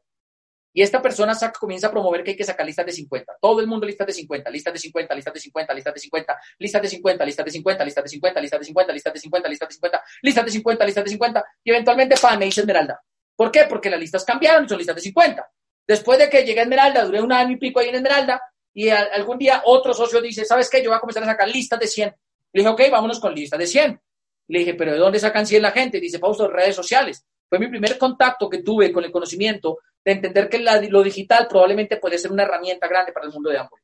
Y 0.75 0.83
esta 0.83 1.01
persona 1.01 1.35
saca, 1.35 1.59
comienza 1.59 1.87
a 1.87 1.91
promover 1.91 2.23
que 2.23 2.33
hay 2.33 2.37
que 2.37 2.45
sacar 2.45 2.67
listas 2.67 2.87
de 2.87 2.93
50. 2.93 3.39
Todo 3.41 3.61
el 3.61 3.67
mundo 3.67 3.87
listas 3.87 4.07
de 4.07 4.13
50, 4.13 4.51
listas 4.51 4.73
de 4.73 4.79
50, 4.79 5.15
listas 5.15 5.35
de 5.35 5.41
50, 5.41 5.75
listas 5.75 5.95
de 5.95 6.01
50, 6.01 6.37
listas 6.59 6.83
de 6.83 6.91
50, 6.91 7.25
listas 7.25 7.45
de 7.45 7.51
50, 7.51 7.85
listas 7.85 8.05
de 8.05 8.11
50, 8.11 8.41
listas 8.41 8.61
de 8.61 8.65
50, 8.67 8.91
listas 8.91 9.09
de 9.09 9.21
50, 9.21 9.49
listas 9.49 9.69
de 9.69 9.75
50, 9.75 10.13
listas 10.23 10.45
de 10.45 10.51
50, 10.53 10.85
listas 10.85 11.05
de 11.05 11.11
50. 11.11 11.45
Y 11.65 11.71
eventualmente, 11.71 12.17
pa, 12.21 12.37
me 12.37 12.45
dice 12.45 12.61
Esmeralda. 12.61 13.01
¿Por 13.39 13.53
qué? 13.53 13.67
Porque 13.69 13.89
las 13.89 14.01
listas 14.01 14.25
cambiaron 14.25 14.69
son 14.69 14.79
listas 14.79 14.97
de 14.97 15.03
50. 15.03 15.49
Después 15.87 16.19
de 16.19 16.29
que 16.29 16.43
llegué 16.43 16.59
a 16.59 16.65
Esmeralda, 16.65 17.05
duré 17.05 17.23
un 17.23 17.33
año 17.33 17.53
y 17.53 17.57
pico 17.57 17.79
ahí 17.79 17.89
en 17.89 17.95
Esmeralda, 17.95 18.43
y 18.75 18.89
algún 18.89 19.39
día 19.39 19.63
otro 19.65 19.95
socio 19.95 20.21
dice, 20.21 20.45
¿sabes 20.45 20.69
qué? 20.69 20.83
Yo 20.83 20.91
voy 20.91 20.97
a 20.97 21.01
comenzar 21.01 21.23
a 21.23 21.27
sacar 21.27 21.47
listas 21.47 21.79
de 21.79 21.87
100. 21.87 22.09
Le 22.53 22.63
dije, 22.63 22.69
ok, 22.69 22.83
vámonos 22.91 23.21
con 23.21 23.33
listas 23.33 23.61
de 23.61 23.69
100. 23.69 24.01
Le 24.49 24.59
dije, 24.59 24.75
¿pero 24.75 24.93
de 24.93 24.99
dónde 24.99 25.21
sacan 25.21 25.47
100 25.47 25.63
la 25.63 25.71
gente? 25.71 26.01
Dice, 26.01 26.19
Fausto, 26.19 26.49
redes 26.49 26.75
sociales. 26.75 27.25
Fue 27.49 27.61
mi 27.61 27.69
primer 27.69 27.97
contacto 27.97 28.51
que 28.51 28.59
tuve 28.59 28.91
con 28.91 29.05
el 29.05 29.13
conocimiento 29.13 29.79
de 30.05 30.13
entender 30.13 30.49
que 30.49 30.59
lo 30.59 31.03
digital 31.05 31.47
probablemente 31.49 31.99
puede 31.99 32.19
ser 32.19 32.33
una 32.33 32.43
herramienta 32.43 32.89
grande 32.89 33.13
para 33.13 33.27
el 33.27 33.33
mundo 33.33 33.51
de 33.51 33.59
Amway. 33.59 33.83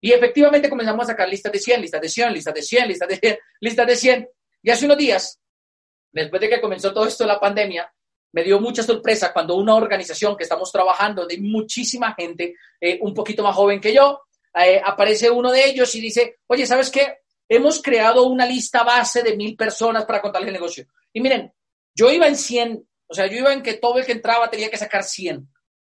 Y 0.00 0.12
efectivamente 0.12 0.68
comenzamos 0.68 1.04
a 1.04 1.12
sacar 1.12 1.28
listas 1.28 1.52
de 1.52 1.60
100, 1.60 1.80
listas 1.80 2.00
de 2.00 2.08
100, 2.08 2.32
listas 2.32 2.54
de 2.54 2.62
100, 2.62 2.88
listas 2.88 3.08
de 3.08 3.16
100, 3.20 3.38
listas 3.60 3.86
de 3.86 3.96
100. 3.96 4.28
Y 4.64 4.70
hace 4.70 4.84
unos 4.84 4.98
días, 4.98 5.40
después 6.10 6.40
de 6.40 6.48
que 6.48 6.60
comenzó 6.60 6.92
todo 6.92 7.06
esto 7.06 7.24
la 7.24 7.38
pandemia, 7.38 7.88
me 8.36 8.44
dio 8.44 8.60
mucha 8.60 8.82
sorpresa 8.82 9.32
cuando 9.32 9.54
una 9.54 9.74
organización 9.74 10.36
que 10.36 10.42
estamos 10.42 10.70
trabajando 10.70 11.26
de 11.26 11.38
muchísima 11.38 12.12
gente, 12.12 12.54
eh, 12.78 12.98
un 13.00 13.14
poquito 13.14 13.42
más 13.42 13.56
joven 13.56 13.80
que 13.80 13.94
yo, 13.94 14.24
eh, 14.54 14.78
aparece 14.84 15.30
uno 15.30 15.50
de 15.50 15.64
ellos 15.64 15.94
y 15.94 16.02
dice, 16.02 16.36
oye, 16.46 16.66
¿sabes 16.66 16.90
qué? 16.90 17.20
Hemos 17.48 17.80
creado 17.80 18.24
una 18.24 18.44
lista 18.44 18.84
base 18.84 19.22
de 19.22 19.38
mil 19.38 19.56
personas 19.56 20.04
para 20.04 20.20
contarles 20.20 20.48
el 20.48 20.52
negocio. 20.52 20.86
Y 21.14 21.22
miren, 21.22 21.50
yo 21.94 22.10
iba 22.10 22.26
en 22.26 22.36
100, 22.36 22.86
o 23.06 23.14
sea, 23.14 23.26
yo 23.26 23.38
iba 23.38 23.54
en 23.54 23.62
que 23.62 23.78
todo 23.78 23.96
el 23.96 24.04
que 24.04 24.12
entraba 24.12 24.50
tenía 24.50 24.68
que 24.68 24.76
sacar 24.76 25.02
100. 25.02 25.48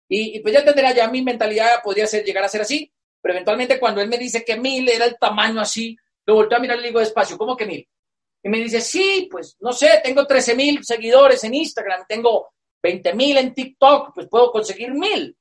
Y, 0.09 0.41
pues 0.41 0.55
ya 0.55 0.61
entenderá, 0.61 0.95
ya 0.95 1.11
mi 1.11 1.21
mentalidad 1.21 1.83
podría 1.85 2.07
ser, 2.07 2.25
llegar 2.25 2.43
a 2.43 2.49
ser 2.49 2.63
así, 2.63 2.91
pero 3.21 3.35
eventualmente 3.35 3.79
cuando 3.79 4.01
él 4.01 4.09
me 4.09 4.17
dice 4.17 4.47
que 4.47 4.57
mil 4.57 4.89
era 4.89 5.05
el 5.05 5.19
tamaño 5.19 5.61
así, 5.61 5.95
lo 6.25 6.37
volteo 6.37 6.57
a 6.57 6.61
mirar 6.63 6.79
y 6.79 6.81
le 6.81 6.87
digo 6.87 7.01
despacio, 7.01 7.37
¿cómo 7.37 7.55
que 7.55 7.67
mil? 7.67 7.87
Y 8.43 8.49
me 8.49 8.59
dice, 8.59 8.81
sí, 8.81 9.29
pues 9.31 9.57
no 9.61 9.73
sé, 9.73 10.01
tengo 10.03 10.27
13 10.27 10.55
mil 10.55 10.85
seguidores 10.85 11.45
en 11.45 11.55
Instagram, 11.55 12.05
tengo 12.09 12.53
20 12.83 13.15
mil 13.15 13.37
en 13.37 13.55
TikTok, 13.55 14.15
pues 14.15 14.29
puedo 14.29 14.51
conseguir 14.51 14.93
mil. 14.95 15.37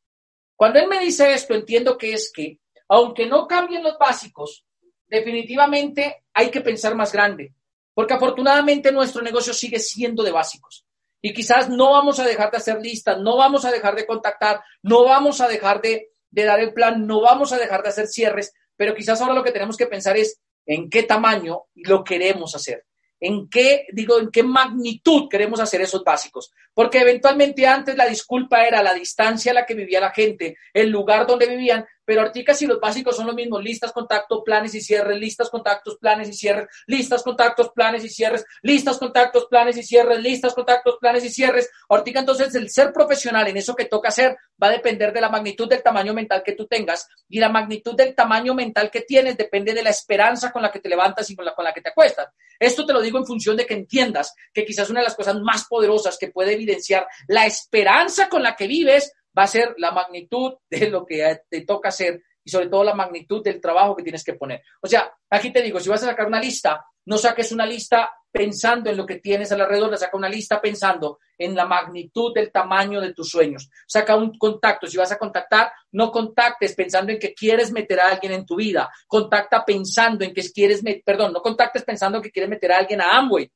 Cuando 0.55 0.79
él 0.79 0.87
me 0.87 0.99
dice 0.99 1.33
esto, 1.33 1.53
entiendo 1.53 1.97
que 1.97 2.13
es 2.13 2.31
que, 2.33 2.59
aunque 2.89 3.25
no 3.25 3.47
cambien 3.47 3.83
los 3.83 3.97
básicos, 3.97 4.65
definitivamente 5.07 6.23
hay 6.33 6.51
que 6.51 6.59
pensar 6.59 6.95
más 6.95 7.13
grande, 7.13 7.53
porque 7.93 8.13
afortunadamente 8.13 8.91
nuestro 8.91 9.21
negocio 9.21 9.53
sigue 9.53 9.79
siendo 9.79 10.21
de 10.21 10.31
básicos. 10.31 10.85
Y 11.21 11.33
quizás 11.33 11.69
no 11.69 11.91
vamos 11.91 12.19
a 12.19 12.25
dejar 12.25 12.51
de 12.51 12.57
hacer 12.57 12.79
listas, 12.81 13.19
no 13.19 13.37
vamos 13.37 13.63
a 13.63 13.71
dejar 13.71 13.95
de 13.95 14.05
contactar, 14.05 14.61
no 14.83 15.05
vamos 15.05 15.39
a 15.39 15.47
dejar 15.47 15.81
de, 15.81 16.11
dar 16.31 16.59
el 16.59 16.73
plan, 16.73 17.07
no 17.07 17.21
vamos 17.21 17.53
a 17.53 17.57
dejar 17.57 17.81
de 17.81 17.89
hacer 17.89 18.07
cierres, 18.07 18.53
pero 18.75 18.93
quizás 18.93 19.21
ahora 19.21 19.33
lo 19.33 19.43
que 19.43 19.51
tenemos 19.51 19.77
que 19.77 19.87
pensar 19.87 20.17
es 20.17 20.39
en 20.65 20.89
qué 20.89 21.03
tamaño 21.03 21.63
lo 21.75 22.03
queremos 22.03 22.55
hacer 22.55 22.85
en 23.19 23.49
qué, 23.49 23.87
digo, 23.91 24.19
en 24.19 24.29
qué 24.31 24.43
magnitud 24.43 25.27
queremos 25.29 25.59
hacer 25.59 25.81
esos 25.81 26.03
básicos. 26.03 26.51
Porque 26.73 26.99
eventualmente 26.99 27.67
antes 27.67 27.95
la 27.95 28.07
disculpa 28.07 28.63
era 28.63 28.81
la 28.81 28.93
distancia 28.93 29.51
a 29.51 29.55
la 29.55 29.65
que 29.65 29.73
vivía 29.73 29.99
la 29.99 30.11
gente, 30.11 30.57
el 30.73 30.89
lugar 30.89 31.27
donde 31.27 31.47
vivían, 31.47 31.85
pero 32.09 32.21
ahorita 32.21 32.55
si 32.55 32.65
los 32.65 32.79
básicos 32.79 33.15
son 33.15 33.27
los 33.27 33.35
mismos, 33.35 33.63
listas, 33.63 33.91
contactos, 33.91 34.41
planes 34.43 34.73
y 34.73 34.81
cierres, 34.81 35.19
listas, 35.19 35.47
contactos, 35.51 35.95
planes 35.99 36.27
y 36.27 36.33
cierres, 36.33 36.67
listas, 36.87 37.21
contactos, 37.21 37.69
planes 37.69 38.03
y 38.03 38.09
cierres, 38.09 38.45
listas, 38.63 38.97
contactos, 38.97 39.45
planes 39.45 39.77
y 39.77 39.83
cierres, 39.83 40.17
listas, 40.17 40.55
contactos, 40.55 40.97
planes 40.99 41.23
y 41.23 41.29
cierres. 41.29 41.69
Ahorita 41.87 42.21
entonces 42.21 42.55
el 42.55 42.71
ser 42.71 42.91
profesional 42.91 43.47
en 43.47 43.57
eso 43.57 43.75
que 43.75 43.85
toca 43.85 44.07
hacer 44.07 44.35
va 44.59 44.69
a 44.69 44.71
depender 44.71 45.13
de 45.13 45.21
la 45.21 45.29
magnitud 45.29 45.69
del 45.69 45.83
tamaño 45.83 46.15
mental 46.15 46.41
que 46.43 46.53
tú 46.53 46.65
tengas 46.65 47.07
y 47.29 47.39
la 47.39 47.49
magnitud 47.49 47.95
del 47.95 48.15
tamaño 48.15 48.55
mental 48.55 48.89
que 48.89 49.01
tienes 49.01 49.37
depende 49.37 49.75
de 49.75 49.83
la 49.83 49.91
esperanza 49.91 50.51
con 50.51 50.63
la 50.63 50.71
que 50.71 50.79
te 50.79 50.89
levantas 50.89 51.29
y 51.29 51.35
con 51.35 51.45
la, 51.45 51.53
con 51.53 51.63
la 51.63 51.73
que 51.73 51.81
te 51.81 51.89
acuestas. 51.89 52.29
Esto 52.59 52.87
te 52.87 52.93
lo 52.93 53.01
digo 53.01 53.19
en 53.19 53.27
función 53.27 53.55
de 53.55 53.67
que 53.67 53.75
entiendas 53.75 54.33
que 54.51 54.65
quizás 54.65 54.89
una 54.89 55.01
de 55.01 55.05
las 55.05 55.15
cosas 55.15 55.39
más 55.41 55.65
poderosas 55.65 56.17
que 56.17 56.29
puede 56.29 56.53
evidenciar 56.53 57.07
la 57.27 57.45
esperanza 57.45 58.29
con 58.29 58.41
la 58.41 58.55
que 58.55 58.65
vives 58.65 59.13
va 59.37 59.43
a 59.43 59.47
ser 59.47 59.75
la 59.77 59.91
magnitud 59.91 60.55
de 60.69 60.89
lo 60.89 61.05
que 61.05 61.41
te 61.49 61.61
toca 61.61 61.89
hacer 61.89 62.21
y 62.43 62.49
sobre 62.49 62.67
todo 62.67 62.83
la 62.83 62.95
magnitud 62.95 63.43
del 63.43 63.61
trabajo 63.61 63.95
que 63.95 64.03
tienes 64.03 64.23
que 64.23 64.33
poner. 64.33 64.61
O 64.81 64.87
sea, 64.87 65.11
aquí 65.29 65.51
te 65.51 65.61
digo, 65.61 65.79
si 65.79 65.89
vas 65.89 66.03
a 66.03 66.07
sacar 66.07 66.27
una 66.27 66.39
lista, 66.39 66.85
no 67.05 67.17
saques 67.17 67.51
una 67.51 67.65
lista 67.65 68.11
pensando 68.31 68.89
en 68.89 68.97
lo 68.97 69.05
que 69.05 69.15
tienes 69.15 69.51
alrededor, 69.51 69.97
saca 69.97 70.15
una 70.15 70.29
lista 70.29 70.61
pensando 70.61 71.19
en 71.37 71.55
la 71.55 71.65
magnitud 71.65 72.33
del 72.33 72.51
tamaño 72.51 73.01
de 73.01 73.13
tus 73.13 73.29
sueños. 73.29 73.69
Saca 73.87 74.15
un 74.15 74.37
contacto, 74.37 74.87
si 74.87 74.97
vas 74.97 75.11
a 75.11 75.17
contactar, 75.17 75.71
no 75.91 76.11
contactes 76.11 76.75
pensando 76.75 77.11
en 77.11 77.19
que 77.19 77.33
quieres 77.33 77.71
meter 77.71 77.99
a 77.99 78.09
alguien 78.09 78.33
en 78.33 78.45
tu 78.45 78.55
vida. 78.55 78.91
Contacta 79.07 79.65
pensando 79.65 80.23
en 80.23 80.33
que 80.33 80.43
quieres, 80.51 80.83
perdón, 81.03 81.33
no 81.33 81.41
contactes 81.41 81.83
pensando 81.83 82.21
que 82.21 82.31
quieres 82.31 82.49
meter 82.49 82.71
a 82.71 82.77
alguien 82.77 83.01
a 83.01 83.17
Amway. 83.17 83.49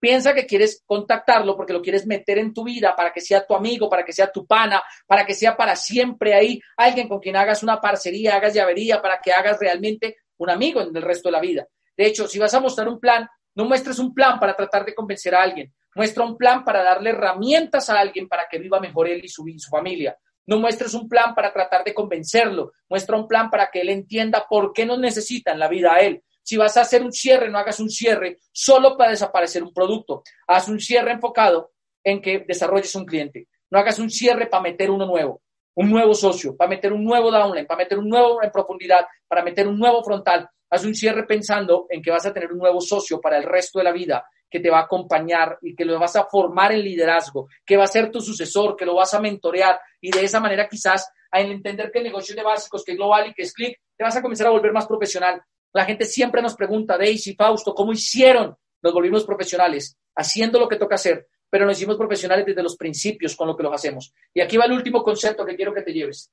Piensa 0.00 0.32
que 0.32 0.46
quieres 0.46 0.82
contactarlo 0.86 1.56
porque 1.56 1.72
lo 1.72 1.82
quieres 1.82 2.06
meter 2.06 2.38
en 2.38 2.54
tu 2.54 2.64
vida 2.64 2.94
para 2.94 3.12
que 3.12 3.20
sea 3.20 3.44
tu 3.44 3.54
amigo, 3.54 3.88
para 3.88 4.04
que 4.04 4.12
sea 4.12 4.30
tu 4.30 4.46
pana, 4.46 4.82
para 5.06 5.26
que 5.26 5.34
sea 5.34 5.56
para 5.56 5.74
siempre 5.74 6.34
ahí 6.34 6.60
alguien 6.76 7.08
con 7.08 7.18
quien 7.18 7.36
hagas 7.36 7.62
una 7.62 7.80
parcería, 7.80 8.36
hagas 8.36 8.54
llavería, 8.54 9.02
para 9.02 9.20
que 9.20 9.32
hagas 9.32 9.58
realmente 9.58 10.18
un 10.36 10.50
amigo 10.50 10.80
en 10.80 10.96
el 10.96 11.02
resto 11.02 11.28
de 11.28 11.32
la 11.32 11.40
vida. 11.40 11.66
De 11.96 12.06
hecho, 12.06 12.28
si 12.28 12.38
vas 12.38 12.54
a 12.54 12.60
mostrar 12.60 12.88
un 12.88 13.00
plan, 13.00 13.28
no 13.56 13.64
muestres 13.64 13.98
un 13.98 14.14
plan 14.14 14.38
para 14.38 14.54
tratar 14.54 14.84
de 14.84 14.94
convencer 14.94 15.34
a 15.34 15.42
alguien. 15.42 15.74
Muestra 15.96 16.24
un 16.24 16.36
plan 16.36 16.64
para 16.64 16.84
darle 16.84 17.10
herramientas 17.10 17.90
a 17.90 17.98
alguien 17.98 18.28
para 18.28 18.46
que 18.48 18.58
viva 18.58 18.78
mejor 18.78 19.08
él 19.08 19.20
y 19.24 19.28
su, 19.28 19.44
su 19.58 19.68
familia. 19.68 20.16
No 20.46 20.60
muestres 20.60 20.94
un 20.94 21.08
plan 21.08 21.34
para 21.34 21.52
tratar 21.52 21.82
de 21.82 21.92
convencerlo. 21.92 22.72
Muestra 22.88 23.16
un 23.16 23.26
plan 23.26 23.50
para 23.50 23.68
que 23.68 23.80
él 23.80 23.88
entienda 23.88 24.46
por 24.48 24.72
qué 24.72 24.86
nos 24.86 25.00
necesita 25.00 25.50
en 25.50 25.58
la 25.58 25.66
vida 25.66 25.92
a 25.92 25.98
él. 25.98 26.22
Si 26.48 26.56
vas 26.56 26.78
a 26.78 26.80
hacer 26.80 27.02
un 27.02 27.12
cierre, 27.12 27.50
no 27.50 27.58
hagas 27.58 27.78
un 27.78 27.90
cierre 27.90 28.38
solo 28.50 28.96
para 28.96 29.10
desaparecer 29.10 29.62
un 29.62 29.70
producto. 29.70 30.22
Haz 30.46 30.68
un 30.68 30.80
cierre 30.80 31.12
enfocado 31.12 31.72
en 32.02 32.22
que 32.22 32.38
desarrolles 32.48 32.94
un 32.94 33.04
cliente. 33.04 33.48
No 33.70 33.78
hagas 33.78 33.98
un 33.98 34.08
cierre 34.08 34.46
para 34.46 34.62
meter 34.62 34.90
uno 34.90 35.04
nuevo, 35.04 35.42
un 35.74 35.90
nuevo 35.90 36.14
socio, 36.14 36.56
para 36.56 36.70
meter 36.70 36.94
un 36.94 37.04
nuevo 37.04 37.30
downline, 37.30 37.66
para 37.66 37.76
meter 37.76 37.98
un 37.98 38.08
nuevo 38.08 38.42
en 38.42 38.50
profundidad, 38.50 39.06
para 39.28 39.42
meter 39.42 39.68
un 39.68 39.78
nuevo 39.78 40.02
frontal. 40.02 40.48
Haz 40.70 40.86
un 40.86 40.94
cierre 40.94 41.26
pensando 41.26 41.84
en 41.90 42.00
que 42.00 42.10
vas 42.10 42.24
a 42.24 42.32
tener 42.32 42.50
un 42.50 42.60
nuevo 42.60 42.80
socio 42.80 43.20
para 43.20 43.36
el 43.36 43.42
resto 43.42 43.80
de 43.80 43.84
la 43.84 43.92
vida 43.92 44.24
que 44.48 44.60
te 44.60 44.70
va 44.70 44.78
a 44.78 44.84
acompañar 44.84 45.58
y 45.60 45.76
que 45.76 45.84
lo 45.84 46.00
vas 46.00 46.16
a 46.16 46.24
formar 46.24 46.72
en 46.72 46.80
liderazgo, 46.80 47.48
que 47.62 47.76
va 47.76 47.84
a 47.84 47.88
ser 47.88 48.10
tu 48.10 48.22
sucesor, 48.22 48.74
que 48.74 48.86
lo 48.86 48.94
vas 48.94 49.12
a 49.12 49.20
mentorear 49.20 49.78
y 50.00 50.10
de 50.10 50.24
esa 50.24 50.40
manera 50.40 50.66
quizás 50.66 51.12
al 51.30 51.50
entender 51.50 51.90
que 51.90 51.98
el 51.98 52.04
negocio 52.04 52.34
de 52.34 52.42
básicos, 52.42 52.82
que 52.86 52.92
es 52.92 52.96
global 52.96 53.28
y 53.28 53.34
que 53.34 53.42
es 53.42 53.52
click, 53.52 53.78
te 53.94 54.02
vas 54.02 54.16
a 54.16 54.22
comenzar 54.22 54.46
a 54.46 54.50
volver 54.50 54.72
más 54.72 54.86
profesional. 54.86 55.42
La 55.78 55.84
gente 55.84 56.06
siempre 56.06 56.42
nos 56.42 56.56
pregunta, 56.56 56.98
Daisy, 56.98 57.36
Fausto, 57.36 57.72
¿cómo 57.72 57.92
hicieron? 57.92 58.58
Nos 58.82 58.92
volvimos 58.92 59.24
profesionales, 59.24 59.96
haciendo 60.16 60.58
lo 60.58 60.68
que 60.68 60.74
toca 60.74 60.96
hacer, 60.96 61.28
pero 61.48 61.66
nos 61.66 61.76
hicimos 61.76 61.96
profesionales 61.96 62.44
desde 62.44 62.64
los 62.64 62.76
principios 62.76 63.36
con 63.36 63.46
lo 63.46 63.56
que 63.56 63.62
lo 63.62 63.72
hacemos. 63.72 64.12
Y 64.34 64.40
aquí 64.40 64.56
va 64.56 64.64
el 64.64 64.72
último 64.72 65.04
concepto 65.04 65.46
que 65.46 65.54
quiero 65.54 65.72
que 65.72 65.82
te 65.82 65.92
lleves. 65.92 66.32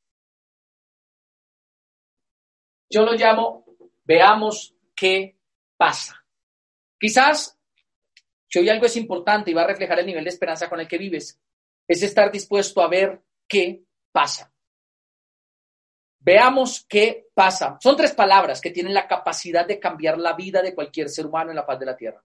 Yo 2.89 3.05
lo 3.05 3.13
llamo, 3.13 3.63
veamos 4.03 4.73
qué 4.95 5.37
pasa. 5.77 6.25
Quizás 6.99 7.55
Si 8.47 8.57
hoy 8.57 8.69
algo 8.69 8.87
es 8.87 8.97
importante 8.97 9.51
y 9.51 9.53
va 9.53 9.61
a 9.61 9.67
reflejar 9.67 9.99
el 9.99 10.07
nivel 10.07 10.23
de 10.23 10.31
esperanza 10.31 10.67
con 10.67 10.79
el 10.79 10.87
que 10.87 10.97
vives, 10.97 11.39
es 11.87 12.01
estar 12.01 12.31
dispuesto 12.31 12.81
a 12.81 12.87
ver 12.87 13.21
qué 13.47 13.83
pasa. 14.11 14.54
Veamos 16.25 16.83
qué 16.89 17.27
pasa. 17.35 17.77
Son 17.79 17.95
tres 17.95 18.11
palabras 18.13 18.59
que 18.59 18.71
tienen 18.71 18.95
la 18.95 19.07
capacidad 19.07 19.63
de 19.63 19.79
cambiar 19.79 20.17
la 20.17 20.33
vida 20.33 20.63
de 20.63 20.73
cualquier 20.73 21.07
ser 21.07 21.27
humano 21.27 21.51
en 21.51 21.55
la 21.55 21.67
paz 21.67 21.79
de 21.79 21.85
la 21.85 21.95
tierra. 21.95 22.23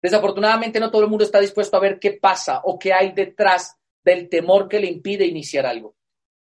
Desafortunadamente 0.00 0.80
no 0.80 0.90
todo 0.90 1.02
el 1.02 1.10
mundo 1.10 1.24
está 1.24 1.38
dispuesto 1.38 1.76
a 1.76 1.80
ver 1.80 1.98
qué 1.98 2.12
pasa 2.12 2.62
o 2.64 2.78
qué 2.78 2.94
hay 2.94 3.12
detrás 3.12 3.76
del 4.02 4.30
temor 4.30 4.66
que 4.66 4.80
le 4.80 4.86
impide 4.86 5.26
iniciar 5.26 5.66
algo. 5.66 5.94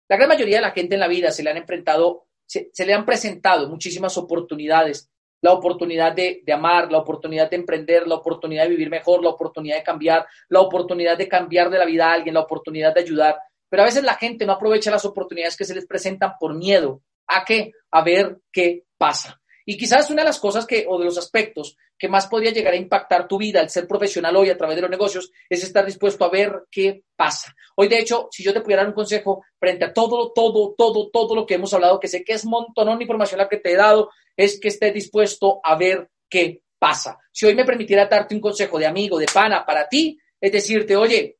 La 0.09 0.17
gran 0.17 0.29
mayoría 0.29 0.59
de 0.59 0.63
la 0.63 0.71
gente 0.71 0.95
en 0.95 1.01
la 1.01 1.09
vida 1.09 1.33
se 1.33 1.43
le 1.43 1.51
han 1.51 1.57
enfrentado, 1.57 2.29
se, 2.47 2.71
le 2.79 2.95
han 2.95 3.05
presentado 3.05 3.69
muchísimas 3.69 4.17
oportunidades. 4.17 5.11
La 5.43 5.55
oportunidad 5.55 6.13
de, 6.13 6.43
de, 6.47 6.53
amar, 6.53 6.93
la 6.93 6.99
oportunidad 6.99 7.51
de 7.51 7.57
emprender, 7.57 8.07
la 8.07 8.15
oportunidad 8.15 8.63
de 8.63 8.71
vivir 8.71 8.91
mejor, 8.91 9.25
la 9.25 9.31
oportunidad 9.31 9.79
de 9.79 9.83
cambiar, 9.83 10.25
la 10.51 10.61
oportunidad 10.61 11.19
de 11.19 11.27
cambiar 11.27 11.69
de 11.69 11.79
la 11.79 11.85
vida 11.85 12.09
a 12.09 12.13
alguien, 12.13 12.35
la 12.35 12.43
oportunidad 12.43 12.95
de 12.95 13.01
ayudar. 13.01 13.37
Pero 13.69 13.83
a 13.83 13.87
veces 13.87 14.05
la 14.05 14.15
gente 14.15 14.47
no 14.47 14.53
aprovecha 14.53 14.91
las 14.91 15.05
oportunidades 15.05 15.57
que 15.57 15.65
se 15.65 15.75
les 15.75 15.87
presentan 15.87 16.35
por 16.39 16.55
miedo. 16.55 17.03
¿A 17.27 17.45
qué? 17.45 17.73
A 17.91 18.03
ver 18.03 18.39
qué 18.53 18.85
pasa. 18.97 19.41
Y 19.69 19.77
quizás 19.77 20.11
una 20.11 20.23
de 20.23 20.29
las 20.29 20.39
cosas 20.39 20.65
que, 20.65 20.87
o 20.89 20.97
de 20.99 21.07
los 21.07 21.19
aspectos 21.19 21.77
que 21.99 22.09
más 22.09 22.29
podría 22.29 22.53
llegar 22.53 22.75
a 22.75 22.77
impactar 22.77 23.27
tu 23.27 23.37
vida 23.37 23.61
al 23.61 23.69
ser 23.69 23.89
profesional 23.89 24.37
hoy 24.37 24.51
a 24.51 24.57
través 24.57 24.77
de 24.77 24.83
los 24.83 24.91
negocios 24.91 25.33
es 25.49 25.65
estar 25.65 25.85
dispuesto 25.85 26.25
a 26.25 26.31
ver 26.31 26.65
qué 26.71 27.03
pasa. 27.17 27.55
Hoy, 27.75 27.89
de 27.89 27.99
hecho, 27.99 28.29
si 28.31 28.45
yo 28.45 28.53
te 28.53 28.61
pudiera 28.61 28.83
dar 28.83 28.91
un 28.91 28.95
consejo 28.95 29.45
frente 29.59 29.87
a 29.87 29.93
todo, 29.93 30.33
todo, 30.33 30.75
todo, 30.77 31.11
todo 31.11 31.35
lo 31.35 31.47
que 31.47 31.55
hemos 31.55 31.75
hablado, 31.75 31.99
que 31.99 32.07
sé 32.07 32.23
que 32.23 32.35
es 32.35 32.45
montón 32.45 32.97
de 32.97 33.05
información 33.05 33.39
la 33.39 33.49
que 33.49 33.57
te 33.57 33.73
he 33.73 33.77
dado, 33.77 34.11
es 34.37 34.61
que 34.61 34.69
estés 34.69 34.95
dispuesto 34.95 35.61
a 35.65 35.75
ver 35.77 36.11
qué 36.29 36.63
pasa. 36.79 37.19
Si 37.33 37.47
hoy 37.47 37.55
me 37.55 37.65
permitiera 37.65 38.07
darte 38.07 38.35
un 38.35 38.41
consejo 38.41 38.79
de 38.79 38.87
amigo, 38.87 39.19
de 39.19 39.27
pana 39.27 39.65
para 39.65 39.89
ti, 39.89 40.19
es 40.41 40.53
decirte, 40.53 40.97
oye, 40.97 41.39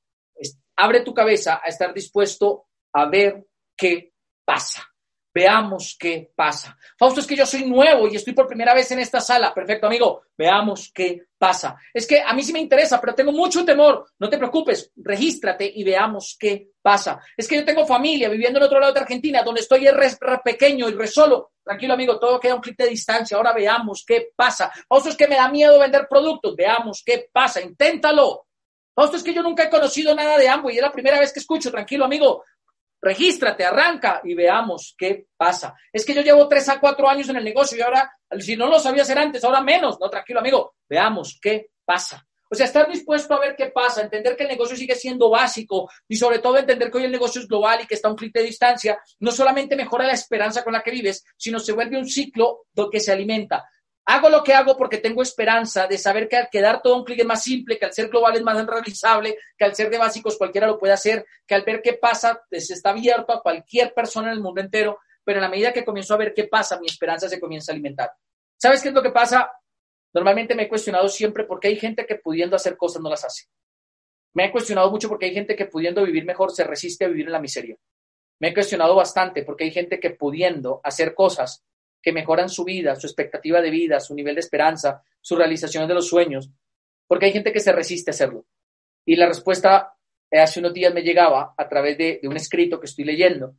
abre 0.77 1.01
tu 1.01 1.15
cabeza 1.15 1.61
a 1.63 1.69
estar 1.69 1.93
dispuesto 1.93 2.67
a 2.93 3.07
ver 3.07 3.47
qué 3.77 4.13
pasa. 4.45 4.87
Veamos 5.37 5.99
qué 6.01 6.33
pasa. 6.35 6.79
Fausto, 6.99 7.21
es 7.21 7.27
que 7.27 7.37
yo 7.37 7.45
soy 7.45 7.67
nuevo 7.67 8.09
y 8.09 8.17
estoy 8.17 8.33
por 8.33 8.47
primera 8.47 8.73
vez 8.73 8.91
en 8.93 9.01
esta 9.01 9.21
sala. 9.21 9.53
Perfecto, 9.53 9.87
amigo. 9.87 10.23
Veamos 10.35 10.91
qué 10.95 11.25
pasa. 11.37 11.77
Es 11.93 12.07
que 12.07 12.23
a 12.23 12.33
mí 12.33 12.43
sí 12.43 12.55
me 12.55 12.59
interesa, 12.59 12.99
pero 12.99 13.15
tengo 13.15 13.33
mucho 13.33 13.63
temor. 13.63 14.07
No 14.19 14.31
te 14.31 14.39
preocupes, 14.39 14.93
regístrate 14.97 15.71
y 15.75 15.85
veamos 15.85 16.39
qué 16.41 16.71
pasa. 16.81 17.21
Es 17.37 17.47
que 17.47 17.57
yo 17.57 17.67
tengo 17.67 17.85
familia 17.85 18.31
viviendo 18.31 18.59
en 18.59 18.65
otro 18.65 18.81
lado 18.81 18.95
de 18.95 19.01
Argentina, 19.01 19.43
donde 19.43 19.61
estoy 19.61 19.87
re, 19.87 20.09
pequeño 20.43 20.89
y 20.89 20.93
re 20.93 21.07
solo. 21.07 21.53
Tranquilo, 21.63 21.93
amigo, 21.93 22.19
todo 22.19 22.41
queda 22.41 22.55
un 22.55 22.63
clic 22.63 22.79
de 22.79 22.89
distancia. 22.89 23.37
Ahora 23.37 23.53
veamos 23.53 24.05
qué 24.07 24.29
pasa. 24.35 24.73
Fausto, 24.89 25.11
es 25.11 25.17
que 25.17 25.29
me 25.29 25.37
da 25.37 25.51
miedo 25.51 25.79
vender 25.79 26.07
productos. 26.09 26.57
Veamos 26.57 27.03
qué 27.05 27.29
pasa. 27.31 27.61
Inténtalo. 27.61 28.46
Fausto, 28.97 29.17
es 29.17 29.23
que 29.23 29.35
yo 29.35 29.43
nunca 29.43 29.63
he 29.63 29.71
conocido 29.71 30.13
nada 30.13 30.37
de 30.37 30.49
ambos 30.49 30.73
y 30.73 30.77
es 30.77 30.83
la 30.83 30.91
primera 30.91 31.21
vez 31.21 31.33
que 31.33 31.39
escucho. 31.39 31.71
Tranquilo, 31.71 32.05
amigo 32.05 32.43
regístrate, 33.07 33.65
arranca 33.65 34.21
y 34.25 34.35
veamos 34.35 34.95
qué 34.99 35.27
pasa. 35.37 35.75
Es 35.93 36.05
que 36.05 36.15
yo 36.15 36.23
llevo 36.23 36.49
tres 36.49 36.69
a 36.69 36.81
cuatro 36.81 37.09
años 37.09 37.29
en 37.29 37.37
el 37.37 37.45
negocio 37.45 37.79
y 37.79 37.81
ahora, 37.81 38.11
si 38.39 38.57
no 38.57 38.67
lo 38.67 38.81
sabía 38.81 39.03
hacer 39.03 39.19
antes, 39.19 39.45
ahora 39.45 39.61
menos. 39.61 39.99
No, 40.01 40.11
tranquilo, 40.11 40.41
amigo, 40.41 40.75
veamos 40.89 41.39
qué 41.41 41.71
pasa. 41.85 42.27
O 42.49 42.55
sea, 42.55 42.67
estar 42.67 42.89
dispuesto 42.89 43.35
a 43.35 43.41
ver 43.41 43.57
qué 43.57 43.67
pasa, 43.67 44.03
entender 44.03 44.37
que 44.37 44.45
el 44.45 44.51
negocio 44.51 44.77
sigue 44.77 44.95
siendo 44.95 45.29
básico 45.31 45.91
y 46.07 46.17
sobre 46.17 46.39
todo 46.39 46.57
entender 46.57 46.91
que 46.91 46.99
hoy 46.99 47.05
el 47.05 47.13
negocio 47.13 47.41
es 47.41 47.49
global 47.49 47.81
y 47.83 47.87
que 47.87 47.95
está 47.95 48.09
un 48.09 48.15
clic 48.15 48.33
de 48.33 48.45
distancia, 48.45 48.99
no 49.19 49.33
solamente 49.33 49.75
mejora 49.75 50.07
la 50.07 50.13
esperanza 50.13 50.63
con 50.63 50.73
la 50.73 50.83
que 50.83 50.93
vives, 50.93 51.25
sino 51.37 51.59
se 51.59 51.73
vuelve 51.73 51.99
un 51.99 52.09
ciclo 52.09 52.67
que 52.91 53.01
se 53.01 53.11
alimenta. 53.11 53.69
Hago 54.09 54.29
lo 54.29 54.45
que 54.45 54.55
hago 54.55 54.77
porque 54.77 54.99
tengo 54.99 55.21
esperanza 55.21 55.89
de 55.89 55.99
saber 55.99 56.29
que 56.29 56.37
al 56.37 56.49
quedar 56.49 56.81
todo 56.81 56.97
un 56.97 57.05
clic 57.05 57.19
es 57.19 57.27
más 57.27 57.43
simple, 57.43 57.77
que 57.77 57.87
al 57.87 57.93
ser 57.93 58.09
global 58.09 58.37
es 58.37 58.43
más 58.43 58.65
realizable, 58.65 59.37
que 59.59 59.65
al 59.65 59.75
ser 59.75 59.91
de 59.91 59.99
básicos 59.99 60.39
cualquiera 60.39 60.69
lo 60.69 60.79
puede 60.79 60.93
hacer, 60.93 61.27
que 61.45 61.57
al 61.57 61.63
ver 61.63 61.83
qué 61.83 61.95
pasa 61.95 62.41
se 62.51 62.75
está 62.75 62.91
abierto 62.91 63.33
a 63.33 63.43
cualquier 63.43 63.93
persona 63.93 64.29
en 64.29 64.35
el 64.35 64.43
mundo 64.43 64.61
entero, 64.61 65.01
pero 65.25 65.39
en 65.39 65.43
la 65.43 65.49
medida 65.49 65.73
que 65.73 65.85
comienzo 65.85 66.15
a 66.15 66.19
ver 66.19 66.33
qué 66.33 66.45
pasa, 66.45 66.79
mi 66.79 66.87
esperanza 66.87 67.29
se 67.29 67.41
comienza 67.41 67.73
a 67.73 67.75
alimentar. 67.75 68.13
¿Sabes 68.57 68.81
qué 68.81 68.89
es 68.89 68.95
lo 68.95 69.03
que 69.03 69.11
pasa? 69.11 69.51
Normalmente 70.15 70.55
me 70.55 70.63
he 70.63 70.69
cuestionado 70.69 71.09
siempre 71.09 71.43
por 71.43 71.59
qué 71.59 71.69
hay 71.69 71.77
gente 71.77 72.07
que 72.07 72.15
pudiendo 72.15 72.55
hacer 72.55 72.77
cosas 72.77 73.03
no 73.03 73.11
las 73.11 73.25
hace. 73.25 73.47
Me 74.35 74.45
he 74.45 74.53
cuestionado 74.53 74.89
mucho 74.89 75.09
porque 75.09 75.27
hay 75.27 75.35
gente 75.35 75.57
que 75.57 75.67
pudiendo 75.67 76.05
vivir 76.05 76.25
mejor 76.25 76.53
se 76.53 76.63
resiste 76.63 77.05
a 77.05 77.09
vivir 77.09 77.27
en 77.27 77.33
la 77.33 77.41
miseria. 77.41 77.77
Me 78.39 78.49
he 78.49 78.55
cuestionado 78.55 78.95
bastante 78.95 79.43
porque 79.43 79.65
hay 79.65 79.73
gente 79.73 79.99
que 79.99 80.11
pudiendo 80.11 80.81
hacer 80.85 81.13
cosas 81.13 81.65
que 82.03 82.13
mejoran 82.13 82.49
su 82.49 82.65
vida, 82.65 82.97
su 82.97 83.07
expectativa 83.07 83.61
de 83.61 83.71
vida, 83.71 84.01
su 84.01 84.15
nivel 84.15 84.35
de 84.35 84.41
esperanza, 84.41 85.03
su 85.21 85.37
realización 85.37 85.89
de 85.89 85.95
los 85.95 86.09
sueños, 86.09 86.51
porque 87.07 87.27
hay 87.27 87.33
gente 87.33 87.53
que 87.53 87.61
se 87.61 87.73
resiste 87.73 88.11
a 88.11 88.15
hacerlo. 88.15 88.47
Y 89.05 89.17
la 89.17 89.27
respuesta 89.27 89.95
eh, 90.31 90.39
hace 90.39 90.61
unos 90.61 90.75
días 90.75 90.93
me 90.93 91.03
llegaba 91.03 91.55
a 91.57 91.69
través 91.69 91.97
de, 91.99 92.21
un 92.25 92.37
escrito 92.37 92.81
que 92.81 92.87
estoy 92.87 93.05
leyendo 93.05 93.55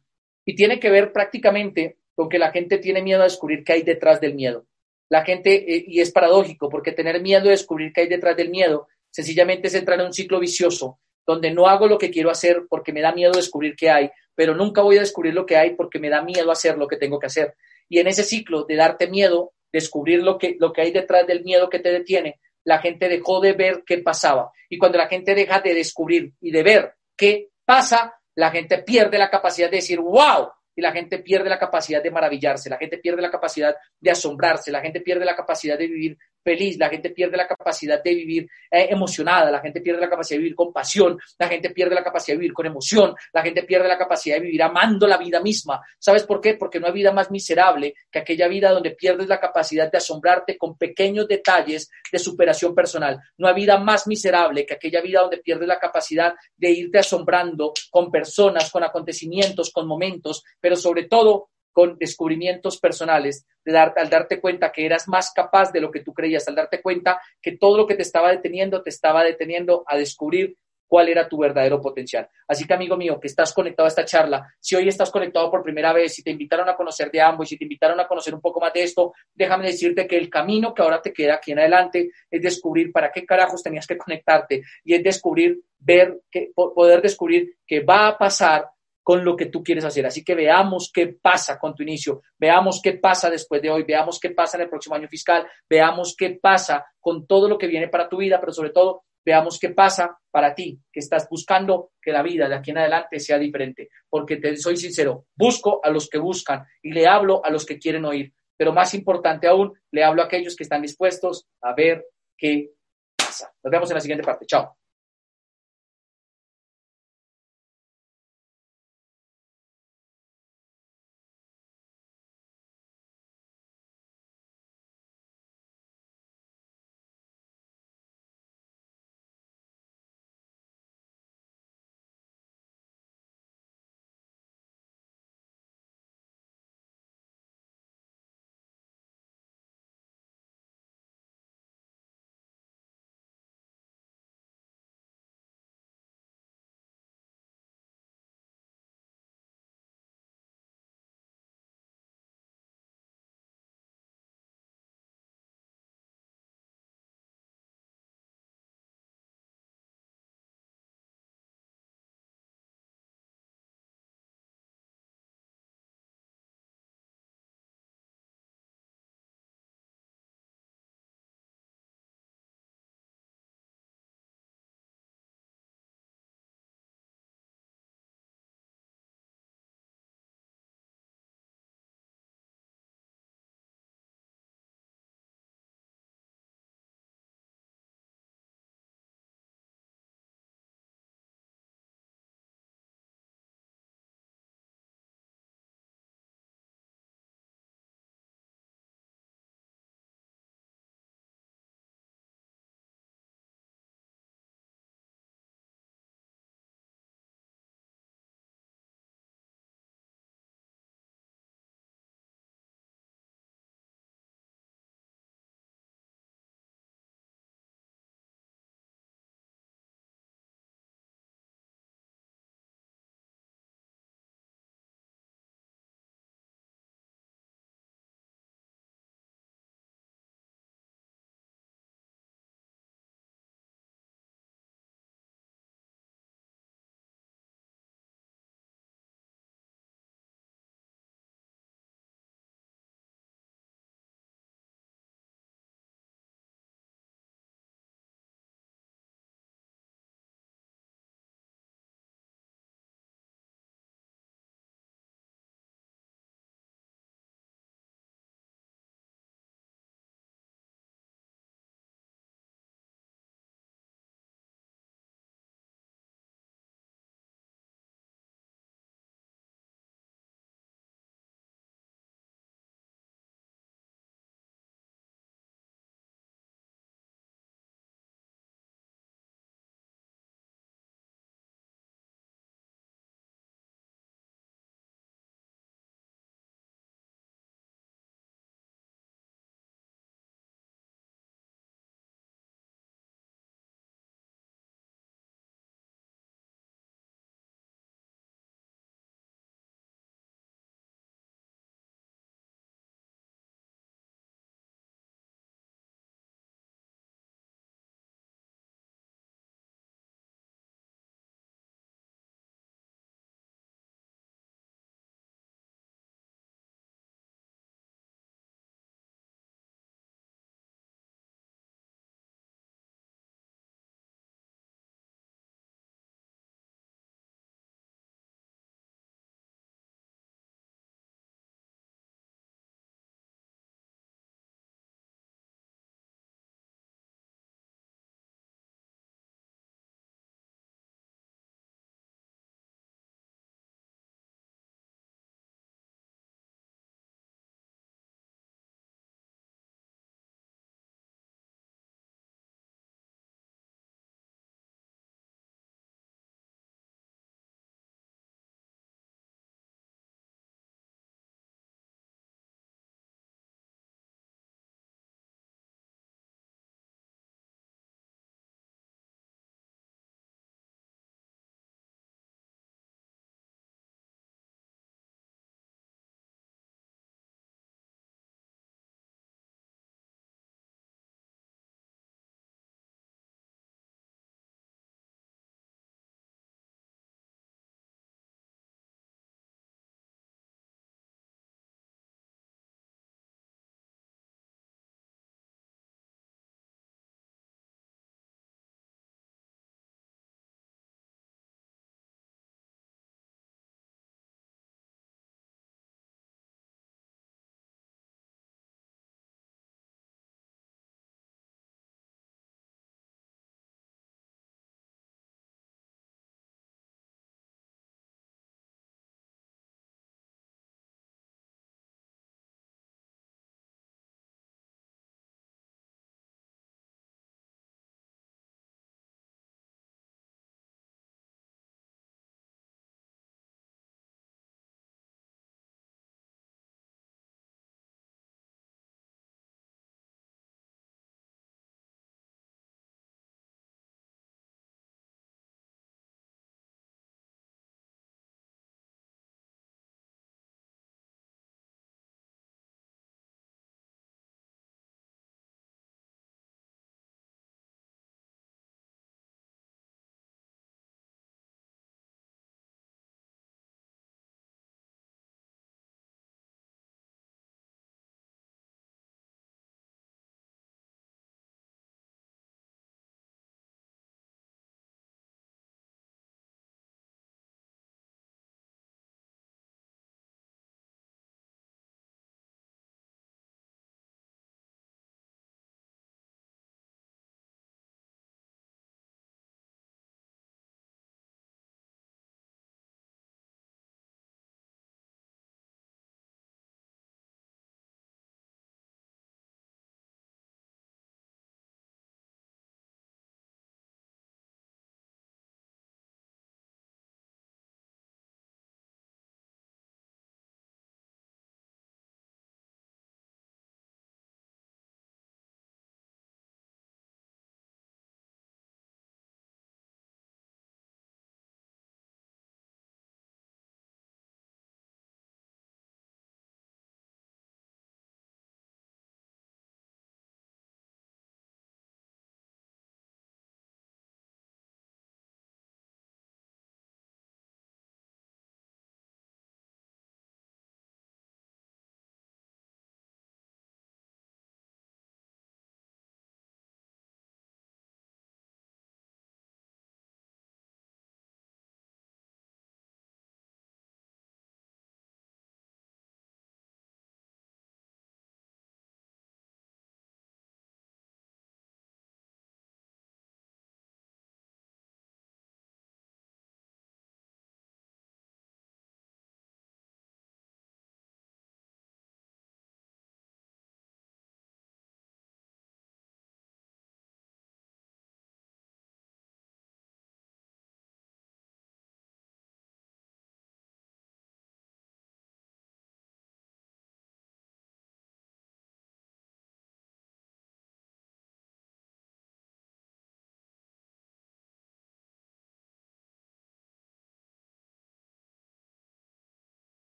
y 0.46 0.56
tiene 0.56 0.80
que 0.80 0.90
ver 0.90 1.12
prácticamente 1.12 1.98
con 2.16 2.30
que 2.30 2.40
la 2.40 2.52
gente 2.52 2.78
tiene 2.78 3.02
miedo 3.02 3.22
a 3.22 3.26
descubrir 3.26 3.64
qué 3.64 3.74
hay 3.74 3.82
detrás 3.84 4.20
del 4.20 4.34
miedo. 4.34 4.66
La 5.10 5.24
gente, 5.24 5.76
eh, 5.76 5.86
y 5.88 6.02
es 6.02 6.12
paradójico, 6.12 6.70
porque 6.70 6.92
tener 6.92 7.22
miedo 7.22 7.46
de 7.46 7.52
descubrir 7.52 7.94
qué 7.94 8.02
hay 8.02 8.08
detrás 8.08 8.36
del 8.36 8.50
miedo 8.50 8.88
sencillamente 9.10 9.68
es 9.68 9.76
entrar 9.76 10.00
en 10.00 10.08
un 10.08 10.14
ciclo 10.14 10.40
vicioso 10.40 11.00
donde 11.26 11.52
no 11.52 11.68
hago 11.68 11.88
lo 11.88 11.98
que 11.98 12.10
quiero 12.10 12.32
hacer 12.32 12.64
porque 12.70 12.94
me 12.94 13.02
da 13.02 13.12
miedo 13.12 13.34
descubrir 13.34 13.76
qué 13.76 13.90
hay, 13.90 14.10
pero 14.34 14.56
nunca 14.56 14.82
voy 14.82 14.98
a 14.98 15.02
descubrir 15.02 15.34
lo 15.34 15.46
que 15.46 15.58
hay 15.58 15.76
porque 15.76 16.00
me 16.00 16.10
da 16.10 16.22
miedo 16.22 16.50
hacer 16.52 16.78
lo 16.78 16.88
que 16.88 16.96
tengo 16.96 17.20
que 17.20 17.28
hacer. 17.28 17.56
Y 17.90 18.00
en 18.00 18.08
ese 18.08 18.24
ciclo 18.24 18.64
de 18.64 18.76
darte 18.76 19.08
miedo, 19.08 19.54
descubrir 19.72 20.24
lo 20.24 20.38
que, 20.38 20.56
lo 20.60 20.74
que 20.74 20.82
hay 20.82 20.92
detrás 20.92 21.26
del 21.28 21.44
miedo 21.44 21.70
que 21.70 21.80
te 21.80 21.92
detiene, 21.92 22.40
la 22.64 22.80
gente 22.80 23.08
dejó 23.08 23.40
de 23.40 23.54
ver 23.54 23.84
qué 23.86 24.00
pasaba. 24.00 24.52
Y 24.70 24.78
cuando 24.78 24.98
la 24.98 25.08
gente 25.08 25.36
deja 25.36 25.62
de 25.62 25.74
descubrir 25.74 26.34
y 26.42 26.52
de 26.52 26.64
ver 26.64 26.96
qué 27.16 27.50
pasa, 27.66 28.16
la 28.36 28.52
gente 28.52 28.80
pierde 28.80 29.18
la 29.18 29.30
capacidad 29.30 29.70
de 29.70 29.78
decir, 29.78 30.00
wow, 30.00 30.50
y 30.76 30.82
la 30.82 30.92
gente 30.92 31.20
pierde 31.20 31.50
la 31.50 31.58
capacidad 31.58 32.04
de 32.04 32.12
maravillarse, 32.12 32.70
la 32.70 32.78
gente 32.78 33.00
pierde 33.00 33.22
la 33.22 33.32
capacidad 33.32 33.76
de 34.00 34.12
asombrarse, 34.12 34.72
la 34.72 34.82
gente 34.82 35.02
pierde 35.02 35.26
la 35.26 35.36
capacidad 35.36 35.78
de 35.78 35.88
vivir 35.88 36.18
feliz, 36.44 36.78
la 36.78 36.90
gente 36.90 37.10
pierde 37.10 37.38
la 37.38 37.48
capacidad 37.48 38.02
de 38.04 38.14
vivir 38.14 38.50
eh, 38.72 38.88
emocionada, 38.90 39.52
la 39.52 39.60
gente 39.60 39.82
pierde 39.82 40.02
la 40.02 40.10
capacidad 40.10 40.38
de 40.38 40.44
vivir 40.44 40.56
con 40.56 40.72
pasión, 40.72 41.18
la 41.38 41.48
gente 41.48 41.72
pierde 41.72 41.96
la 41.96 42.04
capacidad 42.04 42.36
de 42.36 42.40
vivir 42.40 42.54
con 42.54 42.66
emoción, 42.66 43.16
la 43.34 43.42
gente 43.42 43.64
pierde 43.64 43.88
la 43.88 43.98
capacidad 43.98 44.36
de 44.36 44.42
vivir 44.42 44.64
amando 44.64 45.08
la 45.08 45.18
vida 45.18 45.42
misma. 45.42 45.82
¿Sabes 46.00 46.24
por 46.24 46.42
qué? 46.42 46.56
Porque 46.56 46.80
no 46.80 46.88
hay 46.88 46.94
vida 46.94 47.12
más 47.12 47.32
miserable 47.32 47.94
que 48.12 48.20
aquella 48.20 48.48
vida 48.48 48.72
donde 48.72 48.92
pierdes 48.92 49.28
la 49.28 49.40
capacidad 49.40 49.92
de 49.92 49.98
asombrarte 49.98 50.58
con 50.58 50.78
pequeños 50.78 51.28
detalles 51.28 51.90
de 52.12 52.20
superación 52.20 52.74
personal. 52.74 53.20
No 53.38 53.48
hay 53.48 53.56
vida 53.56 53.78
más 53.78 54.08
miserable 54.08 54.66
que 54.66 54.76
aquella 54.76 55.02
vida 55.02 55.22
donde 55.22 55.38
pierdes 55.38 55.68
la 55.68 55.80
capacidad 55.80 56.34
de 56.56 56.72
irte 56.72 57.00
asombrando 57.00 57.74
con 57.90 58.12
personas, 58.12 58.72
con 58.72 58.84
acontecimientos, 58.84 59.72
con 59.72 59.88
momentos, 59.88 60.44
pero 60.60 60.76
sobre 60.76 61.06
todo 61.06 61.50
con 61.78 61.96
descubrimientos 62.00 62.80
personales, 62.80 63.46
de 63.64 63.78
al 63.78 64.10
darte 64.10 64.42
cuenta 64.42 64.72
que 64.72 64.84
eras 64.84 65.08
más 65.08 65.32
capaz 65.32 65.72
de 65.72 65.80
lo 65.80 65.92
que 65.92 66.00
tú 66.00 66.12
creías, 66.12 66.48
al 66.48 66.56
darte 66.56 66.82
cuenta 66.82 67.22
que 67.40 67.56
todo 67.56 67.78
lo 67.78 67.86
que 67.86 67.94
te 67.94 68.02
estaba 68.02 68.32
deteniendo, 68.32 68.82
te 68.82 68.90
estaba 68.90 69.24
deteniendo 69.24 69.84
a 69.86 69.96
descubrir 69.96 70.58
cuál 70.88 71.10
era 71.10 71.30
tu 71.30 71.38
verdadero 71.38 71.80
potencial. 71.80 72.28
Así 72.48 72.66
que, 72.66 72.74
amigo 72.74 72.98
mío, 72.98 73.20
que 73.20 73.28
estás 73.28 73.54
conectado 73.54 73.86
a 73.86 73.90
esta 73.90 74.06
charla, 74.06 74.52
si 74.60 74.76
hoy 74.76 74.88
estás 74.88 75.12
conectado 75.12 75.52
por 75.52 75.62
primera 75.62 75.94
vez, 75.94 76.16
si 76.16 76.24
te 76.24 76.32
invitaron 76.32 76.68
a 76.68 76.76
conocer 76.76 77.12
de 77.12 77.22
ambos, 77.22 77.48
si 77.48 77.60
te 77.60 77.66
invitaron 77.66 78.00
a 78.00 78.08
conocer 78.08 78.34
un 78.34 78.42
poco 78.42 78.60
más 78.60 78.74
de 78.74 78.82
esto, 78.82 79.14
déjame 79.36 79.68
decirte 79.68 80.08
que 80.08 80.18
el 80.18 80.32
camino 80.32 80.74
que 80.74 80.82
ahora 80.82 81.00
te 81.00 81.14
queda 81.14 81.36
aquí 81.36 81.52
en 81.52 81.60
adelante 81.60 82.10
es 82.32 82.42
descubrir 82.42 82.92
para 82.92 83.12
qué 83.12 83.24
carajos 83.24 83.62
tenías 83.62 83.86
que 83.86 84.00
conectarte 84.00 84.64
y 84.84 84.96
es 84.96 85.04
descubrir, 85.04 85.62
ver, 85.78 86.22
que, 86.32 86.50
poder 86.56 87.04
descubrir 87.04 87.58
qué 87.68 87.82
va 87.82 88.08
a 88.08 88.18
pasar 88.18 88.66
con 89.08 89.24
lo 89.24 89.38
que 89.38 89.46
tú 89.46 89.64
quieres 89.64 89.86
hacer. 89.86 90.06
Así 90.06 90.22
que 90.22 90.36
veamos 90.36 90.92
qué 90.94 91.08
pasa 91.22 91.58
con 91.58 91.74
tu 91.74 91.82
inicio, 91.82 92.24
veamos 92.38 92.82
qué 92.84 92.98
pasa 92.98 93.30
después 93.30 93.62
de 93.62 93.70
hoy, 93.70 93.84
veamos 93.84 94.20
qué 94.20 94.32
pasa 94.32 94.58
en 94.58 94.64
el 94.64 94.70
próximo 94.70 94.96
año 94.96 95.08
fiscal, 95.08 95.48
veamos 95.70 96.14
qué 96.14 96.38
pasa 96.42 96.86
con 97.00 97.26
todo 97.26 97.48
lo 97.48 97.58
que 97.58 97.68
viene 97.68 97.88
para 97.88 98.10
tu 98.10 98.18
vida, 98.18 98.38
pero 98.38 98.52
sobre 98.52 98.72
todo 98.72 99.06
veamos 99.26 99.60
qué 99.60 99.70
pasa 99.70 100.20
para 100.30 100.54
ti, 100.54 100.78
que 100.92 101.00
estás 101.00 101.26
buscando 101.30 101.92
que 102.02 102.12
la 102.12 102.22
vida 102.22 102.50
de 102.50 102.56
aquí 102.56 102.72
en 102.72 102.80
adelante 102.80 103.22
sea 103.22 103.40
diferente. 103.40 103.88
Porque 104.10 104.36
te 104.36 104.58
soy 104.58 104.76
sincero, 104.76 105.28
busco 105.34 105.80
a 105.82 105.90
los 105.90 106.10
que 106.10 106.18
buscan 106.18 106.66
y 106.82 106.92
le 106.92 107.08
hablo 107.08 107.40
a 107.46 107.50
los 107.50 107.66
que 107.66 107.80
quieren 107.80 108.04
oír. 108.04 108.34
Pero 108.58 108.74
más 108.74 108.94
importante 108.94 109.48
aún, 109.48 109.72
le 109.90 110.04
hablo 110.04 110.22
a 110.22 110.26
aquellos 110.26 110.54
que 110.54 110.64
están 110.64 110.82
dispuestos 110.82 111.48
a 111.62 111.74
ver 111.74 112.04
qué 112.38 112.72
pasa. 113.16 113.54
Nos 113.64 113.72
vemos 113.72 113.90
en 113.90 113.96
la 113.96 114.02
siguiente 114.02 114.26
parte. 114.26 114.46
Chao. 114.46 114.77